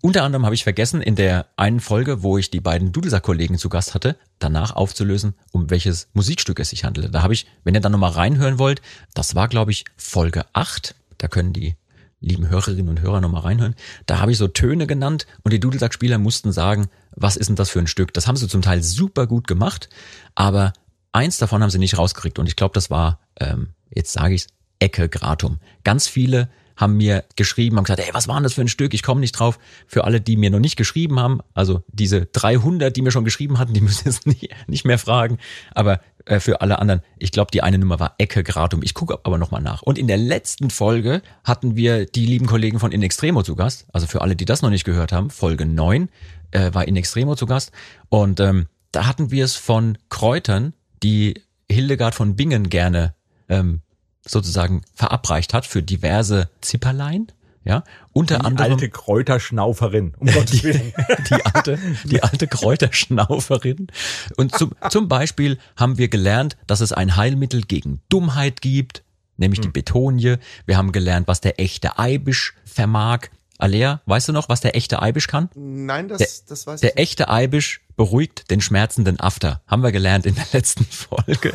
unter 0.00 0.22
anderem 0.22 0.46
habe 0.46 0.54
ich 0.54 0.64
vergessen, 0.64 1.02
in 1.02 1.14
der 1.14 1.46
einen 1.56 1.80
Folge, 1.80 2.22
wo 2.22 2.38
ich 2.38 2.50
die 2.50 2.60
beiden 2.60 2.90
Dudelsack-Kollegen 2.90 3.58
zu 3.58 3.68
Gast 3.68 3.94
hatte, 3.94 4.16
danach 4.38 4.74
aufzulösen, 4.74 5.34
um 5.52 5.68
welches 5.68 6.08
Musikstück 6.14 6.58
es 6.58 6.70
sich 6.70 6.84
handelte. 6.84 7.10
Da 7.10 7.22
habe 7.22 7.34
ich, 7.34 7.46
wenn 7.64 7.74
ihr 7.74 7.82
dann 7.82 7.92
nochmal 7.92 8.12
reinhören 8.12 8.58
wollt, 8.58 8.80
das 9.12 9.34
war, 9.34 9.48
glaube 9.48 9.72
ich, 9.72 9.84
Folge 9.96 10.46
8. 10.54 10.94
Da 11.18 11.28
können 11.28 11.52
die 11.52 11.76
lieben 12.20 12.48
Hörerinnen 12.48 12.88
und 12.88 13.00
Hörer 13.00 13.20
nochmal 13.20 13.42
reinhören. 13.42 13.74
Da 14.06 14.20
habe 14.20 14.32
ich 14.32 14.38
so 14.38 14.48
Töne 14.48 14.86
genannt 14.86 15.26
und 15.42 15.52
die 15.52 15.60
Dudelsack-Spieler 15.60 16.18
mussten 16.18 16.52
sagen, 16.52 16.88
was 17.16 17.36
ist 17.36 17.48
denn 17.48 17.56
das 17.56 17.70
für 17.70 17.78
ein 17.78 17.86
Stück? 17.86 18.14
Das 18.14 18.26
haben 18.26 18.36
sie 18.36 18.48
zum 18.48 18.62
Teil 18.62 18.82
super 18.82 19.26
gut 19.26 19.46
gemacht, 19.46 19.88
aber 20.34 20.72
eins 21.12 21.38
davon 21.38 21.62
haben 21.62 21.70
sie 21.70 21.78
nicht 21.78 21.98
rausgekriegt 21.98 22.38
und 22.38 22.46
ich 22.46 22.56
glaube, 22.56 22.74
das 22.74 22.90
war, 22.90 23.20
ähm, 23.40 23.70
jetzt 23.90 24.12
sage 24.12 24.34
ich's, 24.34 24.48
Ecke 24.78 25.08
Gratum. 25.08 25.58
Ganz 25.84 26.08
viele 26.08 26.48
haben 26.80 26.96
mir 26.96 27.24
geschrieben, 27.36 27.76
haben 27.76 27.84
gesagt, 27.84 28.00
ey, 28.00 28.08
was 28.14 28.26
war 28.26 28.36
denn 28.36 28.44
das 28.44 28.54
für 28.54 28.62
ein 28.62 28.68
Stück? 28.68 28.94
Ich 28.94 29.02
komme 29.02 29.20
nicht 29.20 29.32
drauf. 29.32 29.58
Für 29.86 30.04
alle, 30.04 30.20
die 30.22 30.36
mir 30.36 30.50
noch 30.50 30.58
nicht 30.58 30.76
geschrieben 30.76 31.20
haben, 31.20 31.40
also 31.52 31.84
diese 31.88 32.24
300, 32.24 32.96
die 32.96 33.02
mir 33.02 33.10
schon 33.10 33.26
geschrieben 33.26 33.58
hatten, 33.58 33.74
die 33.74 33.80
müssen 33.82 34.08
jetzt 34.08 34.26
nicht, 34.26 34.48
nicht 34.66 34.86
mehr 34.86 34.98
fragen. 34.98 35.38
Aber 35.74 36.00
äh, 36.26 36.40
für 36.40 36.60
alle 36.60 36.78
anderen, 36.78 37.02
ich 37.18 37.32
glaube, 37.32 37.50
die 37.50 37.62
eine 37.62 37.78
Nummer 37.78 38.00
war 38.00 38.14
Ecke 38.18 38.42
Gratum. 38.42 38.82
Ich 38.82 38.94
gucke 38.94 39.18
aber 39.22 39.38
nochmal 39.38 39.62
nach. 39.62 39.82
Und 39.82 39.98
in 39.98 40.06
der 40.06 40.16
letzten 40.16 40.70
Folge 40.70 41.22
hatten 41.44 41.76
wir 41.76 42.06
die 42.06 42.26
lieben 42.26 42.46
Kollegen 42.46 42.78
von 42.78 42.92
In 42.92 43.02
Extremo 43.02 43.42
zu 43.42 43.56
Gast. 43.56 43.86
Also 43.92 44.06
für 44.06 44.22
alle, 44.22 44.36
die 44.36 44.44
das 44.44 44.62
noch 44.62 44.70
nicht 44.70 44.84
gehört 44.84 45.12
haben, 45.12 45.30
Folge 45.30 45.66
9 45.66 46.08
äh, 46.50 46.72
war 46.74 46.86
In 46.86 46.96
Extremo 46.96 47.34
zu 47.34 47.46
Gast. 47.46 47.72
Und 48.08 48.40
ähm, 48.40 48.66
da 48.92 49.06
hatten 49.06 49.30
wir 49.30 49.44
es 49.44 49.56
von 49.56 49.98
Kräutern, 50.08 50.74
die 51.02 51.40
Hildegard 51.70 52.14
von 52.14 52.36
Bingen 52.36 52.68
gerne 52.68 53.14
ähm, 53.48 53.82
sozusagen 54.26 54.82
verabreicht 54.94 55.54
hat 55.54 55.66
für 55.66 55.82
diverse 55.82 56.50
Zipperlein. 56.60 57.28
Ja, 57.62 57.84
unter 58.12 58.38
Die 58.38 58.44
anderem 58.46 58.72
alte 58.72 58.88
Kräuterschnauferin. 58.88 60.14
Um 60.18 60.26
Gottes 60.32 60.50
die, 60.50 60.64
Willen. 60.64 60.92
die 61.28 61.44
alte, 61.44 61.78
die 62.04 62.22
alte 62.22 62.46
Kräuterschnauferin. 62.46 63.88
Und 64.36 64.56
zum, 64.56 64.72
zum 64.90 65.08
Beispiel 65.08 65.58
haben 65.76 65.98
wir 65.98 66.08
gelernt, 66.08 66.56
dass 66.66 66.80
es 66.80 66.92
ein 66.92 67.16
Heilmittel 67.16 67.62
gegen 67.62 68.00
Dummheit 68.08 68.60
gibt, 68.62 69.02
nämlich 69.36 69.60
die 69.60 69.68
Betonie. 69.68 70.36
Wir 70.66 70.76
haben 70.76 70.92
gelernt, 70.92 71.28
was 71.28 71.40
der 71.40 71.60
echte 71.60 71.98
Eibisch 71.98 72.54
vermag. 72.64 73.28
Alea, 73.58 74.00
weißt 74.06 74.28
du 74.28 74.32
noch, 74.32 74.48
was 74.48 74.62
der 74.62 74.74
echte 74.74 75.02
Eibisch 75.02 75.26
kann? 75.26 75.50
Nein, 75.54 76.08
das, 76.08 76.18
Der- 76.18 76.28
das 76.48 76.66
weiß 76.66 76.76
ich 76.76 76.88
Der 76.88 76.98
echte 76.98 77.28
Eibisch 77.28 77.82
beruhigt 77.94 78.50
den 78.50 78.62
schmerzenden 78.62 79.20
After. 79.20 79.60
Haben 79.66 79.82
wir 79.82 79.92
gelernt 79.92 80.24
in 80.24 80.34
der 80.34 80.46
letzten 80.54 80.86
Folge. 80.86 81.52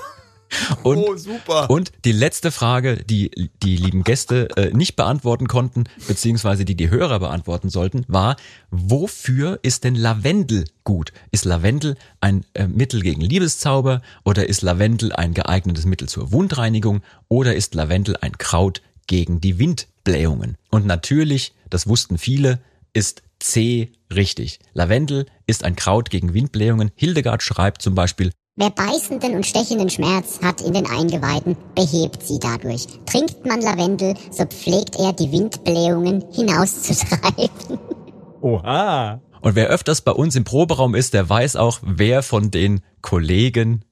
Und, 0.84 0.98
Oh, 0.98 1.16
super. 1.16 1.70
Und 1.70 1.92
die 2.06 2.12
letzte 2.12 2.52
Frage, 2.52 2.98
die 2.98 3.50
die 3.64 3.78
lieben 3.78 4.04
Gäste 4.04 4.50
äh, 4.58 4.72
nicht 4.72 4.96
beantworten 4.96 5.48
konnten, 5.48 5.86
beziehungsweise 6.08 6.66
die 6.66 6.76
die 6.76 6.90
Hörer 6.90 7.20
beantworten 7.20 7.70
sollten, 7.70 8.06
war, 8.08 8.36
wofür 8.72 9.60
ist 9.64 9.84
denn 9.84 9.96
Lavendel 9.96 10.66
gut? 10.84 11.12
Ist 11.32 11.46
Lavendel 11.46 11.98
ein 12.22 12.46
äh, 12.54 12.68
Mittel 12.68 13.02
gegen 13.02 13.22
Liebeszauber 13.22 14.02
oder 14.24 14.48
ist 14.48 14.62
Lavendel 14.62 15.14
ein 15.14 15.34
geeignetes 15.34 15.86
Mittel 15.86 16.08
zur 16.08 16.32
Wundreinigung 16.32 17.02
oder 17.28 17.56
ist 17.56 17.76
Lavendel 17.76 18.18
ein 18.22 18.38
Kraut 18.38 18.82
gegen 19.08 19.42
die 19.42 19.60
Windblähungen? 19.60 20.58
Und 20.70 20.86
natürlich, 20.86 21.54
das 21.70 21.88
wussten 21.88 22.18
viele, 22.18 22.60
ist 22.94 23.24
C 23.40 23.92
richtig. 24.14 24.60
Lavendel 24.74 25.26
ist 25.48 25.64
ein 25.64 25.76
Kraut 25.76 26.10
gegen 26.10 26.34
Windblähungen. 26.34 26.92
Hildegard 26.96 27.44
schreibt 27.44 27.82
zum 27.82 27.96
Beispiel, 27.96 28.32
Wer 28.58 28.70
beißenden 28.70 29.36
und 29.36 29.46
stechenden 29.46 29.90
Schmerz 29.90 30.40
hat 30.42 30.62
in 30.62 30.72
den 30.72 30.86
Eingeweiden, 30.86 31.58
behebt 31.76 32.24
sie 32.26 32.40
dadurch. 32.40 32.88
Trinkt 33.06 33.46
man 33.46 33.60
Lavendel, 33.60 34.14
so 34.32 34.46
pflegt 34.46 34.96
er 34.96 35.12
die 35.12 35.30
Windblähungen 35.30 36.24
hinauszutreiben. 36.32 37.80
Oha. 38.42 39.20
Und 39.42 39.56
wer 39.56 39.68
öfters 39.68 40.00
bei 40.00 40.14
uns 40.14 40.38
im 40.38 40.46
Proberaum 40.46 40.96
ist, 40.96 41.14
der 41.14 41.28
weiß 41.28 41.58
auch, 41.58 41.80
wer 41.82 42.24
von 42.24 42.50
den 42.50 42.80
Kollegen, 43.02 43.84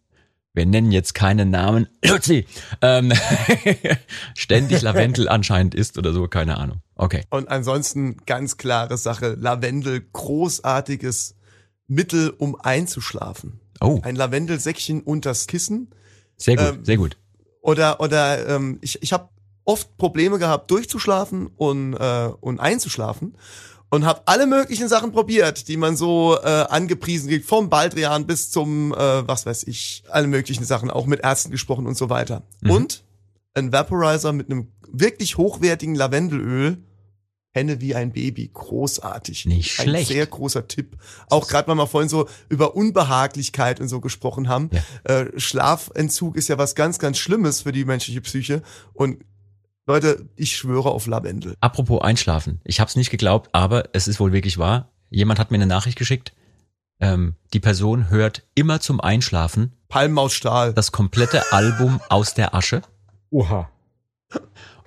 wir 0.54 0.66
nennen 0.66 0.94
jetzt 0.94 1.14
keinen 1.14 1.50
Namen, 1.50 1.90
Luzi, 2.06 2.46
ähm, 2.82 3.12
ständig 4.34 4.82
Lavendel 4.82 5.28
anscheinend 5.28 5.76
ist 5.76 5.98
oder 5.98 6.14
so, 6.14 6.30
keine 6.30 6.58
Ahnung. 6.58 6.78
Okay. 6.96 7.26
Und 7.32 7.50
ansonsten 7.50 8.16
ganz 8.26 8.56
klare 8.56 8.96
Sache. 8.96 9.36
Lavendel, 9.38 10.08
großartiges 10.14 11.36
Mittel, 11.88 12.30
um 12.30 12.56
einzuschlafen. 12.56 13.60
Oh. 13.84 14.00
Ein 14.02 14.16
Lavendelsäckchen 14.16 15.02
unters 15.02 15.48
Kissen 15.48 15.90
Sehr 16.38 16.56
gut, 16.56 16.66
Ähm, 16.66 16.86
sehr 16.86 16.98
gut. 16.98 17.18
Oder 17.62 18.00
oder 18.00 18.48
ähm, 18.48 18.80
ich 18.82 19.02
ich 19.02 19.14
habe 19.14 19.30
oft 19.66 19.98
Probleme 19.98 20.40
gehabt 20.40 20.72
durchzuschlafen 20.72 21.48
und 21.56 21.94
äh, 21.94 22.30
und 22.40 22.60
einzuschlafen 22.60 23.38
und 23.90 24.06
habe 24.06 24.24
alle 24.26 24.48
möglichen 24.48 24.88
Sachen 24.88 25.12
probiert, 25.12 25.68
die 25.68 25.78
man 25.78 25.96
so 25.96 26.38
äh, 26.42 26.48
angepriesen 26.48 27.30
kriegt, 27.30 27.46
vom 27.46 27.70
Baldrian 27.70 28.26
bis 28.26 28.50
zum 28.50 28.94
äh, 28.94 29.28
was 29.28 29.46
weiß 29.46 29.64
ich, 29.68 30.04
alle 30.10 30.28
möglichen 30.28 30.66
Sachen, 30.66 30.90
auch 30.90 31.06
mit 31.06 31.20
Ärzten 31.22 31.52
gesprochen 31.52 31.86
und 31.86 31.96
so 31.96 32.10
weiter. 32.10 32.42
Mhm. 32.62 32.72
Und 32.72 33.04
ein 33.54 33.72
Vaporizer 33.72 34.34
mit 34.34 34.50
einem 34.50 34.72
wirklich 34.92 35.38
hochwertigen 35.38 35.96
Lavendelöl. 35.96 36.78
Henne 37.56 37.82
wie 37.82 37.94
ein 37.94 38.12
Baby, 38.12 38.50
großartig. 38.52 39.46
Nicht 39.46 39.80
ein 39.80 39.84
schlecht. 39.86 40.08
sehr 40.08 40.26
großer 40.26 40.68
Tipp. 40.68 40.98
Auch 41.30 41.48
gerade, 41.48 41.68
weil 41.68 41.76
wir 41.76 41.86
vorhin 41.86 42.10
so 42.10 42.28
über 42.50 42.76
Unbehaglichkeit 42.76 43.80
und 43.80 43.90
so 43.90 44.02
gesprochen 44.02 44.50
haben. 44.50 44.72
Ja. 44.72 44.82
Äh, 45.22 45.40
Schlafentzug 45.40 46.36
ist 46.36 46.48
ja 46.48 46.58
was 46.58 46.74
ganz, 46.74 46.98
ganz 46.98 47.20
Schlimmes 47.20 47.62
für 47.62 47.72
die 47.72 47.86
menschliche 47.86 48.22
Psyche. 48.22 48.64
Und 48.94 49.24
Leute, 49.86 50.30
ich 50.36 50.56
schwöre 50.56 50.90
auf 50.90 51.06
Lavendel. 51.06 51.56
Apropos 51.60 52.02
Einschlafen. 52.02 52.60
Ich 52.64 52.80
habe 52.80 52.90
es 52.90 52.96
nicht 52.96 53.12
geglaubt, 53.12 53.50
aber 53.52 53.90
es 53.94 54.08
ist 54.08 54.20
wohl 54.20 54.32
wirklich 54.32 54.58
wahr. 54.58 54.92
Jemand 55.12 55.40
hat 55.40 55.52
mir 55.52 55.58
eine 55.58 55.68
Nachricht 55.68 55.98
geschickt. 55.98 56.34
Ähm, 57.00 57.36
die 57.54 57.60
Person 57.60 58.10
hört 58.10 58.48
immer 58.56 58.80
zum 58.80 59.00
Einschlafen 59.00 59.74
Palmmaus 59.90 60.34
Stahl. 60.34 60.74
das 60.74 60.92
komplette 60.92 61.52
Album 61.52 62.00
aus 62.10 62.34
der 62.34 62.56
Asche. 62.56 62.82
Oha. 63.30 63.70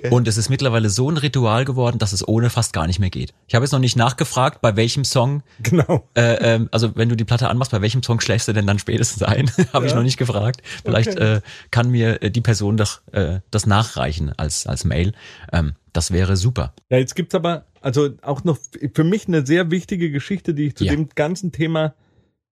Okay. 0.06 0.14
Und 0.14 0.28
es 0.28 0.36
ist 0.36 0.48
mittlerweile 0.48 0.88
so 0.90 1.10
ein 1.10 1.16
Ritual 1.16 1.64
geworden, 1.64 1.98
dass 1.98 2.12
es 2.12 2.26
ohne 2.26 2.50
fast 2.50 2.72
gar 2.72 2.86
nicht 2.86 2.98
mehr 2.98 3.10
geht. 3.10 3.34
Ich 3.46 3.54
habe 3.54 3.64
jetzt 3.64 3.72
noch 3.72 3.78
nicht 3.78 3.96
nachgefragt, 3.96 4.60
bei 4.60 4.76
welchem 4.76 5.04
Song, 5.04 5.42
Genau. 5.62 6.08
äh, 6.14 6.54
ähm, 6.54 6.68
also 6.72 6.96
wenn 6.96 7.08
du 7.08 7.16
die 7.16 7.24
Platte 7.24 7.48
anmachst, 7.48 7.72
bei 7.72 7.80
welchem 7.82 8.02
Song 8.02 8.20
schläfst 8.20 8.48
du 8.48 8.52
denn 8.52 8.66
dann 8.66 8.78
spätestens 8.78 9.22
ein? 9.22 9.50
habe 9.72 9.86
ich 9.86 9.92
Ja. 9.92 9.96
noch 9.96 10.04
nicht 10.04 10.16
gefragt. 10.18 10.62
Vielleicht 10.84 11.10
Okay. 11.12 11.36
äh, 11.36 11.40
kann 11.70 11.90
mir 11.90 12.22
äh, 12.22 12.30
die 12.30 12.40
Person 12.40 12.76
doch 12.76 13.00
äh, 13.12 13.40
das 13.50 13.66
nachreichen 13.66 14.32
als, 14.36 14.66
als 14.66 14.84
Mail. 14.84 15.12
Ähm, 15.52 15.74
das 15.92 16.10
wäre 16.10 16.36
super. 16.36 16.74
Ja, 16.90 16.98
jetzt 16.98 17.14
gibt's 17.16 17.34
aber 17.34 17.64
also 17.80 18.10
auch 18.22 18.42
noch 18.44 18.58
für 18.94 19.04
mich 19.04 19.28
eine 19.28 19.46
sehr 19.46 19.70
wichtige 19.70 20.10
Geschichte, 20.10 20.54
die 20.54 20.66
ich 20.68 20.76
zu 20.76 20.84
Ja. 20.84 20.92
dem 20.92 21.08
ganzen 21.14 21.52
Thema 21.52 21.94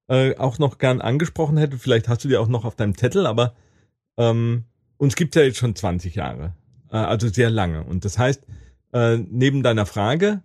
äh, 0.09 0.37
auch 0.37 0.59
noch 0.59 0.79
gern 0.79 1.01
angesprochen 1.01 1.57
hätte. 1.57 1.79
Vielleicht 1.79 2.09
hast 2.09 2.23
du 2.25 2.29
die 2.29 2.37
auch 2.37 2.49
noch 2.49 2.65
auf 2.65 2.77
deinem 2.77 2.97
Zettel, 2.97 3.27
aber 3.27 3.55
ähm, 4.17 4.65
uns 4.97 5.17
gibt's 5.17 5.35
ja 5.37 5.43
jetzt 5.43 5.59
schon 5.59 5.75
20 5.75 6.15
Jahre, 6.15 6.55
äh, 6.95 6.99
also 6.99 7.29
sehr 7.29 7.51
lange. 7.51 7.83
Und 7.83 8.05
das 8.05 8.19
heißt, 8.19 8.47
äh, 8.93 9.19
neben 9.19 9.63
deiner 9.63 9.85
Frage, 9.85 10.43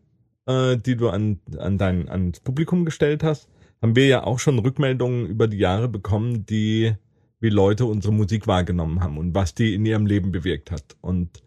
äh, 0.47 0.75
die 0.75 0.97
du 0.97 1.09
an, 1.09 1.39
an 1.57 1.77
dein 1.77 2.09
ans 2.09 2.39
Publikum 2.41 2.83
gestellt 2.83 3.23
hast, 3.23 3.47
haben 3.81 3.95
wir 3.95 4.07
ja 4.07 4.23
auch 4.23 4.39
schon 4.39 4.59
Rückmeldungen 4.59 5.27
über 5.27 5.47
die 5.47 5.59
Jahre 5.59 5.87
bekommen, 5.87 6.45
die 6.45 6.95
wie 7.39 7.49
Leute 7.49 7.85
unsere 7.85 8.13
Musik 8.13 8.47
wahrgenommen 8.47 9.01
haben 9.01 9.17
und 9.17 9.33
was 9.33 9.53
die 9.53 9.73
in 9.73 9.85
ihrem 9.85 10.05
Leben 10.05 10.33
bewirkt 10.33 10.71
hat. 10.71 10.97
Und 10.99 11.41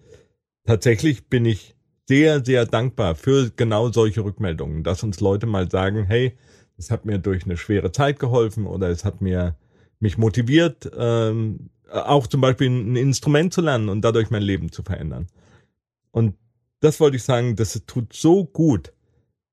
tatsächlich 0.65 1.27
bin 1.29 1.45
ich 1.45 1.75
sehr, 2.09 2.43
sehr 2.43 2.65
dankbar 2.65 3.15
für 3.15 3.51
genau 3.55 3.91
solche 3.91 4.25
Rückmeldungen, 4.25 4.85
dass 4.85 5.03
uns 5.03 5.21
Leute 5.21 5.47
mal 5.47 5.71
sagen, 5.71 6.05
hey, 6.05 6.39
es 6.79 6.91
hat 6.91 7.05
mir 7.05 7.19
durch 7.19 7.45
eine 7.45 7.59
schwere 7.59 7.93
Zeit 7.93 8.19
geholfen 8.19 8.67
oder 8.67 8.89
es 8.89 9.05
hat 9.05 9.21
mir 9.21 9.57
mich 10.01 10.17
motiviert, 10.17 10.91
ähm, 10.97 11.71
auch 11.93 12.27
zum 12.27 12.41
Beispiel 12.41 12.69
ein 12.69 12.97
Instrument 12.97 13.53
zu 13.53 13.61
lernen 13.61 13.89
und 13.89 14.03
dadurch 14.03 14.31
mein 14.31 14.43
Leben 14.43 14.73
zu 14.73 14.83
verändern. 14.83 15.29
Und 16.11 16.37
das 16.81 17.01
wollte 17.01 17.17
ich 17.17 17.23
sagen, 17.23 17.57
das 17.57 17.81
tut 17.87 18.13
so 18.13 18.45
gut. 18.45 18.93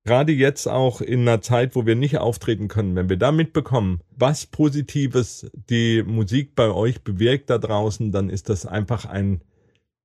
Gerade 0.05 0.31
jetzt 0.31 0.67
auch 0.67 1.01
in 1.01 1.21
einer 1.21 1.41
Zeit, 1.41 1.75
wo 1.75 1.85
wir 1.85 1.95
nicht 1.95 2.17
auftreten 2.17 2.67
können, 2.67 2.95
wenn 2.95 3.09
wir 3.09 3.17
da 3.17 3.31
mitbekommen, 3.31 4.01
was 4.09 4.45
Positives 4.45 5.49
die 5.53 6.03
Musik 6.03 6.55
bei 6.55 6.71
euch 6.71 7.03
bewirkt 7.03 7.49
da 7.49 7.57
draußen, 7.57 8.11
dann 8.11 8.29
ist 8.29 8.49
das 8.49 8.65
einfach 8.65 9.05
ein, 9.05 9.41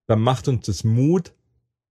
dann 0.06 0.20
macht 0.20 0.48
uns 0.48 0.66
das 0.66 0.84
Mut, 0.84 1.32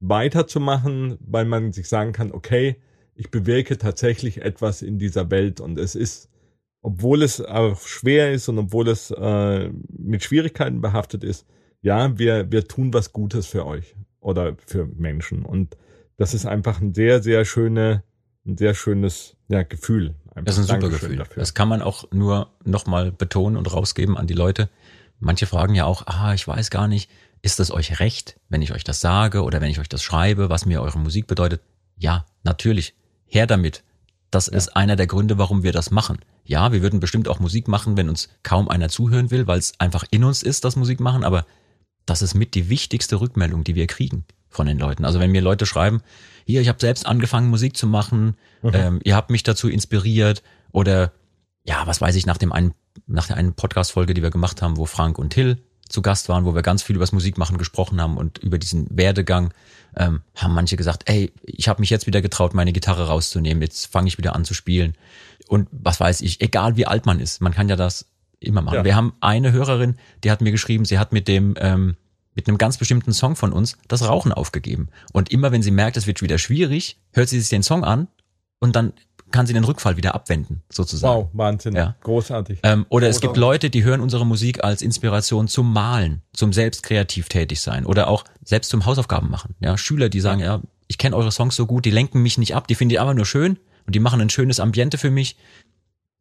weiterzumachen, 0.03 1.17
weil 1.21 1.45
man 1.45 1.71
sich 1.71 1.87
sagen 1.87 2.11
kann, 2.11 2.31
okay, 2.33 2.75
ich 3.15 3.31
bewirke 3.31 3.77
tatsächlich 3.77 4.41
etwas 4.41 4.81
in 4.81 4.99
dieser 4.99 5.31
Welt 5.31 5.61
und 5.61 5.79
es 5.79 5.95
ist, 5.95 6.29
obwohl 6.83 7.23
es 7.23 7.41
auch 7.41 7.79
schwer 7.81 8.31
ist 8.31 8.49
und 8.49 8.59
obwohl 8.59 8.89
es 8.89 9.09
äh, 9.09 9.71
mit 9.89 10.23
Schwierigkeiten 10.23 10.81
behaftet 10.81 11.23
ist, 11.23 11.47
ja, 11.81 12.17
wir, 12.19 12.51
wir 12.51 12.67
tun 12.67 12.93
was 12.93 13.11
Gutes 13.11 13.47
für 13.47 13.65
euch 13.65 13.95
oder 14.19 14.55
für 14.67 14.85
Menschen 14.85 15.43
und 15.43 15.75
das 16.17 16.33
ist 16.33 16.45
einfach 16.45 16.79
ein 16.79 16.93
sehr, 16.93 17.23
sehr 17.23 17.45
schöne, 17.45 18.03
ein 18.45 18.57
sehr 18.57 18.75
schönes 18.75 19.35
ja, 19.47 19.63
Gefühl. 19.63 20.13
Einfach 20.29 20.43
Das 20.43 20.57
ist 20.57 20.65
ein 20.65 20.67
super 20.67 20.79
Dankeschön 20.81 21.09
Gefühl. 21.09 21.17
Dafür. 21.17 21.41
Das 21.41 21.53
kann 21.53 21.69
man 21.69 21.81
auch 21.81 22.11
nur 22.11 22.51
nochmal 22.63 23.11
betonen 23.11 23.57
und 23.57 23.73
rausgeben 23.73 24.17
an 24.17 24.27
die 24.27 24.33
Leute. 24.33 24.69
Manche 25.19 25.45
fragen 25.45 25.75
ja 25.75 25.85
auch, 25.85 26.05
ah, 26.05 26.33
ich 26.33 26.47
weiß 26.47 26.69
gar 26.69 26.87
nicht, 26.87 27.09
ist 27.41 27.59
es 27.59 27.71
euch 27.71 27.99
recht, 27.99 28.39
wenn 28.49 28.61
ich 28.61 28.73
euch 28.73 28.83
das 28.83 29.01
sage 29.01 29.43
oder 29.43 29.61
wenn 29.61 29.69
ich 29.69 29.79
euch 29.79 29.89
das 29.89 30.03
schreibe, 30.03 30.49
was 30.49 30.65
mir 30.65 30.81
eure 30.81 30.99
Musik 30.99 31.27
bedeutet? 31.27 31.61
Ja, 31.97 32.25
natürlich. 32.43 32.93
Her 33.25 33.47
damit. 33.47 33.83
Das 34.33 34.47
ist 34.47 34.75
einer 34.75 34.95
der 34.95 35.05
Gründe, 35.05 35.37
warum 35.37 35.61
wir 35.61 35.71
das 35.71 35.91
machen. 35.91 36.17
Ja, 36.43 36.71
wir 36.71 36.81
würden 36.81 36.99
bestimmt 36.99 37.27
auch 37.27 37.39
Musik 37.39 37.67
machen, 37.67 37.97
wenn 37.97 38.09
uns 38.09 38.29
kaum 38.41 38.67
einer 38.67 38.89
zuhören 38.89 39.29
will, 39.29 39.45
weil 39.45 39.59
es 39.59 39.79
einfach 39.79 40.05
in 40.09 40.23
uns 40.23 40.41
ist, 40.41 40.65
das 40.65 40.75
Musik 40.75 40.99
machen, 40.99 41.23
aber 41.23 41.45
das 42.07 42.23
ist 42.23 42.33
mit 42.33 42.55
die 42.55 42.67
wichtigste 42.67 43.21
Rückmeldung, 43.21 43.63
die 43.63 43.75
wir 43.75 43.85
kriegen 43.85 44.25
von 44.49 44.65
den 44.65 44.79
Leuten. 44.79 45.05
Also 45.05 45.19
wenn 45.19 45.31
mir 45.31 45.41
Leute 45.41 45.67
schreiben, 45.67 46.01
hier, 46.45 46.61
ich 46.61 46.67
habe 46.67 46.79
selbst 46.79 47.05
angefangen, 47.05 47.51
Musik 47.51 47.77
zu 47.77 47.85
machen, 47.85 48.35
ähm, 48.63 49.01
ihr 49.03 49.15
habt 49.15 49.29
mich 49.29 49.43
dazu 49.43 49.69
inspiriert 49.69 50.41
oder 50.71 51.11
ja, 51.63 51.85
was 51.85 52.01
weiß 52.01 52.15
ich, 52.15 52.25
nach 52.25 52.39
dem 52.39 52.51
einen, 52.51 52.73
nach 53.05 53.27
der 53.27 53.37
einen 53.37 53.53
Podcast-Folge, 53.53 54.15
die 54.15 54.23
wir 54.23 54.31
gemacht 54.31 54.63
haben, 54.63 54.77
wo 54.77 54.87
Frank 54.87 55.19
und 55.19 55.29
Till 55.29 55.59
zu 55.93 56.01
Gast 56.01 56.27
waren, 56.27 56.43
wo 56.43 56.55
wir 56.55 56.63
ganz 56.63 56.81
viel 56.81 56.95
über 56.95 57.03
das 57.03 57.11
Musikmachen 57.11 57.59
gesprochen 57.59 58.01
haben 58.01 58.17
und 58.17 58.39
über 58.39 58.57
diesen 58.57 58.87
Werdegang, 58.89 59.53
ähm, 59.95 60.21
haben 60.35 60.55
manche 60.55 60.75
gesagt, 60.75 61.03
ey, 61.05 61.31
ich 61.43 61.67
habe 61.67 61.81
mich 61.81 61.91
jetzt 61.91 62.07
wieder 62.07 62.19
getraut, 62.19 62.55
meine 62.55 62.73
Gitarre 62.73 63.07
rauszunehmen, 63.07 63.61
jetzt 63.61 63.85
fange 63.85 64.07
ich 64.07 64.17
wieder 64.17 64.35
an 64.35 64.43
zu 64.43 64.55
spielen. 64.55 64.95
Und 65.47 65.69
was 65.71 65.99
weiß 65.99 66.21
ich, 66.21 66.41
egal 66.41 66.77
wie 66.77 66.87
alt 66.87 67.05
man 67.05 67.19
ist, 67.19 67.41
man 67.41 67.53
kann 67.53 67.69
ja 67.69 67.75
das 67.75 68.07
immer 68.39 68.63
machen. 68.63 68.77
Ja. 68.77 68.83
Wir 68.83 68.95
haben 68.95 69.13
eine 69.21 69.51
Hörerin, 69.51 69.97
die 70.23 70.31
hat 70.31 70.41
mir 70.41 70.51
geschrieben, 70.51 70.83
sie 70.83 70.97
hat 70.97 71.13
mit 71.13 71.27
dem 71.27 71.53
ähm, 71.59 71.95
mit 72.33 72.47
einem 72.47 72.57
ganz 72.57 72.77
bestimmten 72.77 73.13
Song 73.13 73.35
von 73.35 73.53
uns 73.53 73.77
das 73.87 74.07
Rauchen 74.07 74.31
aufgegeben. 74.31 74.89
Und 75.11 75.31
immer 75.31 75.51
wenn 75.51 75.61
sie 75.61 75.69
merkt, 75.69 75.97
es 75.97 76.07
wird 76.07 76.23
wieder 76.23 76.39
schwierig, 76.39 76.97
hört 77.11 77.29
sie 77.29 77.39
sich 77.39 77.49
den 77.49 77.61
Song 77.61 77.83
an 77.83 78.07
und 78.57 78.75
dann 78.75 78.93
kann 79.33 79.45
sie 79.45 79.51
den 79.53 79.65
Rückfall 79.65 79.97
wieder 79.97 80.15
abwenden, 80.15 80.63
sozusagen. 80.71 81.23
Wow, 81.23 81.29
Wahnsinn. 81.33 81.75
Ja. 81.75 81.95
Großartig. 82.03 82.59
Ähm, 82.63 82.85
oder 82.87 83.09
es 83.09 83.19
gibt 83.19 83.35
Leute, 83.35 83.69
die 83.69 83.83
hören 83.83 83.99
unsere 83.99 84.25
Musik 84.25 84.63
als 84.63 84.81
Inspiration 84.81 85.49
zum 85.49 85.73
Malen, 85.73 86.21
zum 86.31 86.53
selbst 86.53 86.83
kreativ 86.83 87.27
tätig 87.27 87.59
sein 87.59 87.85
oder 87.85 88.07
auch 88.07 88.23
selbst 88.45 88.69
zum 88.69 88.85
Hausaufgaben 88.85 89.29
machen. 89.29 89.55
Ja, 89.59 89.77
Schüler, 89.77 90.07
die 90.07 90.21
sagen, 90.21 90.39
ja, 90.39 90.61
ich 90.87 90.97
kenne 90.97 91.15
eure 91.17 91.31
Songs 91.31 91.55
so 91.57 91.65
gut, 91.65 91.83
die 91.83 91.91
lenken 91.91 92.21
mich 92.21 92.37
nicht 92.37 92.55
ab, 92.55 92.67
die 92.67 92.75
finde 92.75 92.95
ich 92.95 93.01
einfach 93.01 93.15
nur 93.15 93.25
schön 93.25 93.57
und 93.85 93.95
die 93.95 93.99
machen 93.99 94.21
ein 94.21 94.29
schönes 94.29 94.59
Ambiente 94.61 94.97
für 94.97 95.09
mich. 95.11 95.35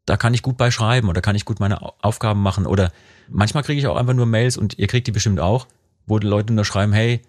Da 0.06 0.16
kann 0.16 0.34
ich 0.34 0.43
gut 0.43 0.56
bei 0.56 0.70
schreiben 0.72 1.09
oder 1.09 1.20
kann 1.20 1.36
ich 1.36 1.44
gut 1.44 1.60
meine 1.60 1.80
Au- 1.82 1.93
Aufgaben 2.01 2.43
machen 2.43 2.66
oder 2.66 2.90
manchmal 3.28 3.62
kriege 3.62 3.78
ich 3.78 3.86
auch 3.86 3.97
einfach 3.97 4.14
nur 4.14 4.26
Mails 4.26 4.56
und 4.56 4.78
ihr 4.78 4.89
kriegt 4.89 5.06
die 5.06 5.12
bestimmt 5.12 5.39
auch, 5.39 5.68
wo 6.06 6.18
die 6.18 6.26
Leute 6.26 6.52
nur 6.52 6.64
schreiben, 6.64 6.93
hey, 6.93 7.22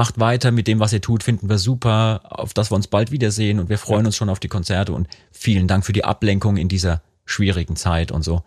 macht 0.00 0.18
weiter 0.18 0.50
mit 0.50 0.66
dem, 0.66 0.80
was 0.80 0.94
ihr 0.94 1.02
tut, 1.02 1.22
finden 1.22 1.50
wir 1.50 1.58
super, 1.58 2.22
auf 2.24 2.54
dass 2.54 2.70
wir 2.70 2.74
uns 2.74 2.86
bald 2.86 3.10
wiedersehen 3.10 3.60
und 3.60 3.68
wir 3.68 3.76
freuen 3.76 4.06
uns 4.06 4.16
schon 4.16 4.30
auf 4.30 4.40
die 4.40 4.48
Konzerte 4.48 4.94
und 4.94 5.08
vielen 5.30 5.68
Dank 5.68 5.84
für 5.84 5.92
die 5.92 6.06
Ablenkung 6.06 6.56
in 6.56 6.70
dieser 6.70 7.02
schwierigen 7.26 7.76
Zeit 7.76 8.10
und 8.10 8.22
so. 8.22 8.42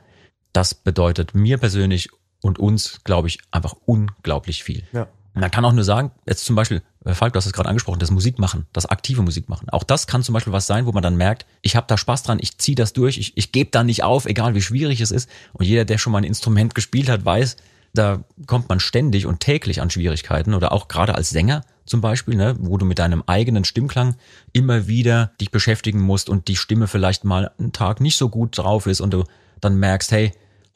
Das 0.51 0.73
bedeutet 0.73 1.35
mir 1.35 1.59
persönlich 1.59 2.09
und 2.41 2.57
uns, 2.57 3.01
glaube 3.03 3.27
ich, 3.27 3.37
einfach 3.51 3.75
unglaublich 3.85 4.63
viel. 4.63 4.81
Ja. 4.93 5.07
Man 5.35 5.51
kann 5.51 5.63
auch 5.63 5.73
nur 5.73 5.83
sagen, 5.83 6.09
jetzt 6.25 6.43
zum 6.43 6.55
Beispiel, 6.55 6.81
äh, 7.05 7.13
Falk, 7.13 7.33
du 7.33 7.37
hast 7.37 7.45
es 7.45 7.53
gerade 7.53 7.69
angesprochen, 7.69 7.99
das 7.99 8.09
Musikmachen, 8.09 8.65
das 8.73 8.87
aktive 8.87 9.21
Musikmachen. 9.21 9.69
Auch 9.69 9.83
das 9.83 10.07
kann 10.07 10.23
zum 10.23 10.33
Beispiel 10.33 10.53
was 10.53 10.65
sein, 10.65 10.87
wo 10.87 10.91
man 10.91 11.03
dann 11.03 11.17
merkt, 11.17 11.45
ich 11.61 11.75
habe 11.75 11.85
da 11.87 11.99
Spaß 11.99 12.23
dran, 12.23 12.39
ich 12.41 12.57
ziehe 12.57 12.75
das 12.75 12.93
durch, 12.93 13.19
ich, 13.19 13.37
ich 13.37 13.51
gebe 13.51 13.69
da 13.69 13.83
nicht 13.83 14.03
auf, 14.03 14.25
egal 14.25 14.55
wie 14.55 14.61
schwierig 14.63 15.01
es 15.01 15.11
ist. 15.11 15.29
Und 15.53 15.65
jeder, 15.65 15.85
der 15.85 15.99
schon 15.99 16.13
mal 16.13 16.19
ein 16.19 16.23
Instrument 16.23 16.73
gespielt 16.73 17.09
hat, 17.09 17.23
weiß, 17.23 17.57
da 17.93 18.23
kommt 18.47 18.69
man 18.69 18.79
ständig 18.79 19.25
und 19.27 19.39
täglich 19.39 19.81
an 19.81 19.89
Schwierigkeiten 19.89 20.53
oder 20.53 20.71
auch 20.71 20.87
gerade 20.87 21.15
als 21.15 21.29
Sänger 21.29 21.63
zum 21.85 22.01
Beispiel, 22.01 22.35
ne, 22.35 22.55
wo 22.59 22.77
du 22.77 22.85
mit 22.85 22.99
deinem 22.99 23.23
eigenen 23.27 23.65
Stimmklang 23.65 24.15
immer 24.51 24.87
wieder 24.87 25.33
dich 25.39 25.51
beschäftigen 25.51 25.99
musst 25.99 26.29
und 26.29 26.47
die 26.47 26.55
Stimme 26.55 26.87
vielleicht 26.87 27.23
mal 27.23 27.51
einen 27.59 27.71
Tag 27.71 28.01
nicht 28.01 28.17
so 28.17 28.29
gut 28.29 28.57
drauf 28.57 28.87
ist 28.87 29.01
und 29.01 29.11
du 29.11 29.25
dann 29.61 29.77
merkst, 29.77 30.11
hey, 30.11 30.31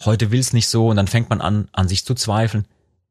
heute 0.06 0.31
will's 0.31 0.53
nicht 0.53 0.68
so 0.68 0.89
und 0.89 0.98
dann 0.98 1.07
fängt 1.07 1.30
man 1.30 1.41
an, 1.41 1.69
an 1.72 1.88
sich 1.88 2.06
zu 2.06 2.14
zweifeln. 2.14 2.65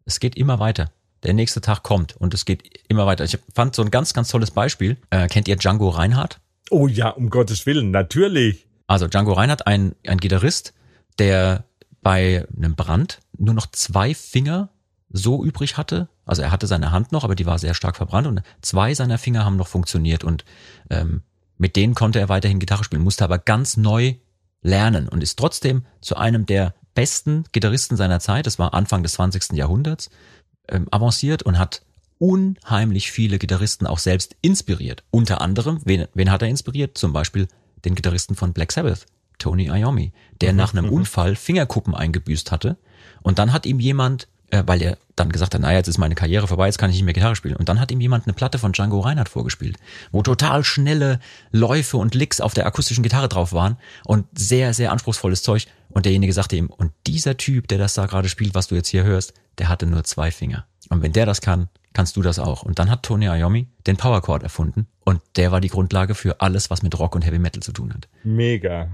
Es 0.05 0.21
geht 0.21 0.37
immer 0.37 0.61
weiter. 0.61 0.93
Der 1.23 1.35
nächste 1.35 1.61
Tag 1.61 1.83
kommt 1.83 2.17
und 2.17 2.35
es 2.35 2.45
geht 2.45 2.81
immer 2.89 3.07
weiter. 3.07 3.25
Ich 3.25 3.39
fand 3.55 3.75
so 3.75 3.83
ein 3.83 3.91
ganz, 3.91 4.15
ganz 4.15 4.29
tolles 4.29 4.51
Beispiel. 4.51 4.97
Äh, 5.11 5.27
kennt 5.27 5.49
ihr 5.49 5.57
Django 5.57 5.89
Reinhardt? 5.89 6.39
Oh 6.71 6.87
ja, 6.87 7.09
um 7.09 7.31
Gottes 7.31 7.67
Willen, 7.67 7.91
natürlich. 7.91 8.67
Also 8.87 9.09
Django 9.09 9.33
Reinhardt, 9.33 9.67
ein, 9.67 9.97
ein 10.07 10.19
Gitarrist, 10.19 10.75
der 11.19 11.65
bei 12.07 12.47
einem 12.57 12.77
Brand 12.77 13.19
nur 13.37 13.53
noch 13.53 13.67
zwei 13.73 14.15
Finger 14.15 14.69
so 15.11 15.45
übrig 15.45 15.77
hatte. 15.77 16.09
Also 16.25 16.41
er 16.41 16.53
hatte 16.53 16.69
seine 16.69 16.93
Hand 16.93 17.11
noch, 17.11 17.25
aber 17.25 17.35
die 17.35 17.47
war 17.47 17.59
sehr 17.59 17.75
stark 17.75 17.97
verbrannt 17.97 18.29
und 18.29 18.43
zwei 18.63 18.95
seiner 18.95 19.19
Finger 19.19 19.45
haben 19.45 19.57
noch 19.57 19.67
funktioniert 19.67 20.23
und 20.23 20.45
ähm, 20.89 21.23
mit 21.59 21.75
denen 21.75 21.97
konnte 21.97 22.21
er 22.21 22.29
weiterhin 22.29 22.61
Gitarre 22.61 22.85
spielen, 22.85 23.03
musste 23.03 23.25
aber 23.25 23.41
ganz 23.41 23.77
neu 23.77 24.15
lernen 24.63 25.09
und 25.09 25.21
ist 25.21 25.37
trotzdem 25.37 25.85
zu 26.01 26.15
einem 26.15 26.47
der 26.47 26.77
besten 26.95 27.43
Gitarristen 27.51 27.97
seiner 27.97 28.21
Zeit, 28.21 28.47
das 28.47 28.61
war 28.61 28.73
Anfang 28.73 29.03
des 29.03 29.15
20. 29.15 29.55
Jahrhunderts, 29.55 30.09
ähm, 30.69 30.87
avanciert 30.93 31.43
und 31.43 31.59
hat 31.59 31.83
unheimlich 32.19 33.11
viele 33.11 33.41
Gitarristen 33.41 33.85
auch 33.85 33.99
selbst 33.99 34.37
inspiriert. 34.43 35.03
Unter 35.11 35.41
anderem, 35.41 35.81
wen, 35.85 36.07
wen 36.15 36.31
hat 36.31 36.43
er 36.43 36.49
inspiriert? 36.49 36.97
Zum 36.97 37.13
Beispiel 37.13 37.49
den 37.85 37.97
Gitarristen 37.97 38.37
von 38.37 38.53
Black 38.53 38.71
Sabbath, 38.71 39.07
Tony 39.39 39.67
Iommi, 39.67 40.13
der 40.41 40.53
nach 40.53 40.75
einem 40.75 40.89
Unfall 40.89 41.37
Fingerkuppen 41.37 41.95
eingebüßt 41.95 42.53
hatte. 42.53 42.77
Und 43.23 43.39
dann 43.39 43.53
hat 43.53 43.67
ihm 43.67 43.81
jemand, 43.81 44.29
äh, 44.51 44.63
weil 44.67 44.83
er 44.83 44.99
dann 45.17 45.33
gesagt 45.33 45.55
hat, 45.55 45.61
naja, 45.61 45.79
jetzt 45.79 45.89
ist 45.89 45.99
meine 45.99 46.15
Karriere 46.15 46.47
vorbei, 46.47 46.67
jetzt 46.67 46.79
kann 46.79 46.91
ich 46.91 46.97
nicht 46.97 47.05
mehr 47.05 47.15
Gitarre 47.15 47.37
spielen. 47.37 47.57
Und 47.57 47.69
dann 47.69 47.81
hat 47.81 47.91
ihm 47.91 48.01
jemand 48.01 48.27
eine 48.27 48.35
Platte 48.35 48.59
von 48.59 48.73
Django 48.73 49.01
Reinhardt 49.01 49.29
vorgespielt, 49.29 49.79
wo 50.13 50.23
total 50.23 50.63
schnelle 50.63 51.21
Läufe 51.51 51.97
und 51.97 52.15
Licks 52.15 52.41
auf 52.41 52.55
der 52.55 52.67
akustischen 52.67 53.03
Gitarre 53.03 53.29
drauf 53.29 53.53
waren 53.53 53.79
und 54.05 54.27
sehr, 54.37 54.75
sehr 54.75 54.93
anspruchsvolles 54.93 55.43
Zeug. 55.43 55.67
Und 55.89 56.05
derjenige 56.05 56.33
sagte 56.33 56.57
ihm, 56.57 56.69
und 56.69 56.93
dieser 57.07 57.37
Typ, 57.37 57.69
der 57.69 57.79
das 57.79 57.95
da 57.95 58.07
gerade 58.07 58.29
spielt, 58.29 58.55
was 58.55 58.69
du 58.69 58.75
jetzt 58.75 58.89
hier 58.89 59.05
hörst, 59.05 59.33
der 59.59 59.69
hatte 59.69 59.87
nur 59.87 60.05
zwei 60.05 60.31
Finger. 60.31 60.67
Und 60.91 61.03
wenn 61.03 61.13
der 61.13 61.27
das 61.27 61.41
kann, 61.41 61.69
kannst 61.97 62.17
du 62.17 62.23
das 62.23 62.39
auch. 62.39 62.63
Und 62.63 62.79
dann 62.79 62.91
hat 62.91 63.03
Tony 63.03 63.27
Iommi 63.27 63.69
den 63.87 63.97
Power 63.97 64.21
Chord 64.21 64.43
erfunden 64.43 64.87
und 65.05 65.21
der 65.37 65.51
war 65.51 65.63
die 65.63 65.69
Grundlage 65.69 66.15
für 66.15 66.41
alles, 66.41 66.69
was 66.69 66.83
mit 66.83 66.99
Rock 66.99 67.15
und 67.15 67.25
Heavy 67.25 67.39
Metal 67.39 67.63
zu 67.63 67.73
tun 67.73 67.93
hat. 67.95 68.07
Mega. 68.23 68.91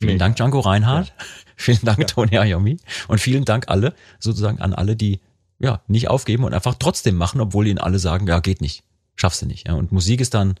Vielen 0.00 0.14
Mega. 0.14 0.24
Dank 0.26 0.36
Django 0.36 0.60
Reinhardt, 0.60 1.12
vielen 1.56 1.80
Dank 1.82 2.06
Tony 2.06 2.36
Iommi 2.36 2.76
und 3.08 3.20
vielen 3.20 3.44
Dank 3.44 3.68
alle, 3.68 3.94
sozusagen 4.20 4.60
an 4.60 4.72
alle, 4.72 4.94
die 4.94 5.20
ja 5.58 5.82
nicht 5.88 6.08
aufgeben 6.08 6.44
und 6.44 6.54
einfach 6.54 6.76
trotzdem 6.78 7.16
machen, 7.16 7.40
obwohl 7.40 7.66
ihnen 7.66 7.78
alle 7.78 7.98
sagen, 7.98 8.28
ja 8.28 8.38
geht 8.38 8.60
nicht, 8.60 8.84
schaffst 9.16 9.42
du 9.42 9.46
nicht. 9.46 9.66
Ja, 9.66 9.74
und 9.74 9.90
Musik 9.90 10.20
ist 10.20 10.34
dann 10.34 10.50
ein 10.50 10.58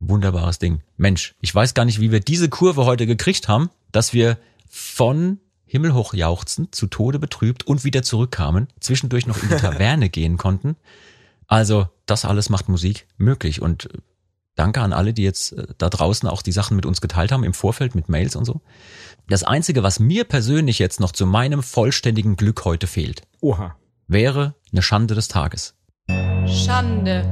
wunderbares 0.00 0.58
Ding. 0.58 0.82
Mensch, 0.98 1.34
ich 1.40 1.54
weiß 1.54 1.72
gar 1.72 1.86
nicht, 1.86 2.00
wie 2.00 2.12
wir 2.12 2.20
diese 2.20 2.50
Kurve 2.50 2.84
heute 2.84 3.06
gekriegt 3.06 3.48
haben, 3.48 3.70
dass 3.90 4.12
wir 4.12 4.36
von 4.68 5.40
himmelhoch 5.64 6.12
jauchzend, 6.12 6.74
zu 6.74 6.86
Tode 6.88 7.18
betrübt 7.18 7.66
und 7.66 7.84
wieder 7.84 8.02
zurückkamen, 8.02 8.68
zwischendurch 8.80 9.26
noch 9.26 9.42
in 9.42 9.48
die 9.48 9.56
Taverne 9.60 10.10
gehen 10.10 10.36
konnten. 10.36 10.76
Also 11.46 11.88
das 12.04 12.26
alles 12.26 12.50
macht 12.50 12.68
Musik 12.68 13.06
möglich 13.16 13.62
und 13.62 13.88
danke 14.58 14.80
an 14.80 14.92
alle, 14.92 15.12
die 15.14 15.22
jetzt 15.22 15.52
äh, 15.52 15.66
da 15.78 15.88
draußen 15.88 16.28
auch 16.28 16.42
die 16.42 16.52
Sachen 16.52 16.76
mit 16.76 16.86
uns 16.86 17.00
geteilt 17.00 17.32
haben, 17.32 17.44
im 17.44 17.54
Vorfeld 17.54 17.94
mit 17.94 18.08
Mails 18.08 18.36
und 18.36 18.44
so. 18.44 18.60
Das 19.28 19.44
Einzige, 19.44 19.82
was 19.82 20.00
mir 20.00 20.24
persönlich 20.24 20.78
jetzt 20.78 21.00
noch 21.00 21.12
zu 21.12 21.26
meinem 21.26 21.62
vollständigen 21.62 22.36
Glück 22.36 22.64
heute 22.64 22.86
fehlt, 22.86 23.22
Oha. 23.40 23.76
wäre 24.06 24.54
eine 24.72 24.82
Schande 24.82 25.14
des 25.14 25.28
Tages. 25.28 25.74
Schande. 26.46 27.24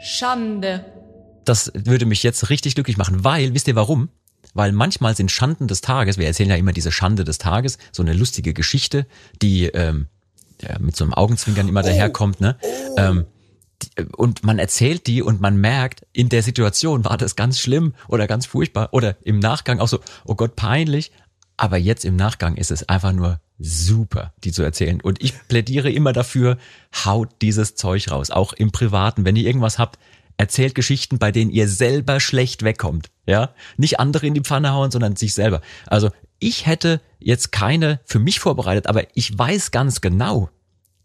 Schande. 0.00 0.84
Das 1.44 1.72
würde 1.74 2.06
mich 2.06 2.22
jetzt 2.22 2.48
richtig 2.50 2.74
glücklich 2.74 2.96
machen, 2.96 3.24
weil, 3.24 3.54
wisst 3.54 3.68
ihr 3.68 3.74
warum? 3.74 4.08
Weil 4.54 4.72
manchmal 4.72 5.16
sind 5.16 5.30
Schanden 5.30 5.66
des 5.66 5.80
Tages, 5.80 6.18
wir 6.18 6.26
erzählen 6.26 6.50
ja 6.50 6.56
immer 6.56 6.72
diese 6.72 6.92
Schande 6.92 7.24
des 7.24 7.38
Tages, 7.38 7.78
so 7.90 8.02
eine 8.02 8.12
lustige 8.12 8.54
Geschichte, 8.54 9.06
die 9.40 9.66
ähm, 9.66 10.08
ja, 10.60 10.78
mit 10.78 10.96
so 10.96 11.04
einem 11.04 11.14
Augenzwinkern 11.14 11.68
immer 11.68 11.82
daherkommt, 11.82 12.40
ne? 12.40 12.56
Ähm, 12.96 13.24
die, 13.24 13.31
und 14.16 14.44
man 14.44 14.58
erzählt 14.58 15.06
die 15.06 15.22
und 15.22 15.40
man 15.40 15.56
merkt, 15.56 16.06
in 16.12 16.28
der 16.28 16.42
Situation 16.42 17.04
war 17.04 17.16
das 17.16 17.36
ganz 17.36 17.58
schlimm 17.58 17.94
oder 18.08 18.26
ganz 18.26 18.46
furchtbar 18.46 18.88
oder 18.92 19.16
im 19.22 19.38
Nachgang 19.38 19.80
auch 19.80 19.88
so, 19.88 20.00
oh 20.24 20.34
Gott, 20.34 20.56
peinlich. 20.56 21.12
Aber 21.56 21.76
jetzt 21.76 22.04
im 22.04 22.16
Nachgang 22.16 22.56
ist 22.56 22.70
es 22.70 22.88
einfach 22.88 23.12
nur 23.12 23.40
super, 23.58 24.32
die 24.42 24.52
zu 24.52 24.62
erzählen. 24.62 25.00
Und 25.00 25.22
ich 25.22 25.34
plädiere 25.48 25.90
immer 25.90 26.12
dafür, 26.12 26.58
haut 27.04 27.30
dieses 27.40 27.74
Zeug 27.74 28.10
raus, 28.10 28.30
auch 28.30 28.52
im 28.52 28.72
Privaten. 28.72 29.24
Wenn 29.24 29.36
ihr 29.36 29.46
irgendwas 29.46 29.78
habt, 29.78 29.98
erzählt 30.36 30.74
Geschichten, 30.74 31.18
bei 31.18 31.30
denen 31.30 31.50
ihr 31.50 31.68
selber 31.68 32.18
schlecht 32.20 32.62
wegkommt. 32.62 33.10
Ja, 33.26 33.54
nicht 33.76 34.00
andere 34.00 34.26
in 34.26 34.34
die 34.34 34.40
Pfanne 34.40 34.72
hauen, 34.72 34.90
sondern 34.90 35.16
sich 35.16 35.34
selber. 35.34 35.60
Also 35.86 36.10
ich 36.38 36.66
hätte 36.66 37.00
jetzt 37.20 37.52
keine 37.52 38.00
für 38.04 38.18
mich 38.18 38.40
vorbereitet, 38.40 38.88
aber 38.88 39.04
ich 39.14 39.36
weiß 39.38 39.70
ganz 39.70 40.00
genau, 40.00 40.50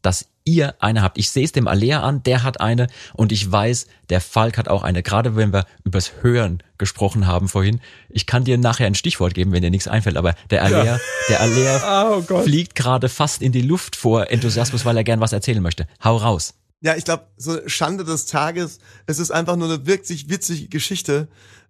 dass 0.02 0.28
ihr 0.44 0.76
eine 0.80 1.02
habt. 1.02 1.18
Ich 1.18 1.30
sehe 1.30 1.44
es 1.44 1.52
dem 1.52 1.68
Alea 1.68 2.02
an, 2.02 2.24
der 2.24 2.44
hat 2.44 2.62
eine 2.62 2.88
und 3.14 3.32
ich 3.32 3.52
weiß, 3.52 3.88
der 4.10 4.22
Falk 4.22 4.58
hat 4.58 4.70
auch 4.70 4.84
eine. 4.84 5.04
Gerade 5.04 5.36
wenn 5.36 5.52
wir 5.52 5.66
übers 5.84 6.12
Hören 6.22 6.64
gesprochen 6.78 7.28
haben 7.28 7.50
vorhin. 7.50 7.82
Ich 8.10 8.26
kann 8.26 8.46
dir 8.46 8.58
nachher 8.58 8.88
ein 8.88 8.96
Stichwort 8.96 9.34
geben, 9.34 9.52
wenn 9.52 9.62
dir 9.62 9.72
nichts 9.72 9.88
einfällt, 9.88 10.16
aber 10.16 10.36
der 10.50 10.64
Alea, 10.64 11.00
der 11.30 11.42
Alea 11.42 12.12
Oh 12.18 12.22
Gott. 12.22 12.46
fliegt 12.46 12.76
gerade 12.76 13.10
fast 13.10 13.42
in 13.42 13.52
die 13.52 13.62
Luft 13.62 13.96
vor 13.96 14.32
Enthusiasmus, 14.32 14.86
weil 14.86 14.96
er 14.98 15.04
gern 15.04 15.20
was 15.20 15.34
erzählen 15.34 15.62
möchte. 15.62 15.88
Hau 16.04 16.16
raus. 16.18 16.54
Ja, 16.80 16.96
ich 16.96 17.06
glaube, 17.06 17.26
so 17.38 17.58
Schande 17.68 18.04
des 18.04 18.28
Tages, 18.28 18.80
es 19.08 19.18
ist 19.18 19.32
einfach 19.32 19.56
nur 19.56 19.68
eine 19.68 19.88
wirklich 19.88 20.30
witzige 20.30 20.68
Geschichte. 20.68 21.28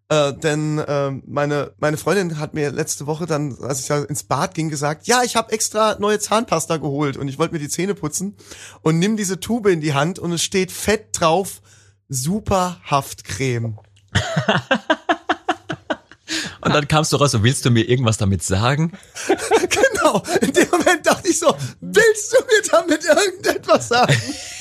Äh, 0.09 0.33
denn 0.33 0.79
äh, 0.79 1.11
meine 1.25 1.73
meine 1.79 1.97
Freundin 1.97 2.39
hat 2.39 2.53
mir 2.53 2.71
letzte 2.71 3.07
Woche 3.07 3.25
dann, 3.25 3.57
als 3.61 3.81
ich 3.81 3.89
ja 3.89 4.03
ins 4.03 4.23
Bad 4.23 4.53
ging, 4.53 4.69
gesagt, 4.69 5.05
ja, 5.05 5.23
ich 5.23 5.35
habe 5.35 5.51
extra 5.51 5.97
neue 5.99 6.17
Zahnpasta 6.19 6.77
geholt 6.77 7.17
und 7.17 7.27
ich 7.27 7.37
wollte 7.37 7.53
mir 7.53 7.59
die 7.59 7.67
Zähne 7.67 7.93
putzen 7.93 8.37
und 8.81 8.99
nimm 8.99 9.17
diese 9.17 9.39
Tube 9.39 9.67
in 9.67 9.81
die 9.81 9.93
Hand 9.93 10.17
und 10.17 10.31
es 10.31 10.43
steht 10.43 10.71
fett 10.71 11.09
drauf 11.11 11.61
Super 12.07 12.79
Haftcreme. 12.89 13.77
Und 16.61 16.73
dann 16.73 16.87
kamst 16.87 17.13
du 17.13 17.17
raus 17.17 17.33
und 17.33 17.43
willst 17.43 17.63
du 17.63 17.69
mir 17.69 17.87
irgendwas 17.87 18.17
damit 18.17 18.43
sagen? 18.43 18.91
genau. 19.69 20.21
In 20.41 20.51
dem 20.51 20.69
Moment 20.69 21.05
dachte 21.05 21.29
ich 21.29 21.39
so, 21.39 21.55
willst 21.79 22.33
du 22.33 22.37
mir 22.45 22.61
damit 22.69 23.05
irgendetwas 23.05 23.87
sagen? 23.87 24.13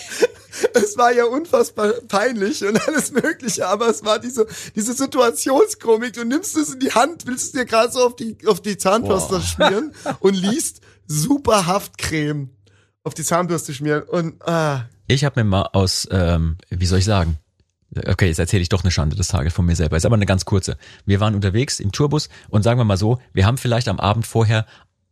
Es 0.74 0.96
war 0.96 1.12
ja 1.12 1.24
unfassbar 1.24 1.92
peinlich 2.08 2.64
und 2.64 2.80
alles 2.88 3.12
Mögliche, 3.12 3.66
aber 3.66 3.88
es 3.88 4.04
war 4.04 4.18
diese, 4.18 4.46
diese 4.74 4.92
Situationskomik. 4.92 6.12
Du 6.14 6.24
nimmst 6.24 6.56
es 6.56 6.74
in 6.74 6.80
die 6.80 6.92
Hand, 6.92 7.26
willst 7.26 7.46
es 7.46 7.52
dir 7.52 7.64
gerade 7.64 7.92
so 7.92 8.00
auf 8.00 8.16
die, 8.16 8.36
auf 8.46 8.60
die 8.60 8.76
Zahnpasta 8.76 9.40
schmieren 9.40 9.92
und 10.20 10.34
liest 10.34 10.80
super 11.06 11.66
Haftcreme 11.66 12.50
auf 13.04 13.14
die 13.14 13.24
Zahnbürste 13.24 13.72
schmieren 13.72 14.02
und, 14.02 14.42
ah, 14.46 14.86
Ich 15.06 15.24
habe 15.24 15.40
mir 15.40 15.44
mal 15.44 15.68
aus, 15.72 16.08
ähm, 16.10 16.56
wie 16.70 16.86
soll 16.86 16.98
ich 16.98 17.04
sagen? 17.04 17.38
Okay, 18.08 18.26
jetzt 18.26 18.40
erzähle 18.40 18.62
ich 18.62 18.68
doch 18.68 18.82
eine 18.82 18.90
Schande 18.90 19.14
des 19.14 19.28
Tages 19.28 19.54
von 19.54 19.64
mir 19.64 19.76
selber. 19.76 19.96
Ist 19.96 20.04
aber 20.04 20.16
eine 20.16 20.26
ganz 20.26 20.44
kurze. 20.44 20.76
Wir 21.06 21.20
waren 21.20 21.34
unterwegs 21.36 21.78
im 21.78 21.92
Tourbus 21.92 22.28
und 22.48 22.62
sagen 22.62 22.80
wir 22.80 22.84
mal 22.84 22.96
so, 22.96 23.20
wir 23.32 23.46
haben 23.46 23.58
vielleicht 23.58 23.88
am 23.88 24.00
Abend 24.00 24.26
vorher 24.26 24.66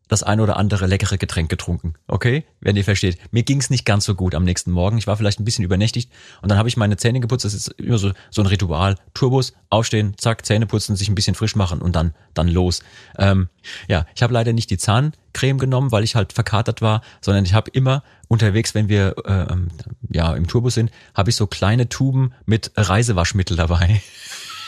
das 0.09 0.23
ein 0.23 0.41
oder 0.41 0.57
andere 0.57 0.87
leckere 0.87 1.17
Getränk 1.17 1.49
getrunken. 1.49 1.95
Okay? 2.07 2.45
Wenn 2.61 2.77
ihr 2.77 2.85
versteht. 2.85 3.19
Mir 3.31 3.43
ging's 3.43 3.71
nicht 3.71 3.85
ganz 3.85 4.05
so 4.05 4.15
gut 4.15 4.35
am 4.35 4.45
nächsten 4.45 4.71
Morgen. 4.71 4.99
Ich 4.99 5.07
war 5.07 5.17
vielleicht 5.17 5.41
ein 5.41 5.45
bisschen 5.45 5.65
übernächtigt 5.65 6.11
und 6.43 6.51
dann 6.51 6.59
habe 6.59 6.69
ich 6.69 6.77
meine 6.77 6.97
Zähne 6.97 7.21
geputzt. 7.21 7.45
Das 7.45 7.55
ist 7.55 7.69
immer 7.79 7.99
so, 7.99 8.13
so 8.31 8.43
ein 8.43 8.47
Ritual. 8.47 8.97
Tourbus, 9.15 9.55
aufstehen, 9.71 10.15
zack, 10.19 10.45
Zähne 10.45 10.67
putzen, 10.67 10.97
sich 10.97 11.09
ein 11.09 11.15
bisschen 11.15 11.35
frisch 11.35 11.57
machen 11.57 11.81
und 11.81 11.97
dann, 11.97 12.15
dann 12.35 12.49
los. 12.49 12.83
Ähm, 13.19 13.49
ja, 13.89 14.07
ich 14.15 14.23
habe 14.23 14.35
leider 14.35 14.53
nicht 14.53 14.71
die 14.71 14.79
Zahncreme 14.79 15.59
genommen, 15.59 15.91
weil 15.91 16.05
ich 16.05 16.15
halt 16.15 16.33
verkatert 16.33 16.83
war, 16.83 17.03
sondern 17.21 17.45
ich 17.45 17.55
habe 17.55 17.71
immer 17.71 18.03
unterwegs, 18.29 18.75
wenn 18.75 18.89
wir 18.89 19.15
ähm, 19.27 19.69
ja 20.11 20.35
im 20.35 20.47
Tourbus 20.47 20.75
sind, 20.75 20.91
habe 21.15 21.31
ich 21.31 21.37
so 21.37 21.47
kleine 21.47 21.89
Tuben 21.89 22.33
mit 22.45 22.73
Reisewaschmittel 22.77 23.57
dabei. 23.57 24.03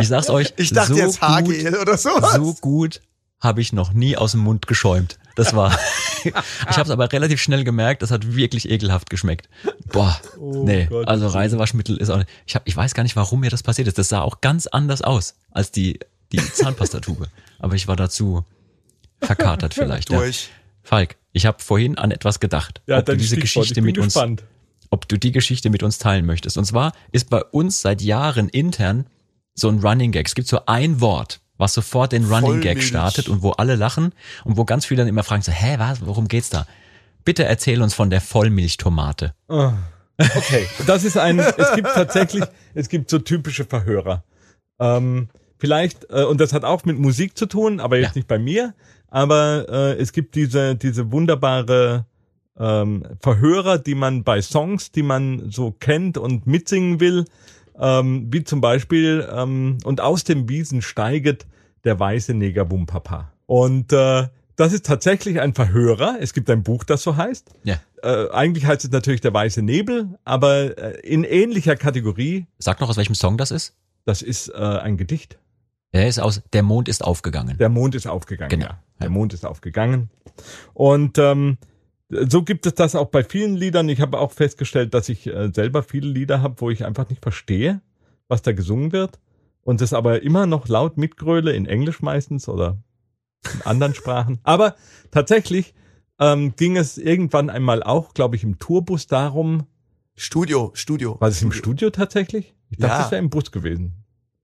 ich 0.00 0.08
sag's 0.08 0.28
euch, 0.30 0.52
ich 0.56 0.72
dachte 0.72 0.94
so 0.94 0.98
jetzt 0.98 1.20
Haargel 1.22 1.76
oder 1.76 1.96
sowas. 1.96 2.34
so 2.34 2.54
gut 2.54 3.00
habe 3.40 3.60
ich 3.60 3.72
noch 3.72 3.92
nie 3.92 4.16
aus 4.16 4.32
dem 4.32 4.40
Mund 4.40 4.66
geschäumt. 4.66 5.18
Das 5.36 5.54
war. 5.54 5.76
ich 6.24 6.32
habe 6.34 6.82
es 6.82 6.90
aber 6.90 7.12
relativ 7.12 7.40
schnell 7.40 7.62
gemerkt, 7.64 8.02
das 8.02 8.10
hat 8.10 8.34
wirklich 8.34 8.68
ekelhaft 8.68 9.08
geschmeckt. 9.10 9.48
Boah, 9.92 10.20
nee, 10.40 10.86
Gott. 10.86 11.06
also 11.06 11.28
Reisewaschmittel 11.28 11.96
ist 11.96 12.10
auch 12.10 12.18
nicht, 12.18 12.28
ich 12.46 12.54
hab, 12.56 12.66
ich 12.66 12.76
weiß 12.76 12.94
gar 12.94 13.04
nicht, 13.04 13.14
warum 13.16 13.40
mir 13.40 13.50
das 13.50 13.62
passiert 13.62 13.86
ist. 13.88 13.98
Das 13.98 14.08
sah 14.08 14.20
auch 14.22 14.40
ganz 14.40 14.66
anders 14.66 15.02
aus 15.02 15.34
als 15.50 15.70
die 15.70 16.00
die 16.32 16.38
Zahnpastatube, 16.38 17.28
aber 17.58 17.74
ich 17.74 17.86
war 17.88 17.96
dazu 17.96 18.44
verkatert 19.20 19.74
vielleicht. 19.74 20.10
Ja. 20.10 20.18
Durch. 20.18 20.50
Falk, 20.82 21.16
ich 21.32 21.46
habe 21.46 21.62
vorhin 21.62 21.98
an 21.98 22.10
etwas 22.10 22.40
gedacht, 22.40 22.80
Ja, 22.86 22.98
ob 22.98 23.06
du 23.06 23.16
diese. 23.16 23.36
Geschichte 23.36 23.80
mit 23.82 23.98
uns 23.98 24.14
gespannt. 24.14 24.42
ob 24.90 25.06
du 25.08 25.18
die 25.18 25.32
Geschichte 25.32 25.70
mit 25.70 25.82
uns 25.82 25.98
teilen 25.98 26.26
möchtest. 26.26 26.58
Und 26.58 26.64
zwar 26.64 26.92
ist 27.12 27.30
bei 27.30 27.42
uns 27.44 27.80
seit 27.82 28.00
Jahren 28.02 28.48
intern 28.48 29.06
so 29.54 29.68
ein 29.68 29.78
Running 29.80 30.12
Gag. 30.12 30.26
Es 30.26 30.34
gibt 30.34 30.48
so 30.48 30.64
ein 30.66 31.00
Wort, 31.00 31.40
was 31.58 31.74
sofort 31.74 32.12
den 32.12 32.24
Running 32.24 32.60
Gag 32.60 32.82
startet 32.82 33.28
und 33.28 33.42
wo 33.42 33.50
alle 33.50 33.74
lachen 33.76 34.12
und 34.44 34.56
wo 34.56 34.64
ganz 34.64 34.86
viele 34.86 35.02
dann 35.02 35.08
immer 35.08 35.22
fragen 35.24 35.42
so, 35.42 35.52
hä, 35.52 35.74
was, 35.78 36.04
worum 36.06 36.28
geht's 36.28 36.50
da? 36.50 36.66
Bitte 37.24 37.44
erzähl 37.44 37.82
uns 37.82 37.92
von 37.94 38.08
der 38.10 38.20
Vollmilchtomate. 38.20 39.34
Ah, 39.48 39.72
Okay, 40.20 40.66
das 40.86 41.04
ist 41.04 41.16
ein, 41.16 41.38
es 41.38 41.74
gibt 41.76 41.88
tatsächlich, 41.94 42.42
es 42.74 42.88
gibt 42.88 43.08
so 43.08 43.18
typische 43.20 43.64
Verhörer. 43.64 44.24
Ähm, 44.80 45.28
vielleicht, 45.58 46.10
äh, 46.10 46.24
und 46.24 46.40
das 46.40 46.52
hat 46.52 46.64
auch 46.64 46.84
mit 46.84 46.98
Musik 46.98 47.36
zu 47.38 47.46
tun, 47.46 47.78
aber 47.78 47.98
jetzt 47.98 48.14
Ja. 48.14 48.18
nicht 48.20 48.28
bei 48.28 48.38
mir, 48.38 48.74
aber 49.10 49.66
äh, 49.68 49.92
es 50.00 50.12
gibt 50.12 50.34
diese, 50.34 50.74
diese 50.74 51.12
wunderbare 51.12 52.04
ähm, 52.58 53.04
Verhörer, 53.20 53.78
die 53.78 53.94
man 53.94 54.24
bei 54.24 54.42
Songs, 54.42 54.90
die 54.90 55.04
man 55.04 55.50
so 55.52 55.70
kennt 55.70 56.18
und 56.18 56.46
mitsingen 56.48 56.98
will, 56.98 57.24
ähm, 57.78 58.28
wie 58.32 58.44
zum 58.44 58.60
Beispiel, 58.60 59.28
ähm, 59.32 59.78
und 59.84 60.00
aus 60.00 60.24
dem 60.24 60.48
Wiesen 60.48 60.82
steiget 60.82 61.46
der 61.84 61.98
weiße 61.98 62.34
Neger 62.34 62.64
Bumpapa. 62.64 63.32
Und 63.46 63.92
äh, 63.92 64.28
das 64.56 64.72
ist 64.72 64.84
tatsächlich 64.86 65.40
ein 65.40 65.54
Verhörer. 65.54 66.16
Es 66.20 66.32
gibt 66.32 66.50
ein 66.50 66.62
Buch, 66.64 66.84
das 66.84 67.02
so 67.02 67.16
heißt. 67.16 67.50
Ja. 67.64 67.76
Äh, 68.02 68.28
eigentlich 68.30 68.66
heißt 68.66 68.84
es 68.84 68.90
natürlich 68.90 69.20
der 69.20 69.32
weiße 69.32 69.62
Nebel, 69.62 70.18
aber 70.24 70.76
äh, 70.78 71.00
in 71.00 71.24
ähnlicher 71.24 71.76
Kategorie, 71.76 72.46
Sag 72.58 72.80
noch, 72.80 72.88
aus 72.88 72.96
welchem 72.96 73.14
Song 73.14 73.38
das 73.38 73.50
ist? 73.50 73.74
das 74.04 74.22
ist 74.22 74.48
äh, 74.48 74.54
ein 74.56 74.96
Gedicht. 74.96 75.38
Er 75.92 76.08
ist 76.08 76.18
aus 76.18 76.42
Der 76.52 76.62
Mond 76.62 76.88
ist 76.88 77.02
aufgegangen. 77.04 77.56
Der 77.58 77.68
Mond 77.68 77.94
ist 77.94 78.06
aufgegangen, 78.06 78.50
Genau. 78.50 78.66
ja. 78.66 78.82
Der 79.00 79.10
Mond 79.10 79.32
ist 79.32 79.44
aufgegangen. 79.46 80.10
Und 80.74 81.18
ähm, 81.18 81.58
so 82.10 82.42
gibt 82.42 82.66
es 82.66 82.74
das 82.74 82.94
auch 82.94 83.08
bei 83.08 83.22
vielen 83.22 83.54
Liedern. 83.56 83.88
Ich 83.88 84.00
habe 84.00 84.18
auch 84.18 84.32
festgestellt, 84.32 84.94
dass 84.94 85.08
ich 85.08 85.26
äh, 85.26 85.50
selber 85.52 85.82
viele 85.82 86.08
Lieder 86.08 86.42
habe, 86.42 86.60
wo 86.60 86.70
ich 86.70 86.84
einfach 86.84 87.08
nicht 87.08 87.22
verstehe, 87.22 87.80
was 88.28 88.42
da 88.42 88.52
gesungen 88.52 88.92
wird. 88.92 89.18
Und 89.62 89.80
das 89.82 89.92
aber 89.92 90.22
immer 90.22 90.46
noch 90.46 90.68
laut 90.68 90.96
mitgröle, 90.96 91.52
in 91.52 91.66
Englisch 91.66 92.00
meistens 92.00 92.48
oder 92.48 92.78
in 93.52 93.62
anderen 93.66 93.94
Sprachen. 93.94 94.38
Aber 94.44 94.74
tatsächlich 95.10 95.74
ähm, 96.18 96.54
ging 96.56 96.78
es 96.78 96.96
irgendwann 96.96 97.50
einmal 97.50 97.82
auch, 97.82 98.14
glaube 98.14 98.36
ich, 98.36 98.44
im 98.44 98.58
Tourbus 98.58 99.06
darum, 99.08 99.66
Studio, 100.16 100.70
Studio. 100.74 101.20
war 101.20 101.28
es 101.28 101.42
im 101.42 101.52
Studio 101.52 101.90
tatsächlich? 101.90 102.54
Ich 102.70 102.78
dachte, 102.78 102.94
Ja. 102.94 103.04
es 103.04 103.10
wäre 103.10 103.22
im 103.22 103.28
Bus 103.30 103.52
gewesen. 103.52 103.92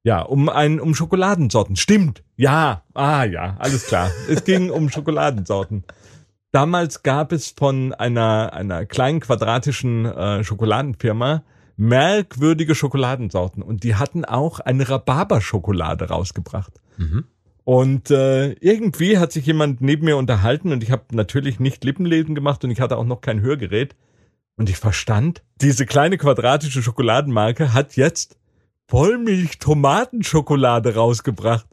Ja, 0.02 0.20
um 0.20 0.50
ein, 0.50 0.78
um 0.78 0.94
Schokoladensorten. 0.94 1.76
Stimmt. 1.76 2.22
Ja. 2.36 2.84
Ah, 2.92 3.24
ja. 3.24 3.56
Alles 3.58 3.86
klar. 3.86 4.10
es 4.28 4.44
ging 4.44 4.68
um 4.70 4.90
Schokoladensorten. 4.90 5.84
Damals 6.54 7.02
gab 7.02 7.32
es 7.32 7.50
von 7.50 7.92
einer, 7.92 8.52
einer 8.52 8.86
kleinen 8.86 9.18
quadratischen 9.18 10.06
äh, 10.06 10.44
Schokoladenfirma 10.44 11.42
merkwürdige 11.76 12.76
Schokoladensorten 12.76 13.60
und 13.60 13.82
die 13.82 13.96
hatten 13.96 14.24
auch 14.24 14.60
eine 14.60 14.88
Rhabarberschokolade 14.88 16.10
rausgebracht. 16.10 16.74
Mhm. 16.96 17.24
Und 17.64 18.12
äh, 18.12 18.52
irgendwie 18.52 19.18
hat 19.18 19.32
sich 19.32 19.46
jemand 19.46 19.80
neben 19.80 20.04
mir 20.04 20.16
unterhalten 20.16 20.70
und 20.70 20.84
ich 20.84 20.92
habe 20.92 21.02
natürlich 21.10 21.58
nicht 21.58 21.82
Lippenlesen 21.82 22.36
gemacht 22.36 22.62
und 22.62 22.70
ich 22.70 22.80
hatte 22.80 22.98
auch 22.98 23.04
noch 23.04 23.20
kein 23.20 23.40
Hörgerät. 23.40 23.96
Und 24.56 24.70
ich 24.70 24.76
verstand, 24.76 25.42
diese 25.60 25.86
kleine 25.86 26.18
quadratische 26.18 26.84
Schokoladenmarke 26.84 27.72
hat 27.72 27.96
jetzt 27.96 28.38
Vollmilch-Tomatenschokolade 28.86 30.94
rausgebracht. 30.94 31.66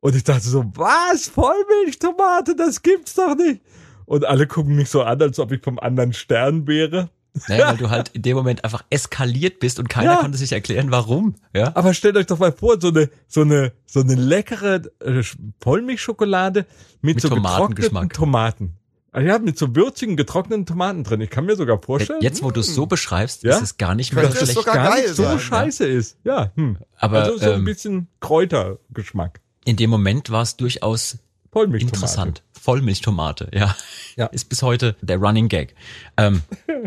Und 0.00 0.16
ich 0.16 0.24
dachte 0.24 0.48
so, 0.48 0.64
was? 0.74 1.28
Vollmilchtomate? 1.28 2.56
Das 2.56 2.82
gibt's 2.82 3.14
doch 3.14 3.36
nicht. 3.36 3.60
Und 4.06 4.24
alle 4.24 4.46
gucken 4.46 4.76
mich 4.76 4.88
so 4.88 5.02
an, 5.02 5.20
als 5.20 5.38
ob 5.38 5.52
ich 5.52 5.62
vom 5.62 5.78
anderen 5.78 6.12
Stern 6.12 6.66
wäre. 6.66 7.10
Naja, 7.48 7.68
weil 7.68 7.76
du 7.78 7.90
halt 7.90 8.08
in 8.14 8.22
dem 8.22 8.36
Moment 8.36 8.64
einfach 8.64 8.84
eskaliert 8.88 9.58
bist 9.58 9.78
und 9.78 9.88
keiner 9.88 10.12
Ja. 10.14 10.20
konnte 10.20 10.38
sich 10.38 10.52
erklären, 10.52 10.90
warum. 10.90 11.34
Ja? 11.54 11.72
Aber 11.74 11.92
stellt 11.92 12.16
euch 12.16 12.26
doch 12.26 12.38
mal 12.38 12.52
vor, 12.52 12.80
so 12.80 12.88
eine, 12.88 13.10
so 13.28 13.42
eine, 13.42 13.72
so 13.84 14.00
eine 14.00 14.14
leckere 14.14 14.82
äh, 15.00 15.18
Sch- 15.20 15.36
Vollmilchschokolade 15.60 16.66
mit, 17.02 17.16
Mit 17.16 17.20
so 17.22 17.28
Tomatengeschmack. 17.28 18.10
getrockneten 18.10 18.10
Tomaten. 18.10 18.76
Ja, 19.18 19.38
mit 19.38 19.58
so 19.58 19.74
würzigen, 19.74 20.14
getrockneten 20.16 20.66
Tomaten 20.66 21.02
drin. 21.02 21.22
Ich 21.22 21.30
kann 21.30 21.46
mir 21.46 21.56
sogar 21.56 21.80
vorstellen, 21.80 22.20
Jetzt, 22.20 22.42
wo 22.42 22.50
du 22.50 22.60
es 22.60 22.74
so 22.74 22.84
beschreibst, 22.86 23.44
Ja? 23.44 23.56
ist 23.56 23.62
es 23.62 23.76
gar 23.78 23.94
nicht 23.94 24.12
mehr 24.12 24.30
so 24.30 24.36
schlecht. 24.36 24.52
sogar 24.52 24.74
gar 24.74 24.90
geil 24.90 25.02
nicht 25.04 25.14
so 25.14 25.22
sein, 25.22 25.38
scheiße 25.38 25.86
ist. 25.86 26.18
Ja, 26.22 26.52
hm. 26.54 26.76
Aber 26.98 27.22
also 27.22 27.38
so 27.38 27.50
ein 27.50 27.60
ähm, 27.60 27.64
bisschen 27.64 28.08
Kräutergeschmack. 28.20 29.40
in 29.64 29.76
dem 29.76 29.90
Moment 29.90 30.30
war 30.30 30.42
es 30.42 30.56
durchaus 30.56 31.18
Vollmilchtomate. 31.56 31.96
interessant. 31.96 32.42
Vollmilchtomate, 32.52 33.48
ja. 33.54 33.74
Ja. 34.16 34.26
Ist 34.26 34.50
bis 34.50 34.62
heute 34.62 34.94
der 35.00 35.16
Running 35.16 35.48
Gag. 35.48 35.74
Ähm, 36.18 36.42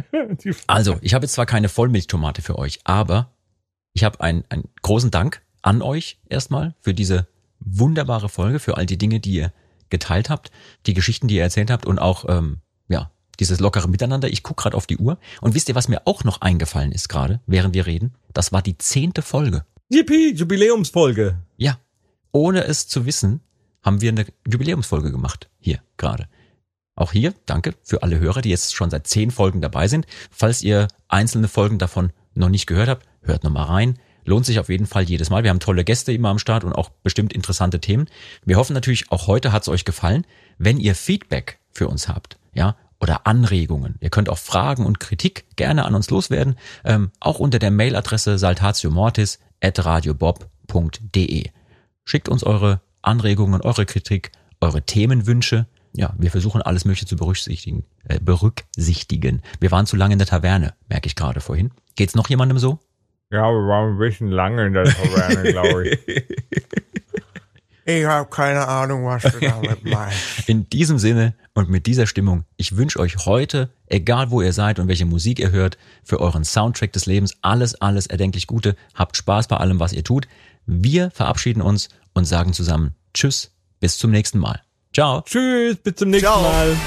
also, 0.68 1.00
ich 1.02 1.16
habe 1.16 1.26
jetzt 1.26 1.34
zwar 1.34 1.48
keine 1.48 1.70
Vollmilchtomate 1.70 2.44
für 2.44 2.56
euch, 2.60 2.80
aber 2.84 3.32
ich 3.94 4.04
habe 4.04 4.22
einen, 4.22 4.44
einen 4.50 4.70
großen 4.84 5.10
Dank 5.10 5.42
an 5.64 5.82
euch 5.82 6.20
erstmal 6.30 6.76
für 6.82 6.94
diese 6.94 7.28
wunderbare 7.60 8.30
Folge, 8.30 8.60
für 8.60 8.78
all 8.78 8.86
die 8.86 9.00
Dinge, 9.00 9.20
die 9.20 9.32
ihr 9.32 9.54
geteilt 9.90 10.30
habt, 10.30 10.52
die 10.86 10.94
Geschichten, 10.94 11.28
die 11.28 11.38
ihr 11.38 11.44
erzählt 11.44 11.72
habt 11.72 11.88
und 11.88 11.98
auch 11.98 12.26
ähm, 12.30 12.60
ja 12.90 13.10
dieses 13.40 13.60
lockere 13.60 13.88
Miteinander. 13.88 14.30
Ich 14.30 14.44
guck 14.44 14.58
gerade 14.58 14.78
auf 14.78 14.86
die 14.86 14.98
Uhr 14.98 15.18
und 15.42 15.56
wisst 15.56 15.70
ihr, 15.70 15.74
was 15.74 15.88
mir 15.88 16.04
auch 16.06 16.24
noch 16.24 16.42
eingefallen 16.42 16.92
ist 16.92 17.10
gerade, 17.10 17.42
während 17.48 17.74
wir 17.74 17.88
reden? 17.88 18.14
Das 18.34 18.52
war 18.52 18.62
die 18.62 18.78
zehnte 18.78 19.24
Folge. 19.24 19.66
Yippie, 19.92 20.36
Jubiläumsfolge. 20.36 21.40
Ja, 21.58 21.80
ohne 22.32 22.66
es 22.66 22.88
zu 22.88 23.08
wissen, 23.08 23.42
haben 23.82 24.02
wir 24.02 24.12
eine 24.12 24.26
Jubiläumsfolge 24.48 25.12
gemacht. 25.12 25.50
Hier 25.60 25.80
gerade. 25.98 26.28
Auch 26.96 27.14
hier, 27.14 27.34
danke 27.46 27.76
für 27.82 28.04
alle 28.04 28.20
Hörer, 28.20 28.42
die 28.42 28.50
jetzt 28.50 28.76
schon 28.76 28.90
seit 28.90 29.08
zehn 29.08 29.32
Folgen 29.32 29.62
dabei 29.62 29.88
sind. 29.88 30.06
Falls 30.32 30.62
ihr 30.62 30.90
einzelne 31.08 31.48
Folgen 31.48 31.80
davon 31.80 32.12
noch 32.34 32.50
nicht 32.50 32.68
gehört 32.68 32.90
habt, 32.90 33.08
hört 33.22 33.44
nochmal 33.44 33.66
rein. 33.66 34.00
Lohnt 34.26 34.46
sich 34.46 34.60
auf 34.60 34.70
jeden 34.70 34.86
Fall 34.86 35.04
jedes 35.04 35.30
Mal. 35.30 35.44
Wir 35.44 35.50
haben 35.50 35.62
tolle 35.62 35.86
Gäste 35.86 36.12
immer 36.12 36.30
am 36.30 36.40
Start 36.40 36.64
und 36.64 36.74
auch 36.74 36.90
bestimmt 37.04 37.32
interessante 37.32 37.80
Themen. 37.80 38.08
Wir 38.46 38.58
hoffen 38.58 38.74
natürlich, 38.74 39.12
auch 39.12 39.28
heute 39.28 39.52
hat 39.52 39.62
es 39.62 39.70
euch 39.70 39.86
gefallen. 39.86 40.26
Wenn 40.58 40.78
ihr 40.78 40.94
Feedback 40.94 41.60
für 41.72 41.88
uns 41.88 42.10
habt, 42.10 42.38
ja, 42.54 42.76
oder 43.00 43.26
Anregungen, 43.26 43.96
ihr 44.02 44.10
könnt 44.10 44.30
auch 44.30 44.38
Fragen 44.38 44.86
und 44.86 45.00
Kritik 45.00 45.46
gerne 45.56 45.86
an 45.86 45.96
uns 45.96 46.10
loswerden, 46.10 46.56
ähm, 46.84 47.12
auch 47.22 47.40
unter 47.40 47.60
der 47.60 47.72
Mailadresse 47.72 48.38
saltatiomortis 48.38 49.40
at 49.62 49.84
radiobob.de. 49.86 51.50
Schickt 52.04 52.28
uns 52.28 52.44
eure 52.44 52.82
Anregungen, 53.02 53.62
eure 53.62 53.86
Kritik, 53.86 54.32
eure 54.62 54.82
Themenwünsche. 54.82 55.68
Ja, 55.94 56.14
wir 56.18 56.32
versuchen 56.32 56.62
alles 56.62 56.86
Mögliche 56.86 57.06
zu 57.06 57.16
berücksichtigen. 57.16 57.84
Äh, 58.04 58.20
berücksichtigen. 58.20 59.42
Wir 59.60 59.72
waren 59.72 59.86
zu 59.86 59.96
lange 59.96 60.14
in 60.14 60.20
der 60.20 60.28
Taverne, 60.28 60.74
merke 60.88 61.08
ich 61.08 61.16
gerade 61.16 61.42
vorhin. 61.42 61.72
Geht's 61.96 62.16
noch 62.16 62.30
jemandem 62.30 62.60
so? 62.60 62.80
Ja, 63.32 63.44
wir 63.44 63.68
waren 63.68 63.94
ein 63.94 63.98
bisschen 64.00 64.30
lange 64.30 64.68
in 64.68 64.74
der 64.74 64.86
Taverne, 64.86 65.52
glaube 65.52 65.90
ich. 65.90 66.00
Ich 67.90 68.06
habe 68.06 68.30
keine 68.30 68.68
Ahnung, 68.68 69.04
was 69.06 69.24
du 69.24 69.40
damit 69.40 69.84
meinst. 69.84 70.48
In 70.48 70.70
diesem 70.70 71.00
Sinne 71.00 71.34
und 71.56 71.70
mit 71.70 71.88
dieser 71.88 72.06
Stimmung, 72.06 72.44
ich 72.56 72.78
wünsche 72.78 73.00
euch 73.00 73.26
heute, 73.26 73.72
egal 73.88 74.30
wo 74.30 74.44
ihr 74.44 74.54
seid 74.54 74.78
und 74.78 74.88
welche 74.88 75.08
Musik 75.08 75.40
ihr 75.40 75.50
hört, 75.50 75.80
für 76.04 76.20
euren 76.20 76.46
Soundtrack 76.46 76.94
des 76.94 77.08
Lebens 77.08 77.38
alles, 77.42 77.74
alles 77.82 78.06
erdenklich 78.06 78.46
Gute. 78.46 78.76
Habt 78.94 79.18
Spaß 79.18 79.48
bei 79.48 79.58
allem, 79.58 79.80
was 79.80 79.94
ihr 79.94 80.04
tut. 80.04 80.28
Wir 80.68 81.10
verabschieden 81.10 81.64
uns 81.64 81.90
und 82.20 82.26
sagen 82.26 82.54
zusammen 82.54 82.96
Tschüss, 83.14 83.52
bis 83.80 83.98
zum 83.98 84.12
nächsten 84.12 84.38
Mal. 84.38 84.62
Ciao. 84.94 85.22
Tschüss, 85.22 85.78
bis 85.78 85.96
zum 85.96 86.12
nächsten 86.12 86.28
Ciao. 86.28 86.42
Mal. 86.42 86.78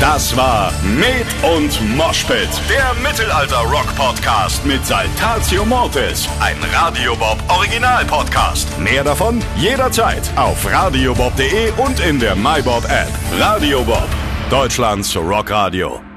Das 0.00 0.36
war 0.36 0.72
Med 0.82 1.26
und 1.42 1.96
Moshpit, 1.96 2.48
der 2.68 2.94
Mittelalter-Rock-Podcast 3.02 4.64
mit 4.66 4.84
Saltatio 4.84 5.64
Mortis, 5.64 6.28
ein 6.40 6.56
Radiobob 6.72 7.38
Original-Podcast. 7.48 8.78
Mehr 8.78 9.04
davon 9.04 9.40
jederzeit 9.56 10.22
auf 10.36 10.66
radiobob.de 10.70 11.72
und 11.76 12.00
in 12.00 12.18
der 12.18 12.34
MyBob-App. 12.34 13.10
Radio 13.38 13.82
Bob, 13.84 14.08
Deutschlands 14.50 15.16
Rockradio. 15.16 16.13